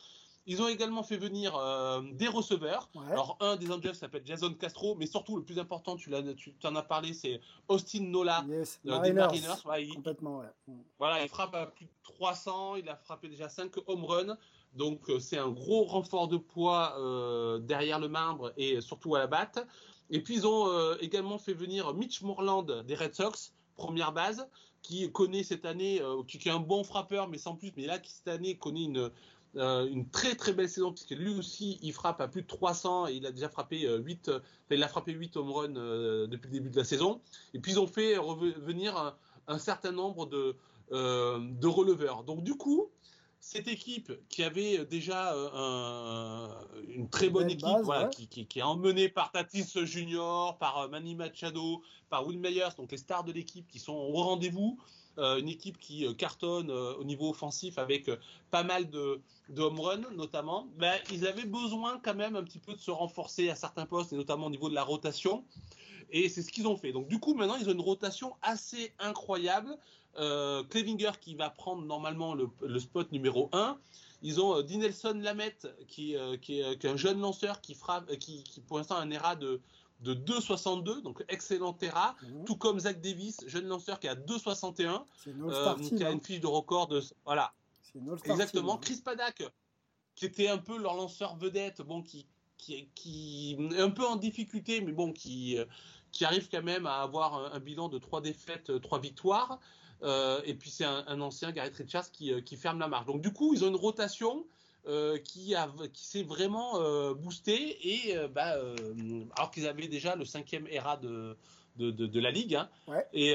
Ils 0.47 0.63
ont 0.63 0.67
également 0.67 1.03
fait 1.03 1.17
venir 1.17 1.55
euh, 1.55 2.01
des 2.13 2.27
receveurs. 2.27 2.89
Ouais. 2.95 3.11
Alors, 3.11 3.37
un 3.39 3.55
des 3.55 3.71
Angels 3.71 3.93
s'appelle 3.93 4.23
Jason 4.25 4.51
Castro, 4.55 4.95
mais 4.95 5.05
surtout, 5.05 5.37
le 5.37 5.43
plus 5.43 5.59
important, 5.59 5.95
tu, 5.95 6.09
tu 6.35 6.67
en 6.67 6.75
as 6.75 6.81
parlé, 6.81 7.13
c'est 7.13 7.39
Austin 7.67 8.01
Nola 8.01 8.43
yes, 8.49 8.81
euh, 8.87 8.89
Mariners. 8.89 9.11
des 9.11 9.19
Mariners. 9.19 9.65
Ouais, 9.65 9.85
il, 9.85 9.93
Complètement, 9.93 10.39
ouais. 10.39 10.73
Voilà, 10.97 11.21
il 11.21 11.29
frappe 11.29 11.53
à 11.53 11.67
plus 11.67 11.85
de 11.85 11.91
300, 12.01 12.77
il 12.77 12.89
a 12.89 12.95
frappé 12.95 13.29
déjà 13.29 13.47
5 13.47 13.71
home 13.85 14.05
runs. 14.05 14.37
Donc, 14.73 15.07
euh, 15.09 15.19
c'est 15.19 15.37
un 15.37 15.49
gros 15.49 15.83
renfort 15.83 16.27
de 16.27 16.37
poids 16.37 16.95
euh, 16.97 17.59
derrière 17.59 17.99
le 17.99 18.07
marbre 18.07 18.53
et 18.57 18.81
surtout 18.81 19.15
à 19.15 19.19
la 19.19 19.27
batte. 19.27 19.65
Et 20.09 20.21
puis, 20.21 20.35
ils 20.35 20.47
ont 20.47 20.69
euh, 20.69 20.95
également 20.99 21.37
fait 21.37 21.53
venir 21.53 21.93
Mitch 21.93 22.21
Moreland 22.21 22.63
des 22.63 22.95
Red 22.95 23.15
Sox, 23.15 23.53
première 23.75 24.11
base, 24.11 24.47
qui 24.81 25.09
connaît 25.11 25.43
cette 25.43 25.65
année, 25.65 26.01
qui, 26.27 26.37
qui 26.37 26.49
est 26.49 26.51
un 26.51 26.59
bon 26.59 26.83
frappeur, 26.83 27.29
mais 27.29 27.37
sans 27.37 27.55
plus, 27.55 27.71
mais 27.77 27.85
là, 27.85 27.99
qui 27.99 28.11
cette 28.11 28.27
année 28.27 28.57
connaît 28.57 28.83
une 28.83 29.11
euh, 29.55 29.85
une 29.87 30.09
très 30.09 30.33
très 30.33 30.51
belle 30.51 30.67
saison 30.67 30.91
puisque 30.91 31.11
lui 31.11 31.29
aussi 31.29 31.77
il 31.83 31.93
frappe 31.93 32.19
à 32.21 32.27
plus 32.27 32.41
de 32.41 32.47
300 32.47 33.07
et 33.07 33.13
il 33.13 33.25
a 33.27 33.31
déjà 33.31 33.49
frappé 33.49 33.85
euh, 33.85 33.99
8 33.99 34.29
enfin, 34.29 34.41
il 34.71 34.81
a 34.81 34.87
frappé 34.87 35.11
8 35.11 35.37
home 35.37 35.51
runs 35.51 35.75
euh, 35.75 36.25
depuis 36.25 36.47
le 36.47 36.53
début 36.53 36.69
de 36.71 36.77
la 36.77 36.83
saison. 36.83 37.21
Et 37.53 37.59
puis 37.59 37.73
ils 37.73 37.79
ont 37.79 37.85
fait 37.85 38.17
revenir 38.17 38.97
un, 38.97 39.15
un 39.47 39.59
certain 39.59 39.91
nombre 39.91 40.25
de, 40.25 40.55
euh, 40.91 41.39
de 41.39 41.67
releveurs. 41.67 42.23
Donc 42.23 42.43
du 42.43 42.55
coup 42.55 42.89
cette 43.43 43.67
équipe 43.67 44.13
qui 44.29 44.41
avait 44.41 44.85
déjà 44.85 45.33
euh, 45.35 45.49
un, 45.53 46.49
une 46.87 47.09
très 47.09 47.29
bonne 47.29 47.49
équipe 47.49 47.67
base, 47.67 47.83
voilà, 47.83 48.05
ouais. 48.05 48.09
qui, 48.09 48.27
qui, 48.27 48.45
qui, 48.47 48.59
est 48.59 48.63
emmenée 48.63 49.09
par 49.09 49.33
Tatis 49.33 49.73
Junior 49.83 50.57
par 50.57 50.77
euh, 50.77 50.87
Manny 50.87 51.13
Machado 51.13 51.83
par 52.09 52.25
Will 52.25 52.39
Myers 52.39 52.69
donc 52.77 52.91
les 52.91 52.97
stars 52.97 53.25
de 53.25 53.33
l'équipe 53.33 53.67
qui 53.67 53.79
sont 53.79 53.93
au 53.93 54.23
rendez-vous 54.23 54.79
euh, 55.19 55.37
une 55.37 55.47
équipe 55.47 55.77
qui 55.79 56.07
euh, 56.07 56.13
cartonne 56.13 56.71
euh, 56.71 56.95
au 56.95 57.03
niveau 57.03 57.29
offensif 57.29 57.77
avec 57.77 58.09
euh, 58.09 58.17
pas 58.49 58.63
mal 58.63 58.89
de, 58.89 59.21
de 59.49 59.61
home 59.61 59.79
run 59.79 60.01
notamment, 60.15 60.67
ben, 60.77 60.95
ils 61.11 61.27
avaient 61.27 61.45
besoin 61.45 61.99
quand 62.03 62.15
même 62.15 62.35
un 62.35 62.43
petit 62.43 62.57
peu 62.57 62.73
de 62.73 62.79
se 62.79 62.89
renforcer 62.89 63.47
à 63.49 63.55
certains 63.55 63.85
postes 63.85 64.11
et 64.13 64.15
notamment 64.15 64.47
au 64.47 64.49
niveau 64.49 64.69
de 64.69 64.73
la 64.73 64.83
rotation. 64.83 65.43
Et 66.09 66.29
c'est 66.29 66.41
ce 66.41 66.51
qu'ils 66.51 66.67
ont 66.67 66.77
fait. 66.77 66.91
Donc 66.91 67.07
du 67.07 67.19
coup 67.19 67.35
maintenant 67.35 67.57
ils 67.57 67.69
ont 67.69 67.73
une 67.73 67.81
rotation 67.81 68.33
assez 68.41 68.91
incroyable. 68.97 69.77
Euh, 70.17 70.63
Clevinger 70.63 71.11
qui 71.19 71.33
va 71.33 71.49
prendre 71.49 71.83
normalement 71.83 72.35
le, 72.35 72.47
le 72.61 72.79
spot 72.79 73.11
numéro 73.11 73.49
1. 73.51 73.77
Ils 74.21 74.39
ont 74.39 74.55
euh, 74.55 74.61
Dinelson 74.61 75.19
Lamette 75.19 75.67
qui, 75.87 76.15
euh, 76.15 76.37
qui, 76.37 76.61
est, 76.61 76.77
qui, 76.77 76.87
est, 76.87 76.89
un 76.89 76.97
jeune 76.97 77.19
lanceur 77.19 77.61
qui, 77.61 77.73
frappe, 77.73 78.09
qui, 78.17 78.43
qui 78.43 78.61
pour 78.61 78.77
l'instant 78.77 78.95
a 78.95 79.01
un 79.01 79.09
ERA 79.09 79.35
de, 79.35 79.59
de 80.01 80.13
2,62, 80.13 81.01
donc 81.01 81.23
excellent 81.29 81.73
Terra, 81.73 82.15
mmh. 82.21 82.43
tout 82.45 82.55
comme 82.55 82.79
Zach 82.79 83.01
Davis, 83.01 83.43
jeune 83.47 83.67
lanceur 83.67 83.99
qui 83.99 84.07
a 84.07 84.15
2,61, 84.15 85.01
euh, 85.27 85.75
qui 85.75 86.03
a 86.03 86.11
une 86.11 86.21
fiche 86.21 86.39
de 86.39 86.47
record 86.47 86.87
de... 86.87 87.01
Voilà, 87.25 87.51
exactement. 88.25 88.77
Team, 88.77 88.81
Chris 88.81 89.01
Paddock, 89.03 89.51
qui 90.15 90.25
était 90.25 90.47
un 90.47 90.59
peu 90.59 90.77
leur 90.77 90.93
lanceur 90.93 91.35
vedette, 91.37 91.81
bon, 91.81 92.03
qui, 92.03 92.27
qui, 92.57 92.87
qui 92.93 93.57
est 93.75 93.81
un 93.81 93.89
peu 93.89 94.05
en 94.05 94.15
difficulté, 94.15 94.79
mais 94.81 94.91
bon, 94.91 95.11
qui, 95.11 95.57
qui 96.11 96.23
arrive 96.23 96.49
quand 96.49 96.63
même 96.63 96.85
à 96.85 97.01
avoir 97.01 97.33
un, 97.33 97.51
un 97.53 97.59
bilan 97.59 97.89
de 97.89 97.97
3 97.97 98.21
défaites, 98.21 98.79
3 98.79 98.99
victoires. 98.99 99.59
Euh, 100.03 100.41
et 100.45 100.53
puis 100.53 100.69
c'est 100.69 100.85
un, 100.85 101.03
un, 101.07 101.21
ancien, 101.21 101.51
Garrett 101.51 101.75
Richards, 101.75 102.11
qui, 102.11 102.33
qui, 102.43 102.57
ferme 102.57 102.79
la 102.79 102.87
marche. 102.87 103.05
Donc 103.05 103.21
du 103.21 103.31
coup, 103.31 103.53
ils 103.53 103.63
ont 103.63 103.69
une 103.69 103.75
rotation 103.75 104.45
euh, 104.85 105.17
qui, 105.17 105.55
a, 105.55 105.71
qui 105.93 106.05
s'est 106.05 106.23
vraiment 106.23 106.81
euh, 106.81 107.13
boosté 107.13 107.77
et 107.87 108.17
euh, 108.17 108.27
bah, 108.27 108.57
alors 109.37 109.49
qu'ils 109.49 109.65
avaient 109.65 109.87
déjà 109.87 110.17
le 110.17 110.25
cinquième 110.25 110.67
ERA 110.67 110.97
de, 110.97 111.37
de, 111.77 111.89
de, 111.89 112.05
de 112.05 112.19
la 112.19 112.31
ligue 112.31 112.55
hein. 112.55 112.67
ouais. 112.89 113.07
et 113.13 113.33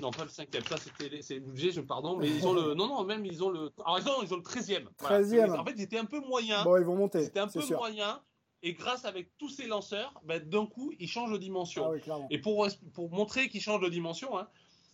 non 0.00 0.10
pas 0.10 0.24
le 0.24 0.28
cinquième 0.28 0.64
ça 0.64 0.78
c'était 0.78 1.22
c'est 1.22 1.38
budget 1.38 1.70
je 1.70 1.82
pardon 1.82 2.16
mais 2.16 2.28
ils 2.28 2.48
ont 2.48 2.52
le 2.52 2.74
non 2.74 2.88
non 2.88 3.04
même 3.04 3.24
ils 3.24 3.44
ont 3.44 3.50
le 3.50 3.70
alors 3.86 4.00
ils 4.00 4.08
ont, 4.08 4.22
ils 4.24 4.34
ont 4.34 4.38
le 4.38 4.42
treizième 4.42 4.88
voilà. 4.98 5.60
en 5.60 5.64
fait 5.64 5.74
ils 5.76 5.82
étaient 5.82 5.98
un 5.98 6.04
peu 6.04 6.18
moyens 6.18 6.64
bon 6.64 6.76
ils 6.76 6.84
vont 6.84 6.96
monter 6.96 7.22
c'était 7.22 7.38
un 7.38 7.46
peu 7.46 7.62
sûr. 7.62 7.78
moyen 7.78 8.20
et 8.64 8.72
grâce 8.72 9.04
avec 9.04 9.38
tous 9.38 9.50
ces 9.50 9.68
lanceurs 9.68 10.12
bah, 10.24 10.40
d'un 10.40 10.66
coup 10.66 10.92
ils 10.98 11.06
changent 11.06 11.32
de 11.32 11.38
dimension 11.38 11.84
ah 11.86 11.90
oui, 11.92 12.00
et 12.30 12.40
pour 12.40 12.66
pour 12.92 13.08
montrer 13.08 13.48
qu'ils 13.48 13.62
changent 13.62 13.82
de 13.82 13.88
dimension 13.88 14.36
hein, 14.36 14.48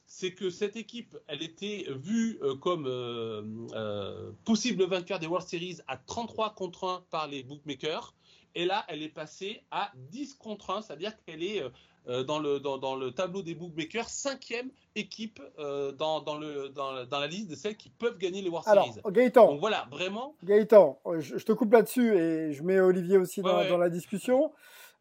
c'est 0.09 0.33
que 0.33 0.49
cette 0.49 0.75
équipe, 0.75 1.17
elle 1.29 1.43
était 1.43 1.87
vue 1.91 2.39
euh, 2.43 2.57
comme 2.57 2.87
euh, 2.87 3.43
euh, 3.75 4.33
possible 4.47 4.83
vainqueur 4.85 5.19
des 5.19 5.27
World 5.27 5.47
Series 5.47 5.79
à 5.87 5.99
33 5.99 6.55
contre 6.55 6.85
1 6.89 7.05
par 7.11 7.29
les 7.29 7.43
bookmakers. 7.43 8.15
Et 8.55 8.65
là, 8.65 8.85
elle 8.89 9.03
est 9.03 9.11
passée 9.11 9.63
à 9.71 9.93
10 10.11 10.35
contre 10.37 10.71
1, 10.71 10.83
c'est-à-dire 10.83 11.13
qu'elle 11.25 11.43
est 11.43 11.63
euh, 12.09 12.25
dans, 12.25 12.39
le, 12.39 12.59
dans, 12.59 12.79
dans, 12.79 12.97
le 12.97 13.11
tableau 13.13 13.43
des 13.43 13.55
bookmakers, 13.55 14.09
cinquième 14.09 14.71
équipe 14.97 15.43
dans, 15.59 16.23
dans, 16.23 16.39
le, 16.39 16.71
dans, 16.71 17.05
dans, 17.05 17.21
la 17.21 17.27
liste 17.27 17.51
de 17.51 17.55
celles 17.55 17.77
qui 17.77 17.91
peuvent 17.91 18.17
gagner 18.17 18.41
les 18.41 18.49
World 18.49 18.67
Alors, 18.67 18.87
Series. 18.87 19.13
Gaëtan, 19.13 19.49
Donc 19.49 19.61
voilà, 19.61 19.87
vraiment. 19.91 20.35
Gaëtan, 20.43 20.99
je, 21.19 21.37
je 21.37 21.45
te 21.45 21.53
coupe 21.53 21.73
là-dessus 21.73 22.17
et 22.17 22.55
je 22.55 22.63
mets 22.63 22.81
Olivier 22.81 23.19
aussi 23.19 23.43
dans, 23.43 23.59
ouais, 23.59 23.77
la 23.77 23.91
discussion. 23.91 24.53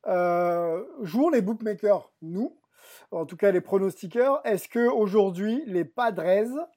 Jouons 0.05 1.29
les 1.29 1.41
bookmakers, 1.41 2.11
nous, 2.21 2.57
en 3.11 3.25
tout 3.25 3.37
cas 3.37 3.51
les 3.51 3.61
pronostiqueurs, 3.61 4.41
est-ce 4.43 4.67
que 4.67 4.87
aujourd'hui 4.87 5.63
les 5.65 5.85
Padres 5.85 6.67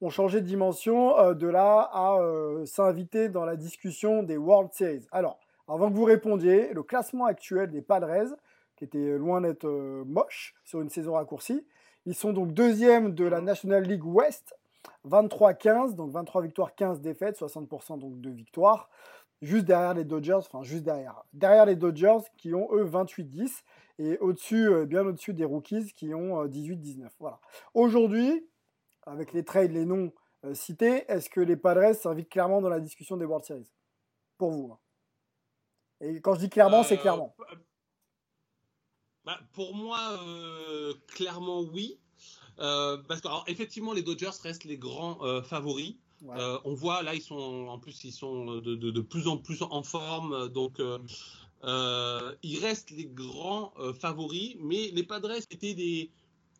ont 0.00 0.10
changé 0.10 0.40
de 0.40 0.46
dimension 0.46 1.18
euh, 1.18 1.34
de 1.34 1.46
là 1.46 1.88
à 1.92 2.18
euh, 2.20 2.64
s'inviter 2.66 3.28
dans 3.28 3.44
la 3.44 3.56
discussion 3.56 4.22
des 4.22 4.36
World 4.36 4.72
Series? 4.72 5.06
Alors, 5.12 5.38
avant 5.66 5.90
que 5.90 5.94
vous 5.96 6.04
répondiez, 6.04 6.72
le 6.72 6.82
classement 6.82 7.24
actuel 7.24 7.70
des 7.70 7.82
Padres, 7.82 8.36
qui 8.76 8.84
était 8.84 9.18
loin 9.18 9.40
d'être 9.40 9.66
euh, 9.66 10.04
moche 10.04 10.54
sur 10.64 10.80
une 10.80 10.90
saison 10.90 11.14
raccourcie, 11.14 11.66
ils 12.06 12.14
sont 12.14 12.32
donc 12.32 12.52
deuxième 12.52 13.14
de 13.14 13.24
la 13.24 13.40
National 13.40 13.82
League 13.84 14.04
West, 14.04 14.54
23-15, 15.08 15.94
donc 15.94 16.10
23 16.10 16.42
victoires, 16.42 16.74
15 16.74 17.00
défaites, 17.00 17.40
60% 17.40 17.98
donc 17.98 18.20
de 18.20 18.30
victoires, 18.30 18.90
juste 19.40 19.64
derrière 19.64 19.94
les 19.94 20.04
Dodgers, 20.04 20.34
enfin 20.34 20.62
juste 20.62 20.84
derrière, 20.84 21.24
derrière 21.32 21.64
les 21.64 21.76
Dodgers 21.76 22.18
qui 22.36 22.54
ont 22.54 22.68
eux 22.72 22.84
28-10 22.84 23.62
et 23.98 24.18
au-dessus, 24.18 24.68
euh, 24.68 24.86
bien 24.86 25.06
au-dessus 25.06 25.34
des 25.34 25.44
rookies 25.44 25.92
qui 25.92 26.14
ont 26.14 26.44
18-19. 26.46 27.08
Voilà. 27.18 27.40
Aujourd'hui, 27.74 28.46
avec 29.06 29.32
les 29.32 29.44
trades, 29.44 29.72
les 29.72 29.84
noms 29.84 30.12
euh, 30.44 30.54
cités, 30.54 31.04
est-ce 31.08 31.30
que 31.30 31.40
les 31.40 31.56
Padres 31.56 31.94
s'invitent 31.94 32.28
clairement 32.28 32.60
dans 32.60 32.68
la 32.68 32.80
discussion 32.80 33.16
des 33.16 33.24
World 33.24 33.44
Series? 33.44 33.70
Pour 34.36 34.50
vous. 34.50 34.72
Hein. 34.72 34.78
Et 36.00 36.20
quand 36.20 36.34
je 36.34 36.40
dis 36.40 36.50
clairement, 36.50 36.80
euh, 36.80 36.84
c'est 36.84 36.98
clairement. 36.98 37.34
Bah, 39.24 39.38
pour 39.52 39.74
moi, 39.74 39.98
euh, 40.22 40.92
clairement 41.08 41.60
oui. 41.60 41.98
parce 42.56 43.20
que, 43.22 43.28
alors, 43.28 43.44
effectivement, 43.46 43.94
les 43.94 44.02
Dodgers 44.02 44.30
restent 44.42 44.64
les 44.64 44.78
grands 44.78 45.18
favoris. 45.42 45.96
Ouais. 46.22 46.36
on 46.64 46.74
voit 46.74 47.02
là, 47.02 47.14
ils 47.14 47.20
sont 47.20 47.66
en 47.68 47.78
plus, 47.78 48.04
ils 48.04 48.12
sont 48.12 48.56
de, 48.56 48.76
de, 48.76 48.90
de 48.90 49.00
plus 49.00 49.28
en 49.28 49.36
plus 49.36 49.62
en 49.62 49.82
forme. 49.82 50.48
Donc, 50.48 50.80
euh, 51.64 52.34
ils 52.42 52.58
restent 52.58 52.90
les 52.90 53.06
grands 53.06 53.72
euh, 53.78 53.94
favoris, 53.94 54.56
mais 54.60 54.90
les 54.92 55.02
Padres 55.02 55.32
étaient 55.50 55.74
des, 55.74 56.10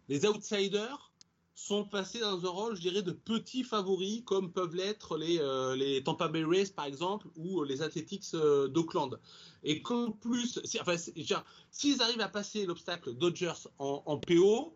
des 0.09 0.27
outsiders, 0.27 1.13
sont 1.55 1.85
passés 1.85 2.21
dans 2.21 2.45
un 2.45 2.49
rôle, 2.49 2.75
je 2.75 2.81
dirais, 2.81 3.03
de 3.03 3.13
petits 3.13 3.65
favoris, 3.65 4.23
comme 4.25 4.51
peuvent 4.51 4.75
l'être 4.75 5.17
les, 5.19 5.39
euh, 5.39 5.77
les 5.77 6.03
Tampa 6.03 6.29
Bay 6.29 6.43
Rays, 6.43 6.73
par 6.75 6.87
exemple, 6.87 7.29
ou 7.37 7.63
les 7.65 7.83
Athletics 7.83 8.25
euh, 8.35 8.67
d'Oakland. 8.69 9.21
Et 9.63 9.83
qu'en 9.83 10.11
plus, 10.11 10.61
si, 10.65 10.81
enfin, 10.81 10.97
s'ils 11.71 12.03
arrivent 12.03 12.21
à 12.21 12.29
passer 12.29 12.67
l'obstacle 12.67 13.15
Dodgers 13.15 13.69
en, 13.79 14.19
PO, 14.19 14.75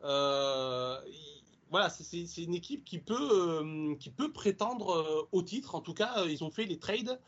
voilà, 0.00 1.88
c'est 1.88 2.42
une 2.42 2.54
équipe 2.54 2.84
qui 2.84 2.98
peut, 2.98 3.96
qui 3.98 4.10
peut 4.10 4.30
prétendre 4.32 5.28
au 5.32 5.42
titre. 5.42 5.74
En 5.74 5.80
tout 5.80 5.94
cas, 5.94 6.24
ils 6.26 6.44
ont 6.44 6.50
fait 6.50 6.66
les 6.66 6.78
trades. 6.78 7.18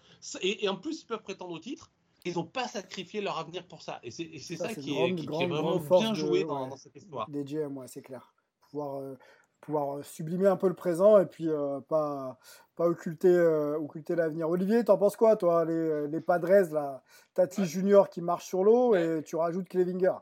Et, 0.42 0.68
en 0.68 0.76
plus, 0.76 1.02
ils 1.02 1.06
peuvent 1.06 1.22
prétendre 1.22 1.52
au 1.52 1.58
titre. 1.58 1.90
Ils 2.24 2.34
n'ont 2.34 2.46
pas 2.46 2.68
sacrifié 2.68 3.20
leur 3.20 3.38
avenir 3.38 3.66
pour 3.66 3.82
ça. 3.82 4.00
Et 4.02 4.10
c'est 4.10 4.38
ça, 4.56 4.68
ça 4.68 4.74
qui, 4.74 4.94
grande, 4.94 5.10
est, 5.10 5.14
qui, 5.14 5.26
grande, 5.26 5.40
qui, 5.40 5.44
est, 5.44 5.48
vraiment 5.48 5.76
bien 5.78 6.14
joué 6.14 6.42
de, 6.42 6.48
dans, 6.48 6.64
ouais, 6.64 6.70
dans, 6.70 6.76
cette 6.76 6.96
histoire. 6.96 7.28
Des 7.28 7.44
GM, 7.44 7.76
ouais, 7.76 7.86
c'est 7.86 8.02
clair. 8.02 8.34
Pouvoir, 8.70 9.00
euh, 9.00 9.18
pouvoir 9.60 10.04
sublimer 10.04 10.46
un 10.46 10.56
peu 10.56 10.68
le 10.68 10.74
présent 10.74 11.18
et 11.18 11.26
puis 11.26 11.48
euh, 11.48 11.80
pas, 11.80 12.38
pas 12.76 12.86
occulter, 12.86 13.28
euh, 13.28 13.78
occulter 13.78 14.14
l'avenir. 14.16 14.48
Olivier, 14.48 14.84
t'en 14.84 14.96
penses 14.96 15.16
quoi, 15.16 15.36
toi 15.36 15.66
Les, 15.66 16.08
les 16.08 16.20
Padres, 16.20 16.72
là, 16.72 17.02
Tati 17.34 17.60
ouais. 17.60 17.66
Junior 17.66 18.08
qui 18.08 18.22
marche 18.22 18.46
sur 18.46 18.64
l'eau 18.64 18.92
ouais. 18.92 19.18
et 19.18 19.22
tu 19.22 19.36
rajoutes 19.36 19.68
Clevinger 19.68 20.16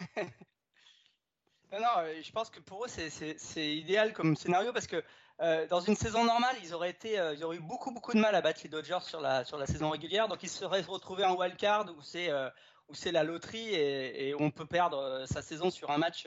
Non, 1.72 1.78
non, 1.78 2.04
je 2.20 2.32
pense 2.32 2.50
que 2.50 2.58
pour 2.60 2.84
eux, 2.84 2.88
c'est 2.88 3.76
idéal 3.76 4.12
comme 4.12 4.34
scénario 4.34 4.72
parce 4.72 4.88
que 4.88 5.02
euh, 5.40 5.66
dans 5.68 5.80
une 5.80 5.96
saison 5.96 6.24
normale, 6.24 6.54
ils 6.62 6.74
auraient, 6.74 6.90
été, 6.90 7.18
euh, 7.18 7.34
ils 7.34 7.42
auraient 7.44 7.56
eu 7.56 7.60
beaucoup, 7.60 7.90
beaucoup 7.92 8.12
de 8.12 8.20
mal 8.20 8.34
à 8.34 8.42
battre 8.42 8.60
les 8.62 8.68
Dodgers 8.68 9.00
sur 9.02 9.20
la, 9.20 9.44
sur 9.44 9.56
la 9.56 9.66
saison 9.66 9.88
régulière. 9.88 10.28
Donc, 10.28 10.42
ils 10.42 10.50
se 10.50 10.58
seraient 10.58 10.82
retrouvés 10.82 11.24
en 11.24 11.34
wildcard 11.34 11.86
où 11.96 12.02
c'est 12.02 12.30
euh, 12.30 12.50
où 12.88 12.94
c'est 12.94 13.12
la 13.12 13.22
loterie 13.22 13.72
et, 13.72 14.34
on 14.40 14.50
peut 14.50 14.66
perdre 14.66 15.24
sa 15.24 15.42
saison 15.42 15.70
sur 15.70 15.92
un 15.92 15.98
match. 15.98 16.26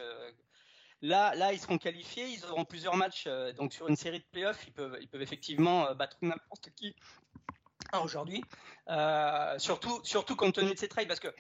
Là, 1.02 1.36
là, 1.36 1.52
ils 1.52 1.60
seront 1.60 1.78
qualifiés, 1.78 2.26
ils 2.30 2.46
auront 2.46 2.64
plusieurs 2.64 2.96
matchs. 2.96 3.28
donc 3.58 3.74
sur 3.74 3.90
une 3.90 3.98
série 3.98 4.20
de 4.20 4.26
playoffs, 4.32 4.64
ils 4.66 4.72
peuvent, 4.72 4.98
ils 5.02 5.10
peuvent 5.10 5.22
effectivement 5.22 5.94
battre 5.94 6.16
n'importe 6.22 6.70
qui 6.74 6.96
aujourd'hui. 8.02 8.46
surtout, 9.58 10.00
surtout 10.06 10.38
compte 10.38 10.56
tenu 10.56 10.74
de 10.74 10.80
ces 10.80 10.88
trades, 10.88 11.10
parce 11.10 11.20
que 11.20 11.36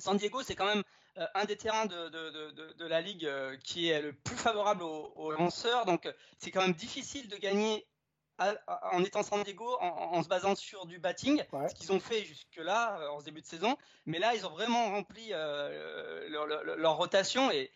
San 0.00 0.16
Diego, 0.16 0.42
c'est 0.42 0.56
quand 0.56 0.66
même 0.66 0.82
euh, 1.16 1.26
un 1.34 1.44
des 1.44 1.56
terrains 1.56 1.86
de, 1.86 2.86
la 2.86 3.00
ligue 3.00 3.24
euh, 3.24 3.56
qui 3.62 3.88
est 3.88 4.02
le 4.02 4.12
plus 4.12 4.36
favorable 4.36 4.82
aux, 4.82 5.30
lanceurs. 5.30 5.86
Donc, 5.86 6.12
c'est 6.38 6.50
quand 6.50 6.62
même 6.62 6.74
difficile 6.74 7.28
de 7.28 7.36
gagner 7.36 7.86
en 8.90 9.04
étant 9.04 9.22
San 9.22 9.44
Diego, 9.44 9.76
en, 9.80 10.20
se 10.24 10.28
basant 10.28 10.56
sur 10.56 10.86
du 10.86 10.98
batting, 10.98 11.40
ce 11.68 11.74
qu'ils 11.76 11.92
ont 11.92 12.00
fait 12.00 12.24
jusque-là, 12.24 12.98
euh, 12.98 13.08
en 13.10 13.20
ce 13.20 13.26
début 13.26 13.40
de 13.40 13.46
saison. 13.46 13.76
Mais 14.06 14.18
là, 14.18 14.34
ils 14.34 14.44
ont 14.44 14.50
vraiment 14.50 14.90
rempli 14.90 15.28
leur, 15.28 16.96
rotation 16.96 17.48
et, 17.52 17.70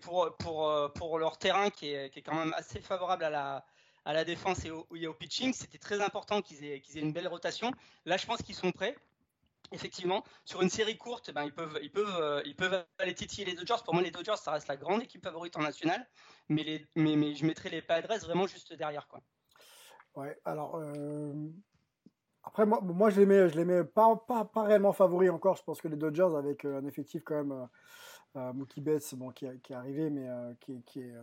pour, 0.00 0.36
pour, 0.36 1.18
leur 1.20 1.38
terrain 1.38 1.70
qui 1.70 1.92
est, 1.92 2.22
quand 2.22 2.34
même 2.34 2.52
assez 2.54 2.80
favorable 2.80 3.22
à 3.22 3.30
la, 3.30 3.64
à 4.04 4.12
la 4.12 4.24
défense 4.24 4.64
et 4.64 4.72
au, 4.72 4.84
au 4.90 5.14
pitching, 5.14 5.52
c'était 5.52 5.78
très 5.78 6.00
important 6.00 6.42
qu'ils 6.42 6.64
aient, 6.64 6.80
qu'ils 6.80 6.98
aient 6.98 7.02
une 7.02 7.12
belle 7.12 7.28
rotation. 7.28 7.70
Là, 8.06 8.16
je 8.16 8.26
pense 8.26 8.42
qu'ils 8.42 8.56
sont 8.56 8.72
prêts 8.72 8.96
effectivement, 9.74 10.22
sur 10.44 10.62
une 10.62 10.70
série 10.70 10.96
courte, 10.96 11.32
ben, 11.32 11.50
euh, 11.58 12.42
ils 12.44 12.56
peuvent 12.56 12.84
aller 12.98 13.14
titiller 13.14 13.46
les 13.46 13.54
Dodgers. 13.54 13.82
Pour 13.84 13.94
moi, 13.94 14.02
les 14.02 14.10
Dodgers, 14.10 14.36
ça 14.36 14.52
reste 14.52 14.68
la 14.68 14.76
grande 14.76 15.02
équipe 15.02 15.22
favorite 15.22 15.56
en 15.56 15.62
national, 15.62 16.06
mais, 16.48 16.86
je 16.96 17.44
mettrais 17.44 17.70
les 17.70 17.82
Padres 17.82 18.16
vraiment 18.20 18.46
juste 18.46 18.72
derrière. 18.74 19.08
Quoi. 19.08 19.20
Alors. 20.44 20.76
Euh, 20.76 21.32
après, 22.46 22.66
moi, 22.66 23.08
je 23.08 23.20
les 23.20 23.26
mets, 23.26 23.48
je 23.48 23.56
les 23.56 23.64
mets 23.64 23.84
pas, 23.84 24.16
pas, 24.16 24.44
pas 24.44 24.64
réellement 24.64 24.92
favoris 24.92 25.30
encore. 25.30 25.56
Je 25.56 25.62
pense 25.62 25.80
que 25.80 25.88
les 25.88 25.96
Dodgers, 25.96 26.36
avec 26.36 26.66
euh, 26.66 26.78
un 26.78 26.84
effectif 26.84 27.22
quand 27.24 27.42
même, 27.42 27.68
Mookie 28.52 28.82
Betts, 28.82 29.14
bon, 29.14 29.30
qui, 29.30 29.46
est 29.46 29.70
arrivé, 29.70 30.10
mais 30.10 30.28
qui 30.60 31.00
est 31.00 31.14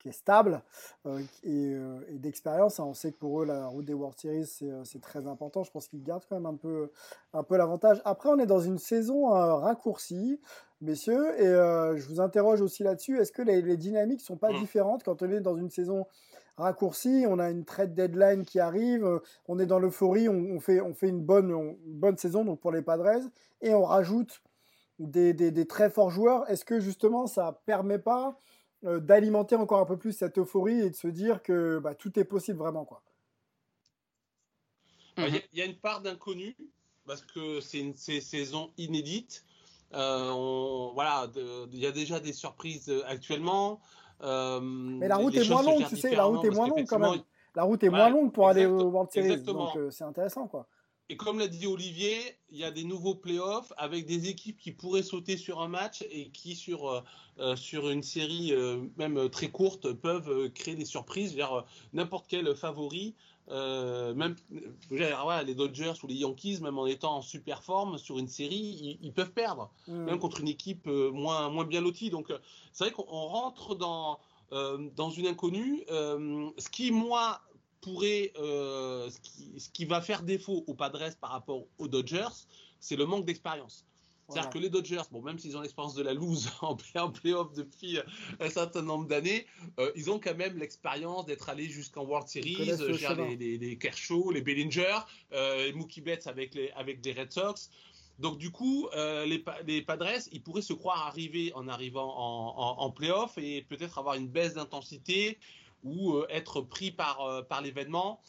qui 0.00 0.08
est 0.08 0.12
stable 0.12 0.62
euh, 1.06 1.20
euh, 1.46 2.00
et, 2.08 2.18
d'expérience. 2.18 2.80
Hein. 2.80 2.84
On 2.88 2.94
sait 2.94 3.12
que 3.12 3.18
pour 3.18 3.42
eux, 3.42 3.46
la 3.46 3.66
route 3.66 3.84
des 3.84 3.94
World 3.94 4.18
Series, 4.18 4.48
euh, 4.62 4.82
c'est 4.84 5.00
très 5.00 5.26
important. 5.26 5.62
Je 5.62 5.70
pense 5.70 5.86
qu'ils 5.86 6.02
gardent 6.02 6.24
quand 6.28 6.34
même 6.34 6.46
un 6.46 6.56
peu, 6.56 6.90
un 7.32 7.42
peu 7.44 7.56
l'avantage. 7.56 8.00
Après, 8.04 8.30
on 8.30 8.38
est 8.38 8.46
dans 8.46 8.60
une 8.60 8.78
saison 8.78 9.26
raccourcie, 9.28 10.40
messieurs, 10.80 11.38
et 11.38 11.44
je 11.44 12.08
vous 12.08 12.20
interroge 12.20 12.60
aussi 12.60 12.82
là-dessus. 12.82 13.18
Est-ce 13.18 13.32
que 13.32 13.42
les, 13.42 13.76
dynamiques 13.76 14.22
sont 14.22 14.36
pas 14.36 14.50
mmh. 14.50 14.60
différentes 14.60 15.04
quand 15.04 15.22
on 15.22 15.30
est 15.30 15.40
dans 15.40 15.56
une 15.56 15.70
saison 15.70 16.06
raccourcie? 16.56 17.26
On 17.28 17.38
a 17.38 17.50
une 17.50 17.64
trade 17.64 17.94
deadline 17.94 18.44
qui 18.44 18.58
arrive, 18.58 19.20
on 19.46 19.58
est 19.58 19.66
dans 19.66 19.78
l'euphorie, 19.78 20.28
on, 20.28 20.58
fait, 20.60 20.80
on 20.80 20.94
fait 20.94 21.08
une 21.08 21.22
bonne, 21.22 21.76
bonne 21.84 22.16
saison 22.16 22.44
donc 22.44 22.60
pour 22.60 22.72
les 22.72 22.82
Padres, 22.82 23.28
et 23.60 23.74
on 23.74 23.84
rajoute 23.84 24.42
des, 24.98 25.32
des, 25.34 25.50
des 25.50 25.66
très 25.66 25.90
forts 25.90 26.10
joueurs. 26.10 26.48
Est-ce 26.50 26.64
que 26.64 26.80
justement, 26.80 27.26
ça 27.26 27.60
permet 27.66 27.98
pas 27.98 28.28
euh, 28.28 28.32
d'alimenter 28.82 29.56
encore 29.56 29.80
un 29.80 29.84
peu 29.84 29.98
plus 29.98 30.12
cette 30.12 30.38
euphorie 30.38 30.80
et 30.80 30.90
de 30.90 30.94
se 30.94 31.08
dire 31.08 31.42
que 31.42 31.78
bah, 31.78 31.94
tout 31.94 32.18
est 32.18 32.24
possible 32.24 32.58
vraiment. 32.58 32.84
quoi. 32.84 33.02
Il 35.18 35.42
y, 35.52 35.62
a 35.62 35.66
une 35.66 35.76
part 35.76 36.00
d'inconnu 36.00 36.56
parce 37.06 37.22
que 37.22 37.60
c'est 37.60 37.78
une 37.78 37.94
saison 37.94 38.70
inédite. 38.78 39.44
Euh, 39.92 40.90
voilà, 40.94 41.28
il 41.72 41.78
y 41.78 41.86
a 41.86 41.92
déjà 41.92 42.20
des 42.20 42.32
surprises 42.32 42.88
euh, 42.88 43.02
actuellement. 43.06 43.80
Mais 44.22 45.08
la 45.08 45.16
route 45.16 45.34
est 45.34 45.48
moins 45.48 45.62
longue, 45.62 45.86
tu 45.88 45.96
sais, 45.96 46.14
la 46.14 46.24
route 46.24 46.44
est 46.44 46.50
moins 46.50 46.68
longue 46.68 46.86
quand 46.86 46.98
même. 46.98 47.22
La 47.54 47.64
route 47.64 47.82
est 47.82 47.90
moins 47.90 48.08
longue 48.08 48.32
pour 48.32 48.48
aller 48.48 48.66
au 48.66 48.84
World 48.84 49.10
Series, 49.10 49.42
donc 49.42 49.76
c'est 49.90 50.04
intéressant 50.04 50.46
quoi. 50.46 50.66
Et 51.10 51.16
comme 51.16 51.40
l'a 51.40 51.48
dit 51.48 51.66
Olivier, 51.66 52.20
il 52.50 52.58
y 52.58 52.62
a 52.62 52.70
des 52.70 52.84
nouveaux 52.84 53.16
playoffs 53.16 53.72
avec 53.76 54.06
des 54.06 54.28
équipes 54.28 54.56
qui 54.56 54.70
pourraient 54.70 55.02
sauter 55.02 55.36
sur 55.36 55.60
un 55.60 55.66
match 55.66 56.04
et 56.08 56.28
qui, 56.28 56.54
sur, 56.54 56.88
euh, 56.88 57.00
euh, 57.40 57.56
sur 57.56 57.90
une 57.90 58.04
série 58.04 58.52
euh, 58.52 58.86
même 58.96 59.28
très 59.28 59.48
courte, 59.48 59.92
peuvent 59.92 60.50
créer 60.52 60.76
des 60.76 60.84
surprises 60.84 61.34
vers 61.34 61.64
n'importe 61.94 62.26
quel 62.28 62.54
favori. 62.54 63.16
même 63.48 64.36
les 64.92 65.54
Dodgers 65.56 65.94
ou 66.04 66.06
les 66.06 66.14
Yankees, 66.14 66.60
même 66.60 66.78
en 66.78 66.86
étant 66.86 67.16
en 67.16 67.22
super 67.22 67.64
forme 67.64 67.98
sur 67.98 68.20
une 68.20 68.28
série, 68.28 68.96
ils, 69.02 69.12
peuvent 69.12 69.32
perdre, 69.32 69.72
mm. 69.88 70.04
même 70.04 70.20
contre 70.20 70.40
une 70.40 70.48
équipe 70.48 70.86
moins, 70.86 71.50
moins 71.50 71.64
bien 71.64 71.80
lotie. 71.80 72.10
Donc 72.10 72.32
c'est 72.72 72.84
vrai 72.84 72.92
qu'on 72.92 73.02
rentre 73.02 73.74
dans, 73.74 74.20
dans 74.52 75.10
une 75.10 75.26
inconnue. 75.26 75.82
ce 75.88 76.68
qui, 76.70 76.92
moi, 76.92 77.40
pourrait, 77.80 78.32
euh, 78.38 79.10
ce, 79.58 79.68
qui, 79.70 79.84
va 79.84 80.00
faire 80.00 80.22
défaut 80.22 80.64
aux 80.66 80.74
Padres 80.74 81.10
par 81.20 81.30
rapport 81.30 81.66
aux 81.78 81.88
Dodgers, 81.88 82.28
c'est 82.78 82.96
le 82.96 83.06
manque 83.06 83.24
d'expérience. 83.24 83.86
C'est-à-dire 84.28 84.50
que 84.50 84.58
les 84.58 84.70
Dodgers, 84.70 85.02
bon, 85.10 85.22
même 85.22 85.40
s'ils 85.40 85.56
ont 85.56 85.60
l'expérience 85.60 85.94
de 85.94 86.04
la 86.04 86.14
loose 86.14 86.48
en, 86.62 86.76
playoff 86.76 87.52
depuis 87.52 87.98
euh, 87.98 88.02
un 88.38 88.48
certain 88.48 88.82
nombre 88.82 89.08
d'années, 89.08 89.44
euh, 89.80 89.90
ils 89.96 90.08
ont 90.08 90.20
quand 90.20 90.36
même 90.36 90.56
l'expérience 90.56 91.26
d'être 91.26 91.48
allés 91.48 91.68
jusqu'en 91.68 92.04
World 92.04 92.28
Series, 92.28 92.54
les, 93.36 93.58
les, 93.58 93.76
Kershaw, 93.76 94.30
les 94.30 94.40
Bellinger, 94.40 94.98
les 95.32 95.72
Mookie 95.72 96.00
Betts 96.00 96.28
avec 96.28 96.54
les, 96.54 96.70
avec 96.72 97.00
des 97.00 97.12
Red 97.12 97.32
Sox. 97.32 97.70
Donc 98.20 98.38
du 98.38 98.52
coup, 98.52 98.88
les, 98.94 99.42
les, 99.66 99.82
Padres, 99.82 100.20
ils 100.30 100.42
pourraient 100.42 100.62
se 100.62 100.74
croire 100.74 101.08
arriver 101.08 101.52
en 101.54 101.66
arrivant 101.66 102.14
en, 102.16 102.54
en, 102.56 102.82
en 102.82 102.90
playoff 102.92 103.36
et 103.36 103.62
peut-être 103.62 103.98
avoir 103.98 104.14
une 104.14 104.28
baisse 104.28 104.54
d'intensité, 104.54 105.38
ou 105.84 106.14
euh, 106.14 106.26
être 106.30 106.60
pris 106.60 106.90
par, 106.90 107.20
euh, 107.22 107.42
par 107.42 107.62
l'événement. 107.62 108.20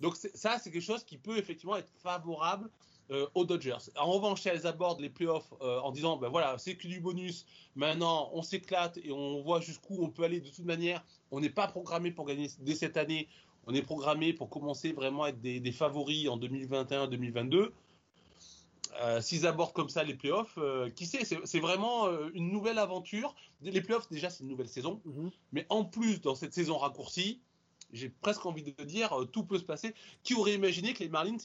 Donc 0.00 0.16
ça, 0.16 0.58
c'est 0.58 0.70
quelque 0.70 0.82
chose 0.82 1.04
qui 1.04 1.16
peut 1.16 1.38
effectivement 1.38 1.76
être 1.76 1.90
favorable 2.02 2.68
euh, 3.10 3.26
aux 3.34 3.44
Dodgers. 3.44 3.78
En 3.96 4.10
revanche, 4.10 4.44
elles 4.46 4.66
abordent 4.66 5.00
les 5.00 5.08
playoffs 5.08 5.52
en 5.60 5.90
disant, 5.90 6.16
ben 6.16 6.28
voilà, 6.28 6.58
c'est 6.58 6.76
que 6.76 6.86
du 6.86 7.00
bonus, 7.00 7.46
maintenant 7.76 8.30
on 8.32 8.42
s'éclate 8.42 8.98
et 8.98 9.10
on 9.12 9.42
voit 9.42 9.60
jusqu'où 9.60 10.02
on 10.02 10.10
peut 10.10 10.24
aller 10.24 10.40
de 10.40 10.48
toute 10.48 10.64
manière, 10.64 11.02
on 11.30 11.40
n'est 11.40 11.50
pas 11.50 11.66
programmé 11.68 12.10
pour 12.10 12.26
gagner 12.26 12.50
dès 12.60 12.74
cette 12.74 12.96
année, 12.96 13.28
on 13.66 13.74
est 13.74 13.82
programmé 13.82 14.32
pour 14.32 14.50
commencer 14.50 14.92
vraiment 14.92 15.24
à 15.24 15.28
être 15.30 15.40
des 15.40 15.72
favoris 15.72 16.28
en 16.28 16.38
2021-2022. 16.38 17.70
Euh, 19.00 19.20
s'ils 19.20 19.46
abordent 19.46 19.72
comme 19.72 19.88
ça 19.88 20.04
les 20.04 20.14
playoffs, 20.14 20.58
euh, 20.58 20.90
qui 20.90 21.06
sait, 21.06 21.24
c'est 21.24 21.60
vraiment 21.60 22.06
euh, 22.06 22.28
une 22.34 22.50
nouvelle 22.50 22.78
aventure. 22.78 23.34
Les 23.62 23.80
playoffs, 23.80 24.08
déjà, 24.10 24.30
c'est 24.30 24.44
une 24.44 24.50
nouvelle 24.50 24.68
saison. 24.68 25.00
Mhm. 25.04 25.30
Mais 25.52 25.66
en 25.68 25.84
plus, 25.84 26.20
dans 26.20 26.34
cette 26.34 26.52
saison 26.52 26.78
raccourcie, 26.78 27.40
j'ai 27.92 28.08
presque 28.08 28.44
envie 28.44 28.62
de 28.62 28.84
dire, 28.84 29.16
tout 29.32 29.44
peut 29.44 29.58
se 29.58 29.64
passer. 29.64 29.94
Qui 30.24 30.34
aurait 30.34 30.54
imaginé 30.54 30.92
que 30.92 31.00
les 31.00 31.08
Marlins 31.08 31.36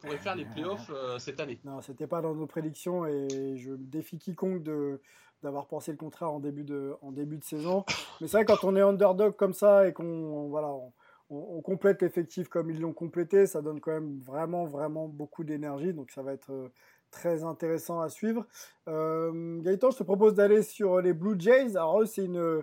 pourraient 0.00 0.18
faire 0.18 0.34
les 0.34 0.46
playoffs 0.46 0.90
cette 1.18 1.38
année? 1.38 1.60
Non, 1.64 1.82
c'était 1.82 2.06
pas 2.06 2.22
dans 2.22 2.34
nos 2.34 2.46
prédictions 2.46 3.04
et 3.04 3.58
je 3.58 3.72
défie 3.72 4.18
quiconque 4.18 4.62
de 4.62 5.00
d'avoir 5.42 5.66
pensé 5.66 5.90
le 5.90 5.98
contraire 5.98 6.32
en 6.32 6.40
début 6.40 6.64
de, 6.64 6.96
en 7.02 7.12
début 7.12 7.36
de 7.36 7.44
saison. 7.44 7.84
Mais 8.20 8.26
c'est 8.26 8.38
vrai, 8.38 8.46
quand 8.46 8.64
on 8.64 8.74
est 8.74 8.80
underdog 8.80 9.36
comme 9.36 9.52
ça 9.52 9.86
et 9.86 9.92
qu'on 9.92 10.48
voilà, 10.48 10.68
on, 10.68 10.92
complète 11.28 12.02
l'effectif 12.02 12.48
comme 12.48 12.70
ils 12.70 12.80
l'ont 12.80 12.92
complété, 12.92 13.46
ça 13.46 13.62
donne 13.62 13.80
quand 13.80 13.92
même 13.92 14.20
vraiment, 14.20 14.64
vraiment 14.64 15.08
beaucoup 15.08 15.44
d'énergie. 15.44 15.92
Donc 15.92 16.10
ça 16.10 16.22
va 16.22 16.32
être 16.32 16.52
euh, 16.52 16.68
très 17.10 17.44
intéressant 17.44 18.00
à 18.00 18.08
suivre. 18.08 18.46
Euh, 18.88 19.60
Gaëtan, 19.60 19.90
je 19.90 19.98
te 19.98 20.02
propose 20.04 20.34
d'aller 20.34 20.62
sur 20.62 21.00
les 21.00 21.12
Blue 21.12 21.38
Jays. 21.38 21.76
Alors 21.76 22.02
eux, 22.02 22.06
c'est 22.06 22.24
une, 22.24 22.62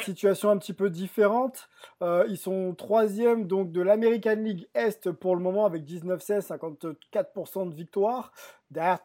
situation 0.00 0.48
un 0.48 0.56
petit 0.56 0.72
peu 0.72 0.88
différente. 0.88 1.68
Euh, 2.00 2.24
ils 2.28 2.38
sont 2.38 2.74
troisième 2.74 3.46
donc 3.46 3.70
de 3.70 3.82
l'American 3.82 4.36
League 4.36 4.66
Est 4.74 5.10
pour 5.12 5.36
le 5.36 5.42
moment 5.42 5.66
avec 5.66 5.84
19-16, 5.84 6.48
54% 6.48 7.68
de 7.68 7.74
victoire. 7.74 8.32
Derrière 8.70 9.00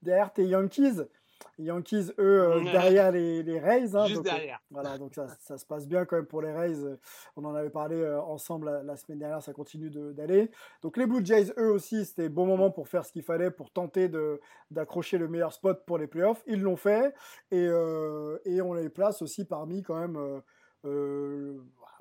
derrière 0.00 0.32
tes 0.32 0.44
Yankees, 0.44 1.02
Yankees, 1.58 2.12
eux, 2.18 2.42
euh, 2.42 2.64
derrière 2.64 3.10
les, 3.12 3.42
les 3.42 3.58
Rays. 3.58 3.94
Hein, 3.94 4.06
Juste 4.06 4.20
euh, 4.20 4.24
derrière. 4.24 4.60
voilà, 4.70 4.98
donc 4.98 5.14
ça, 5.14 5.26
ça, 5.40 5.56
se 5.56 5.64
passe 5.64 5.86
bien 5.86 6.04
quand 6.04 6.16
même 6.16 6.26
pour 6.26 6.42
les 6.42 6.52
Rays. 6.52 6.76
On 7.36 7.44
en 7.44 7.54
avait 7.54 7.70
parlé 7.70 7.96
euh, 7.96 8.20
ensemble 8.20 8.82
la, 8.84 8.96
semaine 8.96 9.18
dernière, 9.18 9.42
ça 9.42 9.52
continue 9.52 9.90
d'aller. 9.90 10.50
Donc 10.82 10.96
les 10.96 11.06
Blue 11.06 11.24
Jays, 11.24 11.52
eux 11.58 11.70
aussi, 11.70 12.04
c'était 12.04 12.28
bon 12.28 12.46
moment 12.46 12.70
pour 12.70 12.88
faire 12.88 13.04
ce 13.04 13.12
qu'il 13.12 13.22
fallait 13.22 13.50
pour 13.50 13.70
tenter 13.70 14.10
d'accrocher 14.70 15.18
le 15.18 15.28
meilleur 15.28 15.52
spot 15.52 15.84
pour 15.86 15.98
les 15.98 16.06
playoffs. 16.06 16.42
Ils 16.46 16.60
l'ont 16.60 16.76
fait 16.76 17.14
et, 17.50 17.66
et, 18.44 18.60
on 18.60 18.74
les 18.74 18.88
place 18.88 19.22
aussi 19.22 19.44
parmi 19.44 19.82
quand 19.82 19.98
même 19.98 20.42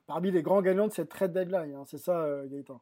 parmi 0.07 0.31
les 0.31 0.41
grands 0.41 0.61
gagnants 0.61 0.87
de 0.87 0.93
cette 0.93 1.09
trade 1.09 1.33
deadline. 1.33 1.75
Hein. 1.75 1.83
C'est 1.85 1.97
ça, 1.97 2.27
Gaëtan? 2.45 2.81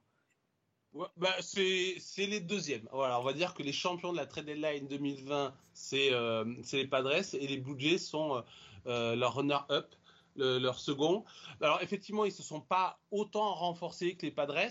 Bah, 0.94 1.36
c'est 1.39 1.98
les 2.18 2.39
deuxièmes. 2.39 2.88
Voilà, 2.91 3.20
on 3.20 3.24
va 3.24 3.34
dire 3.34 3.56
que 3.56 3.64
les 3.64 3.74
champions 3.74 4.12
de 4.12 4.18
la 4.18 4.28
trade 4.28 4.46
deadline 4.46 4.88
2020, 4.88 5.54
euh, 5.94 6.56
c'est 6.62 6.78
les 6.78 6.88
Padres 6.88 7.34
et 7.34 7.48
les 7.48 7.58
Blue 7.58 7.80
Jays 7.80 7.98
sont 7.98 8.36
euh, 8.36 8.41
euh, 8.86 9.16
leur 9.16 9.36
runner-up, 9.36 9.96
leur 10.36 10.78
second. 10.80 11.26
Alors 11.62 11.82
effectivement, 11.82 12.26
ils 12.26 12.32
se 12.32 12.44
sont 12.44 12.62
pas 12.62 13.00
autant 13.10 13.54
renforcés 13.56 14.16
que 14.16 14.26
les 14.28 14.32
Padres, 14.32 14.70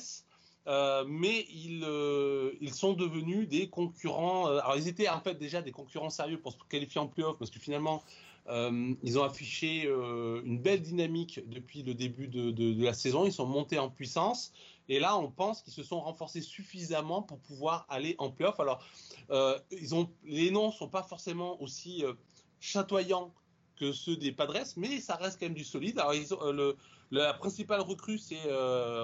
Euh, 0.69 1.05
mais 1.09 1.47
ils, 1.51 1.83
euh, 1.85 2.53
ils 2.61 2.73
sont 2.73 2.93
devenus 2.93 3.49
des 3.49 3.69
concurrents. 3.69 4.49
euh, 4.49 4.61
alors, 4.61 4.77
ils 4.77 4.87
étaient 4.87 5.09
en 5.09 5.21
fait 5.21 5.35
déjà 5.35 5.61
des 5.61 5.73
concurrents 5.73 6.11
sérieux 6.11 6.39
pour 6.39 6.53
se 6.53 6.59
qualifier 6.69 7.01
en 7.01 7.09
playoff 7.09 7.37
parce 7.39 7.51
que 7.51 7.59
finalement, 7.59 8.03
ils 8.49 9.19
ont 9.21 9.23
affiché 9.23 9.85
une 9.85 10.59
belle 10.59 10.83
dynamique 10.83 11.41
depuis 11.47 11.85
le 11.85 11.95
début 11.95 12.27
de, 12.27 12.85
la 12.85 12.93
saison. 12.93 13.25
Ils 13.25 13.33
sont 13.33 13.47
montés 13.47 13.79
en 13.79 13.89
puissance. 13.89 14.53
Et 14.89 14.99
là, 14.99 15.17
on 15.17 15.31
pense 15.31 15.63
qu'ils 15.63 15.73
se 15.73 15.85
sont 15.85 16.01
renforcés 16.01 16.41
suffisamment 16.41 17.23
pour 17.23 17.39
pouvoir 17.39 17.87
aller 17.89 18.17
en 18.19 18.31
playoff. 18.31 18.59
Alors, 18.59 18.85
les 20.25 20.51
noms 20.51 20.73
sont 20.73 20.89
pas 20.89 21.05
forcément 21.05 21.63
aussi 21.63 22.05
chatoyants 22.59 23.33
que 23.77 23.93
ceux 23.93 24.17
des 24.17 24.33
Padres, 24.33 24.59
mais 24.77 24.99
ça 24.99 25.15
reste 25.15 25.39
quand 25.39 25.47
même 25.47 25.55
du 25.55 25.65
solide. 25.65 26.01
Alors, 26.01 26.75
la 27.13 27.35
principale 27.35 27.81
recrue, 27.81 28.19
c'est 28.19 28.43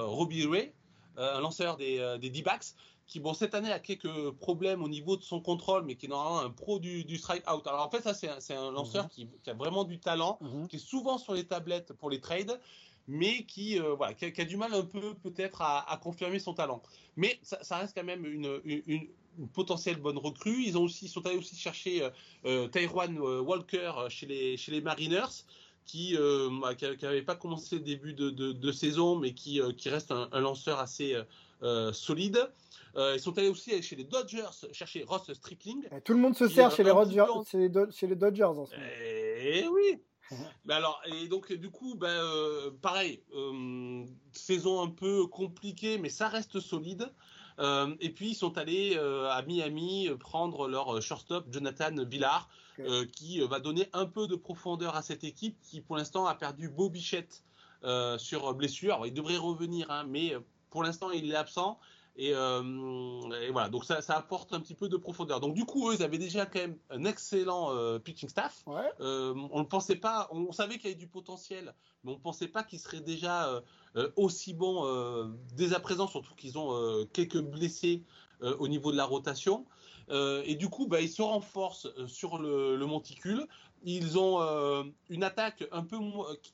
Robbie 0.01 0.47
Ray, 0.47 0.73
un 1.19 1.41
lanceur 1.41 1.77
des, 1.77 1.99
euh, 1.99 2.19
des 2.19 2.31
D-backs, 2.31 2.75
qui, 3.07 3.21
bon, 3.21 3.33
cette 3.33 3.55
année 3.55 3.73
a 3.73 3.79
quelques 3.79 4.31
problèmes 4.33 4.83
au 4.83 4.89
niveau 4.89 5.17
de 5.17 5.23
son 5.23 5.41
contrôle, 5.41 5.83
mais 5.85 5.97
qui 5.97 6.07
est 6.07 6.09
normalement 6.11 6.41
un 6.41 6.51
pro 6.51 6.79
du, 6.79 7.05
du 7.05 7.17
strike-out. 7.17 7.67
Alors, 7.67 7.87
en 7.87 7.91
fait, 7.91 8.03
ça, 8.03 8.13
c'est 8.13 8.29
un, 8.29 8.39
c'est 8.41 8.55
un 8.55 8.71
lanceur 8.71 9.09
qui, 9.09 9.27
qui 9.43 9.49
a 9.51 9.55
vraiment 9.55 9.85
du 9.85 9.99
talent, 9.99 10.39
qui 10.69 10.77
est 10.77 10.79
souvent 10.79 11.17
sur 11.17 11.33
les 11.33 11.47
tablettes 11.47 11.95
pour 11.95 12.11
les 12.11 12.21
trades, 12.21 12.61
mais 13.07 13.45
qui, 13.45 13.81
euh, 13.81 13.95
voilà, 13.95 14.13
qui, 14.13 14.27
a, 14.27 14.31
qui 14.31 14.43
a 14.43 14.45
du 14.45 14.59
mal 14.59 14.75
un 14.75 14.83
peu, 14.85 15.15
peut-être, 15.15 15.63
à, 15.63 15.91
à 15.91 15.97
confirmer 15.97 16.39
son 16.39 16.53
talent. 16.53 16.83
Mais 17.17 17.39
ça, 17.43 17.65
ça 17.65 17.79
reste 17.79 17.95
quand 17.97 18.05
même 18.05 18.27
une, 18.27 18.61
une, 18.65 18.83
une- 18.87 19.09
une 19.39 19.49
potentielle 19.49 19.99
bonne 19.99 20.19
recrue. 20.19 20.65
Ils, 20.67 20.77
ont 20.77 20.83
aussi, 20.83 21.07
sont 21.09 21.25
allés 21.25 21.37
aussi 21.39 21.57
chercher 21.57 22.03
euh, 22.03 22.11
euh, 22.45 22.69
Tyrone 22.69 23.19
euh, 23.19 23.41
Walker 23.41 23.93
euh, 23.97 24.09
chez 24.09 24.27
les, 24.27 24.57
chez 24.57 24.73
les 24.73 24.81
Mariners 24.81 25.45
qui 25.89 26.17
euh, 26.17 26.49
bah, 26.63 26.77
qui 26.77 26.85
n'avait 27.03 27.23
pas 27.23 27.35
commencé 27.35 27.75
le 27.77 27.83
début 27.83 28.13
de, 28.15 28.31
de- 28.31 28.53
de 28.53 28.73
saison, 28.73 29.17
mais 29.17 29.35
qui, 29.35 29.61
euh, 29.61 29.73
qui 29.73 29.89
reste 29.89 30.13
un, 30.13 30.29
un 30.31 30.41
lanceur 30.41 30.79
assez 30.79 31.17
euh, 31.65 31.93
solide. 31.93 32.39
Euh, 32.97 33.15
ils 33.17 33.21
sont 33.21 33.37
allés 33.39 33.49
aussi 33.49 33.83
chez 33.83 33.97
les 33.97 34.05
Dodgers 34.05 34.45
chercher 34.73 35.03
Ross 35.05 35.33
Stripling. 35.33 35.85
Et 35.97 36.01
tout 36.01 36.13
le 36.15 36.21
monde 36.21 36.37
se 36.37 36.47
sert 36.49 36.71
chez 36.71 36.85
les, 36.85 36.91
Rodgers, 36.91 37.25
chez 37.51 37.59
les 37.59 37.69
Do- 37.69 37.91
chez 37.91 38.07
les 38.07 38.17
Dodgers 38.17 38.45
en 38.45 38.67
ce 38.67 38.73
moment. 38.77 38.83
Eh 39.43 39.67
oui. 39.69 39.99
Mais 40.67 40.75
alors, 40.75 41.01
et 41.07 41.27
donc 41.27 41.53
du 41.53 41.71
coup, 41.71 41.95
ben, 41.95 42.09
euh, 42.09 42.71
pareil, 42.83 43.23
euh, 43.35 44.05
saison 44.33 44.83
un 44.83 44.89
peu 44.91 45.27
compliquée, 45.27 45.97
mais 45.97 46.11
ça 46.11 46.29
reste 46.29 46.61
solide. 46.61 47.11
Euh, 47.59 47.95
et 48.01 48.11
puis 48.11 48.31
ils 48.31 48.35
sont 48.35 48.57
allés 48.57 48.97
euh, 48.97 49.29
à 49.31 49.43
Miami 49.43 50.09
euh, 50.09 50.17
prendre 50.17 50.69
leur 50.69 51.03
shortstop 51.03 51.47
Jonathan 51.51 52.05
Villar, 52.05 52.49
euh, 52.79 53.05
qui 53.07 53.41
va 53.41 53.59
donner 53.59 53.89
un 53.93 54.07
peu 54.07 54.27
de 54.29 54.37
profondeur 54.37 54.95
à 54.95 55.03
cette 55.03 55.25
équipe 55.25 55.57
qui 55.63 55.81
pour 55.81 55.97
l'instant 55.97 56.27
a 56.27 56.35
perdu 56.35 56.69
Beau 56.69 56.89
Bichette 56.89 57.43
sur 58.19 58.55
blessure. 58.55 58.95
Alors, 58.95 59.07
il 59.07 59.15
devrait 59.15 59.37
revenir, 59.37 59.91
hein, 59.91 60.05
mais 60.09 60.35
pour 60.71 60.83
l'instant 60.83 61.11
il 61.11 61.31
est 61.31 61.37
absent. 61.37 61.79
Et, 62.21 62.33
euh, 62.35 63.31
et 63.43 63.53
voilà, 63.53 63.69
donc 63.69 63.85
ça, 63.85 64.03
ça 64.03 64.17
apporte 64.17 64.53
un 64.53 64.59
petit 64.59 64.75
peu 64.75 64.89
de 64.89 64.97
profondeur. 64.97 65.39
Donc 65.39 65.55
du 65.55 65.65
coup, 65.65 65.89
eux, 65.89 65.95
ils 65.95 66.03
avaient 66.03 66.19
déjà 66.19 66.47
quand 66.47 66.59
même 66.59 66.77
un 66.91 67.05
excellent 67.05 67.73
euh, 67.73 68.01
pitching 68.01 68.29
staff. 68.29 68.65
Euh, 69.01 69.35
on 69.53 69.61
ne 69.61 69.65
pensait 69.65 69.95
pas, 69.95 70.29
on 70.33 70.51
savait 70.51 70.79
qu'il 70.79 70.91
y 70.91 70.93
avait 70.93 70.99
du 70.99 71.07
potentiel, 71.07 71.73
mais 72.03 72.11
on 72.11 72.17
ne 72.17 72.21
pensait 72.21 72.49
pas 72.49 72.65
qu'ils 72.65 72.81
seraient 72.81 73.01
déjà 73.01 73.63
aussi 74.17 74.55
bons 74.55 74.85
euh, 74.85 75.29
dès 75.55 75.75
à 75.75 75.81
présent, 75.81 76.07
surtout 76.07 76.35
qu'ils 76.35 76.59
ont 76.59 76.73
euh, 76.73 77.05
quelques 77.13 77.41
blessés 77.41 78.03
euh, 78.43 78.57
au 78.59 78.69
niveau 78.69 78.93
de 78.93 78.97
la 78.97 79.05
rotation. 79.05 79.67
Euh, 80.11 80.43
et 80.47 80.55
du 80.55 80.69
coup, 80.69 80.87
bah, 80.87 81.01
ils 81.01 81.11
se 81.11 81.23
renforcent 81.23 81.87
euh, 81.99 82.07
sur 82.07 82.39
le, 82.39 82.77
le 82.77 82.87
monticule. 82.87 83.47
Ils 83.83 84.19
ont 84.19 84.41
euh, 84.41 84.85
une 85.09 85.23
attaque 85.23 85.65
un 85.73 85.83
peu 85.83 85.99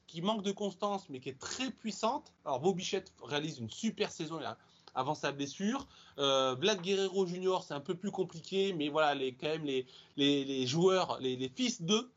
qui- 0.06 0.22
manque 0.22 0.42
de 0.42 0.52
constance, 0.52 1.08
mais 1.08 1.20
qui 1.20 1.28
est 1.28 1.38
très 1.38 1.70
puissante. 1.70 2.32
Alors, 2.44 2.60
Bobichette 2.60 3.12
réalise 3.22 3.58
une 3.58 3.70
super 3.70 4.10
saison 4.10 4.38
là, 4.38 4.58
avant 4.94 5.14
sa 5.14 5.32
blessure. 5.32 5.86
Euh, 6.18 6.54
Vlad 6.54 6.80
Guerrero 6.82 7.26
Jr., 7.26 7.58
c'est 7.66 7.74
un 7.74 7.80
peu 7.80 7.94
plus 7.94 8.10
compliqué, 8.10 8.72
mais 8.72 8.88
voilà, 8.88 9.14
les, 9.14 9.34
quand 9.34 9.48
même 9.48 9.64
les, 9.64 9.86
les, 10.16 10.44
les 10.44 10.66
joueurs, 10.66 11.18
les, 11.20 11.36
les 11.36 11.48
fils 11.48 11.82
d'eux, 11.82 12.10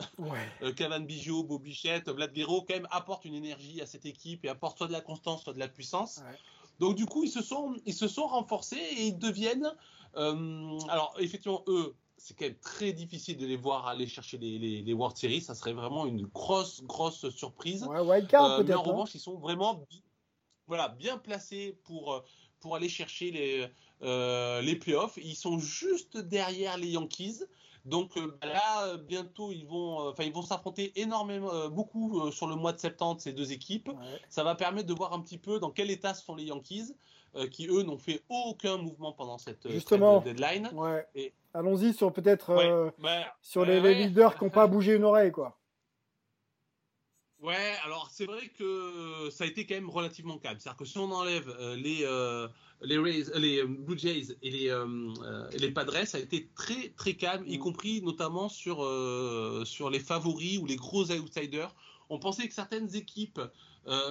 euh, 0.61 0.73
Cavan 0.73 0.99
Biggio, 0.99 1.43
Bobichette, 1.43 2.09
Vlad 2.09 2.31
Guerrero, 2.33 2.61
quand 2.61 2.75
même 2.75 2.87
apportent 2.91 3.25
une 3.25 3.35
énergie 3.35 3.81
à 3.81 3.85
cette 3.85 4.05
équipe 4.05 4.45
et 4.45 4.49
apportent 4.49 4.77
soit 4.77 4.87
de 4.87 4.93
la 4.93 5.01
constance, 5.01 5.43
soit 5.43 5.53
de 5.53 5.59
la 5.59 5.67
puissance. 5.67 6.21
Donc 6.79 6.95
du 6.95 7.05
coup, 7.07 7.23
ils 7.23 7.31
se 7.31 7.41
sont, 7.41 7.75
ils 7.85 7.93
se 7.95 8.07
sont 8.07 8.27
renforcés 8.27 8.77
et 8.77 9.07
ils 9.07 9.17
deviennent. 9.17 9.73
euh, 10.15 10.77
alors 10.89 11.15
effectivement, 11.19 11.63
eux, 11.67 11.95
c'est 12.19 12.35
quand 12.35 12.45
même 12.45 12.57
très 12.59 12.93
difficile 12.93 13.37
de 13.37 13.45
les 13.45 13.57
voir 13.57 13.87
aller 13.87 14.07
chercher 14.07 14.37
les, 14.39 14.57
les, 14.57 14.81
les 14.81 14.93
World 14.93 15.15
Series. 15.17 15.41
Ça 15.41 15.53
serait 15.55 15.73
vraiment 15.73 16.05
une 16.05 16.25
grosse, 16.27 16.83
grosse 16.83 17.29
surprise. 17.29 17.83
Ouais, 17.83 17.99
wildcard, 17.99 18.45
Euh, 18.59 18.63
mais 18.63 18.73
en 18.73 18.81
revanche, 18.83 19.13
ils 19.15 19.19
sont 19.19 19.37
vraiment, 19.37 19.85
voilà, 20.67 20.89
bien 20.89 21.17
placés 21.19 21.79
pour 21.83 22.13
euh, 22.13 22.21
pour 22.59 22.75
aller 22.75 22.89
chercher 22.89 23.31
les 23.31 23.67
euh, 24.03 24.61
les 24.61 24.75
playoffs. 24.75 25.17
Ils 25.17 25.35
sont 25.35 25.57
juste 25.59 26.17
derrière 26.17 26.77
les 26.77 26.89
Yankees. 26.89 27.43
Donc 27.85 28.17
euh, 28.17 28.37
bah 28.41 28.47
là, 28.47 28.97
bientôt, 28.97 29.51
ils 29.51 29.65
vont, 29.65 30.01
euh, 30.01 30.11
enfin, 30.11 30.23
ils 30.23 30.33
vont 30.33 30.41
s'affronter 30.41 30.91
énormément, 30.99 31.69
beaucoup 31.69 32.29
sur 32.31 32.47
le 32.47 32.55
mois 32.55 32.73
de 32.73 32.79
septembre 32.79 33.21
ces 33.21 33.33
deux 33.33 33.51
équipes. 33.51 33.89
Ça 34.29 34.43
va 34.43 34.55
permettre 34.55 34.87
de 34.87 34.93
voir 34.93 35.13
un 35.13 35.21
petit 35.21 35.37
peu 35.37 35.59
dans 35.59 35.71
quel 35.71 35.89
état 35.89 36.13
sont 36.13 36.35
les 36.35 36.45
Yankees, 36.45 36.93
qui 37.51 37.67
eux 37.67 37.83
n'ont 37.83 37.97
fait 37.97 38.21
aucun 38.29 38.77
mouvement 38.77 39.13
pendant 39.13 39.37
cette 39.37 39.69
Justement, 39.69 40.19
deadline. 40.21 40.69
ouais. 40.73 41.33
Allons-y 41.53 41.93
sur 41.93 42.13
peut-être 42.13 42.53
Ouais, 42.53 42.91
bah, 42.99 43.35
sur 43.41 43.65
les, 43.65 43.79
les 43.79 43.95
leaders 43.95 44.37
qui 44.37 44.43
n'ont 44.43 44.51
pas 44.51 44.67
bougé 44.67 44.95
une 44.95 45.03
oreille, 45.03 45.31
quoi. 45.31 45.57
Ouais, 47.39 47.75
alors 47.83 48.09
c'est 48.11 48.25
vrai 48.25 48.49
que 48.49 49.29
ça 49.29 49.43
a 49.43 49.47
été 49.47 49.67
quand 49.67 49.75
même 49.75 49.89
relativement 49.91 50.39
calme. 50.39 50.57
C'est-à-dire 50.59 50.77
que 50.77 50.85
si 50.85 50.97
on 50.97 51.11
enlève 51.11 51.47
euh, 51.59 51.75
les 51.75 51.99
euh, 52.03 52.47
les, 52.81 52.97
Rays- 52.97 53.29
euh, 53.29 53.37
les 53.39 53.63
Blue 53.63 53.97
Jays 53.97 54.35
et 54.41 54.49
les 54.49 54.69
euh, 54.69 55.49
et 55.51 55.59
les 55.59 55.69
Padres, 55.69 56.03
ça 56.05 56.17
a 56.17 56.21
été 56.21 56.49
très 56.55 56.89
très 56.97 57.13
calme, 57.13 57.43
y 57.47 57.59
compris 57.59 58.01
notamment 58.01 58.49
sur 58.49 58.77
sur 59.67 59.89
les 59.91 59.99
favoris 59.99 60.57
ou 60.57 60.65
les 60.65 60.77
gros 60.77 61.11
outsiders. 61.11 61.75
On 62.09 62.17
pensait 62.19 62.47
que 62.47 62.53
certaines 62.55 62.95
équipes 62.95 63.39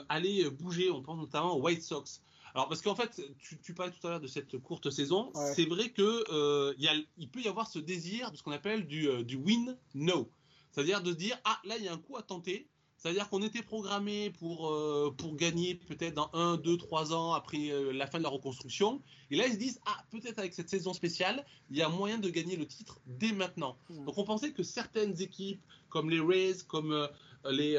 allaient 0.08 0.48
bouger. 0.48 0.90
On 0.90 1.02
pense 1.02 1.18
notamment 1.18 1.56
aux 1.56 1.62
White 1.62 1.82
Sox. 1.82 2.22
Alors 2.54 2.68
parce 2.68 2.80
qu'en 2.80 2.94
fait, 2.94 3.20
tu, 3.38 3.58
tu 3.58 3.74
parlais 3.74 3.92
tout 3.92 4.06
à 4.06 4.10
l'heure 4.10 4.20
de 4.20 4.28
cette 4.28 4.56
courte 4.58 4.88
saison. 4.90 5.32
Ouais. 5.34 5.52
C'est 5.54 5.66
vrai 5.66 5.90
que 5.90 6.74
il 6.78 6.82
y 6.84 6.88
a, 6.88 6.94
il 7.18 7.28
peut 7.28 7.40
y 7.40 7.48
avoir 7.48 7.66
ce 7.66 7.80
désir 7.80 8.30
de 8.30 8.36
ce 8.36 8.42
qu'on 8.44 8.52
appelle 8.52 8.86
du 8.86 9.24
du 9.24 9.34
win 9.34 9.76
no, 9.94 10.30
c'est-à-dire 10.70 11.02
de 11.02 11.10
se 11.10 11.16
dire 11.16 11.36
ah 11.44 11.60
là 11.64 11.76
il 11.76 11.84
y 11.84 11.88
a 11.88 11.92
un 11.92 11.98
coup 11.98 12.16
à 12.16 12.22
tenter. 12.22 12.68
C'est-à-dire 12.98 13.28
qu'on 13.28 13.42
était 13.42 13.62
programmé 13.62 14.30
pour, 14.30 14.68
euh, 14.68 15.14
pour 15.16 15.36
gagner 15.36 15.74
peut-être 15.74 16.14
dans 16.14 16.30
1, 16.32 16.56
2, 16.56 16.76
3 16.76 17.12
ans 17.12 17.34
après 17.34 17.70
euh, 17.70 17.92
la 17.92 18.06
fin 18.06 18.18
de 18.18 18.22
la 18.22 18.30
reconstruction. 18.30 19.02
Et 19.30 19.36
là, 19.36 19.46
ils 19.46 19.52
se 19.52 19.58
disent, 19.58 19.80
ah, 19.86 20.04
peut-être 20.10 20.38
avec 20.38 20.54
cette 20.54 20.68
saison 20.68 20.92
spéciale, 20.92 21.44
il 21.70 21.76
y 21.76 21.82
a 21.82 21.88
moyen 21.88 22.18
de 22.18 22.28
gagner 22.30 22.56
le 22.56 22.66
titre 22.66 23.00
dès 23.06 23.32
maintenant. 23.32 23.76
Donc 23.90 24.16
on 24.16 24.24
pensait 24.24 24.52
que 24.52 24.62
certaines 24.62 25.20
équipes, 25.20 25.62
comme 25.88 26.10
les 26.10 26.20
Rays, 26.20 26.64
comme 26.66 26.92
euh, 26.92 27.06
les, 27.50 27.78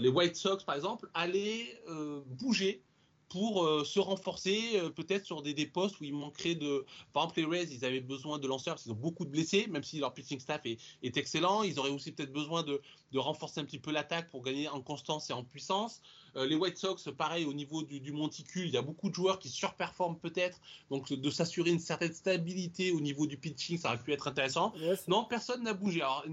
les 0.00 0.08
White 0.08 0.36
Sox 0.36 0.64
par 0.64 0.76
exemple, 0.76 1.10
allaient 1.14 1.82
bouger 2.26 2.82
pour 3.28 3.64
euh, 3.64 3.84
se 3.84 4.00
renforcer 4.00 4.72
euh, 4.74 4.90
peut-être 4.90 5.24
sur 5.26 5.42
des, 5.42 5.54
des 5.54 5.66
postes 5.66 6.00
où 6.00 6.04
il 6.04 6.14
manquerait 6.14 6.54
de... 6.54 6.84
Par 7.12 7.24
exemple, 7.24 7.40
les 7.40 7.46
Rays, 7.46 7.68
ils 7.70 7.84
avaient 7.84 8.00
besoin 8.00 8.38
de 8.38 8.46
lanceurs 8.46 8.74
parce 8.74 8.84
qu'ils 8.84 8.92
ont 8.92 8.96
beaucoup 8.96 9.24
de 9.24 9.30
blessés, 9.30 9.66
même 9.68 9.84
si 9.84 9.98
leur 9.98 10.14
pitching 10.14 10.40
staff 10.40 10.62
est, 10.64 10.78
est 11.02 11.16
excellent. 11.16 11.62
Ils 11.62 11.78
auraient 11.78 11.90
aussi 11.90 12.12
peut-être 12.12 12.32
besoin 12.32 12.62
de, 12.62 12.80
de 13.12 13.18
renforcer 13.18 13.60
un 13.60 13.64
petit 13.64 13.78
peu 13.78 13.92
l'attaque 13.92 14.30
pour 14.30 14.42
gagner 14.42 14.68
en 14.68 14.80
constance 14.80 15.28
et 15.30 15.32
en 15.32 15.44
puissance. 15.44 16.00
Euh, 16.36 16.46
les 16.46 16.54
White 16.54 16.78
Sox, 16.78 17.10
pareil, 17.16 17.44
au 17.44 17.52
niveau 17.52 17.82
du, 17.82 18.00
du 18.00 18.12
monticule, 18.12 18.66
il 18.66 18.72
y 18.72 18.78
a 18.78 18.82
beaucoup 18.82 19.10
de 19.10 19.14
joueurs 19.14 19.38
qui 19.38 19.48
surperforment 19.48 20.18
peut-être. 20.18 20.60
Donc 20.90 21.12
de 21.12 21.30
s'assurer 21.30 21.70
une 21.70 21.80
certaine 21.80 22.14
stabilité 22.14 22.92
au 22.92 23.00
niveau 23.00 23.26
du 23.26 23.36
pitching, 23.36 23.78
ça 23.78 23.88
aurait 23.88 24.02
pu 24.02 24.12
être 24.12 24.28
intéressant. 24.28 24.72
Non, 25.06 25.24
personne 25.24 25.62
n'a 25.64 25.74
bougé. 25.74 26.00
Alors, 26.00 26.24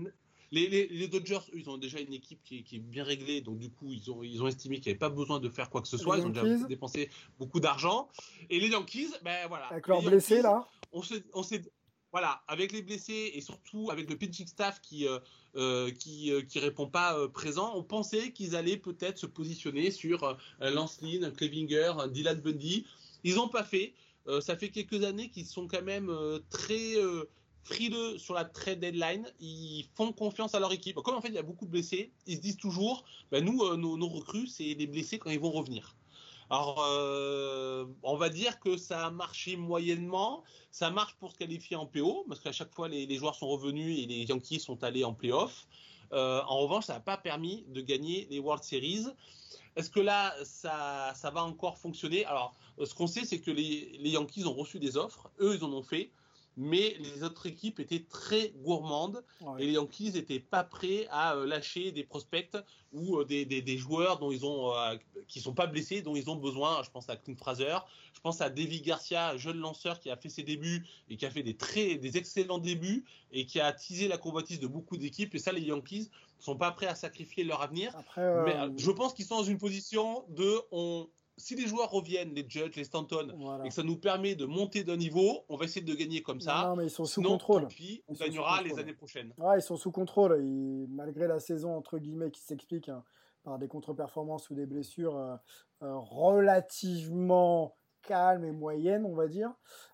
les, 0.56 0.68
les- 0.70 0.88
les 0.88 1.08
Dodgers, 1.08 1.40
eux, 1.54 1.60
ils 1.60 1.70
ont 1.70 1.78
déjà 1.78 2.00
une 2.00 2.14
équipe 2.14 2.40
qui 2.44 2.60
est, 2.60 2.64
qui 2.64 2.78
est 2.78 2.80
bien 2.80 3.04
réglée, 3.04 3.42
donc 3.42 3.60
du 3.60 3.70
coup, 3.70 3.92
ils 3.92 4.10
ont, 4.10 4.24
ils 4.24 4.42
ont 4.42 4.48
estimé 4.48 4.78
qu'il 4.78 4.88
n'y 4.88 4.92
avait 4.94 5.00
pas 5.00 5.10
besoin 5.10 5.40
de 5.40 5.50
faire 5.50 5.70
quoi 5.70 5.82
que 5.82 5.88
ce 5.88 5.98
soit. 5.98 6.16
Les 6.16 6.24
Ils 6.24 6.26
ont 6.26 6.30
déjà 6.30 6.68
dépensé 6.68 7.10
beaucoup 7.38 7.60
d'argent. 7.60 8.10
Et 8.50 8.60
les 8.60 8.70
Yankees, 8.70 9.10
ben 9.24 9.48
voilà. 9.48 9.66
Avec 9.68 9.88
leurs 9.88 10.02
blessés, 10.02 10.42
là. 10.42 10.66
on 10.92 11.02
s'est, 11.04 11.24
on 11.34 11.42
voilà, 12.12 12.42
avec 12.48 12.72
les 12.72 12.82
blessés 12.82 13.32
et 13.34 13.42
surtout 13.42 13.90
avec 13.92 14.10
le 14.10 14.16
pitching 14.16 14.48
staff 14.48 14.80
qui 14.80 15.06
euh, 15.06 15.20
euh, 15.58 15.92
qui, 15.92 16.32
euh, 16.32 16.42
qui 16.44 16.60
répond 16.60 16.88
pas 16.88 17.18
euh, 17.18 17.28
présent, 17.28 17.74
on 17.76 17.84
pensait 17.84 18.32
qu'ils 18.32 18.56
allaient 18.56 18.78
peut-être 18.78 19.18
se 19.18 19.26
positionner 19.26 19.92
sur 19.92 20.38
Lance 20.62 21.02
Lynn, 21.02 21.32
Clevinger, 21.34 21.92
Dylan 22.12 22.40
Bundy. 22.40 22.86
Ils 23.26 23.36
n'ont 23.36 23.50
pas 23.50 23.64
fait. 23.66 23.94
Ça 24.42 24.56
fait 24.58 24.70
quelques 24.70 25.04
années 25.04 25.30
qu'ils 25.30 25.46
sont 25.46 25.68
quand 25.68 25.84
même 25.84 26.10
très 26.50 26.94
frileux 27.66 28.18
sur 28.18 28.34
la 28.34 28.46
trade 28.46 28.80
deadline. 28.80 29.26
Ils 29.40 29.86
font 29.96 30.14
confiance 30.14 30.56
à 30.56 30.60
leur 30.60 30.72
équipe. 30.72 30.96
Comme 30.98 31.16
en 31.16 31.22
fait 31.22 31.30
il 31.30 31.34
y 31.34 31.40
a 31.40 31.44
beaucoup 31.44 31.66
de 31.66 31.72
blessés, 31.72 32.12
ils 32.28 32.38
se 32.38 32.42
disent 32.42 32.58
toujours, 32.58 33.04
ben, 33.32 33.44
nous 33.44 33.62
euh, 33.64 33.76
nos, 33.76 34.08
recrues 34.08 34.48
c'est 34.48 34.76
des 34.76 34.88
blessés 34.88 35.20
quand 35.20 35.32
ils 35.32 35.40
vont 35.40 35.52
revenir. 35.52 35.96
Alors, 36.52 36.86
euh, 36.88 37.86
on 38.04 38.18
va 38.18 38.30
dire 38.30 38.60
que 38.60 38.78
ça 38.78 39.08
a 39.08 39.10
marché 39.10 39.58
moyennement. 39.58 40.44
Ça 40.70 40.92
marche 40.92 41.16
pour 41.16 41.32
se 41.32 41.38
qualifier 41.38 41.76
en 41.76 41.88
PO, 41.88 42.24
parce 42.28 42.40
qu'à 42.40 42.52
chaque 42.52 42.72
fois, 42.76 42.88
les, 42.88 43.16
joueurs 43.16 43.34
sont 43.34 43.48
revenus 43.48 43.98
et 43.98 44.06
les 44.06 44.26
Yankees 44.26 44.60
sont 44.60 44.84
allés 44.84 45.04
en 45.04 45.14
playoff. 45.14 45.66
Euh, 46.14 46.44
en 46.44 46.60
revanche, 46.60 46.86
ça 46.86 46.94
n'a 46.94 47.00
pas 47.00 47.18
permis 47.18 47.66
de 47.70 47.82
gagner 47.82 48.28
les 48.30 48.38
World 48.38 48.64
Series. 48.64 49.08
Est-ce 49.76 49.90
que 49.90 50.00
là, 50.02 50.36
ça, 50.44 51.16
va 51.34 51.44
encore 51.44 51.80
fonctionner? 51.80 52.26
Alors, 52.26 52.54
ce 52.84 52.94
qu'on 52.94 53.08
sait, 53.08 53.26
c'est 53.26 53.40
que 53.40 53.50
les 53.50 53.98
Yankees 54.04 54.46
ont 54.46 54.54
reçu 54.54 54.78
des 54.78 54.98
offres. 54.98 55.32
Eux, 55.40 55.56
ils 55.56 55.64
en 55.64 55.74
ont 55.74 55.82
fait 55.82 56.12
mais 56.58 56.96
les 57.00 57.24
autres 57.24 57.46
équipes 57.48 57.80
étaient 57.80 58.04
très 58.08 58.50
gourmandes 58.64 59.24
Ouais. 59.42 59.64
et 59.64 59.66
les 59.68 59.74
Yankees 59.74 60.12
n'étaient 60.14 60.40
pas 60.40 60.64
prêts 60.64 61.08
à 61.12 61.36
euh, 61.36 61.46
lâcher 61.46 61.92
des 61.92 62.04
prospects 62.04 62.56
ou 62.94 63.18
euh, 63.18 63.26
des, 63.26 63.46
des- 63.46 63.62
des 63.62 63.78
joueurs 63.78 64.20
dont 64.20 64.32
ils 64.32 64.46
ont 64.46 64.74
euh, 64.76 64.96
qui 65.28 65.40
sont 65.42 65.54
pas 65.54 65.68
blessés, 65.68 66.02
dont 66.02 66.16
ils 66.16 66.30
ont 66.30 66.36
besoin. 66.36 66.82
Je 66.84 66.90
pense 66.92 67.10
à 67.10 67.16
Clint 67.18 67.36
Fraser, 67.36 67.78
je 68.14 68.20
pense 68.22 68.42
à 68.42 68.50
Davy 68.50 68.82
Garcia, 68.82 69.36
jeune 69.38 69.58
lanceur 69.60 70.00
qui 70.00 70.10
a 70.10 70.16
fait 70.18 70.30
ses 70.30 70.44
débuts 70.44 70.86
et 71.10 71.18
qui 71.18 71.26
a 71.26 71.30
fait 71.32 71.44
des 71.44 71.56
très 71.58 71.96
des 71.96 72.18
excellents 72.18 72.60
débuts 72.60 73.04
et 73.32 73.46
qui 73.46 73.60
a 73.60 73.66
attisé 73.66 74.08
la 74.08 74.18
convoitise 74.18 74.60
de 74.60 74.68
beaucoup 74.68 74.98
d'équipes. 74.98 75.36
Et 75.36 75.40
ça, 75.40 75.52
les 75.52 75.62
Yankees 75.62 76.10
sont 76.40 76.56
pas 76.56 76.72
prêts 76.72 76.88
à 76.88 76.96
sacrifier 76.96 77.44
leur 77.44 77.62
avenir. 77.62 77.96
Après, 77.98 78.22
euh, 78.22 78.44
Mais 78.46 78.56
je 78.78 78.92
pense 78.92 79.14
qu'ils 79.14 79.26
sont 79.26 79.38
dans 79.38 79.44
une 79.44 79.58
position 79.58 80.26
de 80.30 80.60
on 80.72 81.08
si 81.38 81.56
les 81.56 81.68
joueurs 81.68 81.90
reviennent, 81.92 82.34
les 82.34 82.46
Judge, 82.48 82.76
les 82.78 82.84
Stanton, 82.86 83.34
Voilà. 83.38 83.66
et 83.66 83.70
que 83.70 83.74
ça 83.74 83.84
nous 83.84 83.98
permet 83.98 84.36
de 84.36 84.46
monter 84.46 84.84
d'un 84.84 84.98
niveau, 84.98 85.44
on 85.50 85.58
va 85.58 85.66
essayer 85.66 85.86
de 85.86 85.94
gagner 85.94 86.22
comme 86.22 86.40
ça. 86.42 86.62
Non, 86.64 86.70
non, 86.70 86.76
mais 86.78 86.86
ils 86.86 86.90
sont 86.90 87.06
sous 87.06 87.22
Sinon, 87.22 87.32
contrôle. 87.32 87.68
pis, 87.68 88.04
on 88.08 88.14
gagnera 88.14 88.62
les 88.62 88.78
années 88.80 88.94
prochaines. 88.94 89.34
Ouais, 89.38 89.60
ils 89.60 89.62
sont 89.62 89.76
sous 89.78 89.92
contrôle. 89.92 90.40
Ils- 90.44 90.88
malgré 90.90 91.28
la 91.28 91.40
saison 91.40 91.76
entre 91.76 91.98
guillemets 92.00 92.32
qui 92.32 92.42
s'explique 92.42 92.90
hein, 92.90 93.04
par 93.44 93.60
des 93.60 93.68
contre-performances 93.68 94.50
ou 94.50 94.56
des 94.56 94.66
blessures 94.66 95.18
euh, 95.18 95.36
euh, 95.84 95.96
relativement 96.70 97.76
calmes 98.02 98.46
et 98.46 98.52
moyennes, 98.52 99.04
on 99.06 99.16
va 99.16 99.28
dire, 99.28 99.52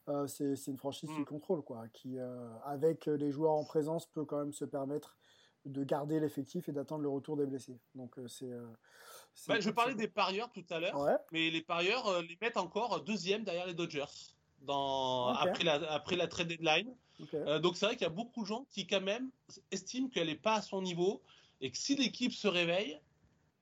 euh, 0.10 0.28
c'est 0.28 0.54
une 0.68 0.78
franchise 0.78 1.10
Mm. 1.10 1.16
sous 1.16 1.26
contrôle, 1.26 1.62
quoi, 1.64 1.86
qui 1.94 2.18
euh, 2.20 2.50
avec 2.66 3.06
les 3.06 3.32
joueurs 3.32 3.54
en 3.54 3.64
présence 3.64 4.06
peut 4.06 4.26
quand 4.26 4.38
même 4.40 4.52
se 4.54 4.66
permettre 4.66 5.18
de 5.66 5.84
garder 5.84 6.20
l'effectif 6.20 6.68
et 6.70 6.72
d'attendre 6.72 7.04
le 7.04 7.10
retour 7.10 7.38
des 7.38 7.46
blessés. 7.46 7.80
Donc 7.96 8.18
euh, 8.20 8.28
c'est. 8.28 8.52
Bah, 9.48 9.60
je 9.60 9.70
parlais 9.70 9.96
des 9.96 10.08
parieurs 10.08 10.52
tout 10.52 10.64
à 10.70 10.80
l'heure, 10.80 11.00
Ouais. 11.00 11.16
mais 11.32 11.50
les 11.50 11.62
parieurs 11.62 12.08
euh, 12.08 12.22
les 12.22 12.38
mettent 12.42 12.58
encore 12.58 13.02
deuxième 13.02 13.44
derrière 13.44 13.66
les 13.66 13.74
Dodgers 13.74 14.06
dans, 14.62 15.28
après, 15.30 15.64
la, 15.64 15.76
après 15.92 16.16
la 16.16 16.28
trade 16.28 16.48
deadline. 16.48 16.94
Euh, 17.34 17.60
donc 17.60 17.76
c'est 17.78 17.86
vrai 17.86 17.96
qu'il 17.96 18.04
y 18.06 18.10
a 18.10 18.14
beaucoup 18.14 18.42
de 18.42 18.48
gens 18.48 18.66
qui 18.70 18.88
quand 18.88 19.02
même 19.02 19.30
estiment 19.72 20.10
qu'elle 20.10 20.28
n'est 20.28 20.36
pas 20.36 20.56
à 20.56 20.62
son 20.62 20.82
niveau 20.82 21.22
et 21.62 21.72
que 21.72 21.78
si 21.78 21.96
l'équipe 21.96 22.34
se 22.34 22.48
réveille, 22.48 23.00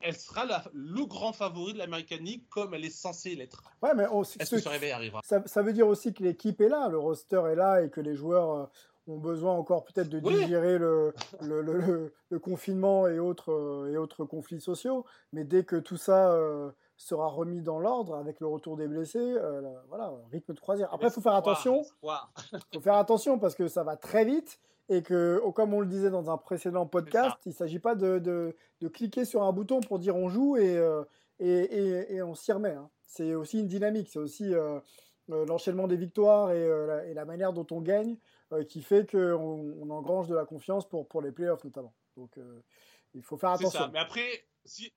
elle 0.02 0.16
sera 0.18 0.46
la- 0.46 0.64
le 0.74 1.06
grand 1.06 1.34
favori 1.34 1.74
de 1.74 1.78
l'American 1.78 2.18
League 2.22 2.44
comme 2.50 2.74
elle 2.74 2.86
est 2.86 2.90
censée 2.90 3.36
l'être. 3.36 3.64
Ouais, 3.82 3.94
mais 3.96 4.06
on- 4.12 4.24
Est-ce 4.24 4.46
ce- 4.46 4.56
que 4.56 4.62
ce 4.62 4.70
réveil 4.70 4.92
arrivera? 4.92 5.22
Ça, 5.26 5.44
ça 5.46 5.62
veut 5.62 5.74
dire 5.74 5.88
aussi 5.88 6.14
que 6.14 6.24
l'équipe 6.24 6.60
est 6.62 6.70
là, 6.70 6.88
le 6.88 6.98
roster 6.98 7.42
est 7.52 7.56
là 7.56 7.82
et 7.82 7.90
que 7.90 8.00
les 8.00 8.16
joueurs 8.16 8.52
euh, 8.52 8.66
ont 9.12 9.18
besoin 9.18 9.54
encore 9.54 9.84
peut-être 9.86 10.10
de 10.10 10.20
digérer 10.40 10.78
le, 10.78 11.14
le, 11.42 11.62
le- 11.62 11.78
le- 11.80 12.14
le 12.30 12.40
confinement 12.40 13.08
et 13.08 13.20
autres, 13.20 13.52
euh, 13.52 13.92
et 13.94 13.98
autres 13.98 14.26
conflits 14.26 14.62
sociaux. 14.62 15.06
Mais 15.34 15.44
dès 15.44 15.64
que 15.64 15.76
tout 15.76 15.98
ça 15.98 16.32
euh, 16.34 16.70
sera 16.98 17.28
remis 17.28 17.62
dans 17.62 17.80
l'ordre 17.80 18.16
avec 18.16 18.40
le 18.40 18.48
retour 18.48 18.76
des 18.78 18.88
blessés, 18.88 19.18
euh, 19.20 19.62
là, 19.62 19.70
voilà, 19.88 20.12
rythme 20.32 20.54
de 20.54 20.60
croisière. 20.60 20.94
Après, 20.94 21.08
il 21.08 21.12
faut 21.14 21.22
faire 21.22 21.36
attention. 21.36 21.82
faut 22.74 22.82
faire 22.82 22.96
attention 22.96 23.40
parce 23.40 23.56
que 23.56 23.68
ça 23.68 23.84
va 23.84 23.96
très 23.98 24.26
vite 24.26 24.60
et 24.90 25.02
que, 25.04 25.40
oh, 25.44 25.52
comme 25.52 25.74
on 25.74 25.82
le 25.82 25.86
disait 25.88 26.10
dans 26.10 26.30
un 26.32 26.38
précédent 26.38 26.86
podcast, 26.86 27.36
il 27.46 27.50
ne 27.50 27.54
s'agit 27.56 27.80
pas 27.80 27.96
de, 27.96 28.20
de- 28.20 28.56
de 28.82 28.88
cliquer 28.88 29.24
sur 29.26 29.44
un 29.44 29.52
bouton 29.54 29.82
pour 29.82 30.00
dire 30.00 30.16
on 30.16 30.30
joue 30.30 30.58
et, 30.58 30.78
euh, 30.78 31.04
et, 31.40 31.48
et- 31.50 32.16
et 32.16 32.22
on 32.24 32.34
s'y 32.36 32.52
remet. 32.52 32.72
hein. 32.74 32.90
C'est 33.06 33.34
aussi 33.36 33.60
une 33.60 33.68
dynamique, 33.68 34.10
c'est 34.12 34.20
aussi 34.20 34.54
l'enchaînement 35.28 35.88
des 35.88 35.96
victoires 35.98 36.52
et, 36.52 36.68
la, 36.88 37.06
et 37.06 37.14
la 37.14 37.26
manière 37.26 37.54
dont 37.54 37.66
on 37.72 37.82
gagne 37.82 38.18
qui 38.68 38.82
fait 38.82 39.10
qu'on 39.10 39.76
on 39.82 39.90
engrange 39.90 40.28
de 40.28 40.36
la 40.36 40.46
confiance 40.46 40.88
pour, 40.88 41.08
pour 41.08 41.22
les 41.22 41.32
playoffs 41.32 41.64
notamment. 41.64 41.94
Donc 42.18 42.38
euh, 42.38 42.62
il 43.14 43.22
faut 43.24 43.38
faire 43.38 43.52
attention. 43.52 43.80
ça. 43.80 43.90
Mais 43.94 44.00
après, 44.00 44.28
si 44.66 44.92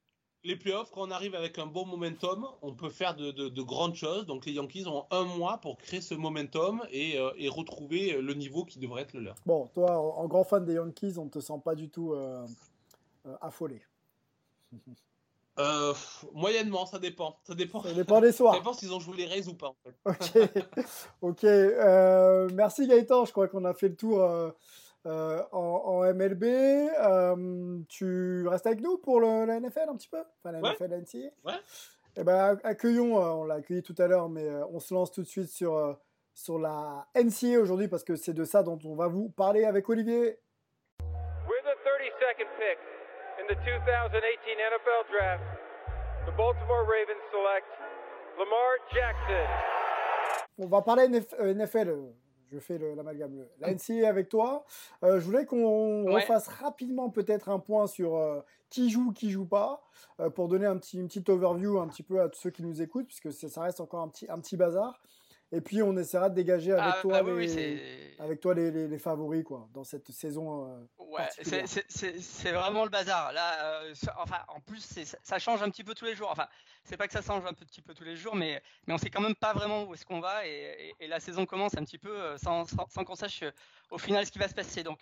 les 0.45 0.57
playoffs, 0.57 0.91
quand 0.91 1.03
on 1.07 1.11
arrive 1.11 1.35
avec 1.37 1.59
un 1.59 1.67
bon 1.67 1.87
momentum, 1.87 2.47
on 2.63 2.75
peut 2.75 2.89
faire 2.91 3.15
de, 3.15 3.31
de- 3.31 3.49
de 3.49 3.63
grandes 3.63 3.95
choses. 3.95 4.27
Donc 4.27 4.45
les 4.47 4.53
Yankees 4.53 4.87
ont 4.89 5.07
un 5.11 5.25
mois 5.25 5.59
pour 5.59 5.77
créer 5.77 6.01
ce 6.01 6.15
momentum 6.15 6.83
et, 6.91 7.19
euh, 7.19 7.31
et 7.37 7.49
retrouver 7.49 8.21
le 8.21 8.35
niveau 8.35 8.65
qui 8.65 8.79
devrait 8.81 9.03
être 9.03 9.13
le 9.15 9.21
leur. 9.21 9.37
Bon, 9.47 9.69
toi, 9.69 9.99
en, 9.99 10.19
en 10.23 10.27
grand 10.27 10.45
fan 10.45 10.65
des 10.65 10.75
Yankees, 10.75 11.15
on 11.19 11.27
ne 11.27 11.31
te 11.31 11.39
sent 11.41 11.61
pas 11.65 11.75
du 11.77 11.89
tout 11.91 12.13
euh, 12.13 12.45
euh, 13.27 13.37
affolé. 13.41 13.81
Euh, 15.59 15.93
moyennement, 16.33 16.87
ça 16.87 16.99
dépend. 16.99 17.39
Ça 17.47 17.55
dépend. 17.55 17.83
Ça 17.83 17.93
dépend 17.93 18.21
des 18.21 18.33
soirs. 18.33 18.55
Ça 18.55 18.61
dépend 18.61 18.73
s'ils 18.73 18.93
ont 18.95 19.01
joué 19.01 19.17
les 19.19 19.27
Rays 19.27 19.49
ou 19.49 19.55
pas. 19.55 19.69
En 19.69 19.77
fait. 19.83 19.95
Ok, 21.21 21.31
ok. 21.33 21.45
euh, 21.45 22.49
merci 22.55 22.87
Gaëtan, 22.87 23.25
je 23.27 23.33
crois 23.33 23.49
qu'on 23.49 23.65
a 23.67 23.75
fait 23.75 23.89
le 23.91 23.97
tour 23.97 24.23
euh, 24.23 24.51
en, 25.53 25.59
en 25.59 26.15
MLB. 26.15 26.45
Euh, 26.45 27.79
tu 27.89 28.47
restes 28.49 28.67
avec 28.67 28.81
nous 28.81 28.97
pour 28.99 29.21
le, 29.21 29.45
la 29.45 29.61
NFL 29.61 29.89
un 29.91 29.97
petit 29.97 30.09
peu? 30.09 30.23
Enfin, 30.43 30.53
la 30.53 30.61
Ouais. 30.61 30.73
NFL, 30.73 30.91
la 30.91 30.99
NCAA 31.01 31.31
Ouais. 31.45 31.61
Eh 32.17 32.25
ben, 32.25 32.59
accueillons, 32.65 33.19
euh, 33.19 33.31
on 33.33 33.45
l'a 33.45 33.55
accueilli 33.57 33.83
tout 33.83 33.95
à 33.99 34.07
l'heure, 34.07 34.29
mais 34.29 34.47
euh, 34.47 34.65
on 34.71 34.81
se 34.81 34.93
lance 34.95 35.11
tout 35.11 35.23
de 35.23 35.27
suite 35.29 35.49
sur, 35.49 35.77
euh, 35.77 35.93
sur 36.35 36.59
la 36.59 37.07
NCAA 37.15 37.59
aujourd'hui 37.61 37.89
parce 37.89 38.05
que 38.05 38.17
c'est 38.17 38.35
de 38.35 38.45
ça 38.45 38.63
dont 38.63 38.79
on 38.85 38.95
va 38.95 39.07
vous 39.09 39.29
parler 39.31 39.65
avec 39.65 39.89
Olivier. 39.89 40.39
With 41.01 41.65
the 41.65 41.77
32nd 41.85 42.49
pick 42.59 42.79
in 43.43 43.47
the 43.49 43.59
2018 43.65 44.57
NFL 44.71 45.03
Draft, 45.11 45.43
the 46.27 46.37
Baltimore 46.37 46.85
Ravens 46.87 47.23
select 47.33 47.67
Lamar 48.39 48.79
Jackson. 48.93 49.49
On 50.59 50.67
va 50.67 50.83
parler 50.83 51.09
NF- 51.09 51.35
NFL. 51.41 51.89
euh, 51.89 52.13
Je 52.53 52.59
fais 52.59 52.77
l'amalgame. 52.79 53.47
La 53.61 53.69
NCAA 53.73 54.07
avec 54.09 54.29
toi. 54.29 54.65
Euh, 55.03 55.19
je 55.19 55.25
voulais 55.25 55.47
qu'on 55.47 56.05
Ouais. 56.05 56.15
refasse 56.21 56.49
rapidement 56.49 57.09
peut-être 57.09 57.49
un 57.49 57.59
point 57.59 57.87
sur 57.87 58.15
euh, 58.17 58.41
qui 58.69 58.91
joue, 58.91 59.13
qui 59.13 59.31
joue 59.31 59.47
pas, 59.47 59.83
euh, 60.21 60.29
pour 60.29 60.49
donner 60.49 60.67
un 60.67 60.77
petit, 60.77 60.99
une 60.99 61.07
petite 61.09 61.31
overview 61.31 61.79
un 61.81 61.89
petit 61.89 62.03
peu 62.03 62.21
à 62.21 62.29
tous 62.29 62.39
ceux 62.41 62.51
qui 62.51 62.63
nous 62.63 62.83
écoutent, 62.83 63.07
puisque 63.07 63.33
ça 63.33 63.63
reste 63.63 63.81
encore 63.81 64.01
un 64.03 64.09
petit, 64.09 64.27
un 64.29 64.39
petit 64.39 64.59
bazar. 64.59 65.01
Et 65.55 65.61
puis 65.61 65.83
on 65.83 65.95
essaiera 65.99 66.31
de 66.31 66.35
dégager 66.35 66.73
avec 66.73 66.95
Ah, 66.97 66.99
toi, 67.03 67.23
oui, 67.23 67.33
oui, 67.33 67.47
les, 67.47 67.49
c'est- 67.53 68.23
avec 68.23 68.41
toi 68.41 68.55
les, 68.55 68.71
les- 68.71 68.89
les 68.89 68.99
favoris 68.99 69.45
quoi, 69.45 69.69
dans 69.75 69.85
cette 69.85 70.11
saison. 70.11 70.67
euh, 70.67 70.85
Ouais, 70.99 71.29
c'est- 71.43 72.53
vraiment 72.53 72.85
le 72.85 72.91
bazar. 72.91 73.33
Là, 73.35 73.83
euh, 73.83 73.95
enfin, 74.17 74.39
en 74.49 74.61
plus, 74.61 74.81
ça, 75.23 75.39
change 75.39 75.63
un 75.63 75.69
petit 75.69 75.85
peu 75.85 75.95
tous 75.95 76.07
les 76.07 76.15
jours. 76.15 76.31
Enfin, 76.31 76.49
c'est 76.85 76.97
pas 76.97 77.07
que 77.07 77.13
ça 77.13 77.21
change 77.21 77.45
un 77.45 77.53
petit 77.53 77.83
peu 77.83 77.93
tous 77.93 78.05
les 78.05 78.17
jours, 78.17 78.35
mais, 78.35 78.63
mais 78.87 78.95
on 78.95 78.99
sait 78.99 79.11
quand 79.11 79.21
même 79.21 79.35
pas 79.35 79.53
vraiment 79.53 79.85
où 79.85 79.93
est-ce 79.93 80.07
qu'on 80.07 80.21
va 80.21 80.47
et, 80.47 80.51
et- 81.01 81.05
et 81.05 81.07
la 81.07 81.21
saison 81.21 81.45
commence 81.45 81.77
un 81.77 81.85
petit 81.85 81.99
peu 81.99 82.17
euh, 82.19 82.39
sans, 82.39 82.65
sans, 82.65 82.89
sans 82.89 83.05
qu'on 83.05 83.15
sache 83.15 83.45
au 83.91 83.99
final 83.99 84.25
ce 84.25 84.33
qui 84.33 84.39
va 84.39 84.49
se 84.49 84.55
passer. 84.55 84.83
Donc, 84.83 85.01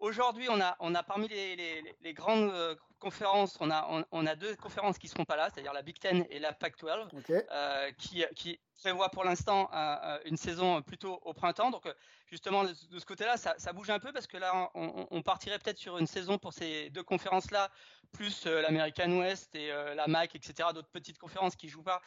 aujourd'hui, 0.00 0.48
on 0.50 0.60
a, 0.60 0.76
on 0.80 0.94
a 0.94 1.02
parmi 1.02 1.28
les, 1.28 1.56
les- 1.56 1.82
les- 1.82 1.96
les 2.02 2.12
grandes 2.14 2.50
euh, 2.50 2.74
conférences, 2.98 3.56
on 3.60 3.70
a, 3.70 3.86
on, 3.90 4.04
on 4.12 4.26
a 4.26 4.34
deux 4.34 4.54
conférences 4.56 4.98
qui 4.98 5.08
seront 5.08 5.24
pas 5.24 5.36
là, 5.36 5.48
c'est-à-dire 5.52 5.72
la 5.72 5.82
Big 5.82 5.98
Ten 5.98 6.26
et 6.30 6.38
la 6.38 6.52
Pac-12 6.52 7.08
Ok. 7.16 7.30
euh, 7.30 7.90
qui, 7.92 8.24
qui 8.36 8.60
prévoit 8.78 9.08
pour 9.10 9.24
l'instant 9.24 9.70
euh, 9.72 10.18
une 10.26 10.36
saison 10.36 10.82
plutôt 10.82 11.18
au 11.24 11.32
printemps. 11.32 11.70
Donc, 11.70 11.84
justement, 12.26 12.64
de, 12.64 12.68
de 12.90 12.98
ce 12.98 13.06
côté-là, 13.06 13.36
ça, 13.38 13.54
ça 13.58 13.72
bouge 13.72 13.88
un 13.90 13.98
peu 14.00 14.12
parce 14.12 14.26
que 14.26 14.36
là, 14.36 14.70
on, 14.74 15.06
on 15.10 15.22
partirait 15.22 15.58
peut-être 15.58 15.78
sur 15.78 15.96
une 15.98 16.06
saison 16.06 16.36
pour 16.38 16.52
ces 16.52 16.90
deux 16.90 17.02
conférences-là, 17.02 17.70
plus 18.12 18.44
l'American 18.46 19.10
West 19.18 19.54
et 19.54 19.68
la 19.94 20.06
MAC, 20.08 20.34
etc., 20.34 20.70
d'autres 20.74 20.90
petites 20.90 21.18
conférences 21.18 21.56
qui 21.56 21.68
jouent 21.68 21.82
pas, 21.84 22.00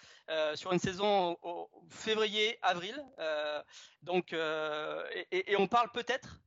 sur 0.56 0.74
une 0.74 0.80
saison 0.80 1.38
au, 1.42 1.70
au 1.74 1.88
février, 1.90 2.60
avril. 2.62 3.02
Donc, 4.02 4.34
et, 4.34 5.56
on 5.58 5.68
parle 5.68 5.90
peut-être, 5.92 6.40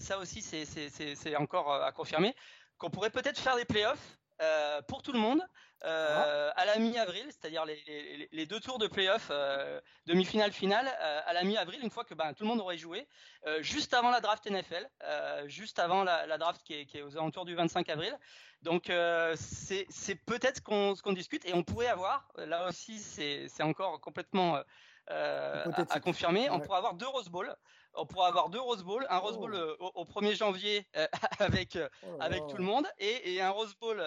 ça 0.00 0.18
aussi, 0.18 0.42
c'est- 0.42 1.36
encore 1.36 1.72
euh, 1.72 1.82
à 1.84 1.92
confirmer, 1.92 2.34
qu'on 2.78 2.90
pourrait 2.90 3.10
peut-être 3.10 3.38
faire 3.38 3.56
des 3.56 3.64
playoffs. 3.64 4.16
euh, 4.42 4.80
pour 4.88 5.02
tout 5.02 5.12
le 5.12 5.18
monde 5.18 5.42
euh, 5.84 6.50
à 6.56 6.64
la 6.64 6.78
mi-avril, 6.78 7.26
c'est-à-dire 7.26 7.66
les, 7.66 7.76
les- 7.86 8.28
les 8.32 8.46
deux 8.46 8.58
tours 8.58 8.78
de 8.78 8.86
playoffs, 8.86 9.28
euh, 9.30 9.78
demi-finale, 10.06 10.50
finale, 10.50 10.86
euh, 10.88 11.20
à 11.26 11.34
la 11.34 11.44
mi-avril, 11.44 11.78
une 11.82 11.90
fois 11.90 12.04
que 12.04 12.14
ben, 12.14 12.32
tout 12.32 12.44
le 12.44 12.48
monde 12.48 12.60
aurait 12.60 12.78
joué, 12.78 13.06
euh, 13.46 13.60
juste 13.62 13.92
avant 13.92 14.08
la 14.10 14.20
draft 14.22 14.46
NFL, 14.46 14.88
euh, 15.04 15.46
juste 15.46 15.78
avant 15.78 16.04
la, 16.04 16.26
la 16.26 16.38
draft 16.38 16.62
qui 16.62 16.72
est, 16.72 16.86
qui 16.86 16.96
est 16.96 17.02
aux 17.02 17.18
alentours 17.18 17.44
du 17.44 17.54
25 17.54 17.86
avril. 17.90 18.18
Donc 18.62 18.88
euh, 18.88 19.36
c'est 19.38 20.14
peut-être 20.24 20.56
ce 20.56 21.02
qu'on 21.02 21.12
discute 21.12 21.44
et 21.44 21.52
on 21.52 21.62
pourrait 21.62 21.88
avoir, 21.88 22.26
là 22.36 22.66
aussi 22.66 22.98
c'est 22.98 23.62
encore 23.62 24.00
complètement 24.00 24.56
euh, 24.56 24.62
euh, 25.10 25.64
à, 25.90 26.00
confirmer, 26.00 26.48
on 26.48 26.60
pourrait 26.60 26.78
avoir 26.78 26.94
deux 26.94 27.08
Rose 27.08 27.28
Bowl. 27.28 27.54
On 27.94 28.06
pourrait 28.06 28.28
avoir 28.28 28.48
deux 28.50 28.60
Rose 28.60 28.82
Bowl, 28.84 29.04
un 29.10 29.18
Rose 29.18 29.34
Oh. 29.36 29.40
Bowl 29.40 29.54
euh, 29.54 29.74
au, 29.80 29.90
au 29.94 30.04
1er 30.04 30.34
janvier 30.36 30.86
euh, 30.96 31.06
avec, 31.38 31.76
euh, 31.76 31.88
Oh 32.06 32.16
avec 32.20 32.46
tout 32.46 32.56
le 32.56 32.62
monde 32.64 32.86
et, 32.98 33.34
et 33.34 33.40
un 33.42 33.50
Rose 33.50 33.74
Bowl 33.80 34.00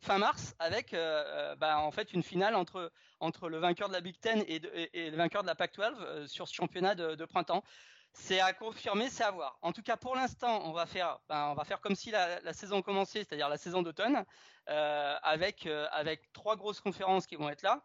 fin 0.00 0.18
mars 0.18 0.54
avec 0.58 0.92
bah, 1.58 1.78
en 1.80 1.90
fait 1.90 2.12
une 2.12 2.22
finale 2.22 2.54
entre, 2.54 2.92
entre 3.20 3.48
le 3.48 3.58
vainqueur 3.58 3.88
de 3.88 3.94
la 3.94 4.00
Big 4.00 4.18
Ten 4.20 4.44
et, 4.46 4.60
de- 4.60 4.70
et- 4.74 5.06
et 5.06 5.10
le 5.10 5.16
vainqueur 5.16 5.42
de 5.42 5.48
la 5.48 5.54
Pac-12 5.54 5.94
euh, 6.00 6.26
sur 6.26 6.46
ce 6.48 6.54
championnat 6.54 6.94
de, 6.94 7.14
de 7.14 7.24
printemps. 7.24 7.62
C'est 8.12 8.40
à 8.40 8.52
confirmer, 8.52 9.08
c'est 9.10 9.22
à 9.22 9.30
voir. 9.30 9.58
En 9.62 9.72
tout 9.72 9.82
cas, 9.82 9.96
pour 9.96 10.16
l'instant, 10.16 10.62
on 10.64 10.72
va 10.72 10.86
faire, 10.86 11.20
ben, 11.28 11.48
on 11.50 11.54
va 11.54 11.64
faire 11.64 11.80
comme 11.80 11.94
si 11.94 12.10
la, 12.10 12.40
la 12.40 12.52
saison 12.52 12.80
commençait, 12.82 13.20
c'est-à-dire 13.20 13.48
la 13.48 13.58
saison 13.58 13.82
d'automne, 13.82 14.24
avec, 15.22 15.66
avec 15.92 16.32
trois 16.32 16.56
grosses 16.56 16.80
conférences 16.80 17.26
qui 17.26 17.36
vont 17.36 17.48
être 17.48 17.62
là 17.62 17.80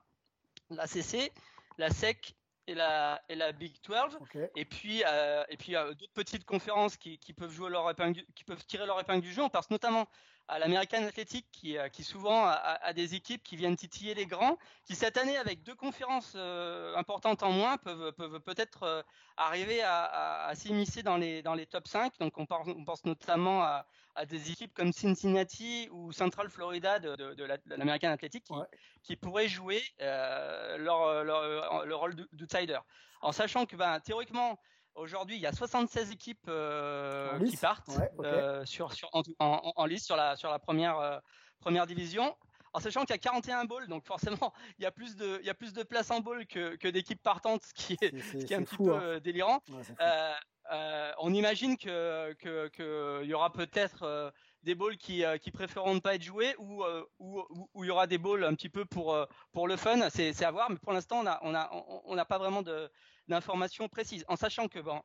la 0.69 0.87
CC, 0.87 1.31
la 1.77 1.89
SEC 1.89 2.35
et 2.67 2.75
la, 2.75 3.21
et 3.29 3.35
la 3.35 3.51
Big 3.51 3.73
12. 3.83 4.17
Et 4.55 4.65
puis, 4.65 5.03
euh, 5.05 5.43
et 5.49 5.57
puis 5.57 5.75
euh, 5.75 5.93
d'autres 5.93 6.13
petites 6.13 6.45
conférences 6.45 6.97
qui, 6.97 7.17
qui, 7.19 7.33
peuvent 7.33 7.51
jouer 7.51 7.69
leur 7.69 7.89
épingle, 7.89 8.23
qui 8.35 8.43
peuvent 8.43 8.65
tirer 8.65 8.85
leur 8.85 8.99
épingle 8.99 9.21
du 9.21 9.31
jeu. 9.31 9.43
On 9.43 9.49
pense 9.49 9.69
notamment 9.69 10.07
à 10.47 10.59
l'American 10.59 11.03
Athletic 11.03 11.45
qui, 11.51 11.77
euh, 11.77 11.89
qui 11.89 12.03
souvent 12.03 12.45
a, 12.45 12.93
des 12.93 13.15
équipes 13.15 13.43
qui 13.43 13.55
viennent 13.55 13.75
titiller 13.75 14.13
les 14.13 14.25
grands, 14.25 14.57
qui 14.85 14.95
cette 14.95 15.17
année 15.17 15.37
avec 15.37 15.63
deux 15.63 15.75
conférences 15.75 16.35
importantes 16.95 17.43
en 17.43 17.51
moins 17.51 17.77
peuvent, 17.77 18.11
peuvent 18.13 18.39
peut-être 18.41 19.05
arriver 19.37 19.81
à, 19.81 20.45
à, 20.45 20.55
s'immiscer 20.55 21.03
dans 21.03 21.17
les, 21.17 21.41
dans 21.41 21.53
les 21.53 21.65
top 21.65 21.87
5. 21.87 22.17
Donc 22.19 22.37
on 22.37 22.45
pense, 22.45 22.67
on 22.67 22.83
pense 22.83 23.05
notamment 23.05 23.63
à, 23.63 23.85
à 24.15 24.25
des 24.25 24.51
équipes 24.51 24.73
comme 24.73 24.91
Cincinnati 24.91 25.87
ou 25.91 26.11
Central 26.11 26.49
Florida 26.49 26.99
de, 26.99 27.15
de, 27.15 27.33
de 27.33 27.75
l'American 27.75 28.09
Athletic 28.09 28.43
qui, 28.43 28.53
qui, 29.01 29.15
pourraient 29.15 29.47
jouer 29.47 29.81
euh, 30.01 30.77
leur, 30.77 31.23
leur, 31.23 31.85
le 31.85 31.95
rôle 31.95 32.15
d'outsider. 32.33 32.79
En 33.21 33.31
sachant 33.31 33.65
que 33.65 33.75
ben, 33.75 33.99
théoriquement, 33.99 34.59
aujourd'hui, 34.95 35.35
il 35.35 35.41
y 35.41 35.45
a 35.45 35.51
76 35.51 36.11
équipes 36.11 36.45
euh, 36.47 37.39
qui 37.45 37.57
partent 37.57 37.89
euh, 38.19 38.65
sur, 38.65 38.93
sur, 38.93 39.09
en, 39.13 39.21
en, 39.39 39.73
en, 39.75 39.85
liste 39.85 40.05
sur 40.05 40.15
la, 40.15 40.35
sur 40.35 40.49
la 40.49 40.59
première, 40.59 40.99
euh, 40.99 41.19
première 41.59 41.87
division. 41.87 42.35
En 42.75 42.79
sachant 42.79 43.01
qu'il 43.01 43.11
y 43.11 43.13
a 43.13 43.19
41 43.19 43.65
balls, 43.65 43.87
donc 43.87 44.05
forcément, 44.05 44.53
il 44.79 44.83
y 44.83 44.85
a 44.85 44.91
plus 44.91 45.15
de, 45.15 45.37
il 45.41 45.45
y 45.45 45.49
a 45.49 45.53
plus 45.53 45.73
de 45.73 45.83
places 45.83 46.09
en 46.09 46.21
ball 46.21 46.45
que, 46.47 46.75
que 46.75 46.87
d'équipes 46.87 47.21
partantes, 47.21 47.63
ce 47.63 47.73
qui 47.73 47.97
est, 48.01 48.19
ce 48.19 48.45
qui 48.45 48.53
est 48.53 48.57
un 48.57 48.63
petit 48.63 48.77
peu 48.77 48.95
hein. 48.95 49.19
délirant. 49.19 49.61
Ouais, 49.69 49.83
euh, 50.71 51.11
on 51.19 51.33
imagine 51.33 51.77
que 51.77 52.33
qu'il 52.69 53.29
y 53.29 53.33
aura 53.33 53.51
peut-être 53.51 54.03
euh, 54.03 54.31
des 54.63 54.75
balls 54.75 54.97
qui, 54.97 55.25
euh, 55.25 55.37
qui 55.37 55.51
préféreront 55.51 55.95
ne 55.95 55.99
pas 55.99 56.15
être 56.15 56.23
joués 56.23 56.55
ou 56.57 56.83
où 57.19 57.83
il 57.83 57.87
y 57.87 57.89
aura 57.89 58.07
des 58.07 58.17
balls 58.17 58.45
un 58.45 58.55
petit 58.55 58.69
peu 58.69 58.85
pour 58.85 59.17
pour 59.51 59.67
le 59.67 59.75
fun. 59.75 60.09
C'est 60.09 60.43
à 60.43 60.51
voir, 60.51 60.69
mais 60.69 60.77
pour 60.77 60.93
l'instant 60.93 61.19
on 61.21 61.27
a 61.27 61.39
on 61.43 61.53
a 61.53 61.69
on 62.05 62.15
n'a 62.15 62.25
pas 62.25 62.37
vraiment 62.37 62.63
d'informations 63.27 63.87
précises. 63.89 64.25
En 64.27 64.35
sachant 64.35 64.67
que 64.67 64.79
bon, 64.79 65.01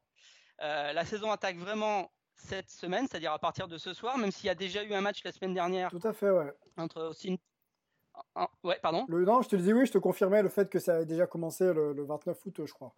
la 0.60 1.04
saison 1.04 1.30
attaque 1.30 1.56
vraiment 1.56 2.10
cette 2.34 2.70
semaine, 2.70 3.06
c'est-à-dire 3.08 3.32
à 3.32 3.38
partir 3.38 3.68
de 3.68 3.78
ce 3.78 3.92
soir, 3.92 4.16
même 4.16 4.30
s'il 4.30 4.46
y 4.46 4.50
a 4.50 4.54
déjà 4.54 4.82
eu 4.82 4.94
un 4.94 5.00
match 5.00 5.22
la 5.24 5.32
semaine 5.32 5.54
dernière. 5.54 5.90
Tout 5.90 6.00
à 6.04 6.12
fait, 6.12 6.30
ouais. 6.30 6.52
Entre 6.76 7.02
Austin. 7.02 7.36
Ouais, 8.64 8.78
pardon. 8.82 9.06
Le, 9.08 9.24
non, 9.24 9.42
je 9.42 9.48
te 9.48 9.56
disais 9.56 9.72
oui, 9.72 9.86
je 9.86 9.92
te 9.92 9.98
confirmais 9.98 10.42
le 10.42 10.48
fait 10.48 10.68
que 10.68 10.78
ça 10.78 10.96
avait 10.96 11.06
déjà 11.06 11.26
commencé 11.26 11.72
le, 11.72 11.92
le 11.92 12.04
29 12.04 12.38
août, 12.46 12.62
je 12.64 12.72
crois. 12.72 12.94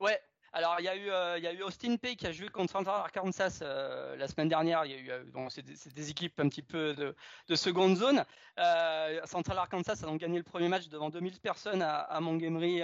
Ouais, 0.00 0.20
alors, 0.54 0.76
il 0.80 0.84
y, 0.84 0.88
a 0.88 0.96
eu, 0.96 1.10
euh, 1.10 1.38
il 1.38 1.44
y 1.44 1.46
a 1.46 1.52
eu 1.54 1.62
Austin 1.62 1.96
Pay 1.96 2.14
qui 2.14 2.26
a 2.26 2.32
joué 2.32 2.48
contre 2.48 2.72
Central 2.72 2.96
Arkansas 2.96 3.60
euh, 3.62 4.16
la 4.16 4.28
semaine 4.28 4.48
dernière. 4.48 4.84
Il 4.84 4.92
y 4.92 4.94
a 4.94 4.98
eu, 4.98 5.10
euh, 5.10 5.24
donc 5.24 5.50
c'est 5.50 5.62
des, 5.62 5.74
des, 5.94 6.10
équipes 6.10 6.38
un 6.40 6.48
petit 6.50 6.60
peu 6.60 6.92
de, 6.92 7.14
de 7.48 7.54
seconde 7.54 7.96
zone. 7.96 8.22
Central 9.24 9.56
Arkansas 9.56 10.00
a 10.02 10.06
donc 10.06 10.20
gagné 10.20 10.36
le 10.36 10.44
premier 10.44 10.68
match 10.68 10.88
devant 10.88 11.08
2000 11.08 11.40
personnes 11.40 11.80
à, 11.80 12.00
à 12.00 12.20
Montgomery 12.20 12.80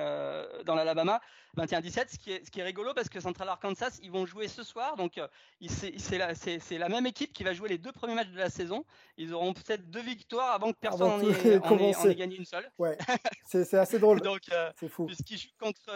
dans 0.64 0.74
l'Alabama, 0.74 1.20
21-17. 1.58 2.06
Ce 2.08 2.18
qui 2.18 2.32
est, 2.32 2.42
ce 2.42 2.50
qui 2.50 2.60
est 2.60 2.64
rigolo 2.64 2.94
parce 2.94 3.10
que 3.10 3.20
Central 3.20 3.50
Arkansas, 3.50 3.98
ils 4.02 4.10
vont 4.10 4.24
jouer 4.24 4.48
ce 4.48 4.62
soir. 4.62 4.96
Donc, 4.96 5.20
c'est 5.68 6.16
la, 6.16 6.32
la, 6.70 6.88
même 6.88 7.04
équipe 7.04 7.34
qui 7.34 7.44
va 7.44 7.52
jouer 7.52 7.68
les 7.68 7.76
deux 7.76 7.92
premiers 7.92 8.14
matchs 8.14 8.30
de 8.30 8.38
la 8.38 8.48
saison. 8.48 8.86
Ils 9.18 9.34
auront 9.34 9.52
peut-être 9.52 9.90
deux 9.90 10.00
victoires 10.00 10.52
avant 10.52 10.72
que 10.72 10.78
personne 10.80 11.06
n'en 11.06 11.20
ait, 11.20 12.10
ait, 12.10 12.14
gagné 12.14 12.36
une 12.36 12.46
seule. 12.46 12.70
Ouais, 12.78 12.96
c'est 13.44 13.74
assez 13.74 13.98
drôle. 13.98 14.20
donc, 14.22 14.40
c'est 14.80 14.88
fou. 14.88 15.04
Puisqu'ils 15.04 15.36
jouent 15.36 15.48
contre 15.60 15.92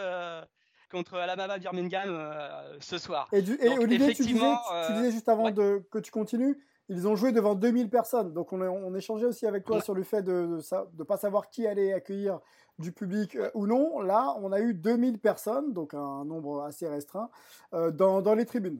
contre 0.93 1.15
Alabama 1.15 1.57
Birmingham 1.57 2.09
euh, 2.09 2.77
ce 2.79 2.97
soir. 2.97 3.27
Et, 3.33 3.43
Olivier, 3.79 4.13
tu 4.13 4.23
disais, 4.23 4.53
euh, 4.73 5.11
juste 5.11 5.27
avant 5.27 5.49
de, 5.49 5.83
que 5.91 5.97
tu 5.97 6.11
continues, 6.11 6.57
ils 6.87 7.07
ont 7.07 7.15
joué 7.15 7.31
devant 7.31 7.55
2000 7.55 7.89
personnes. 7.89 8.31
Donc 8.31 8.53
on, 8.53 8.61
on 8.61 8.95
échangeait 8.95 9.25
aussi 9.25 9.47
avec 9.47 9.65
toi 9.65 9.81
sur 9.81 9.95
le 9.95 10.03
fait 10.03 10.21
de 10.21 10.59
ne 10.97 11.03
pas 11.03 11.17
savoir 11.17 11.49
qui 11.49 11.65
allait 11.65 11.93
accueillir 11.93 12.39
du 12.77 12.91
public 12.91 13.35
euh, 13.35 13.49
ou 13.55 13.65
non. 13.65 14.01
Là, 14.01 14.35
on 14.41 14.51
a 14.51 14.59
eu 14.59 14.75
2000 14.75 15.19
personnes, 15.19 15.73
donc 15.73 15.95
un 15.95 16.25
nombre 16.25 16.61
assez 16.61 16.87
restreint, 16.87 17.29
dans, 17.71 18.21
dans 18.21 18.35
les 18.35 18.45
tribunes. 18.45 18.79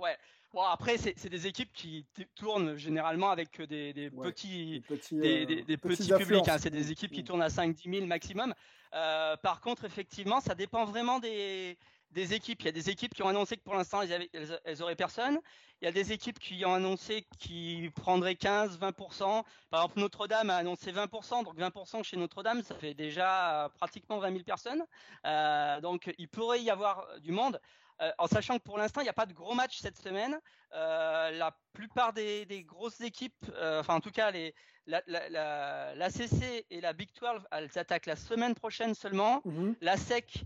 Ouais. 0.00 0.16
Bon, 0.54 0.62
après, 0.62 0.96
c'est 0.96 1.28
des 1.28 1.46
équipes 1.46 1.72
qui 1.74 2.06
tournent 2.34 2.76
généralement 2.76 3.30
avec 3.30 3.60
des, 3.60 3.92
des 3.92 4.10
petits, 4.10 4.82
des, 5.12 5.44
des, 5.44 5.76
petits, 5.76 6.08
publics. 6.08 6.48
Hein. 6.48 6.56
C'est 6.58 6.70
des 6.70 6.90
équipes 6.90 7.12
qui 7.12 7.22
tournent 7.22 7.42
à 7.42 7.48
5-10 7.48 7.94
000 7.94 8.06
maximum. 8.06 8.54
Euh, 8.94 9.36
par 9.36 9.60
contre, 9.60 9.84
effectivement, 9.84 10.40
ça 10.40 10.54
dépend 10.54 10.86
vraiment 10.86 11.18
des, 11.18 11.76
des 12.12 12.32
équipes. 12.32 12.62
Il 12.62 12.66
y 12.66 12.68
a 12.68 12.72
des 12.72 12.88
équipes 12.88 13.14
qui 13.14 13.22
ont 13.22 13.28
annoncé 13.28 13.58
que 13.58 13.62
pour 13.62 13.74
l'instant, 13.74 14.00
elles, 14.00 14.28
elles, 14.64 14.82
auraient 14.82 14.96
personne. 14.96 15.38
Il 15.82 15.84
y 15.84 15.88
a 15.88 15.92
des 15.92 16.12
équipes 16.12 16.38
qui 16.38 16.64
ont 16.64 16.72
annoncé 16.72 17.26
qu'ils 17.38 17.92
prendraient 17.92 18.34
15, 18.34 18.78
20%. 18.78 19.44
Par 19.70 19.80
exemple, 19.80 20.00
Notre-Dame 20.00 20.48
a 20.48 20.56
annoncé 20.56 20.92
20%. 20.92 21.44
Donc 21.44 21.58
20% 21.58 22.02
chez 22.04 22.16
Notre-Dame, 22.16 22.62
ça 22.62 22.74
fait 22.74 22.94
déjà 22.94 23.64
euh, 23.64 23.68
pratiquement 23.68 24.18
20 24.18 24.32
000 24.32 24.44
personnes. 24.44 24.84
Euh, 25.26 25.80
donc 25.82 26.12
il 26.16 26.28
pourrait 26.28 26.62
y 26.62 26.70
avoir 26.70 27.06
du 27.20 27.32
monde. 27.32 27.60
Euh, 28.00 28.12
en 28.18 28.26
sachant 28.26 28.58
que 28.58 28.62
pour 28.62 28.78
l'instant, 28.78 29.00
il 29.00 29.04
n'y 29.04 29.10
a 29.10 29.14
pas 29.14 29.26
de 29.26 29.32
gros 29.32 29.54
match 29.54 29.78
cette 29.78 29.96
semaine. 30.00 30.38
Euh, 30.74 31.30
la 31.32 31.56
plupart 31.72 32.12
des, 32.12 32.46
des 32.46 32.62
grosses 32.62 33.00
équipes, 33.00 33.34
euh, 33.54 33.80
enfin 33.80 33.94
en 33.94 34.00
tout 34.00 34.10
cas 34.10 34.30
les, 34.30 34.54
la, 34.86 35.02
la, 35.06 35.28
la, 35.28 35.94
la, 35.94 36.10
CC 36.10 36.66
et 36.70 36.80
la 36.80 36.92
Big 36.92 37.10
12, 37.20 37.46
elles 37.50 37.78
attaquent 37.78 38.06
la 38.06 38.16
semaine 38.16 38.54
prochaine 38.54 38.94
seulement. 38.94 39.40
Mhm. 39.44 39.76
La 39.80 39.96
SEC, 39.96 40.44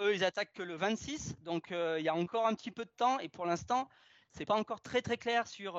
eux, 0.00 0.14
ils 0.14 0.24
attaquent 0.24 0.52
que 0.54 0.62
le 0.62 0.76
26. 0.76 1.36
Donc 1.42 1.66
il 1.70 2.02
y 2.02 2.08
a 2.08 2.14
encore 2.14 2.46
un 2.46 2.54
petit 2.54 2.70
peu 2.70 2.84
de 2.84 2.92
temps 2.96 3.18
et 3.18 3.28
pour 3.28 3.44
l'instant, 3.44 3.88
c'est 4.32 4.46
pas 4.46 4.56
encore 4.56 4.80
très 4.80 5.02
très 5.02 5.16
clair 5.16 5.46
sur 5.46 5.74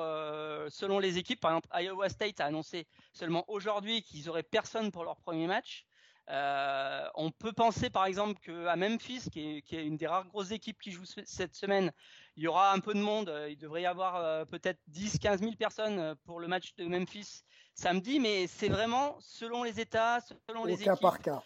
selon 0.70 0.98
les 0.98 1.18
équipes. 1.18 1.40
Par 1.40 1.52
exemple, 1.52 1.68
Iowa 1.74 2.08
State 2.08 2.40
a 2.40 2.46
annoncé 2.46 2.86
seulement 3.12 3.44
aujourd'hui 3.48 4.02
qu'ils 4.02 4.28
auraient 4.28 4.42
personne 4.42 4.92
pour 4.92 5.04
leur 5.04 5.16
premier 5.16 5.46
match. 5.46 5.87
Euh, 6.30 7.08
on 7.14 7.30
peut 7.30 7.52
penser 7.52 7.88
par 7.88 8.04
exemple 8.04 8.38
qu'à 8.40 8.76
Memphis, 8.76 9.30
qui 9.30 9.62
est, 9.70 9.84
une 9.84 9.96
des 9.96 10.06
rares 10.06 10.26
grosses 10.26 10.50
équipes 10.50 10.78
qui 10.80 10.90
joue 10.90 11.04
cette 11.06 11.54
semaine, 11.54 11.90
il 12.36 12.42
y 12.42 12.48
aura 12.48 12.72
un 12.72 12.80
peu 12.80 12.92
de 12.92 13.00
monde. 13.00 13.32
Il 13.48 13.56
devrait 13.56 13.82
y 13.82 13.86
avoir 13.86 14.16
euh, 14.16 14.44
peut-être 14.44 14.80
10-15 14.90 15.38
000 15.38 15.52
personnes 15.52 15.98
euh, 15.98 16.14
pour 16.24 16.40
le 16.40 16.48
match 16.48 16.74
de 16.76 16.84
Memphis 16.84 17.44
samedi, 17.74 18.20
mais 18.20 18.46
c'est 18.46 18.68
vraiment 18.68 19.16
selon 19.20 19.62
les 19.62 19.80
États, 19.80 20.18
selon 20.48 20.64
les 20.64 20.76
cas 20.76 20.92
équipes. 20.92 21.02
Par 21.02 21.18
cas. 21.20 21.42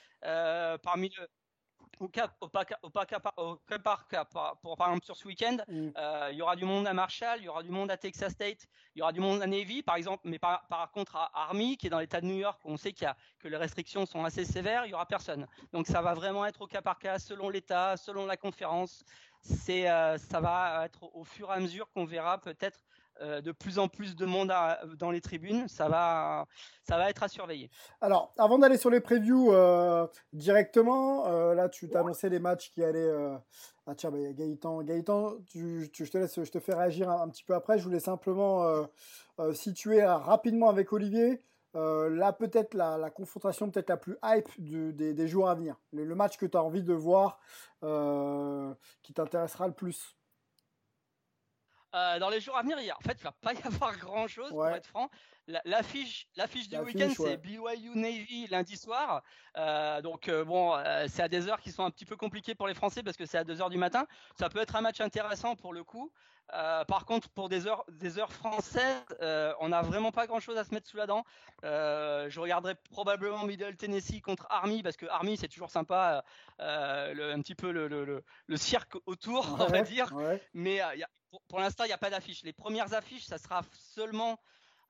parmi 0.83 1.11
le, 1.11 1.29
au 2.03 2.09
cas, 2.09 2.29
au, 2.41 2.47
au, 2.47 2.89
au 2.89 3.57
cas 3.57 3.79
par 3.79 4.09
cas, 4.09 4.25
pour, 4.25 4.77
par 4.77 4.89
exemple 4.89 5.05
sur 5.05 5.17
ce 5.17 5.27
week-end, 5.27 5.59
mm. 5.69 5.91
euh, 5.97 6.29
il 6.33 6.39
y 6.39 6.43
aura 6.43 6.57
du 6.57 6.65
monde 6.65 6.87
à 6.87 6.93
Marshall, 6.93 7.39
il 7.39 7.45
y 7.45 7.49
aura 7.49 7.63
du 7.63 7.71
monde 7.71 7.91
à 7.91 7.97
Texas 7.97 8.33
State, 8.33 8.67
il 8.95 8.99
y 8.99 9.03
aura 9.03 9.13
du 9.13 9.21
monde 9.21 9.41
à 9.41 9.47
Navy, 9.47 9.83
par 9.83 9.97
exemple, 9.97 10.23
mais 10.25 10.39
par, 10.39 10.67
par 10.69 10.91
contre 10.91 11.17
à 11.17 11.31
Army, 11.35 11.77
qui 11.77 11.87
est 11.87 11.91
dans 11.91 12.01
l'État 12.01 12.21
de 12.21 12.27
New 12.27 12.39
York, 12.39 12.61
où 12.65 12.73
on 12.73 12.77
sait 12.77 12.93
qu'il 12.93 13.05
y 13.05 13.09
a, 13.09 13.17
que 13.39 13.49
les 13.49 13.57
restrictions 13.57 14.05
sont 14.07 14.25
assez 14.25 14.45
sévères, 14.45 14.85
il 14.87 14.91
y 14.91 14.95
aura 14.95 15.07
personne. 15.07 15.47
Donc 15.73 15.87
ça 15.87 16.03
va 16.03 16.15
vraiment 16.15 16.45
être 16.45 16.63
au 16.63 16.67
cas 16.67 16.83
par 16.83 16.99
cas, 16.99 17.19
selon 17.19 17.49
l'État, 17.49 17.97
selon 17.97 18.27
la 18.27 18.37
conférence. 18.37 19.05
C'est, 19.41 19.91
euh, 19.91 20.19
ça 20.19 20.41
va 20.41 20.85
être 20.85 21.03
au 21.17 21.25
fur 21.25 21.51
et 21.51 21.55
à 21.55 21.61
mesure 21.61 21.91
qu'on 21.91 22.05
verra 22.05 22.39
peut-être 22.39 22.85
euh, 23.21 23.43
de 23.43 23.53
plus 23.53 23.79
en 23.79 23.89
plus 23.89 24.17
de 24.17 24.25
monde 24.25 24.53
dans 24.99 25.11
les 25.11 25.21
tribunes. 25.21 25.69
Ça 25.69 25.89
va, 25.89 26.47
ça 26.83 26.97
va 26.97 27.11
être 27.11 27.23
à 27.23 27.29
surveiller. 27.29 27.71
Alors, 28.01 28.33
avant 28.39 28.59
d'aller 28.59 28.79
sur 28.79 28.91
les 28.91 29.01
previews 29.01 29.53
euh, 29.53 30.07
directement, 30.33 31.27
euh, 31.27 31.55
là, 31.55 31.69
tu 31.69 31.89
t'as 31.89 32.01
annoncé 32.01 32.31
les 32.31 32.39
matchs 32.39 32.71
qui 32.71 32.83
allaient. 32.83 33.13
Ah 33.87 33.95
tiens, 33.95 34.11
bah, 34.11 34.19
Gaëtan, 34.33 34.83
Gaëtan 34.83 35.37
je 35.55 36.11
te 36.11 36.19
laisse, 36.19 36.43
je 36.43 36.51
te 36.51 36.59
fais 36.59 36.75
réagir 36.75 37.11
un, 37.11 37.29
petit 37.29 37.45
peu 37.45 37.55
après. 37.55 37.79
Je 37.79 37.85
voulais 37.85 38.01
simplement 38.01 38.87
situer 39.53 40.05
rapidement 40.05 40.71
avec 40.71 40.93
Olivier. 40.93 41.43
là, 41.75 42.33
peut-être 42.33 42.75
la, 42.75 43.11
confrontation 43.11 43.71
peut-être 43.71 43.91
la 43.91 43.97
plus 43.99 44.17
hype 44.25 44.49
des, 44.59 45.29
jours 45.29 45.49
à 45.49 45.55
venir. 45.55 45.77
le 45.93 46.15
match 46.15 46.39
que 46.39 46.47
tu 46.47 46.57
as 46.57 46.63
envie 46.63 46.83
de 46.83 46.95
voir, 46.95 47.41
qui 49.03 49.13
t'intéressera 49.13 49.67
le 49.67 49.75
plus. 49.75 50.17
Euh, 51.95 52.19
dans 52.19 52.31
les 52.31 52.41
jours 52.41 52.57
à 52.57 52.63
venir, 52.63 52.79
il 52.81 52.91
en 52.93 53.01
fait, 53.01 53.17
il 53.21 53.25
va 53.25 53.33
pas 53.33 53.53
y 53.53 53.63
avoir 53.67 53.97
grand 53.99 54.27
chose 54.27 54.51
pour 54.51 54.67
être 54.69 54.87
franc. 54.87 55.11
L'affiche, 55.65 56.29
l'affiche 56.37 56.69
du 56.69 56.77
week-end, 56.79 57.11
c'est 57.17 57.37
BYU 57.37 57.97
Navy 57.97 58.47
lundi 58.49 58.77
soir. 58.77 59.23
Euh, 59.57 60.01
donc 60.01 60.29
euh, 60.29 60.45
bon, 60.45 60.77
c'est 61.09 61.23
à 61.23 61.29
des 61.29 61.49
heures 61.49 61.61
qui 61.61 61.73
sont 61.73 61.85
un 61.85 61.91
petit 61.91 62.05
peu 62.05 62.17
compliquées 62.17 62.55
pour 62.55 62.69
les 62.69 62.75
Français 62.75 63.03
parce 63.03 63.17
que 63.17 63.27
c'est 63.27 63.39
à 63.39 63.45
2 63.45 63.61
heures 63.61 63.71
du 63.71 63.79
matin. 63.79 64.07
Ça 64.39 64.49
peut 64.49 64.61
être 64.61 64.77
un 64.77 64.81
match 64.81 65.01
intéressant 65.01 65.57
pour 65.57 65.73
le 65.73 65.85
coup. 65.85 66.13
par 66.49 67.05
contre, 67.07 67.29
pour 67.31 67.49
des 67.49 67.67
heures, 67.67 67.85
des 67.89 68.19
heures 68.19 68.33
françaises, 68.33 69.05
on 69.61 69.69
n'a 69.71 69.83
vraiment 69.83 70.13
pas 70.13 70.27
grand-chose 70.27 70.57
à 70.57 70.65
se 70.65 70.73
mettre 70.73 70.89
sous 70.89 70.97
la 70.97 71.07
dent. 71.07 71.25
je 71.63 72.41
regarderai 72.41 72.75
probablement 72.91 73.45
Middle 73.45 73.77
Tennessee 73.77 74.21
contre 74.21 74.47
Army 74.49 74.83
parce 74.83 74.97
que 74.97 75.07
Army 75.07 75.37
c'est 75.37 75.49
toujours 75.49 75.71
sympa, 75.71 76.25
le, 76.59 77.33
un 77.33 77.41
petit 77.43 77.57
peu 77.57 77.73
le, 77.73 77.89
le, 77.89 78.25
le, 78.47 78.57
cirque 78.57 78.95
autour, 79.07 79.57
on 79.61 79.67
va 79.67 79.83
dire. 79.83 80.13
Mais 80.55 80.77
y 80.77 80.81
a 80.81 81.09
pour, 81.49 81.61
l'instant, 81.61 81.85
il 81.85 81.89
n'y 81.89 81.95
a 81.95 81.99
pas 81.99 82.11
d'affiche. 82.11 82.43
Les 82.43 82.53
premières 82.53 82.95
affiches, 82.95 83.25
ça 83.25 83.39
sera 83.39 83.63
seulement, 83.73 84.39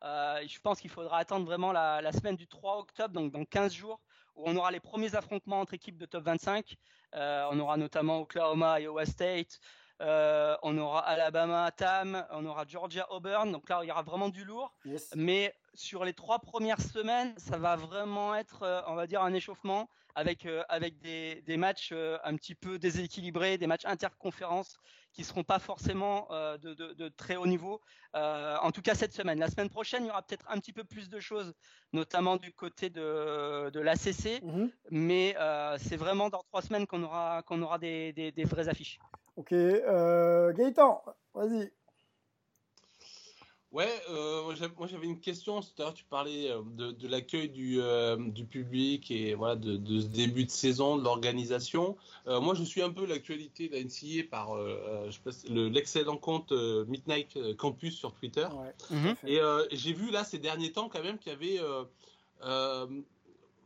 euh, 0.04 0.42
je 0.46 0.58
pense 0.60 0.80
qu'il 0.80 0.90
faudra 0.90 1.18
attendre 1.18 1.46
vraiment 1.46 1.72
la, 1.72 2.12
semaine 2.12 2.36
du 2.36 2.46
3 2.46 2.78
octobre, 2.78 3.14
donc 3.14 3.32
dans 3.32 3.44
15 3.44 3.72
jours, 3.72 4.00
où 4.34 4.42
on 4.46 4.56
aura 4.56 4.70
les 4.70 4.80
premiers 4.80 5.14
affrontements 5.14 5.60
entre 5.60 5.74
équipes 5.74 5.98
de 5.98 6.06
top 6.06 6.24
25. 6.24 6.76
Euh, 7.14 7.46
on 7.50 7.60
aura 7.60 7.76
notamment 7.76 8.20
Oklahoma, 8.20 8.80
Iowa 8.80 9.06
State, 9.06 9.60
euh, 10.00 10.56
on 10.62 10.76
aura 10.78 11.00
Alabama, 11.00 11.70
Tam, 11.70 12.26
on 12.30 12.44
aura 12.46 12.64
Georgia, 12.66 13.06
Auburn. 13.12 13.52
Donc 13.52 13.68
là, 13.68 13.80
il 13.82 13.88
y 13.88 13.92
aura 13.92 14.02
vraiment 14.02 14.28
du 14.28 14.44
lourd. 14.44 14.74
Mais 15.14 15.54
sur 15.74 16.04
les 16.04 16.14
trois 16.14 16.40
premières 16.40 16.80
semaines, 16.80 17.34
ça 17.36 17.58
va 17.58 17.76
vraiment 17.76 18.34
être, 18.34 18.84
on 18.88 18.94
va 18.94 19.06
dire, 19.06 19.22
un 19.22 19.32
échauffement 19.32 19.88
avec, 20.14 20.46
avec 20.68 20.98
des, 21.00 21.42
des 21.42 21.56
matchs 21.56 21.92
un 21.92 22.36
petit 22.36 22.54
peu 22.54 22.78
déséquilibrés, 22.78 23.58
des 23.58 23.66
matchs 23.66 23.84
interconférences 23.84 24.76
qui 25.12 25.24
seront 25.24 25.44
pas 25.44 25.58
forcément 25.58 26.28
de, 26.30 26.74
de, 26.74 26.92
de, 26.94 27.08
très 27.08 27.36
haut 27.36 27.46
niveau. 27.46 27.80
en 28.14 28.70
tout 28.72 28.82
cas 28.82 28.94
cette 28.94 29.12
semaine. 29.12 29.38
La 29.38 29.48
semaine 29.48 29.68
prochaine, 29.68 30.04
il 30.04 30.08
y 30.08 30.10
aura 30.10 30.22
peut-être 30.22 30.46
un 30.48 30.58
petit 30.58 30.72
peu 30.72 30.84
plus 30.84 31.08
de 31.10 31.20
choses, 31.20 31.52
notamment 31.92 32.36
du 32.36 32.52
côté 32.52 32.88
de, 32.90 33.70
de 33.70 33.80
l'ACC, 33.80 34.42
Mhm. 34.42 34.70
mais 34.90 35.36
c'est 35.78 35.96
vraiment 35.96 36.28
dans 36.28 36.42
trois 36.42 36.62
semaines 36.62 36.86
qu'on 36.86 37.02
aura, 37.02 37.42
qu'on 37.42 37.60
aura 37.62 37.78
des, 37.78 38.12
des, 38.12 38.32
des 38.32 38.44
vraies 38.44 38.68
affiches. 38.68 38.98
Ok, 39.36 39.52
euh, 39.52 40.52
Gaëtan, 40.52 41.02
vas-y. 41.34 41.72
Ouais, 43.72 43.88
euh, 44.10 44.42
moi, 44.44 44.54
j'avais- 44.86 45.06
une 45.06 45.18
question. 45.18 45.60
Tout 45.62 45.68
à 45.78 45.82
l'heure, 45.84 45.94
tu 45.94 46.04
parlais 46.04 46.50
euh, 46.50 46.60
de, 46.76 46.92
de 46.92 47.08
l'accueil 47.08 47.48
du, 47.48 47.80
euh, 47.80 48.16
du 48.18 48.44
public 48.44 49.10
et 49.10 49.34
voilà 49.34 49.56
de, 49.56 49.76
de 49.78 50.00
ce 50.00 50.06
début 50.06 50.44
de 50.44 50.50
saison, 50.50 50.96
de 50.98 51.02
l'organisation. 51.02 51.96
Euh, 52.26 52.38
moi, 52.40 52.54
je 52.54 52.64
suis 52.64 52.82
un 52.82 52.90
peu 52.90 53.06
l'actualité 53.06 53.68
de 53.68 53.72
la 53.74 53.80
NCA 53.80 54.24
par 54.30 54.50
si- 55.30 55.48
le- 55.48 55.68
l'excellent 55.68 56.18
compte 56.18 56.52
euh, 56.52 56.84
Midnight 56.86 57.56
Campus 57.56 57.96
sur 57.96 58.12
Twitter. 58.12 58.46
Mhm. 58.90 59.14
Et 59.26 59.40
euh, 59.40 59.64
j'ai 59.72 59.94
vu 59.94 60.10
là 60.10 60.22
ces 60.24 60.38
derniers 60.38 60.72
temps 60.72 60.90
quand 60.90 61.02
même 61.02 61.18
qu'il 61.18 61.32
y 61.32 61.34
avait, 61.34 61.58
euh, 61.58 61.84
euh, 62.44 62.86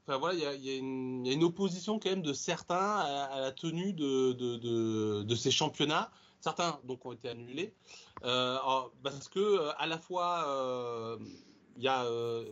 enfin 0.06 0.18
voilà, 0.18 0.34
il 0.38 0.40
y 0.40 0.46
a, 0.46 0.54
il 0.54 0.64
y 0.64 0.70
a 0.70 0.76
une, 0.76 1.26
il 1.26 1.30
y 1.30 1.32
a 1.32 1.36
une 1.36 1.42
opposition 1.44 1.98
quand 1.98 2.10
même 2.10 2.22
de 2.22 2.32
certains 2.32 2.76
à, 2.76 3.24
à 3.24 3.40
la 3.40 3.50
tenue 3.50 3.92
de, 3.92 4.32
de, 4.32 4.56
de, 4.56 5.22
de 5.24 5.34
ces 5.34 5.50
championnats. 5.50 6.12
Certains 6.48 6.78
donc 6.84 7.04
ont 7.08 7.14
été 7.18 7.28
annulés 7.28 7.70
euh, 8.22 8.56
alors, 8.64 8.92
parce 9.02 9.28
que 9.34 9.40
euh, 9.40 9.84
à 9.84 9.86
la 9.92 9.98
fois 10.06 10.30
euh, 10.46 11.18
il 11.76 11.82
y 11.82 11.88
a, 11.88 12.04
euh, 12.04 12.44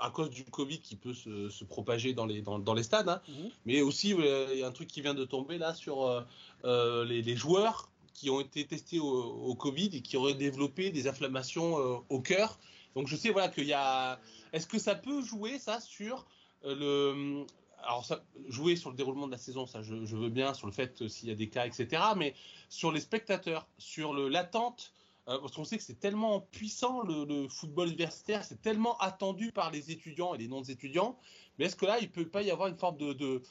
à 0.00 0.10
cause 0.10 0.30
du 0.30 0.44
Covid 0.44 0.80
qui 0.80 0.96
peut 0.96 1.14
se, 1.14 1.48
se 1.50 1.64
propager 1.64 2.10
dans 2.18 2.26
les, 2.30 2.42
dans, 2.42 2.58
dans 2.58 2.74
les 2.74 2.82
stades, 2.90 3.08
hein, 3.08 3.20
mais 3.66 3.80
aussi 3.88 4.12
euh, 4.12 4.48
il 4.54 4.58
y 4.58 4.64
a 4.64 4.66
un 4.66 4.72
truc 4.72 4.88
qui 4.88 5.02
vient 5.02 5.14
de 5.22 5.24
tomber 5.24 5.56
là 5.66 5.72
sur 5.84 5.96
euh, 6.02 6.22
euh, 6.64 7.04
les, 7.10 7.22
les 7.22 7.36
joueurs 7.36 7.78
qui 8.12 8.28
ont 8.28 8.40
été 8.40 8.66
testés 8.66 8.98
au, 8.98 9.12
au 9.50 9.54
Covid 9.54 9.90
et 9.96 10.02
qui 10.06 10.16
auraient 10.16 10.40
développé 10.48 10.90
des 10.90 11.04
inflammations 11.12 11.78
euh, 11.78 11.96
au 12.08 12.20
cœur. 12.20 12.58
Donc 12.96 13.06
je 13.06 13.16
sais 13.16 13.30
voilà 13.30 13.48
qu'il 13.48 13.66
y 13.66 13.72
a. 13.72 14.18
Est-ce 14.52 14.66
que 14.66 14.80
ça 14.80 14.94
peut 15.06 15.22
jouer 15.22 15.58
ça 15.66 15.76
sur 15.80 16.26
euh, 16.64 16.74
le 16.82 17.46
alors 17.82 18.04
ça, 18.04 18.24
jouer 18.48 18.76
sur 18.76 18.90
le 18.90 18.96
déroulement 18.96 19.26
de 19.26 19.32
la 19.32 19.38
saison, 19.38 19.66
ça 19.66 19.82
je, 19.82 20.04
je 20.04 20.16
veux 20.16 20.28
bien, 20.30 20.54
sur 20.54 20.66
le 20.66 20.72
fait 20.72 21.02
euh, 21.02 21.08
s'il 21.08 21.28
y 21.28 21.32
a 21.32 21.34
des 21.34 21.48
cas, 21.48 21.66
etc. 21.66 22.02
Mais 22.16 22.34
sur 22.68 22.92
les 22.92 23.00
spectateurs, 23.00 23.66
sur 23.78 24.14
l'attente, 24.14 24.92
euh, 25.28 25.38
parce 25.38 25.52
qu'on 25.52 25.64
sait 25.64 25.76
que 25.76 25.82
c'est 25.82 26.00
tellement 26.00 26.40
puissant 26.40 27.02
le, 27.02 27.24
le 27.24 27.48
football 27.48 27.88
universitaire, 27.88 28.44
c'est 28.44 28.60
tellement 28.62 28.96
attendu 28.98 29.52
par 29.52 29.70
les 29.70 29.90
étudiants 29.90 30.34
et 30.34 30.38
les 30.38 30.48
non-étudiants. 30.48 31.16
Mais 31.58 31.66
est-ce 31.66 31.76
que 31.76 31.86
là, 31.86 31.98
il 32.00 32.10
peut 32.10 32.26
pas 32.28 32.42
y 32.42 32.50
avoir 32.50 32.68
une 32.68 32.76
forme 32.78 32.96
de 32.96 33.12
de, 33.12 33.42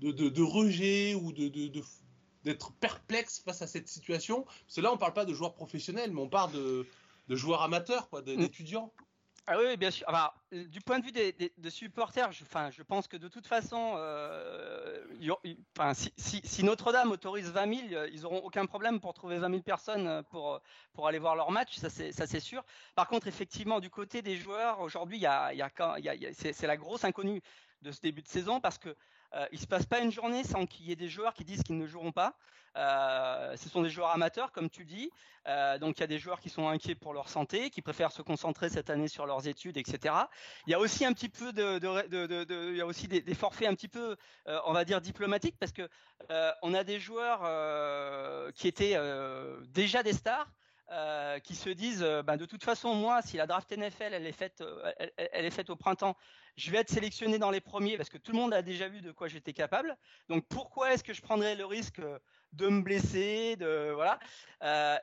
de, 0.00 0.12
de- 0.12 0.28
de 0.28 0.42
rejet 0.42 1.14
ou 1.14 1.32
de, 1.32 1.48
de- 1.48 1.68
de- 1.68 1.82
d'être 2.44 2.72
perplexe 2.72 3.40
face 3.44 3.62
à 3.62 3.66
cette 3.66 3.88
situation? 3.88 4.42
Parce 4.44 4.76
que 4.76 4.80
là, 4.82 4.92
on 4.92 4.98
parle 4.98 5.14
pas 5.14 5.24
de 5.24 5.32
joueurs 5.34 5.54
professionnels, 5.54 6.12
mais 6.12 6.20
on 6.20 6.28
parle 6.28 6.52
de, 6.52 6.86
de 7.28 7.36
joueurs 7.36 7.62
amateurs, 7.62 8.08
quoi, 8.10 8.22
de- 8.22 8.34
d'étudiants. 8.36 8.92
Ah 9.48 9.56
oui, 9.58 9.76
bien 9.76 9.92
sûr. 9.92 10.06
Euh, 10.52 10.64
du 10.66 10.80
point 10.80 10.98
de 10.98 11.04
vue 11.04 11.12
des, 11.12 11.70
supporters, 11.70 12.32
je, 12.32 12.42
enfin, 12.42 12.70
je 12.72 12.82
pense 12.82 13.06
que 13.06 13.16
de 13.16 13.28
toute 13.28 13.46
façon, 13.46 13.94
euh, 13.96 15.04
si, 16.16 16.64
Notre-Dame 16.64 17.12
autorise 17.12 17.50
20 17.50 17.88
000, 17.88 17.94
euh, 17.94 18.08
ils 18.12 18.26
auront 18.26 18.38
aucun 18.40 18.66
problème 18.66 18.98
pour 18.98 19.14
trouver 19.14 19.38
20 19.38 19.50
000 19.50 19.62
personnes 19.62 20.24
pour, 20.30 20.60
pour 20.92 21.06
aller 21.06 21.20
voir 21.20 21.36
leur 21.36 21.52
match, 21.52 21.76
ça 21.76 21.88
c'est 21.90 22.40
sûr. 22.40 22.64
Par 22.96 23.06
contre, 23.06 23.28
effectivement, 23.28 23.78
du 23.78 23.88
côté 23.88 24.20
des 24.20 24.36
joueurs, 24.36 24.80
aujourd'hui, 24.80 25.18
y 25.18 25.26
a, 25.26 25.54
y 25.54 25.62
a, 25.62 25.70
y 26.00 26.08
a- 26.26 26.32
c'est 26.34 26.66
la 26.66 26.76
grosse 26.76 27.04
inconnue 27.04 27.40
de 27.82 27.92
ce 27.92 28.00
début 28.00 28.22
de 28.22 28.28
saison 28.28 28.60
parce 28.60 28.78
que 28.78 28.96
euh, 29.34 29.46
il 29.52 29.58
se 29.58 29.66
passe 29.66 29.86
pas 29.86 30.00
une 30.00 30.12
journée 30.12 30.44
sans 30.44 30.66
qu'il 30.66 30.86
y 30.86 30.92
ait 30.92 30.96
des 30.96 31.08
joueurs 31.08 31.34
qui 31.34 31.44
disent 31.44 31.62
qu'ils 31.62 31.78
ne 31.78 31.86
joueront 31.86 32.12
pas. 32.12 32.34
Euh, 32.76 33.56
ce 33.56 33.68
sont 33.68 33.82
des 33.82 33.88
joueurs 33.88 34.10
amateurs, 34.10 34.52
comme 34.52 34.68
tu 34.68 34.84
dis. 34.84 35.10
Euh, 35.46 35.78
donc 35.78 35.96
il 35.96 36.00
y 36.00 36.04
a 36.04 36.08
des 36.08 36.18
joueurs 36.18 36.40
qui 36.40 36.50
sont 36.50 36.68
inquiets 36.68 36.94
pour 36.94 37.14
leur 37.14 37.28
santé, 37.28 37.70
qui 37.70 37.80
préfèrent 37.80 38.12
se 38.12 38.22
concentrer 38.22 38.68
cette 38.68 38.90
année 38.90 39.08
sur 39.08 39.26
leurs 39.26 39.46
études, 39.48 39.76
etc. 39.76 40.14
Il 40.66 40.72
y 40.72 40.74
a 40.74 40.78
aussi 40.78 41.04
un 41.04 41.12
petit 41.12 41.28
peu 41.28 41.52
de, 41.52 42.70
il 42.70 42.76
y 42.76 42.80
a 42.80 42.86
aussi 42.86 43.08
des, 43.08 43.20
des 43.20 43.34
forfaits 43.34 43.68
un 43.68 43.74
petit 43.74 43.88
peu, 43.88 44.16
euh, 44.48 44.60
on 44.66 44.72
va 44.72 44.84
dire 44.84 45.00
diplomatiques, 45.00 45.56
parce 45.58 45.72
que 45.72 45.88
on 46.62 46.74
a 46.74 46.84
des 46.84 46.98
joueurs 46.98 47.42
qui 48.54 48.68
étaient 48.68 48.98
déjà 49.68 50.02
des 50.02 50.12
stars. 50.12 50.48
Euh, 50.92 51.40
qui 51.40 51.56
se 51.56 51.68
disent, 51.68 52.04
euh, 52.04 52.22
ben, 52.22 52.36
de 52.36 52.44
toute 52.44 52.62
façon, 52.62 52.94
moi, 52.94 53.20
si 53.20 53.36
la 53.36 53.48
draft 53.48 53.76
NFL 53.76 54.14
elle 54.14 54.24
est 54.24 54.30
faite, 54.30 54.60
euh, 54.60 54.92
elle, 55.16 55.44
est 55.44 55.50
faite 55.50 55.68
au 55.68 55.74
printemps, 55.74 56.16
je 56.56 56.70
vais 56.70 56.78
être 56.78 56.90
sélectionné 56.90 57.40
dans 57.40 57.50
les 57.50 57.60
premiers 57.60 57.96
parce 57.96 58.08
que 58.08 58.18
tout 58.18 58.30
le 58.30 58.38
monde 58.38 58.54
a 58.54 58.62
déjà 58.62 58.86
vu 58.86 59.00
de 59.00 59.10
quoi 59.10 59.26
j'étais 59.26 59.52
capable. 59.52 59.96
Donc 60.28 60.46
pourquoi 60.48 60.92
est-ce 60.92 61.02
que 61.02 61.12
je 61.12 61.22
prendrais 61.22 61.56
le 61.56 61.66
risque 61.66 62.00
de 62.52 62.68
me 62.68 62.82
blesser, 62.82 63.56
de 63.56 63.90
voilà, 63.94 64.20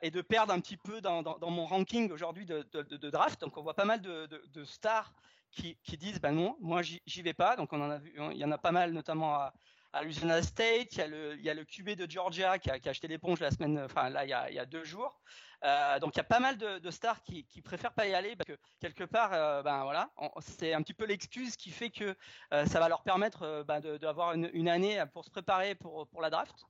et 0.00 0.10
de 0.10 0.22
perdre 0.22 0.54
un 0.54 0.60
petit 0.60 0.78
peu 0.78 1.02
dans, 1.02 1.22
mon 1.50 1.66
ranking 1.66 2.10
aujourd'hui 2.10 2.46
de, 2.46 3.10
draft? 3.10 3.42
Donc 3.42 3.58
on 3.58 3.62
voit 3.62 3.74
pas 3.74 3.84
mal 3.84 4.00
de, 4.00 4.64
stars 4.64 5.12
qui, 5.50 5.76
disent 5.98 6.18
ben 6.18 6.32
non, 6.32 6.56
moi 6.60 6.80
j'y 6.80 7.22
vais 7.22 7.34
pas. 7.34 7.56
Donc 7.56 7.74
on 7.74 7.80
en 7.82 7.90
a 7.90 7.98
vu, 7.98 8.14
il 8.32 8.38
y 8.38 8.44
en 8.44 8.52
a 8.52 8.58
pas 8.58 8.72
mal 8.72 8.92
notamment 8.92 9.34
à, 9.34 9.52
à 9.94 10.02
Louisiana 10.02 10.42
State. 10.42 10.92
Il 10.92 10.98
y 10.98 11.02
a 11.02 11.06
le, 11.06 11.36
il 11.36 11.44
y 11.44 11.50
a 11.50 11.54
le 11.54 11.64
QB 11.64 11.90
de 11.90 12.10
Georgia 12.10 12.58
qui 12.58 12.70
a, 12.70 12.78
acheté 12.84 13.08
l'éponge 13.08 13.40
la 13.40 13.50
semaine, 13.50 13.78
enfin 13.78 14.10
là 14.10 14.24
il 14.24 14.30
y 14.30 14.32
a, 14.32 14.50
il 14.50 14.56
y 14.56 14.58
a 14.58 14.66
deux 14.66 14.84
jours. 14.84 15.20
Euh, 15.62 15.98
donc 16.00 16.14
il 16.14 16.18
y 16.18 16.20
a 16.20 16.24
pas 16.24 16.40
mal 16.40 16.58
de, 16.58 16.90
stars 16.90 17.22
qui, 17.22 17.44
préfèrent 17.62 17.94
pas 17.94 18.06
y 18.06 18.14
aller 18.14 18.36
parce 18.36 18.48
que 18.48 18.58
quelque 18.80 19.04
part, 19.04 19.32
euh, 19.32 19.62
ben 19.62 19.84
voilà, 19.84 20.10
c'est 20.40 20.74
un 20.74 20.82
petit 20.82 20.92
peu 20.92 21.06
l'excuse 21.06 21.56
qui 21.56 21.70
fait 21.70 21.90
que 21.90 22.16
euh, 22.52 22.66
ça 22.66 22.80
va 22.80 22.88
leur 22.88 23.02
permettre 23.02 23.64
ben, 23.66 23.80
d'avoir 23.80 24.34
une, 24.34 24.68
année 24.68 25.02
pour 25.12 25.24
se 25.24 25.30
préparer 25.30 25.74
pour, 25.74 26.06
pour 26.08 26.20
la 26.20 26.28
draft. 26.28 26.66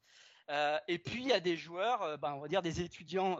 Et 0.86 0.98
puis 0.98 1.22
il 1.22 1.28
y 1.28 1.32
a 1.32 1.40
des 1.40 1.56
joueurs, 1.56 2.18
ben, 2.18 2.34
on 2.34 2.40
va 2.40 2.48
dire 2.48 2.62
des 2.62 2.82
étudiants 2.82 3.38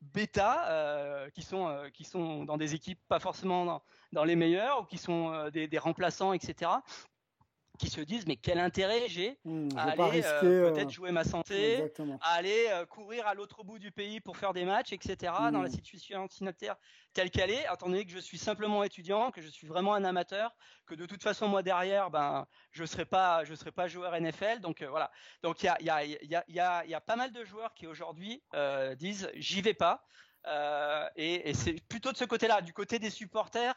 bêta 0.00 1.28
qui 1.34 1.42
sont 1.42 1.90
qui 1.92 2.04
sont 2.04 2.44
dans 2.44 2.56
des 2.56 2.74
équipes 2.74 3.00
pas 3.08 3.18
forcément 3.18 3.64
dans, 3.64 3.82
dans 4.12 4.24
les 4.24 4.36
meilleures 4.36 4.82
ou 4.82 4.84
qui 4.84 4.98
sont 4.98 5.50
des 5.50 5.78
remplaçants, 5.78 6.32
etc. 6.32 6.70
Qui 7.78 7.90
se 7.90 8.00
disent 8.00 8.26
mais 8.26 8.36
quel 8.36 8.58
intérêt 8.58 9.08
j'ai 9.08 9.38
Hmm, 9.44 9.68
à 9.76 9.90
aller 9.90 10.22
euh, 10.24 10.42
euh, 10.44 10.70
peut-être 10.72 10.90
jouer 10.90 11.12
ma 11.12 11.24
santé, 11.24 11.74
Exactement. 11.74 12.18
à 12.22 12.32
aller 12.34 12.66
euh, 12.70 12.86
courir 12.86 13.26
à 13.26 13.34
l'autre 13.34 13.64
bout 13.64 13.78
du 13.78 13.92
pays 13.92 14.20
pour 14.20 14.36
faire 14.36 14.52
des 14.52 14.64
matchs, 14.64 14.92
etc. 14.92 15.50
Dans 15.52 15.62
la 15.62 15.68
Mm. 15.68 15.72
situation 15.72 16.28
sanitaire 16.28 16.76
telle 17.12 17.30
qu'elle 17.30 17.50
est, 17.50 17.64
étant 17.72 17.86
donné 17.86 18.04
que 18.04 18.12
je 18.12 18.18
suis 18.18 18.38
simplement 18.38 18.82
étudiant, 18.84 19.30
que 19.30 19.40
je 19.42 19.48
suis 19.48 19.66
vraiment 19.66 19.94
un 19.94 20.04
amateur, 20.04 20.54
que 20.86 20.94
de 20.94 21.06
toute 21.06 21.22
façon 21.22 21.48
moi 21.48 21.62
derrière, 21.62 22.10
ben 22.10 22.46
je 22.72 22.84
serai 22.84 23.04
pas, 23.04 23.44
je 23.44 23.54
serai 23.54 23.72
pas 23.72 23.88
joueur 23.88 24.14
NFL, 24.14 24.60
donc 24.60 24.82
euh, 24.82 24.88
voilà. 24.88 25.10
Donc 25.42 25.62
il 25.62 25.66
y 25.66 25.68
a, 25.68 25.76
il 25.80 25.86
y, 25.86 25.90
a, 25.90 26.04
il 26.04 26.30
y, 26.30 26.34
a, 26.34 26.44
il 26.48 26.54
y, 26.54 26.60
a, 26.60 26.84
y 26.86 26.94
a 26.94 27.00
pas 27.00 27.16
mal 27.16 27.32
de 27.32 27.44
joueurs 27.44 27.74
qui 27.74 27.86
aujourd'hui 27.86 28.42
disent 28.98 29.30
j'y 29.34 29.62
vais 29.62 29.74
pas, 29.74 30.04
Euh, 30.48 31.08
et, 31.16 31.50
et 31.50 31.54
c'est 31.54 31.74
plutôt 31.88 32.12
de 32.12 32.16
ce 32.16 32.24
côté-là, 32.24 32.60
du 32.62 32.72
côté 32.72 33.00
des 33.00 33.10
supporters. 33.10 33.74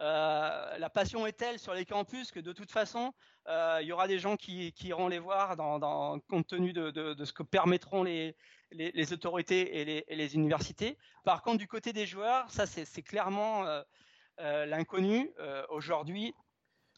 Euh, 0.00 0.78
la 0.78 0.90
passion 0.90 1.26
est 1.26 1.32
telle 1.32 1.58
sur 1.58 1.74
les 1.74 1.84
campus 1.84 2.30
que 2.30 2.40
de 2.40 2.52
toute 2.52 2.70
façon, 2.70 3.12
euh, 3.48 3.78
il 3.82 3.88
y 3.88 3.92
aura 3.92 4.08
des 4.08 4.18
gens 4.18 4.36
qui, 4.36 4.72
qui 4.72 4.88
iront 4.88 5.08
les 5.08 5.18
voir 5.18 5.56
dans, 5.56 5.78
dans, 5.78 6.18
compte 6.20 6.46
tenu 6.46 6.72
de, 6.72 6.90
de, 6.90 7.14
de 7.14 7.24
ce 7.24 7.32
que 7.32 7.42
permettront 7.42 8.02
les, 8.02 8.36
les, 8.70 8.90
les 8.92 9.12
autorités 9.12 9.80
et 9.80 9.84
les, 9.84 10.04
et 10.08 10.16
les, 10.16 10.34
universités. 10.34 10.96
Par 11.24 11.42
contre, 11.42 11.58
du 11.58 11.68
côté 11.68 11.92
des 11.92 12.06
joueurs, 12.06 12.50
ça 12.50 12.66
c'est 12.66 13.02
clairement 13.02 13.66
euh, 14.40 14.66
l'inconnu. 14.66 15.30
Aujourd'hui, 15.68 16.34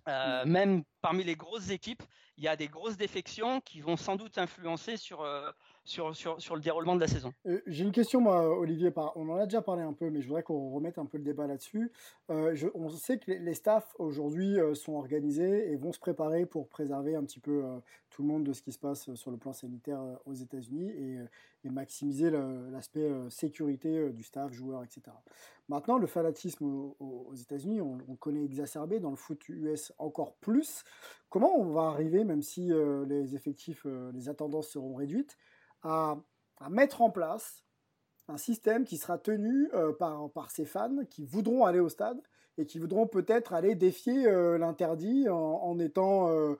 euh, 0.09 0.45
même 0.45 0.83
parmi 1.01 1.23
les 1.23 1.37
grosses 1.37 1.71
équipes, 1.71 2.03
il 2.37 2.45
y 2.45 2.49
a 2.49 2.57
des 2.57 2.69
grosses 2.69 2.97
défections 2.97 3.61
qui 3.61 3.81
vont 3.81 3.97
sans 3.97 4.17
doute 4.17 4.37
influencer 4.39 4.97
sur, 4.97 5.21
euh, 5.21 5.51
sur, 5.85 6.15
sur, 6.15 6.41
sur 6.41 6.55
le 6.55 6.61
déroulement 6.61 6.95
de 6.95 7.01
la 7.01 7.09
saison. 7.09 7.33
Euh, 7.47 7.61
J'ai 7.67 7.85
une 7.85 7.93
question, 7.93 8.21
moi, 8.21 8.57
Olivier. 8.59 8.93
On 9.17 9.29
en 9.29 9.37
a 9.37 9.45
déjà 9.47 9.63
parlé 9.63 9.83
un 9.83 9.93
peu, 9.93 10.11
mais 10.11 10.21
je 10.21 10.29
voudrais 10.29 10.43
qu'on 10.43 10.71
remette 10.71 10.99
un 10.99 11.07
peu 11.07 11.19
le 11.19 11.25
débat 11.25 11.47
là-dessus. 11.47 11.91
Euh, 12.31 12.57
on 12.75 12.89
sait 12.91 13.19
que 13.19 13.33
les, 13.33 13.55
staffs 13.55 13.95
aujourd'hui 13.99 14.59
euh, 14.59 14.75
sont 14.75 14.95
organisés 14.95 15.73
et 15.73 15.77
vont 15.77 15.93
se 15.93 15.99
préparer 15.99 16.47
pour 16.47 16.69
préserver 16.69 17.17
un 17.17 17.25
petit 17.25 17.41
peu 17.41 17.65
tout 18.11 18.23
le 18.23 18.29
monde 18.29 18.45
de 18.45 18.53
ce 18.53 18.63
qui 18.63 18.73
se 18.73 18.79
passe 18.79 19.13
sur 19.15 19.31
le 19.31 19.37
plan 19.37 19.53
sanitaire 19.53 20.01
aux 20.27 20.35
États-Unis 20.35 20.91
et, 20.91 21.19
maximiser 21.65 22.29
l'aspect 22.73 23.09
sécurité 23.31 24.11
du 24.11 24.25
staff, 24.25 24.53
joueurs, 24.53 24.83
etc. 24.83 25.03
Maintenant, 25.69 25.97
le 25.97 26.09
fanatisme 26.09 26.65
aux, 26.99 27.35
États-Unis, 27.35 27.81
on, 27.81 27.99
on 28.09 28.17
connaît 28.17 28.45
exacerbé, 28.45 28.99
dans 28.99 29.11
le 29.11 29.17
foot 29.17 29.49
US 29.49 29.93
encore 29.99 30.35
plus. 30.35 30.83
Comment 31.31 31.57
on 31.57 31.67
va 31.67 31.83
arriver, 31.83 32.25
même 32.25 32.43
si 32.43 32.73
les 33.07 33.37
effectifs, 33.37 33.87
les 34.13 34.29
attendances 34.29 34.71
seront 34.71 34.95
réduites, 34.95 35.39
à, 35.83 36.17
mettre 36.71 37.03
en 37.03 37.11
place 37.11 37.65
un 38.29 38.37
système 38.37 38.85
qui 38.85 38.99
sera 38.99 39.19
tenu 39.19 39.69
euh, 39.75 39.93
par, 39.93 40.31
par 40.31 40.51
ces 40.51 40.65
fans 40.65 41.05
qui 41.11 41.25
voudront 41.25 41.65
aller 41.65 41.81
au 41.81 41.89
stade 41.89 42.23
et 42.59 42.67
qui 42.67 42.79
voudront 42.79 43.07
peut-être 43.07 43.53
aller 43.53 43.75
défier 43.75 44.27
euh, 44.27 44.59
l'interdit 44.59 45.29
en, 45.29 45.79
étant 45.79 46.29
euh, 46.31 46.55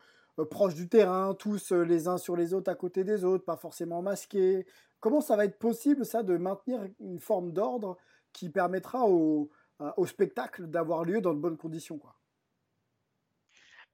proches 0.51 0.75
du 0.75 0.89
terrain, 0.89 1.35
tous 1.35 1.73
euh, 1.73 1.83
les 1.83 2.09
uns 2.09 2.19
sur 2.19 2.37
les 2.37 2.55
autres 2.55 2.71
à 2.71 2.75
côté 2.75 3.05
des 3.05 3.25
autres, 3.25 3.45
pas 3.45 3.57
forcément 3.57 4.03
masqués. 4.03 4.67
Comment 5.01 5.21
ça 5.21 5.37
va 5.37 5.45
être 5.45 5.59
possible 5.59 6.07
ça 6.07 6.23
de 6.23 6.37
maintenir 6.37 6.81
une 7.01 7.19
forme 7.19 7.53
d'ordre 7.53 7.97
qui 8.33 8.49
permettra 8.49 9.07
aux, 9.07 9.51
au 9.97 10.07
spectacle 10.07 10.69
d'avoir 10.69 11.05
lieu 11.05 11.21
dans 11.21 11.35
de 11.35 11.41
bonnes 11.41 11.59
conditions. 11.59 11.99
Quoi? 11.99 12.15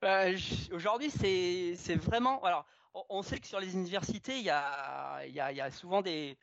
Bah, 0.01 0.27
aujourd'hui, 0.71 1.11
c'est 1.11 1.97
vraiment. 1.97 2.41
Alors, 2.45 2.67
on 2.95 3.23
sait 3.23 3.39
que 3.39 3.47
sur 3.47 3.61
les 3.61 3.75
universités, 3.75 4.39
il 4.39 4.45
y 4.45 4.51
a, 4.51 5.71
souvent 5.71 6.03
des, 6.03 6.37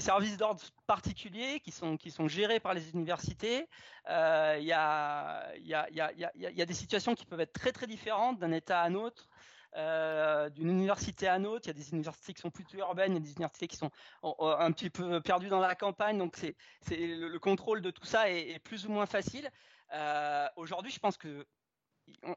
services 0.00 0.36
d'ordre 0.36 0.62
particuliers 0.86 1.60
qui 1.60 1.70
sont, 1.70 1.98
gérés 2.28 2.60
par 2.60 2.74
les 2.74 2.90
universités. 2.90 3.68
Il 4.08 4.64
y, 4.64 4.72
a, 4.72 5.52
des 5.54 6.74
situations 6.74 7.14
qui 7.14 7.26
peuvent 7.26 7.40
être 7.40 7.52
très 7.52 7.72
très 7.72 7.86
différentes 7.86 8.38
d'un 8.38 8.52
État 8.52 8.82
à 8.82 8.86
un 8.86 8.94
autre. 8.94 9.28
Euh, 9.76 10.48
d'une 10.48 10.70
université 10.70 11.28
à 11.28 11.36
une 11.36 11.46
autre. 11.46 11.66
Il 11.66 11.68
y 11.68 11.70
a 11.70 11.74
des 11.74 11.90
universités 11.90 12.32
qui 12.32 12.40
sont 12.40 12.50
plutôt 12.50 12.78
urbaines, 12.78 13.12
il 13.12 13.14
y 13.16 13.18
a 13.18 13.20
des 13.20 13.32
universités 13.32 13.68
qui 13.68 13.76
sont 13.76 13.90
un 14.22 14.72
petit 14.72 14.88
peu 14.88 15.20
perdues 15.20 15.48
dans 15.48 15.60
la 15.60 15.74
campagne. 15.74 16.16
Donc, 16.16 16.36
c'est, 16.36 16.56
le, 16.90 17.28
le, 17.28 17.38
contrôle 17.38 17.82
de 17.82 17.90
tout 17.90 18.06
ça 18.06 18.30
est, 18.30 18.48
est 18.48 18.58
plus 18.60 18.86
ou 18.86 18.90
moins 18.90 19.04
facile. 19.04 19.50
Euh, 19.92 20.48
aujourd'hui, 20.56 20.90
je 20.90 20.98
pense 20.98 21.16
que 21.16 21.46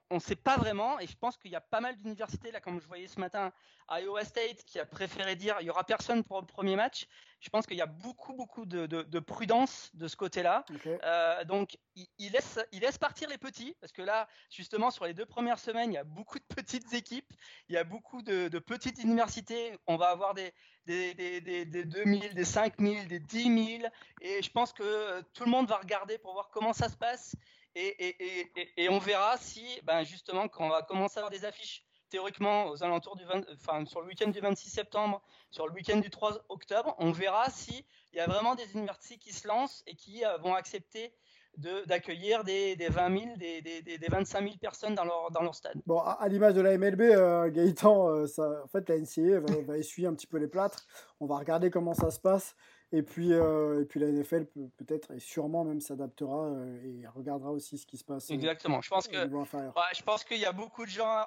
on 0.10 0.16
ne 0.16 0.20
sait 0.20 0.36
pas 0.36 0.58
vraiment, 0.58 1.00
et 1.00 1.08
je 1.08 1.18
pense 1.18 1.38
qu'il 1.38 1.52
y 1.52 1.56
a 1.56 1.62
pas 1.62 1.82
mal 1.82 1.96
d'universités, 1.98 2.52
là, 2.52 2.60
comme 2.60 2.80
je 2.82 2.88
voyais 2.88 3.08
ce 3.08 3.20
matin, 3.20 3.52
Iowa 3.90 4.24
State, 4.24 4.64
qui 4.66 4.80
a 4.80 4.86
préféré 4.86 5.36
dire 5.36 5.58
il 5.60 5.68
y 5.68 5.70
aura 5.70 5.84
personne 5.84 6.24
pour 6.24 6.40
le 6.40 6.46
premier 6.46 6.76
match. 6.76 7.08
Je 7.40 7.50
pense 7.50 7.66
qu'il 7.66 7.78
y 7.78 7.82
a 7.82 7.88
beaucoup, 7.88 8.34
beaucoup 8.34 8.66
de, 8.66 9.20
prudence 9.20 9.90
de 9.96 10.08
ce 10.08 10.16
côté-là. 10.16 10.64
Euh, 10.86 11.44
donc, 11.46 11.78
il, 11.96 12.32
laisse, 12.32 12.60
il 12.72 12.82
laisse 12.82 12.98
partir 12.98 13.30
les 13.30 13.38
petits, 13.38 13.76
parce 13.82 13.92
que 13.92 14.02
là, 14.02 14.28
justement, 14.50 14.92
sur 14.92 15.06
les 15.06 15.14
deux 15.14 15.26
premières 15.26 15.60
semaines, 15.60 15.92
il 15.92 15.96
y 15.96 15.98
a 16.00 16.04
beaucoup 16.04 16.38
de 16.38 16.46
petites 16.56 16.94
équipes, 16.94 17.34
il 17.68 17.76
y 17.76 17.78
a 17.78 17.84
beaucoup 17.84 18.22
de, 18.22 18.48
petites 18.60 19.04
universités. 19.04 19.78
On 19.88 19.98
va 19.98 20.10
avoir 20.10 20.34
des, 20.34 20.54
des, 20.86 21.14
des, 21.16 21.42
des, 21.42 21.66
des 21.66 21.84
2000, 21.84 22.34
des 22.34 22.46
5000, 22.46 23.08
des 23.08 23.20
10 23.20 23.78
000, 23.80 23.92
et 24.22 24.42
je 24.42 24.52
pense 24.52 24.72
que 24.72 25.22
tout 25.34 25.46
le 25.46 25.52
monde 25.52 25.68
va 25.68 25.78
regarder 25.78 26.18
pour 26.20 26.34
voir 26.34 26.50
comment 26.52 26.74
ça 26.74 26.90
se 26.90 26.96
passe. 26.96 27.36
Et, 27.76 28.90
on 28.90 29.00
verra 29.00 29.38
si, 29.38 29.80
ben 29.84 30.04
justement, 30.04 30.48
quand 30.48 30.66
on 30.66 30.70
va 30.70 30.82
commencer 30.82 31.18
à 31.18 31.22
avoir 31.22 31.32
des 31.32 31.46
affiches 31.46 31.84
théoriquement 32.10 32.68
aux 32.68 32.84
alentours 32.84 33.16
du 33.16 33.24
enfin, 33.54 33.86
sur 33.86 34.02
le 34.02 34.08
week-end 34.08 34.30
du 34.30 34.40
26 34.40 34.70
septembre, 34.70 35.22
sur 35.50 35.66
le 35.68 35.74
week-end 35.74 35.98
du 35.98 36.10
3 36.10 36.46
octobre, 36.50 36.96
on 37.00 37.12
verra 37.12 37.50
s'il 37.50 37.84
y 38.14 38.20
a 38.20 38.28
vraiment 38.28 38.56
des 38.56 38.70
universités 38.74 39.18
qui 39.18 39.32
se 39.32 39.48
lancent 39.48 39.82
et 39.88 39.96
qui 39.96 40.26
euh, 40.26 40.38
vont 40.40 40.54
accepter 40.54 41.14
d'accueillir 41.58 42.44
des, 42.44 42.76
des, 42.76 42.88
20 42.88 43.20
000, 43.20 43.38
des, 43.38 43.62
des, 43.62 43.82
des, 43.82 44.08
25 44.08 44.42
000 44.42 44.56
personnes 44.60 44.96
dans 44.96 45.04
leur, 45.04 45.32
dans 45.32 45.42
leur 45.42 45.54
stade. 45.54 45.76
Bon, 45.86 46.00
à, 46.00 46.28
l'image 46.30 46.54
de 46.54 46.62
la 46.62 46.78
MLB, 46.78 47.02
euh, 47.02 47.50
Gaëtan, 47.50 48.08
euh, 48.08 48.26
ça, 48.26 48.64
en 48.64 48.68
fait, 48.68 48.88
la 48.90 48.98
NCA 48.98 49.40
va, 49.66 49.78
essuyer 49.78 50.08
un 50.08 50.14
petit 50.14 50.28
peu 50.28 50.38
les 50.38 50.48
plâtres. 50.48 50.86
On 51.20 51.26
va 51.26 51.38
regarder 51.38 51.70
comment 51.70 51.94
ça 51.94 52.10
se 52.10 52.20
passe. 52.20 52.56
Et 52.94 53.04
puis, 53.04 53.32
euh, 53.32 53.82
et 53.82 53.86
puis 53.86 54.02
la 54.02 54.08
NFL 54.08 54.48
peut-être 54.78 55.12
et 55.12 55.20
sûrement 55.20 55.64
même 55.64 55.80
s'adaptera 55.80 56.48
euh, 56.48 57.02
et 57.02 57.08
regardera 57.08 57.52
aussi 57.52 57.78
ce 57.78 57.86
qui 57.86 57.98
se 57.98 58.04
passe. 58.04 58.30
Euh, 58.30 58.34
Exactement. 58.34 58.82
Je 58.82 58.90
pense 58.90 59.08
que 59.08 59.16
je 59.16 60.04
pense 60.04 60.24
qu'il 60.26 60.40
y 60.40 60.46
a 60.46 60.52
beaucoup 60.52 60.86
de 60.86 60.92
gens 60.92 61.26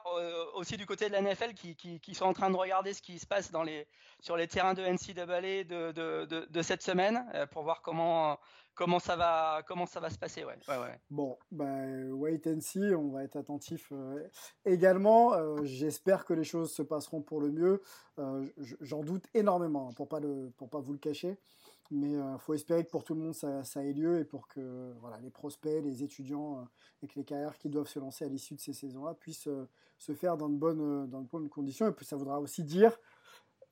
aussi 0.55 0.77
du 0.77 0.85
côté 0.85 1.09
de 1.09 1.13
la 1.13 1.23
NFL 1.23 1.55
qui, 1.55 1.75
qui, 1.75 2.01
qui, 2.01 2.15
sont 2.15 2.27
en 2.27 2.35
train 2.35 2.51
de 2.51 2.57
regarder 2.57 2.93
ce 2.93 3.01
qui 3.01 3.19
se 3.19 3.27
passe 3.27 3.51
dans 3.51 3.63
les 3.63 3.87
sur 4.21 4.37
les 4.37 4.47
terrains 4.47 4.75
de 4.75 4.83
NCAA 4.83 5.65
de, 5.65 5.93
de, 5.93 6.27
de, 6.27 6.47
de 6.51 6.63
cette 6.63 6.83
semaine 6.83 7.25
pour 7.51 7.63
voir 7.63 7.81
comment 7.81 8.39
comment 8.75 8.99
ça 8.99 9.17
va 9.17 9.63
comment 9.67 9.87
ça 9.87 10.01
va 10.01 10.11
se 10.11 10.19
passer 10.19 10.45
ouais. 10.45 10.57
Bon, 11.11 11.39
ben 11.51 12.11
wait 12.13 12.47
and 12.47 12.61
see, 12.61 12.95
on 12.95 13.09
va 13.09 13.25
être 13.25 13.37
attentif 13.37 13.93
également. 14.65 15.65
J'espère 15.65 16.25
que 16.25 16.35
les 16.35 16.45
choses 16.45 16.73
se 16.73 16.83
passeront 16.83 17.23
pour 17.23 17.41
le 17.41 17.51
mieux. 17.51 17.83
J'en 18.81 19.03
doute 19.03 19.27
énormément, 19.35 19.89
hein, 19.89 19.95
pour 19.97 20.09
pas 20.09 20.21
le 20.21 20.51
pour 20.57 20.69
pas 20.69 20.81
vous 20.81 20.93
le 20.93 20.99
cacher. 20.99 21.39
Mais 21.91 22.13
il 22.13 22.17
euh, 22.17 22.39
faut 22.39 22.55
espérer 22.55 22.85
que 22.85 22.91
pour 22.91 23.05
tout 23.05 23.15
le 23.15 23.21
monde 23.21 23.35
ça, 23.35 23.85
ait 23.85 23.93
lieu 23.93 24.19
et 24.19 24.25
pour 24.25 24.49
que 24.49 24.93
voilà, 25.01 25.19
les 25.21 25.31
prospects, 25.31 25.83
les 25.85 26.03
étudiants 26.03 26.59
euh, 26.59 26.65
et 27.03 27.07
que 27.07 27.15
les 27.17 27.25
carrières 27.25 27.59
qui 27.59 27.69
doivent 27.69 27.89
se 27.89 27.99
lancer 27.99 28.25
à 28.25 28.29
l'issue 28.29 28.55
de 28.55 28.61
ces 28.61 28.73
saisons-là 28.73 29.15
puissent 29.15 29.49
euh, 29.49 29.69
se 29.99 30.15
faire 30.15 30.37
dans 30.37 30.49
de, 30.49 30.57
bonnes, 30.57 31.09
dans 31.09 31.21
de 31.21 31.29
bonnes 31.29 31.49
conditions. 31.49 31.87
Et 31.87 31.93
puis 31.93 32.07
ça 32.07 32.17
voudra 32.17 32.41
aussi 32.41 32.65
dire 32.65 32.99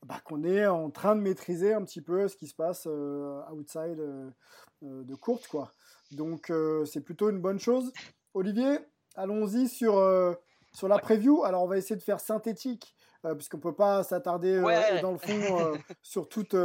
bah, 0.07 0.21
qu'on 0.25 0.45
est 0.45 0.67
en 0.67 0.91
train 0.91 1.15
de 1.15 1.21
maîtriser 1.21 1.75
un 1.75 1.85
petit 1.85 2.01
peu 2.01 2.29
ce 2.29 2.37
qui 2.37 2.47
se 2.47 2.55
passe 2.55 2.87
outside 3.53 4.01
de 4.83 5.15
courte. 5.15 5.47
Quoi. 5.47 5.71
Donc 6.11 6.53
c'est 6.87 7.01
plutôt 7.01 7.31
une 7.31 7.41
bonne 7.41 7.61
chose. 7.61 7.93
Olivier, 8.35 8.79
allons-y 9.15 9.69
sur, 9.69 9.95
sur 10.73 10.89
la 10.89 10.99
preview. 10.99 11.45
Alors 11.45 11.63
on 11.63 11.69
va 11.69 11.79
essayer 11.79 11.97
de 11.97 12.03
faire 12.03 12.21
synthétique 12.21 12.95
puisqu'on 13.37 13.59
ne 13.59 13.63
peut 13.63 13.75
pas 13.75 14.03
s'attarder 14.03 14.61
dans 15.01 15.13
le 15.13 15.19
fond 15.19 15.79
sur 16.03 16.29
toute 16.29 16.57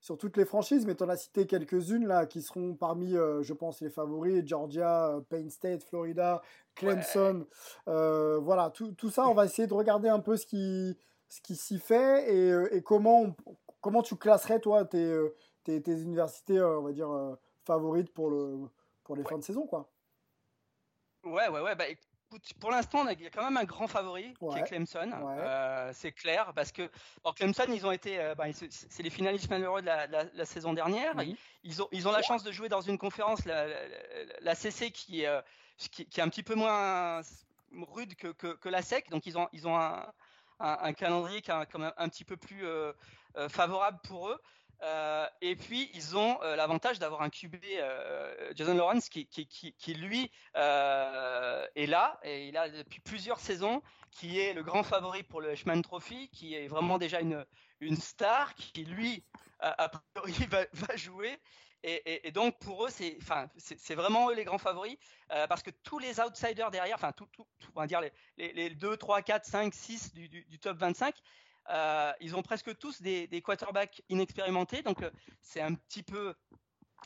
sur 0.00 0.16
toutes 0.16 0.36
les 0.36 0.44
franchises, 0.44 0.86
mais 0.86 0.94
tu 0.94 1.02
en 1.02 1.08
as 1.08 1.16
cité 1.16 1.46
quelques-unes 1.46 2.06
là 2.06 2.26
qui 2.26 2.42
seront 2.42 2.74
parmi, 2.74 3.16
euh, 3.16 3.42
je 3.42 3.52
pense, 3.52 3.80
les 3.80 3.90
favoris 3.90 4.46
Georgia, 4.46 5.08
euh, 5.08 5.20
Payne 5.20 5.50
State, 5.50 5.82
Florida, 5.82 6.40
Clemson. 6.74 7.46
Euh, 7.88 8.38
voilà, 8.38 8.70
tout, 8.70 8.92
tout, 8.92 9.10
ça, 9.10 9.28
on 9.28 9.34
va 9.34 9.44
essayer 9.44 9.66
de 9.66 9.74
regarder 9.74 10.08
un 10.08 10.20
peu 10.20 10.36
ce 10.36 10.46
qui, 10.46 10.96
ce 11.28 11.40
qui 11.40 11.56
s'y 11.56 11.78
fait 11.78 12.32
et, 12.32 12.76
et 12.76 12.82
comment, 12.82 13.34
comment 13.80 14.02
tu 14.02 14.16
classerais, 14.16 14.60
toi, 14.60 14.84
tes, 14.84 15.16
tes, 15.64 15.82
tes 15.82 16.00
universités, 16.00 16.60
on 16.60 16.82
va 16.82 16.92
dire, 16.92 17.10
favorites 17.64 18.12
pour, 18.12 18.30
le, 18.30 18.68
pour 19.04 19.16
les 19.16 19.24
fins 19.24 19.38
de 19.38 19.44
saison, 19.44 19.66
quoi? 19.66 19.88
Ouais, 21.24 21.48
ouais, 21.48 21.60
ouais. 21.60 21.74
Bah, 21.74 21.84
pour 22.60 22.70
l'instant, 22.70 23.08
il 23.08 23.20
y 23.20 23.26
a 23.26 23.30
quand 23.30 23.44
même 23.44 23.56
un 23.56 23.64
grand 23.64 23.88
favori 23.88 24.34
qui 24.34 24.58
est 24.58 24.64
Clemson. 24.64 25.10
Euh, 25.12 25.90
c'est 25.94 26.12
clair 26.12 26.52
parce 26.54 26.72
que 26.72 26.90
Clemson, 27.36 27.64
ils 27.68 27.86
ont 27.86 27.90
été, 27.90 28.20
euh, 28.20 28.34
bah, 28.34 28.44
c'est 28.52 29.02
les 29.02 29.10
finalistes 29.10 29.48
malheureux 29.50 29.80
de 29.80 29.86
la, 29.86 30.44
saison 30.44 30.72
dernière. 30.72 31.14
Ils, 31.64 31.82
ont, 31.82 31.88
ils 31.92 32.06
ont 32.06 32.12
la 32.12 32.22
chance 32.22 32.42
de 32.42 32.52
jouer 32.52 32.68
dans 32.68 32.80
une 32.80 32.98
conférence, 32.98 33.44
la, 33.44 34.54
CC, 34.54 34.90
qui, 34.90 35.24
euh, 35.24 35.40
qui, 35.78 36.06
qui, 36.06 36.20
est 36.20 36.22
un 36.22 36.28
petit 36.28 36.42
peu 36.42 36.54
moins 36.54 37.22
rude 37.72 38.14
que, 38.14 38.28
que, 38.28 38.68
la 38.68 38.82
SEC. 38.82 39.08
Donc 39.10 39.26
ils 39.26 39.38
ont, 39.38 39.48
ils 39.52 39.66
ont 39.66 39.78
un, 39.78 40.06
un, 40.60 40.92
calendrier 40.92 41.40
qui 41.42 41.50
est 41.50 41.66
quand 41.70 41.78
même 41.78 41.92
un 41.96 42.08
petit 42.08 42.24
peu 42.24 42.36
plus 42.36 42.64
favorable 43.48 43.98
pour 44.02 44.28
eux. 44.28 44.40
Euh, 44.82 45.26
et 45.40 45.56
puis 45.56 45.90
ils 45.94 46.16
ont 46.16 46.40
euh, 46.42 46.54
l'avantage 46.54 47.00
d'avoir 47.00 47.22
un 47.22 47.30
QB 47.30 47.56
euh, 47.64 48.52
Jason 48.54 48.74
Lawrence 48.74 49.08
qui, 49.08 49.26
qui, 49.26 49.48
qui, 49.48 49.94
lui 49.94 50.30
est 50.54 51.86
là 51.88 52.20
et 52.22 52.48
il 52.48 52.56
a 52.56 52.68
depuis 52.68 53.00
plusieurs 53.00 53.40
saisons 53.40 53.82
qui 54.12 54.38
est 54.38 54.52
le 54.52 54.62
grand 54.62 54.84
favori 54.84 55.24
pour 55.24 55.40
le 55.40 55.50
Heisman 55.50 55.82
Trophy 55.82 56.28
qui 56.28 56.54
est 56.54 56.68
vraiment 56.68 56.98
déjà 56.98 57.20
une, 57.20 57.44
une 57.80 57.96
star 57.96 58.54
qui 58.54 58.84
lui 58.84 59.24
a 59.58 59.88
priori 59.88 60.32
va 60.72 60.96
jouer 60.96 61.40
et, 61.82 61.94
et, 62.12 62.28
et, 62.28 62.32
donc 62.32 62.58
pour 62.58 62.86
eux 62.86 62.90
c'est 62.90 63.16
enfin 63.20 63.48
c'est 63.56 63.94
vraiment 63.94 64.30
eux 64.30 64.34
les 64.34 64.44
grands 64.44 64.58
favoris 64.58 64.96
parce 65.48 65.62
que 65.62 65.70
tous 65.70 65.98
les 65.98 66.20
outsiders 66.20 66.70
derrière 66.70 66.96
enfin 66.96 67.12
tout, 67.12 67.26
tout, 67.32 67.46
on 67.74 67.80
va 67.80 67.86
dire 67.86 68.00
les, 68.00 68.12
les, 68.36 68.52
les 68.52 68.70
2 68.70 68.96
3 68.96 69.22
4 69.22 69.44
5 69.44 69.74
6 69.74 70.12
du, 70.14 70.28
du, 70.28 70.44
du 70.44 70.58
top 70.58 70.76
25 70.78 71.14
euh, 71.70 72.12
ils 72.20 72.34
ont 72.34 72.42
presque 72.42 72.76
tous 72.78 73.02
des, 73.02 73.26
des 73.26 73.42
quarterbacks 73.42 74.02
inexpérimentés, 74.08 74.82
donc 74.82 75.02
euh, 75.02 75.10
c'est 75.42 75.60
un 75.60 75.74
petit 75.74 76.02
peu 76.02 76.34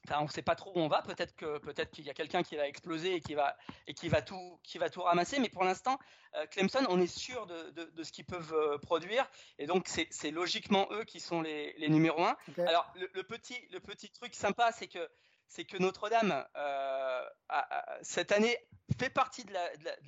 Enfin, 0.05 0.19
on 0.20 0.24
ne 0.24 0.31
sait 0.31 0.43
pas 0.43 0.57
trop 0.57 0.73
où 0.74 0.81
on 0.81 0.89
va. 0.89 1.03
Peut-être 1.03 1.37
que 1.37 1.59
peut-être 1.59 1.91
qu'il 1.91 2.05
y 2.05 2.11
a 2.11 2.15
quelqu'un 2.15 2.43
qui 2.43 2.57
va 2.57 2.66
exploser 2.66 3.15
et 3.15 3.20
qui 3.20 3.35
va 3.35 3.57
et 3.87 3.95
qui 3.95 4.09
va 4.09 4.20
tout 4.23 4.59
qui 4.62 4.79
va 4.79 4.91
tout 4.91 5.03
ramasser. 5.03 5.39
Mais 5.39 5.49
pour 5.49 5.65
l'instant, 5.65 5.99
euh, 6.35 6.47
Clemson, 6.47 6.85
on 6.89 7.01
est 7.01 7.07
sûr 7.07 7.47
de, 7.47 7.70
de, 7.70 7.85
de 7.85 8.03
ce 8.03 8.11
qu'ils 8.12 8.24
peuvent 8.24 8.79
produire. 8.81 9.31
Et 9.59 9.66
donc 9.66 9.89
c'est 9.89 10.31
logiquement 10.31 10.89
eux 10.91 11.05
qui 11.05 11.20
sont 11.20 11.41
les, 11.41 11.74
les 11.79 11.89
numéros 11.89 12.24
un. 12.24 12.37
Alors 12.59 12.93
le, 12.97 13.09
le, 13.15 13.23
petit 13.23 13.57
le 13.70 13.81
petit 13.81 14.11
truc 14.11 14.35
sympa, 14.35 14.73
c'est 14.73 14.89
que 14.89 15.09
c'est 15.47 15.65
que 15.65 15.77
Notre-Dame 15.77 16.47
euh, 16.57 17.24
cette 18.01 18.33
année 18.33 18.57
fait 18.99 19.11
partie 19.11 19.45
de 19.45 19.53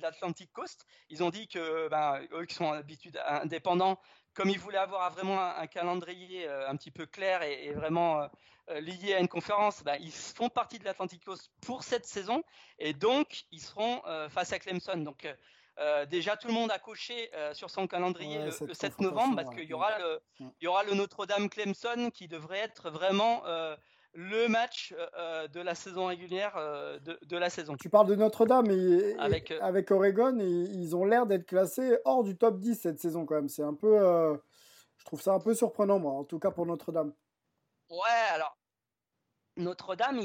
l'Atlantic 0.01 0.51
Coast. 0.51 0.85
Ils 1.09 1.23
ont 1.23 1.29
dit 1.29 1.47
que 1.47 1.87
ben, 1.87 2.19
eux 2.33 2.45
qui 2.45 2.55
sont 2.55 2.71
d'habitude 2.71 3.21
indépendants, 3.25 3.99
comme 4.35 4.49
ils 4.49 4.59
voulaient 4.59 4.77
avoir 4.77 5.09
vraiment 5.11 5.41
un, 5.41 5.67
calendrier 5.67 6.47
euh, 6.47 6.69
un 6.69 6.75
petit 6.75 6.91
peu 6.91 7.05
clair 7.05 7.41
et, 7.41 7.71
vraiment 7.71 8.21
euh, 8.69 8.79
lié 8.79 9.13
à 9.13 9.19
une 9.19 9.27
conférence, 9.27 9.83
ben, 9.83 9.97
ils 9.99 10.11
font 10.11 10.49
partie 10.49 10.77
de 10.77 10.85
l'Atlantic 10.85 11.23
Coast 11.23 11.49
pour 11.61 11.83
cette 11.83 12.05
saison 12.05 12.43
et 12.77 12.93
donc 12.93 13.45
ils 13.51 13.61
seront 13.61 14.01
face 14.29 14.53
à 14.53 14.59
Clemson. 14.59 14.97
Donc 14.97 15.27
déjà, 16.09 16.35
tout 16.35 16.47
le 16.47 16.53
monde 16.53 16.71
a 16.71 16.79
coché 16.79 17.29
sur 17.53 17.69
son 17.69 17.87
calendrier 17.87 18.39
le, 18.39 18.73
7 18.73 18.99
novembre 19.01 19.35
parce 19.35 19.55
qu'il 19.55 19.69
y 19.69 19.73
aura 19.73 19.97
le, 19.99 20.19
il 20.39 20.63
y 20.63 20.67
aura 20.67 20.83
le 20.83 20.93
Notre-Dame 20.95 21.49
Clemson 21.49 22.09
qui 22.11 22.27
devrait 22.27 22.59
être 22.59 22.89
vraiment 22.89 23.43
le 24.15 24.47
match 24.47 24.93
euh, 24.97 25.07
euh, 25.17 25.47
de 25.49 25.59
la 25.59 25.75
saison 25.75 26.05
régulière 26.05 26.55
euh, 26.55 26.97
de, 26.99 27.37
la 27.37 27.49
saison. 27.49 27.75
Tu 27.75 27.89
parles 27.89 28.07
de 28.07 28.15
Notre-Dame 28.15 28.71
et, 28.71 29.15
avec, 29.19 29.51
avec 29.51 29.91
Oregon, 29.91 30.37
ils 30.39 30.95
ont 30.95 31.05
l'air 31.05 31.25
d'être 31.25 31.45
classés 31.45 31.97
hors 32.05 32.23
du 32.23 32.37
top 32.37 32.59
10 32.59 32.75
cette 32.75 32.99
saison 32.99 33.25
quand 33.25 33.35
même. 33.35 33.49
C'est 33.49 33.63
un 33.63 33.73
peu, 33.73 33.97
je 34.97 35.05
trouve 35.05 35.21
ça 35.21 35.33
un 35.33 35.39
peu 35.39 35.53
surprenant 35.53 35.99
moi, 35.99 36.13
en 36.13 36.23
tout 36.23 36.39
cas 36.39 36.51
pour 36.51 36.65
Notre-Dame. 36.65 37.13
Ouais, 37.89 38.33
alors 38.33 38.57
Notre-Dame, 39.57 40.21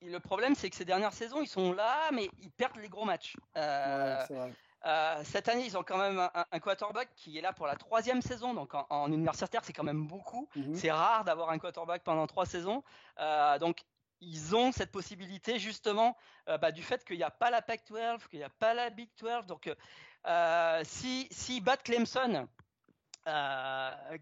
le 0.00 0.18
problème 0.18 0.54
c'est 0.54 0.70
que 0.70 0.76
ces 0.76 0.84
dernières 0.84 1.12
saisons 1.12 1.42
ils 1.42 1.48
sont 1.48 1.72
là, 1.72 2.10
mais 2.12 2.28
ils 2.38 2.52
perdent 2.52 2.78
les 2.78 2.88
gros 2.88 3.04
matchs. 3.04 3.36
Ouais, 3.56 4.18
c'est 4.28 4.34
vrai. 4.34 4.52
Euh, 4.86 5.20
cette 5.24 5.48
année, 5.48 5.64
ils 5.64 5.76
ont 5.78 5.82
quand 5.82 5.98
même 5.98 6.28
un, 6.34 6.60
quarterback 6.60 7.08
qui 7.14 7.38
est 7.38 7.40
là 7.40 7.52
pour 7.52 7.66
la 7.66 7.76
troisième 7.76 8.20
saison. 8.20 8.52
Donc 8.54 8.72
en, 8.90 9.10
universitaire, 9.10 9.62
c'est 9.64 9.72
quand 9.72 9.84
même 9.84 10.06
beaucoup. 10.06 10.48
Mhm. 10.56 10.74
C'est 10.74 10.90
rare 10.90 11.24
d'avoir 11.24 11.50
un 11.50 11.58
quarterback 11.58 12.02
pendant 12.02 12.26
trois 12.26 12.46
saisons. 12.46 12.82
Euh, 13.20 13.58
donc 13.58 13.84
ils 14.20 14.54
ont 14.54 14.72
cette 14.72 14.90
possibilité 14.90 15.58
justement 15.58 16.16
bah, 16.46 16.72
du 16.72 16.82
fait 16.82 17.04
qu'il 17.04 17.16
n'y 17.16 17.22
a 17.22 17.30
pas 17.30 17.50
la 17.50 17.60
Pac-12, 17.60 18.28
qu'il 18.28 18.38
n'y 18.38 18.44
a 18.44 18.50
pas 18.50 18.72
la 18.72 18.88
Big 18.90 19.10
12. 19.20 19.46
Donc, 19.46 19.70
si 20.84 21.28
s'ils 21.30 21.62
battent 21.62 21.82
Clemson, 21.82 22.46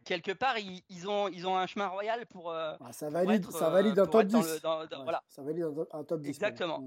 quelque 0.05 0.33
part, 0.33 0.57
ils, 0.59 1.09
ont, 1.09 1.29
ils 1.29 1.47
ont 1.47 1.57
un 1.57 1.67
chemin 1.67 1.87
royal 1.87 2.27
pour. 2.27 2.53
Ah, 2.53 2.79
ça 2.91 3.11
valide, 3.11 3.49
ça 3.51 3.71
valide 3.71 3.99
un 3.99 4.07
top 4.07 4.25
10. 4.25 4.61
voilà. 5.05 5.23
Ça 5.29 5.43
valide 5.43 5.67
un, 5.93 6.05
top 6.05 6.21
10. 6.21 6.29
Exactement. 6.29 6.83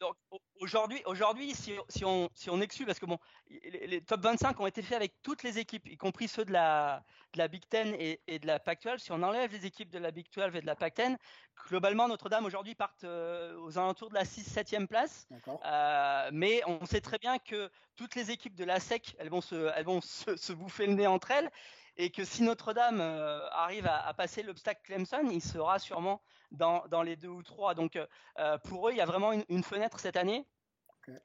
Donc 0.00 0.16
aujourd'hui, 0.60 1.02
aujourd'hui, 1.04 1.54
si, 1.54 1.74
si, 1.90 2.04
on, 2.06 2.30
si 2.34 2.48
on 2.48 2.60
exclut, 2.62 2.86
parce 2.86 2.98
que 2.98 3.04
bon, 3.04 3.18
les, 3.50 4.00
top 4.00 4.22
25 4.22 4.58
ont 4.58 4.66
été 4.66 4.80
faits 4.80 4.96
avec 4.96 5.12
toutes 5.22 5.42
les 5.42 5.58
équipes, 5.58 5.86
y 5.86 5.98
compris 5.98 6.26
ceux 6.26 6.46
de 6.46 6.52
la, 6.52 7.04
de 7.34 7.38
la 7.38 7.48
Big 7.48 7.62
Ten 7.68 7.94
et, 7.98 8.20
et 8.26 8.38
de 8.38 8.46
la 8.46 8.58
Pac-12. 8.58 8.98
Si 8.98 9.12
on 9.12 9.22
enlève 9.22 9.52
les 9.52 9.66
équipes 9.66 9.90
de 9.90 9.98
la 9.98 10.10
Big 10.10 10.26
12 10.34 10.56
et 10.56 10.62
de 10.62 10.66
la 10.66 10.74
Pac-10, 10.74 11.16
globalement, 11.68 12.08
Notre-Dame 12.08 12.46
aujourd'hui 12.46 12.74
partent 12.74 13.04
euh, 13.04 13.58
aux 13.58 13.76
alentours 13.76 14.08
de 14.08 14.14
la 14.14 14.24
6-7e 14.24 14.86
place. 14.86 15.28
Euh, 15.66 16.30
mais 16.32 16.62
on 16.66 16.86
sait 16.86 17.02
très 17.02 17.18
bien 17.18 17.38
que 17.38 17.70
toutes 17.96 18.14
les 18.14 18.30
équipes 18.30 18.54
de 18.54 18.64
la 18.64 18.80
SEC, 18.80 19.14
elles 19.18 19.28
vont 19.28 19.42
se, 19.42 19.70
elles 19.76 19.84
vont 19.84 20.00
se, 20.00 20.34
se 20.34 20.54
bouffer 20.54 20.86
le 20.86 20.94
nez 20.94 21.06
entre 21.06 21.30
elles 21.30 21.50
et 21.96 22.10
que 22.10 22.24
si 22.24 22.42
Notre-Dame 22.42 23.00
euh, 23.00 23.48
arrive 23.50 23.86
à, 23.86 24.12
passer 24.14 24.42
l'obstacle 24.42 24.80
Clemson, 24.84 25.28
il 25.30 25.42
sera 25.42 25.78
sûrement 25.78 26.22
dans, 26.50 26.86
dans, 26.88 27.02
les 27.02 27.16
deux 27.16 27.28
ou 27.28 27.42
trois. 27.42 27.74
Donc 27.74 27.96
euh, 27.96 28.58
pour 28.64 28.88
eux, 28.88 28.92
il 28.92 28.98
y 28.98 29.02
a 29.02 29.06
vraiment 29.06 29.32
une, 29.32 29.62
fenêtre 29.62 30.00
cette 30.00 30.16
année. 30.16 30.46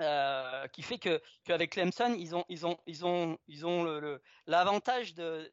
Euh, 0.02 0.68
qui 0.70 0.82
fait 0.82 0.98
que 0.98 1.22
qu'avec 1.44 1.74
Clemson, 1.74 2.16
ils 2.18 2.34
ont 2.34 2.46
ils 2.48 2.66
ont 2.66 2.78
ils 2.88 3.06
ont 3.06 3.38
ils 3.48 3.68
ont 3.68 3.86
l'avantage 4.48 5.14
le, 5.18 5.52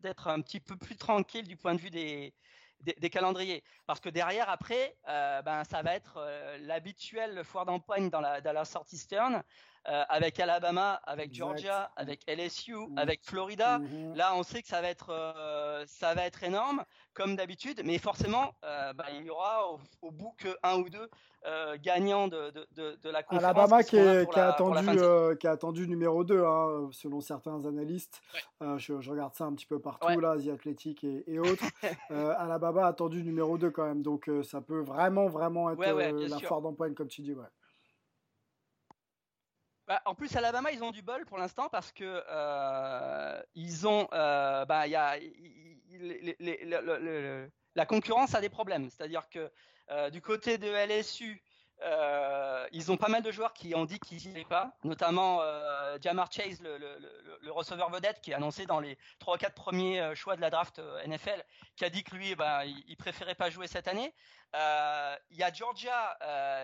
d'être 0.00 0.28
un 0.28 0.40
petit 0.40 0.60
peu 0.60 0.76
plus 0.76 0.96
tranquille 0.96 1.46
du 1.46 1.56
point 1.56 1.74
de 1.74 1.80
vue 1.80 1.90
des, 1.90 2.32
des, 2.82 3.10
calendriers. 3.10 3.62
Parce 3.86 4.00
que 4.00 4.08
derrière, 4.08 4.48
après, 4.50 4.96
ben, 5.06 5.64
ça 5.64 5.82
va 5.82 5.94
être 5.94 6.18
l'habituel 6.60 7.44
foire 7.44 7.64
d'empoigne 7.64 8.10
dans 8.10 8.20
la, 8.20 8.40
dans 8.40 8.52
la 8.52 8.64
sortie 8.64 8.98
Stern. 8.98 9.42
Euh, 9.88 10.04
avec 10.08 10.38
Alabama, 10.38 11.00
avec 11.02 11.34
Georgia, 11.34 11.90
avec 11.96 12.20
LSU, 12.28 12.72
mmh. 12.72 12.98
avec 12.98 13.24
Florida. 13.24 13.80
Mmh. 13.80 14.14
Là, 14.14 14.36
on 14.36 14.44
sait 14.44 14.62
que 14.62 14.68
ça 14.68 14.80
va 14.80 14.88
être, 14.88 15.10
euh, 15.10 15.82
ça 15.88 16.14
va 16.14 16.24
être 16.24 16.44
énorme, 16.44 16.84
comme 17.14 17.34
d'habitude, 17.34 17.82
mais 17.84 17.98
forcément, 17.98 18.54
euh, 18.62 18.92
bah, 18.92 19.06
il 19.10 19.24
y 19.24 19.30
aura 19.30 19.72
au, 20.02 20.10
bout 20.12 20.36
que 20.38 20.56
un 20.62 20.76
ou 20.76 20.88
deux 20.88 21.10
gagnants 21.82 22.28
de, 22.28 22.50
de, 22.72 22.96
de, 23.02 23.10
la 23.10 23.22
conférence. 23.22 23.44
Alabama 23.44 23.82
qui, 23.82 23.96
est, 23.96 24.30
qui, 24.30 24.38
a 24.38 24.50
attendu, 24.50 24.86
qui 25.38 25.46
a 25.46 25.50
attendu 25.50 25.88
numéro 25.88 26.24
2, 26.24 26.44
hein, 26.44 26.88
selon 26.92 27.20
certains 27.20 27.64
analystes. 27.64 28.20
Je, 28.60 29.10
regarde 29.10 29.34
ça 29.34 29.44
un 29.44 29.54
petit 29.54 29.66
peu 29.66 29.80
partout, 29.80 30.20
là, 30.20 30.36
The 30.36 30.48
Athletic 30.48 31.04
et, 31.04 31.24
et 31.26 31.38
autres. 31.38 31.64
Alabama 32.10 32.84
a 32.84 32.88
attendu 32.88 33.22
numéro 33.22 33.58
2 33.58 33.70
quand 33.70 33.86
même, 33.86 34.02
donc 34.02 34.30
ça 34.42 34.60
peut 34.60 34.80
vraiment, 34.80 35.26
vraiment 35.26 35.70
être 35.70 36.28
la 36.28 36.38
foire 36.38 36.62
d'empoigne, 36.62 36.94
comme 36.94 37.08
tu 37.08 37.22
dis. 37.22 37.34
Ouais. 37.34 37.46
Bah, 39.88 40.00
en 40.04 40.14
plus, 40.14 40.34
Alabama, 40.36 40.70
ils 40.72 40.82
ont 40.82 40.92
du 40.92 41.02
bol 41.02 41.26
pour 41.26 41.38
l'instant 41.38 41.68
parce 41.68 41.90
que 41.92 42.22
euh, 42.30 43.42
ils 43.54 43.86
ont, 43.86 44.08
euh, 44.12 44.64
bah, 44.64 44.86
y 44.86 44.94
a, 44.94 45.18
la 47.74 47.86
concurrence 47.86 48.34
a 48.34 48.40
des 48.40 48.48
problèmes. 48.48 48.88
C'est-à-dire 48.90 49.28
que 49.28 49.40
euh, 49.40 49.48
du 50.10 50.20
côté 50.20 50.58
de 50.58 50.68
LSU, 50.68 51.42
ils 52.72 52.92
ont 52.92 52.96
pas 52.96 53.08
mal 53.08 53.22
de 53.22 53.30
joueurs 53.30 53.52
qui 53.52 53.74
ont 53.74 53.84
dit 53.84 53.98
qu'ils 53.98 54.28
n'y 54.28 54.34
allaient 54.36 54.44
pas, 54.44 54.72
notamment 54.84 55.40
Jamar 56.00 56.30
Chase, 56.30 56.60
le, 56.62 57.50
receveur 57.50 57.90
vedette, 57.90 58.20
qui 58.20 58.30
est 58.30 58.34
annoncé 58.34 58.66
dans 58.66 58.80
les 58.80 58.96
3 59.18 59.38
4 59.38 59.54
premiers 59.54 60.14
choix 60.14 60.36
de 60.36 60.40
la 60.40 60.50
draft 60.50 60.80
NFL, 61.06 61.44
qui 61.76 61.84
a 61.84 61.90
dit 61.90 62.04
que 62.04 62.14
lui, 62.14 62.34
bah, 62.34 62.64
il, 62.64 62.96
préférait 62.96 63.34
pas 63.34 63.50
jouer 63.50 63.66
cette 63.66 63.88
année. 63.88 64.14
Il 64.54 65.36
y 65.36 65.42
a 65.42 65.52
Georgia, 65.52 66.16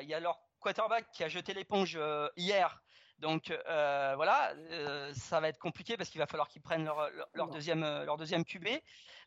il 0.03 0.09
y 0.09 0.15
a 0.15 0.21
leur 0.21 0.41
quarterback 0.61 1.11
qui 1.13 1.25
a 1.25 1.29
jeté 1.29 1.55
l'éponge 1.55 1.99
hier 2.37 2.81
donc 3.19 3.51
euh, 3.51 4.13
voilà, 4.15 4.53
euh, 4.71 5.13
ça 5.15 5.41
va 5.41 5.49
être 5.49 5.59
compliqué 5.59 5.97
parce 5.97 6.09
qu'il 6.09 6.21
va 6.21 6.27
falloir 6.27 6.49
qu'ils 6.49 6.63
prennent 6.63 6.85
leur, 6.85 7.49
deuxième 7.49 7.83
euh, 7.83 8.05
leur 8.05 8.17
deuxième 8.17 8.45
QB. 8.45 8.69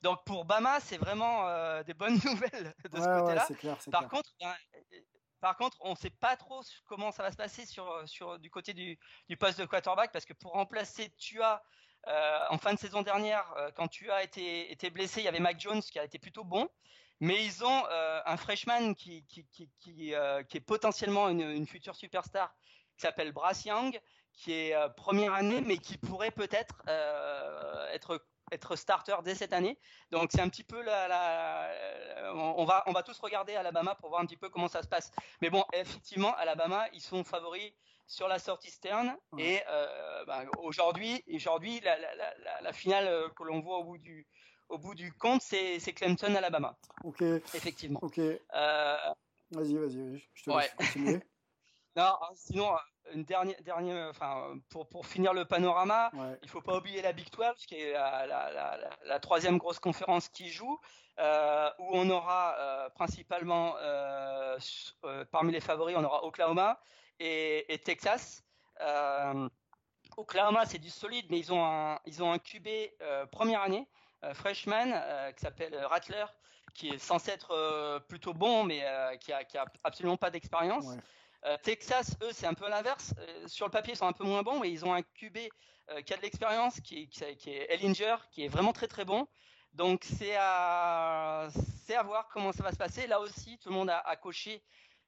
Donc 0.01 0.23
pour 0.25 0.45
Bama, 0.45 0.79
c'est 0.79 0.97
vraiment 0.97 1.45
des 1.83 1.93
bonnes 1.93 2.19
nouvelles 2.25 2.73
de 2.89 2.97
ce 2.97 3.19
côté-là. 3.19 3.47
par 3.91 4.07
contre, 4.07 4.29
ben, 4.39 4.53
par 5.41 5.57
contre, 5.57 5.77
on 5.81 5.91
ne 5.91 5.95
sait 5.95 6.11
pas 6.11 6.37
trop 6.37 6.61
comment 6.85 7.11
ça 7.11 7.23
va 7.23 7.31
se 7.31 7.37
passer 7.37 7.65
sur 7.65 8.01
sur 8.07 8.39
du 8.39 8.49
côté 8.49 8.73
du, 8.73 8.97
du 9.27 9.37
poste 9.37 9.59
de 9.59 9.65
quarterback 9.65 10.11
parce 10.11 10.25
que 10.25 10.33
pour 10.33 10.53
remplacer 10.53 11.09
Tua 11.17 11.61
en 12.49 12.57
fin 12.57 12.73
de 12.73 12.79
saison 12.79 13.01
dernière, 13.01 13.53
quand 13.75 13.89
Tua 13.89 14.15
a 14.15 14.23
été 14.23 14.71
été 14.71 14.89
blessé, 14.89 15.21
il 15.21 15.25
y 15.25 15.27
avait 15.27 15.39
Mac 15.39 15.59
Jones 15.59 15.81
qui 15.81 15.99
a 15.99 16.05
été 16.05 16.17
plutôt 16.17 16.45
bon. 16.45 16.69
Mais 17.23 17.45
ils 17.45 17.63
ont 17.63 17.83
un 18.25 18.37
freshman 18.37 18.95
qui, 18.95 19.23
qui, 19.25 19.45
qui, 19.51 19.69
qui, 19.79 20.13
qui 20.49 20.57
est 20.57 20.65
potentiellement 20.65 21.29
une, 21.29 21.41
une, 21.41 21.67
future 21.67 21.95
superstar 21.95 22.51
qui 23.01 23.07
s'appelle 23.07 23.31
Brass 23.31 23.65
Young, 23.65 23.99
qui 24.31 24.53
est 24.53 24.75
euh, 24.75 24.87
première 24.89 25.33
année, 25.33 25.61
mais 25.61 25.77
qui 25.77 25.97
pourrait 25.97 26.29
peut-être 26.29 26.75
euh, 26.87 27.89
être 27.93 28.23
être 28.51 28.75
starter 28.75 29.15
dès 29.23 29.33
cette 29.33 29.53
année. 29.53 29.79
Donc 30.11 30.29
c'est 30.31 30.41
un 30.41 30.49
petit 30.49 30.63
peu 30.63 30.83
la, 30.83 31.71
on 32.35 32.65
va 32.65 32.83
on 32.85 32.91
va 32.91 33.01
tous 33.01 33.17
regarder 33.19 33.55
Alabama 33.55 33.95
pour 33.95 34.09
voir 34.09 34.21
un 34.21 34.25
petit 34.25 34.37
peu 34.37 34.49
comment 34.49 34.67
ça 34.67 34.83
se 34.83 34.87
passe. 34.87 35.11
Mais 35.41 35.49
bon, 35.49 35.63
effectivement, 35.73 36.35
Alabama, 36.35 36.85
ils 36.93 37.01
sont 37.01 37.23
favoris 37.23 37.73
sur 38.05 38.27
la 38.27 38.39
sortie 38.39 38.69
Stern 38.69 39.15
et 39.37 39.61
euh, 39.69 40.25
ben, 40.25 40.45
aujourd'hui 40.59 41.23
aujourd'hui 41.33 41.79
la, 41.79 41.97
la, 42.61 42.73
finale 42.73 43.31
que 43.37 43.43
l'on 43.43 43.61
voit 43.61 43.77
au 43.77 43.85
bout 43.85 43.97
du 43.97 44.27
au 44.67 44.77
bout 44.77 44.95
du 44.95 45.13
compte, 45.13 45.41
c'est 45.41 45.79
Clemson 45.93 46.35
Alabama. 46.35 46.77
Ok. 47.03 47.21
Effectivement. 47.21 47.99
Ok. 48.03 48.19
Vas-y, 48.19 49.75
vas-y, 49.75 50.23
je 50.33 50.43
te 50.43 50.51
laisse 50.51 50.75
continuer. 50.75 51.19
Non, 51.95 52.15
sinon, 52.35 52.73
une 53.13 53.23
dernière, 53.23 53.61
dernière 53.63 54.09
enfin, 54.09 54.53
pour, 54.69 54.87
pour 54.87 55.05
finir 55.05 55.33
le 55.33 55.45
panorama, 55.45 56.11
il 56.13 56.39
il 56.43 56.49
faut 56.49 56.61
pas 56.61 56.77
oublier 56.77 57.01
la 57.01 57.13
Big 57.13 57.29
12, 57.31 57.65
qui 57.65 57.75
est 57.75 57.93
la, 57.93 58.25
la, 58.25 58.77
la, 59.05 59.19
troisième 59.19 59.57
grosse 59.57 59.79
conférence 59.79 60.29
qui 60.29 60.49
joue, 60.49 60.79
euh, 61.19 61.69
où 61.79 61.89
on 61.91 62.09
aura 62.09 62.55
euh, 62.57 62.89
principalement, 62.89 63.75
euh, 63.77 64.57
parmi 65.31 65.51
les 65.51 65.59
favoris, 65.59 65.95
on 65.97 66.03
aura 66.03 66.23
Oklahoma 66.23 66.79
et, 67.19 67.71
et 67.73 67.77
Texas. 67.77 68.43
Oklahoma, 70.17 70.65
c'est 70.65 70.79
du 70.79 70.89
solide, 70.89 71.27
mais 71.29 71.39
ils 71.39 71.53
ont 71.53 71.63
un, 71.63 71.99
ils 72.05 72.23
ont 72.23 72.31
un 72.31 72.39
QB 72.39 72.67
première 73.31 73.61
année, 73.61 73.87
freshman, 74.33 74.91
qui 75.35 75.41
s'appelle 75.41 75.75
Rattler, 75.85 76.25
qui 76.73 76.89
est 76.89 76.97
censé 76.97 77.31
être 77.31 77.99
plutôt 78.07 78.33
bon, 78.33 78.63
mais 78.63 78.83
qui, 79.19 79.31
a, 79.31 79.43
qui 79.43 79.57
a 79.57 79.65
absolument 79.83 80.17
pas 80.17 80.31
d'expérience. 80.31 80.85
Euh, 81.45 81.57
Texas, 81.63 82.15
eux, 82.21 82.29
c'est 82.33 82.45
un 82.45 82.53
peu 82.53 82.69
l'inverse. 82.69 83.13
Euh, 83.17 83.47
sur 83.47 83.65
le 83.65 83.71
papier, 83.71 83.93
ils 83.93 83.97
sont 83.97 84.07
un 84.07 84.13
peu 84.13 84.23
moins 84.23 84.43
bons, 84.43 84.59
mais 84.59 84.71
ils 84.71 84.85
ont 84.85 84.93
un 84.93 85.01
QB 85.01 85.37
euh, 85.89 86.01
qui 86.01 86.13
a 86.13 86.17
de 86.17 86.21
l'expérience, 86.21 86.79
qui, 86.81 87.07
qui, 87.07 87.23
est 87.49 87.71
Ellinger, 87.71 88.17
qui 88.31 88.45
est 88.45 88.47
vraiment 88.47 88.73
très 88.73 88.87
très 88.87 89.05
bon. 89.05 89.27
Donc 89.73 90.03
c'est 90.03 90.35
à, 90.37 91.47
c'est 91.85 91.95
à 91.95 92.03
voir 92.03 92.27
comment 92.31 92.51
ça 92.51 92.61
va 92.61 92.71
se 92.71 92.77
passer. 92.77 93.07
Là 93.07 93.19
aussi, 93.19 93.57
tout 93.57 93.69
le 93.69 93.75
monde 93.75 93.89
a, 93.89 94.15
coché 94.17 94.61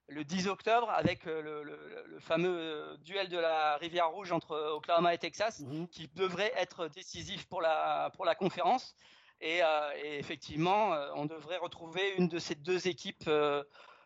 le 0.08 0.24
10 0.24 0.48
octobre 0.48 0.90
avec 0.90 1.26
le, 1.26 2.18
fameux 2.20 2.98
duel 3.02 3.28
de 3.28 3.38
la 3.38 3.76
rivière 3.78 4.10
rouge 4.10 4.32
entre 4.32 4.58
Oklahoma 4.72 5.14
et 5.14 5.18
Texas, 5.18 5.60
mhm. 5.60 5.88
qui 5.90 6.08
devrait 6.16 6.54
être 6.56 6.88
décisif 6.88 7.46
pour 7.48 7.62
la, 7.62 8.10
pour 8.16 8.26
la 8.26 8.36
conférence. 8.36 8.96
Et, 9.42 9.60
et 10.02 10.18
effectivement, 10.18 10.92
on 11.16 11.26
devrait 11.26 11.58
retrouver 11.58 12.16
une 12.18 12.30
de 12.30 12.40
ces 12.40 12.56
deux 12.56 12.88
équipes 12.88 13.30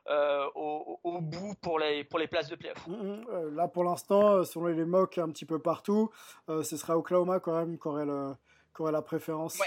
euh, 0.09 0.47
au, 0.55 1.19
bout 1.21 1.55
pour 1.55 1.79
les, 1.79 2.03
pour 2.05 2.19
les 2.19 2.27
places 2.27 2.47
de 2.47 2.55
playoff. 2.55 2.87
Mm, 2.87 2.93
mm, 2.93 3.25
euh, 3.29 3.51
là, 3.51 3.67
pour 3.67 3.83
l'instant, 3.83 4.29
euh, 4.29 4.43
selon 4.45 4.67
les 4.67 4.85
mocks 4.85 5.17
un 5.17 5.29
petit 5.29 5.45
peu 5.45 5.59
partout, 5.59 6.09
ce 6.47 6.77
sera 6.77 6.97
Oklahoma 6.97 7.39
quand 7.39 7.57
même 7.57 7.77
qui 7.77 7.87
aurait, 7.87 8.05
le, 8.05 8.35
la 8.91 9.01
préférence. 9.01 9.59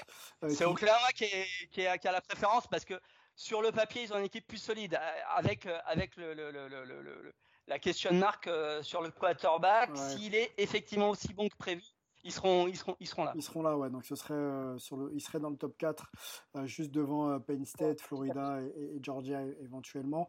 c'est 0.48 0.64
Oklahoma 0.64 1.08
qui, 1.14 1.26
qui, 1.70 1.86
a, 1.86 1.98
la 2.04 2.20
préférence 2.20 2.66
parce 2.68 2.84
que 2.84 2.94
sur 3.34 3.60
le 3.60 3.70
papier, 3.70 4.02
ils 4.02 4.12
ont 4.12 4.18
une 4.18 4.24
équipe 4.24 4.46
plus 4.46 4.58
solide 4.58 4.98
avec, 5.36 5.66
avec 5.86 6.16
le, 6.16 7.32
la 7.66 7.78
question 7.78 8.12
marque 8.14 8.48
sur 8.82 9.02
le 9.02 9.10
quarterback. 9.10 9.90
S'il 9.94 10.34
est 10.34 10.52
effectivement 10.56 11.10
aussi 11.10 11.34
bon 11.34 11.48
que 11.48 11.56
prévu, 11.56 11.82
ils 12.24 12.32
seront, 12.32 12.68
ils 12.68 12.76
seront, 12.76 12.96
ils 13.00 13.06
seront 13.06 13.24
là. 13.24 13.32
Ils 13.34 13.42
seront 13.42 13.62
là, 13.62 13.76
ouais. 13.76 13.90
Donc 13.90 14.04
ce 14.04 14.14
serait 14.14 14.34
euh, 14.34 14.78
sur 14.78 14.96
le, 14.96 15.10
ils 15.14 15.20
seraient 15.20 15.40
dans 15.40 15.50
le 15.50 15.56
top 15.56 15.76
4, 15.78 16.10
euh, 16.56 16.66
juste 16.66 16.90
devant 16.90 17.30
euh, 17.30 17.38
Penn 17.38 17.64
State, 17.64 18.00
Florida 18.00 18.60
et, 18.60 18.98
Georgia 19.02 19.40
éventuellement. 19.62 20.28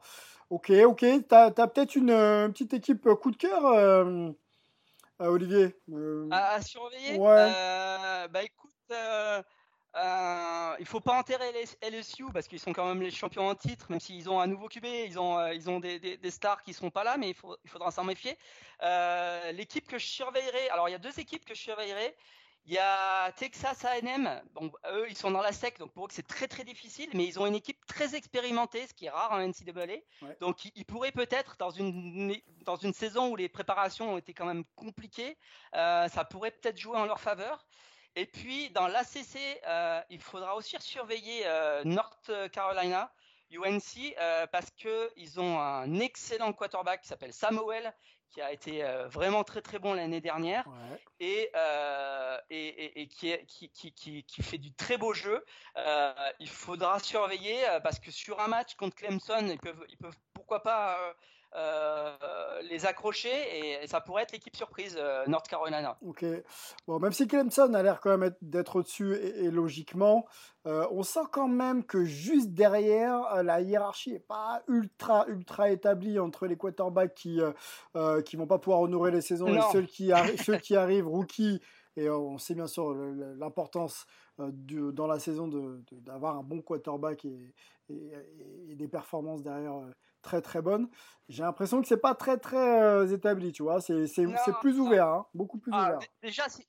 Ok, 0.49 0.69
ok. 0.69 0.99
Tu 0.99 1.35
as, 1.35 1.51
peut-être 1.51 1.95
une, 1.95 2.07
petite 2.51 2.73
équipe 2.73 3.07
coup 3.15 3.31
de 3.31 3.37
cœur, 3.37 3.63
Olivier 5.19 5.75
à, 6.31 6.61
surveiller? 6.61 7.17
Ouais. 7.17 7.51
bah 8.29 8.43
écoute, 8.43 8.71
euh, 9.97 10.75
il 10.79 10.85
faut 10.85 11.01
pas 11.01 11.17
enterrer 11.17 11.51
les 11.51 11.89
LSU 11.89 12.25
parce 12.33 12.47
qu'ils 12.47 12.59
sont 12.59 12.71
quand 12.71 12.87
même 12.87 13.01
les 13.01 13.11
champions 13.11 13.47
en 13.47 13.55
titre, 13.55 13.87
même 13.89 13.99
s'ils 13.99 14.29
ont 14.29 14.39
un 14.39 14.47
nouveau 14.47 14.69
QB, 14.69 14.85
ils 14.85 15.19
ont, 15.19 15.37
euh, 15.37 15.53
ils 15.53 15.69
ont 15.69 15.81
des, 15.81 15.99
des, 15.99 16.31
stars 16.31 16.63
qui 16.63 16.73
seront 16.73 16.91
pas 16.91 17.03
là, 17.03 17.17
mais 17.17 17.29
il, 17.29 17.35
faut, 17.35 17.57
il 17.65 17.69
faudra 17.69 17.91
s'en 17.91 18.05
méfier. 18.05 18.37
Euh, 18.83 19.51
l'équipe 19.51 19.87
que 19.87 19.97
je 19.97 20.05
surveillerai, 20.05 20.69
alors 20.69 20.87
il 20.87 20.93
y 20.93 20.95
a 20.95 20.99
deux 20.99 21.19
équipes 21.19 21.43
que 21.43 21.53
je 21.53 21.61
surveillerai. 21.61 22.15
Il 22.65 22.73
y 22.73 22.77
a 22.77 23.31
Texas 23.33 23.83
A&M. 23.85 24.41
Bon, 24.53 24.71
eux, 24.91 25.07
ils 25.09 25.17
sont 25.17 25.31
dans 25.31 25.41
la 25.41 25.51
sec, 25.51 25.79
donc 25.79 25.91
pour 25.93 26.05
eux, 26.05 26.09
c'est 26.11 26.27
très 26.27 26.47
très 26.47 26.63
difficile, 26.63 27.09
mais 27.13 27.25
ils 27.25 27.39
ont 27.39 27.47
une 27.47 27.55
équipe 27.55 27.83
très 27.87 28.15
expérimentée, 28.15 28.85
ce 28.87 28.93
qui 28.93 29.07
est 29.07 29.09
rare 29.09 29.31
en 29.31 29.39
NCAA. 29.39 29.97
Donc, 30.39 30.65
ils, 30.75 30.85
pourraient 30.85 31.11
peut-être, 31.11 31.57
dans 31.57 31.71
une, 31.71 32.35
dans 32.63 32.75
une 32.75 32.93
saison 32.93 33.31
où 33.31 33.35
les 33.35 33.49
préparations 33.49 34.13
ont 34.13 34.17
été 34.17 34.33
quand 34.33 34.45
même 34.45 34.63
compliquées, 34.75 35.37
euh, 35.75 36.07
ça 36.07 36.23
pourrait 36.23 36.51
peut-être 36.51 36.77
jouer 36.77 36.97
en 36.97 37.05
leur 37.05 37.19
faveur. 37.19 37.65
Et 38.15 38.25
puis, 38.25 38.69
dans 38.71 38.87
l'ACC, 38.87 39.61
euh, 39.67 40.01
il 40.09 40.21
faudra 40.21 40.55
aussi 40.55 40.75
surveiller 40.79 41.43
euh, 41.45 41.83
North 41.83 42.31
Carolina. 42.51 43.11
UNC 43.53 44.15
parce 44.53 44.71
qu'ils 44.71 45.41
ont 45.41 45.59
un 45.59 45.99
excellent 45.99 46.53
quarterback 46.53 47.01
qui 47.01 47.09
s'appelle 47.09 47.33
Samuel 47.33 47.93
qui 48.31 48.41
a 48.41 48.51
été 48.51 48.83
euh, 48.83 49.07
vraiment 49.07 49.43
très 49.43 49.61
très 49.61 49.77
bon 49.77 49.93
l'année 49.93 50.21
dernière 50.21 50.65
et, 51.19 51.49
euh, 51.55 52.37
et, 52.49 53.01
et, 53.01 53.07
qui, 53.07 53.37
qui, 53.45 53.69
qui, 53.69 54.23
qui, 54.23 54.43
fait 54.43 54.57
du 54.57 54.73
très 54.73 54.97
beau 54.97 55.13
jeu. 55.13 55.43
Euh, 55.77 56.13
il 56.39 56.49
faudra 56.49 56.99
surveiller 56.99 57.57
parce 57.83 57.99
que 57.99 58.09
sur 58.09 58.39
un 58.39 58.47
match 58.47 58.75
contre 58.75 58.95
Clemson, 58.95 59.47
ils 59.47 59.59
peuvent, 59.59 59.85
ils 59.89 59.97
peuvent 59.97 60.17
pourquoi 60.33 60.63
pas 60.63 60.97
euh, 61.53 62.11
les 62.69 62.85
accrocher 62.85 63.81
et, 63.81 63.87
ça 63.87 63.99
pourrait 63.99 64.23
être 64.23 64.31
l'équipe 64.31 64.55
surprise 64.55 64.95
euh, 64.97 65.25
North 65.27 65.49
Carolina. 65.49 65.97
Ok. 66.01 66.23
Bon, 66.87 66.97
même 66.99 67.11
si 67.11 67.27
Clemson 67.27 67.73
a 67.73 67.83
l'air 67.83 67.99
quand 67.99 68.17
même 68.17 68.33
d'être 68.41 68.77
au-dessus 68.77 69.15
et, 69.15 69.51
logiquement, 69.51 70.25
euh, 70.65 70.87
on 70.91 71.03
sent 71.03 71.25
quand 71.31 71.49
même 71.49 71.83
que 71.83 72.05
juste 72.05 72.51
derrière, 72.51 73.43
la 73.43 73.59
hiérarchie 73.59 74.13
n'est 74.13 74.19
pas 74.19 74.63
ultra 74.69 75.25
ultra 75.27 75.71
établie 75.71 76.19
entre 76.19 76.47
les 76.47 76.55
quarterbacks 76.55 77.15
qui 77.15 77.41
qui 78.25 78.35
vont 78.37 78.47
pas 78.47 78.59
pouvoir 78.59 78.81
honorer 78.81 79.11
les 79.11 79.21
saisons 79.21 79.47
et 79.47 79.59
ceux 79.73 79.81
qui, 79.81 80.11
ceux 80.45 80.57
qui 80.57 80.75
arrivent 80.77 81.07
rookie. 81.07 81.59
Et 81.97 82.09
on 82.09 82.37
sait 82.37 82.55
bien 82.55 82.67
sûr 82.67 82.93
l'importance 82.93 84.05
dans 84.37 85.07
la 85.07 85.19
saison 85.19 85.49
d'avoir 85.91 86.37
un 86.37 86.43
bon 86.43 86.61
quarterback 86.61 87.25
et, 87.25 87.53
et 87.89 88.75
des 88.75 88.87
performances 88.87 89.43
derrière 89.43 89.81
très 90.21 90.41
très 90.41 90.61
bonne. 90.61 90.89
J'ai 91.29 91.43
l'impression 91.43 91.81
que 91.81 91.87
c'est 91.87 92.01
pas 92.01 92.13
très 92.13 92.37
très 92.37 92.81
euh, 92.81 93.07
établi, 93.07 93.51
tu 93.53 93.63
vois. 93.63 93.79
C'est 93.79 94.05
plus 94.59 94.79
ouvert, 94.79 95.07
hein, 95.07 95.25
beaucoup 95.33 95.57
plus 95.57 95.71
ah, 95.73 95.83
ouvert. 95.83 95.99
Déjà, 96.21 96.49
si, 96.49 96.65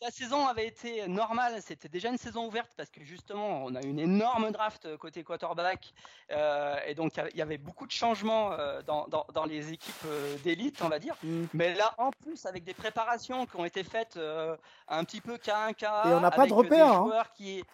la 0.00 0.10
saison 0.10 0.46
avait 0.46 0.66
été 0.66 1.06
normale, 1.08 1.60
c'était 1.62 1.88
déjà 1.88 2.10
une 2.10 2.18
saison 2.18 2.46
ouverte 2.46 2.72
parce 2.76 2.90
que 2.90 3.02
justement, 3.04 3.64
on 3.64 3.74
a 3.74 3.82
une 3.82 3.98
énorme 3.98 4.50
draft 4.52 4.86
euh, 4.86 4.96
côté 4.96 5.24
quarterback 5.24 5.92
euh, 6.30 6.76
et 6.86 6.94
donc 6.94 7.20
il 7.32 7.36
y 7.36 7.42
avait 7.42 7.58
beaucoup 7.58 7.86
de 7.86 7.92
changements 7.92 8.50
dans, 8.86 9.06
dans, 9.08 9.44
les 9.44 9.72
équipes 9.72 10.06
d'élite, 10.44 10.80
on 10.82 10.88
va 10.88 10.98
dire. 10.98 11.16
Mm. 11.22 11.44
Mais 11.54 11.74
là, 11.74 11.94
en 11.98 12.10
plus, 12.10 12.46
avec 12.46 12.64
des 12.64 12.74
préparations 12.74 13.46
qui 13.46 13.56
ont 13.56 13.64
été 13.64 13.84
faites 13.84 14.18
un 14.88 15.04
petit 15.04 15.20
peu 15.20 15.38
cas 15.38 15.66
un 15.66 15.72
cas, 15.72 16.08
et 16.08 16.14
on 16.14 16.20
n'a 16.20 16.30
pas 16.30 16.46
de 16.46 16.52
repères, 16.52 16.92
hein. 16.92 17.22
qui 17.34 17.64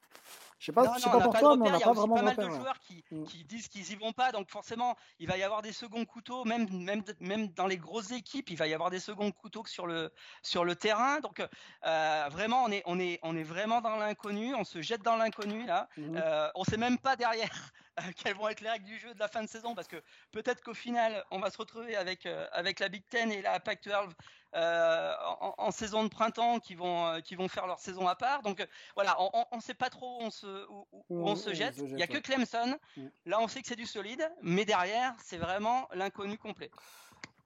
je 0.59 0.67
sais 0.67 0.73
pas, 0.73 0.99
sais 0.99 1.11
pas 1.11 1.21
pour 1.21 1.35
toi, 1.35 1.57
mais 1.57 1.69
on 1.69 1.73
n'a 1.73 1.81
pas 1.81 1.93
vraiment 1.93 2.17
Il 2.17 2.25
y 2.25 2.29
a 2.29 2.35
pas 2.35 2.43
mal 2.43 2.51
de 2.51 2.55
joueurs 2.55 2.79
qui, 2.81 3.05
mm. 3.11 3.25
qui 3.25 3.45
disent 3.45 3.69
qu'ils 3.69 3.93
y 3.93 3.95
vont 3.97 4.13
pas, 4.13 4.33
donc 4.33 4.51
forcément, 4.51 4.97
il 5.19 5.29
va 5.29 5.37
y 5.37 5.43
avoir 5.43 5.63
des 5.63 5.73
seconds 5.73 6.05
couteaux, 6.05 6.45
même, 6.45 6.69
même, 6.71 7.03
même 7.21 7.49
dans 7.49 7.67
les 7.67 7.77
grosses 7.77 8.11
équipes, 8.13 8.51
il 8.51 8.57
va 8.57 8.67
y 8.67 8.75
avoir 8.75 8.91
des 8.91 9.01
seconds 9.01 9.31
couteaux 9.33 9.65
sur 9.67 9.87
le, 9.87 10.11
sur 10.43 10.65
le 10.65 10.75
terrain. 10.75 11.21
Donc, 11.21 11.47
euh, 11.85 12.29
vraiment, 12.31 12.65
on 12.65 12.71
est, 12.71 12.83
on, 12.87 12.99
est, 12.99 13.19
on 13.23 13.37
est 13.37 13.43
vraiment 13.43 13.81
dans 13.81 13.97
l'inconnu, 13.97 14.55
on 14.55 14.65
se 14.65 14.81
jette 14.81 15.03
dans 15.03 15.17
l'inconnu 15.17 15.67
là. 15.67 15.89
Mm. 15.97 16.17
Euh, 16.17 16.49
on 16.55 16.65
sait 16.65 16.79
même 16.79 16.99
pas 16.99 17.17
derrière 17.17 17.73
quelles 18.17 18.37
vont 18.37 18.49
être 18.49 18.61
les 18.61 18.71
règles 18.71 18.85
du 18.85 18.99
jeu 18.99 19.15
de 19.15 19.19
la 19.19 19.29
fin 19.29 19.43
de 19.43 19.49
saison, 19.49 19.75
parce 19.75 19.89
que 19.89 19.97
peut-être 20.33 20.63
qu'au 20.63 20.75
final, 20.75 21.25
on 21.31 21.39
va 21.39 21.51
se 21.51 21.59
retrouver 21.59 21.97
avec, 21.97 22.27
euh, 22.27 22.47
avec 22.53 22.81
la 22.81 22.89
Big 22.89 23.03
Ten 23.09 23.33
et 23.33 23.43
la 23.43 23.61
Pac-12 23.61 24.11
euh, 24.55 25.15
en, 25.59 25.71
saison 25.71 26.05
de 26.05 26.09
printemps 26.09 26.61
qui 26.61 26.75
vont, 26.75 27.07
euh, 27.07 27.21
qui 27.21 27.35
vont 27.35 27.49
faire 27.49 27.67
leur 27.67 27.79
saison 27.79 28.09
à 28.09 28.15
part. 28.15 28.43
Donc 28.43 28.67
voilà, 28.95 29.17
on 29.21 29.57
ne 29.57 29.61
sait 29.61 29.75
pas 29.75 29.91
trop 29.91 30.21
où 30.21 30.25
on 30.25 30.31
se, 30.31 30.67
où, 30.71 30.87
on 31.11 31.37
se 31.37 31.53
jette. 31.53 31.77
Il 31.79 31.95
n'y 31.95 32.03
a 32.03 32.07
que 32.07 32.19
Clemson. 32.19 32.79
Mm. 32.97 33.07
Là, 33.27 33.41
on 33.41 33.49
sait 33.49 33.61
que 33.61 33.69
c'est 33.69 33.77
du 33.77 33.87
solide, 33.87 34.27
mais 34.43 34.65
derrière, 34.65 35.15
c'est 35.23 35.39
vraiment 35.39 35.89
l'inconnu 35.93 36.39
complet. 36.39 36.71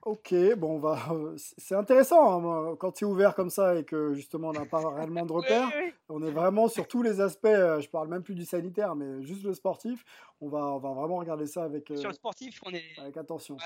Ok, 0.02 0.34
bon, 0.56 0.78
va. 0.78 0.98
C'est 1.36 1.74
intéressant 1.74 2.70
hein, 2.70 2.76
quand 2.76 2.96
c'est 2.96 3.04
ouvert 3.04 3.34
comme 3.34 3.50
ça 3.50 3.74
et 3.76 3.84
que 3.84 4.14
justement 4.14 4.48
on 4.48 4.52
n'a 4.52 4.64
pas 4.64 4.78
réellement 4.94 5.26
de 5.26 5.32
repères. 5.32 5.68
On 6.08 6.22
est 6.22 6.30
vraiment 6.30 6.68
sur 6.68 6.88
tous 6.88 7.02
les 7.02 7.20
aspects. 7.20 7.46
Je 7.46 7.88
parle 7.88 8.08
même 8.08 8.22
plus 8.22 8.34
du 8.34 8.46
sanitaire, 8.46 8.94
mais 8.94 9.22
juste 9.22 9.44
le 9.44 9.52
sportif. 9.52 10.02
On 10.40 10.48
va, 10.48 10.58
on 10.58 10.78
va 10.78 10.92
vraiment 10.92 11.16
regarder 11.16 11.46
ça 11.46 11.64
avec. 11.64 11.92
Sur 11.96 12.08
le 12.08 12.14
sportif, 12.14 12.60
on 12.64 12.70
est. 12.70 12.98
Avec 12.98 13.18
attention. 13.18 13.58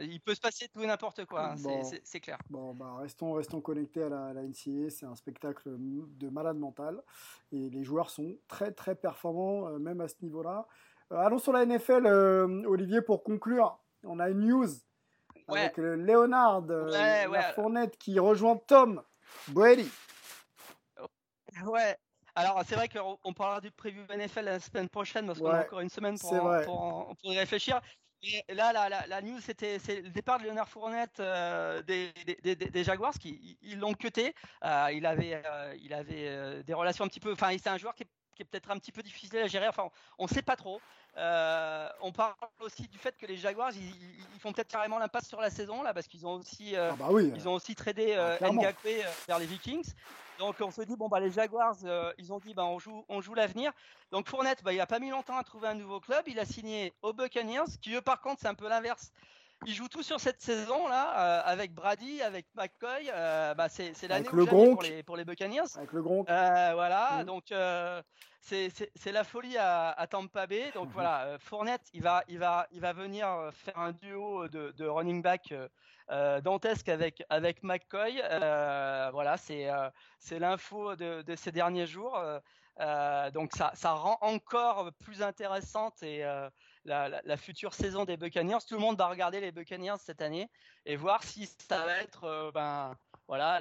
il 0.00 0.20
peut 0.20 0.34
se 0.34 0.40
passer 0.40 0.68
tout 0.68 0.80
et 0.80 0.86
n'importe 0.86 1.24
quoi. 1.24 1.52
Hein, 1.52 1.82
c'est 2.04 2.20
clair. 2.20 2.38
Bon, 2.50 2.72
bah, 2.72 2.94
restons, 3.00 3.32
restons 3.32 3.60
connectés 3.60 4.04
à 4.04 4.08
la, 4.08 4.32
la 4.32 4.42
NCA. 4.42 4.90
C'est 4.90 5.06
un 5.06 5.16
spectacle 5.16 5.70
de 5.76 6.28
malade 6.28 6.56
mental 6.56 7.02
et 7.50 7.68
les 7.68 7.82
joueurs 7.82 8.10
sont 8.10 8.36
très 8.46 8.70
très 8.70 8.94
performants 8.94 9.68
même 9.80 10.00
à 10.00 10.06
ce 10.06 10.14
niveau-là. 10.22 10.68
allons 11.10 11.38
sur 11.38 11.52
la 11.52 11.66
NFL, 11.66 12.06
Olivier, 12.66 13.02
pour 13.02 13.24
conclure. 13.24 13.76
On 14.04 14.20
a 14.20 14.28
une 14.30 14.46
news 14.46 14.68
avec 15.48 15.76
le 15.76 15.96
Leonard, 15.96 16.64
euh, 16.70 16.90
la 17.28 17.52
fournette 17.52 17.96
qui 17.98 18.18
rejoint 18.18 18.56
Tom 18.66 19.02
Brady. 19.48 19.90
Ouais. 21.64 21.96
Alors 22.34 22.62
c'est 22.66 22.74
vrai 22.74 22.88
qu'on 22.88 23.32
parlera 23.32 23.60
du 23.60 23.70
preview 23.70 24.02
NFL 24.08 24.44
la 24.44 24.60
semaine 24.60 24.88
prochaine 24.88 25.26
parce 25.26 25.38
qu'on 25.38 25.50
a 25.50 25.62
encore 25.62 25.80
une 25.80 25.88
semaine 25.88 26.18
pour, 26.18 26.40
pour, 26.64 27.32
y 27.32 27.38
réfléchir. 27.38 27.80
Et 28.22 28.54
là, 28.54 28.72
la, 28.72 29.06
la, 29.06 29.20
news, 29.20 29.38
c'était 29.40 29.76
le 29.86 30.08
départ 30.08 30.38
de 30.38 30.44
Leonard 30.44 30.68
Fournette 30.68 31.20
euh, 31.20 31.82
des, 31.82 32.10
des, 32.42 32.56
des, 32.56 32.84
Jaguars 32.84 33.12
qui 33.12 33.58
ils 33.60 33.78
l'ont 33.78 33.92
cuté. 33.92 34.34
Euh, 34.64 34.88
il 34.94 35.04
avait, 35.04 35.42
il 35.82 35.92
avait 35.92 36.62
des 36.64 36.74
relations 36.74 37.04
un 37.04 37.08
petit 37.08 37.20
peu. 37.20 37.32
Enfin, 37.32 37.54
c'est 37.58 37.68
un 37.68 37.76
joueur 37.76 37.94
qui 37.94 38.04
est, 38.04 38.08
qui 38.34 38.42
est 38.42 38.44
peut-être 38.44 38.70
un 38.70 38.78
petit 38.78 38.92
peu 38.92 39.02
difficile 39.02 39.38
à 39.38 39.46
gérer. 39.46 39.68
Enfin, 39.68 39.88
on 40.18 40.24
ne 40.24 40.28
sait 40.28 40.42
pas 40.42 40.56
trop. 40.56 40.80
Euh, 41.16 41.88
on 42.00 42.12
parle 42.12 42.34
aussi 42.60 42.88
du 42.88 42.98
fait 42.98 43.16
que 43.16 43.26
les 43.26 43.36
Jaguars, 43.36 43.70
ils, 43.74 44.40
font 44.40 44.52
peut-être 44.52 44.68
carrément 44.68 44.98
l'impasse 44.98 45.28
sur 45.28 45.40
la 45.40 45.50
saison 45.50 45.82
là, 45.82 45.94
parce 45.94 46.08
qu'ils 46.08 46.26
ont 46.26 46.34
aussi, 46.34 46.74
euh, 46.74 46.90
ah 46.92 46.96
bah 46.98 47.22
ils 47.22 47.48
ont 47.48 47.54
aussi 47.54 47.74
tradé 47.74 48.14
euh, 48.16 48.36
ah, 48.40 48.50
vers 49.28 49.38
les 49.38 49.46
Vikings. 49.46 49.92
Donc 50.38 50.56
on 50.60 50.72
se 50.72 50.82
dit 50.82 50.96
bon 50.96 51.08
bah 51.08 51.20
les 51.20 51.30
Jaguars, 51.30 51.76
ils 52.18 52.32
ont 52.32 52.40
dit 52.40 52.52
bah 52.52 52.64
on 52.64 52.80
joue, 52.80 53.04
on 53.08 53.20
joue 53.20 53.34
l'avenir. 53.34 53.72
Donc 54.10 54.28
Fournette, 54.28 54.64
bah, 54.64 54.72
il 54.72 54.80
a 54.80 54.86
pas 54.86 54.98
mis 54.98 55.10
longtemps 55.10 55.38
à 55.38 55.44
trouver 55.44 55.68
un 55.68 55.74
nouveau 55.74 56.00
club. 56.00 56.24
Il 56.26 56.40
a 56.40 56.44
signé 56.44 56.92
aux 57.02 57.12
Buccaneers, 57.12 57.78
qui 57.80 57.94
eux 57.94 58.02
par 58.02 58.20
contre 58.20 58.40
c'est 58.40 58.48
un 58.48 58.54
peu 58.54 58.68
l'inverse. 58.68 59.12
Ils 59.66 59.74
jouent 59.74 59.88
tout 59.88 60.02
sur 60.02 60.20
cette 60.20 60.40
saison 60.40 60.88
là, 60.88 61.40
avec 61.40 61.72
Brady, 61.72 62.22
avec 62.22 62.46
McCoy. 62.54 63.06
bah, 63.56 63.68
c'est 63.68 64.08
l'année 64.08 64.28
pour 64.28 64.82
les, 64.82 65.02
pour 65.02 65.16
les 65.16 65.24
Buccaneers. 65.24 65.76
Avec 65.76 65.92
le 65.92 66.02
Gronk. 66.02 66.26
voilà, 66.26 67.22
mm. 67.22 67.24
donc 67.24 67.52
c'est 68.44 69.12
la 69.12 69.24
folie 69.24 69.56
à, 69.58 70.06
Tampa 70.10 70.46
Bay. 70.46 70.70
Donc 70.74 70.90
voilà, 70.90 71.24
euh, 71.24 71.38
Fournette, 71.38 71.88
il 71.92 72.02
va, 72.02 72.22
il 72.28 72.38
va, 72.38 72.66
il 72.72 72.80
va 72.80 72.92
venir 72.92 73.28
euh, 73.28 73.50
faire 73.52 73.78
un 73.78 73.92
duo 73.92 74.48
de, 74.48 74.86
running 74.86 75.22
back 75.22 75.54
euh, 76.10 76.40
dantesque 76.42 76.88
avec, 76.88 77.24
avec 77.30 77.62
McCoy. 77.62 78.20
voilà, 79.12 79.36
c'est 79.38 79.68
c'est 80.18 80.38
l'info 80.38 80.94
de, 80.96 81.34
ces 81.36 81.52
derniers 81.52 81.86
jours. 81.86 82.20
donc 83.32 83.52
ça, 83.52 83.72
ça 83.74 83.92
rend 83.92 84.18
encore 84.20 84.92
plus 85.00 85.22
intéressante 85.22 86.02
et 86.02 86.22
la, 86.84 87.36
future 87.36 87.74
saison 87.74 88.04
des 88.04 88.16
Buccaneers. 88.16 88.58
Tout 88.66 88.74
le 88.74 88.80
monde 88.80 88.96
va 88.96 89.08
regarder 89.08 89.40
les 89.40 89.52
Buccaneers 89.52 89.98
cette 89.98 90.22
année 90.22 90.48
et 90.86 90.96
voir 90.96 91.22
si 91.22 91.46
ça 91.68 91.84
va 91.84 91.98
être 91.98 92.50
ben 92.54 92.94
voilà 93.26 93.60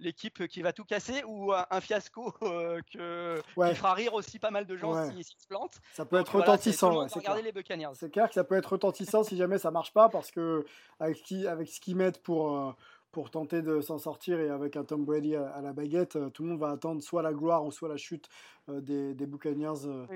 l'équipe 0.00 0.46
qui 0.48 0.62
va 0.62 0.72
tout 0.72 0.84
casser 0.84 1.22
ou 1.26 1.52
un, 1.52 1.80
fiasco 1.80 2.34
euh, 2.42 2.80
que, 2.92 3.40
qui 3.40 3.74
fera 3.74 3.94
rire 3.94 4.14
aussi 4.14 4.38
pas 4.38 4.50
mal 4.50 4.66
de 4.66 4.76
gens 4.76 5.10
s'ils 5.10 5.24
si, 5.24 5.36
se 5.38 5.46
plantent. 5.46 5.78
Ça 5.92 6.04
peut 6.04 6.18
être 6.18 6.34
retentissant. 6.34 7.06
c'est 7.08 7.20
clair. 7.20 7.36
les 7.36 7.52
C'est 7.94 8.10
clair 8.10 8.28
que 8.28 8.34
ça 8.34 8.44
peut 8.44 8.56
être 8.56 8.72
retentissant 8.72 9.22
si 9.22 9.36
jamais 9.36 9.58
ça 9.58 9.70
marche 9.70 9.92
pas 9.92 10.08
parce 10.08 10.30
que 10.30 10.64
avec, 10.98 11.18
ce 11.18 11.80
qu'ils 11.80 11.96
mettent 11.96 12.22
pour, 12.22 12.56
euh, 12.56 12.72
pour 13.12 13.30
tenter 13.30 13.62
de 13.62 13.80
s'en 13.80 13.98
sortir 13.98 14.38
et 14.40 14.50
avec 14.50 14.76
un 14.76 14.84
Tom 14.84 15.04
Brady 15.04 15.36
à, 15.36 15.60
la 15.62 15.72
baguette, 15.72 16.16
euh, 16.16 16.30
tout 16.30 16.42
le 16.42 16.50
monde 16.50 16.60
va 16.60 16.70
attendre 16.70 17.02
soit 17.02 17.22
la 17.22 17.32
gloire 17.32 17.64
ou 17.64 17.72
soit 17.72 17.88
la 17.88 17.96
chute 17.96 18.28
des, 18.68 19.14
des 19.14 19.26
Buccaneers 19.26 20.06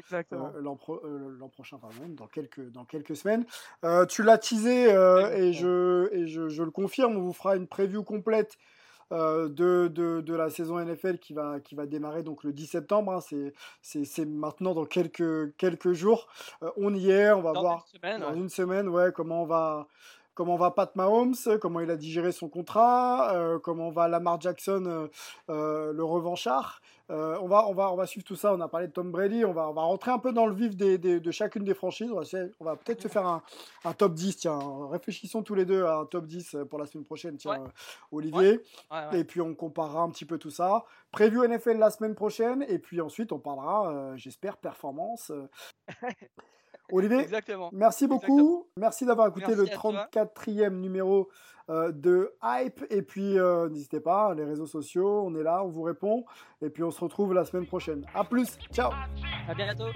l'an 0.60 0.76
prochain, 0.76 1.78
dans 2.08 2.26
quelques, 2.28 2.70
dans 2.70 2.84
quelques 2.84 3.16
semaines. 3.16 3.44
tu 4.08 4.22
l'as 4.22 4.38
teasé 4.38 4.84
et, 4.84 5.52
je, 5.52 6.08
et 6.12 6.28
je, 6.28 6.48
je, 6.48 6.62
le 6.62 6.70
confirme, 6.70 7.16
on 7.16 7.22
vous 7.22 7.32
fera 7.32 7.56
une 7.56 7.66
preview 7.66 8.04
complète 8.04 8.56
euh, 9.12 9.48
de, 9.48 9.88
de, 9.88 10.22
de, 10.22 10.34
la 10.34 10.48
saison 10.48 10.82
NFL 10.82 11.18
qui 11.18 11.34
va, 11.34 11.60
qui 11.60 11.74
va 11.74 11.84
démarrer 11.84 12.22
donc 12.22 12.42
le 12.42 12.52
10 12.52 12.66
septembre. 12.66 13.12
Hein, 13.12 13.52
c'est 13.82 14.24
maintenant 14.24 14.72
dans 14.72 14.86
quelques, 14.86 15.54
quelques 15.56 15.92
jours. 15.92 16.26
Euh, 16.62 16.70
on 16.76 16.94
y 16.94 17.10
est, 17.10 17.30
on 17.30 17.42
va 17.42 17.52
voir 17.52 17.86
une 17.92 18.00
semaine, 18.00 18.20
dans 18.20 18.34
une 18.34 18.48
semaine 18.48 18.88
ouais, 18.88 19.12
comment 19.14 19.42
on 19.42 19.46
va 19.46 19.86
comment 20.34 20.56
va 20.56 20.70
Pat 20.70 20.94
Mahomes, 20.96 21.34
comment 21.60 21.80
il 21.80 21.90
a 21.90 21.96
digéré 21.96 22.32
son 22.32 22.48
contrat, 22.48 23.32
euh, 23.34 23.58
comment 23.58 23.90
va 23.90 24.08
Lamar 24.08 24.40
Jackson, 24.40 24.84
euh, 24.86 25.08
euh, 25.50 25.92
le 25.92 26.04
revanchard. 26.04 26.80
Euh, 27.10 27.36
on, 27.42 27.48
va, 27.48 27.66
on, 27.68 27.74
va, 27.74 27.92
on 27.92 27.96
va 27.96 28.06
suivre 28.06 28.24
tout 28.24 28.34
ça. 28.34 28.54
On 28.54 28.60
a 28.62 28.68
parlé 28.68 28.86
de 28.86 28.92
Tom 28.92 29.10
Brady. 29.10 29.44
On 29.44 29.52
va, 29.52 29.68
on 29.68 29.74
va 29.74 29.82
rentrer 29.82 30.10
un 30.10 30.18
peu 30.18 30.32
dans 30.32 30.46
le 30.46 30.54
vif 30.54 30.74
des, 30.74 30.96
des- 30.96 31.20
de 31.20 31.30
chacune 31.30 31.62
des 31.62 31.74
franchises. 31.74 32.10
On 32.10 32.14
va, 32.16 32.22
essayer- 32.22 32.50
on 32.60 32.64
va 32.64 32.76
peut-être 32.76 33.02
se 33.02 33.08
faire 33.08 33.26
un, 33.26 33.42
un 33.84 33.92
top 33.92 34.14
10. 34.14 34.38
Tiens, 34.38 34.58
réfléchissons 34.90 35.42
tous 35.42 35.54
les 35.54 35.66
deux 35.66 35.84
à 35.84 35.96
un 35.98 36.06
top 36.06 36.24
10 36.26 36.56
pour 36.70 36.78
la 36.78 36.86
semaine 36.86 37.04
prochaine. 37.04 37.36
Tiens, 37.36 37.62
Olivier. 38.10 38.62
Ouais, 38.90 38.96
ouais. 39.12 39.20
Et 39.20 39.24
puis 39.24 39.42
on 39.42 39.54
comparera 39.54 40.00
un 40.00 40.08
petit 40.08 40.24
peu 40.24 40.38
tout 40.38 40.48
ça. 40.50 40.86
Preview 41.12 41.44
NFL 41.46 41.76
la 41.76 41.90
semaine 41.90 42.14
prochaine. 42.14 42.64
Et 42.68 42.78
puis 42.78 43.02
ensuite, 43.02 43.32
on 43.32 43.38
parlera, 43.38 43.90
euh, 43.92 44.16
j'espère, 44.16 44.56
performance. 44.56 45.30
Olivier, 46.92 47.20
Exactement. 47.20 47.70
merci 47.72 48.06
beaucoup. 48.06 48.66
Merci 48.76 49.06
d'avoir 49.06 49.28
écouté 49.28 49.46
Merci 49.56 49.62
le 49.62 49.72
à 49.72 49.76
toi. 49.76 50.08
34e 50.12 50.80
numéro 50.80 51.28
euh, 51.70 51.92
de 51.92 52.34
Hype. 52.42 52.84
Et 52.90 53.02
puis, 53.02 53.38
euh, 53.38 53.68
n'hésitez 53.70 54.00
pas, 54.00 54.34
les 54.34 54.44
réseaux 54.44 54.66
sociaux, 54.66 55.24
on 55.26 55.34
est 55.34 55.42
là, 55.42 55.64
on 55.64 55.68
vous 55.68 55.82
répond. 55.82 56.24
Et 56.60 56.68
puis, 56.68 56.82
on 56.82 56.90
se 56.90 57.00
retrouve 57.00 57.32
la 57.32 57.44
semaine 57.44 57.66
prochaine. 57.66 58.04
À 58.14 58.24
plus. 58.24 58.58
Ciao. 58.72 58.90
À 59.48 59.54
bientôt. 59.54 59.86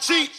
cheat. 0.00 0.30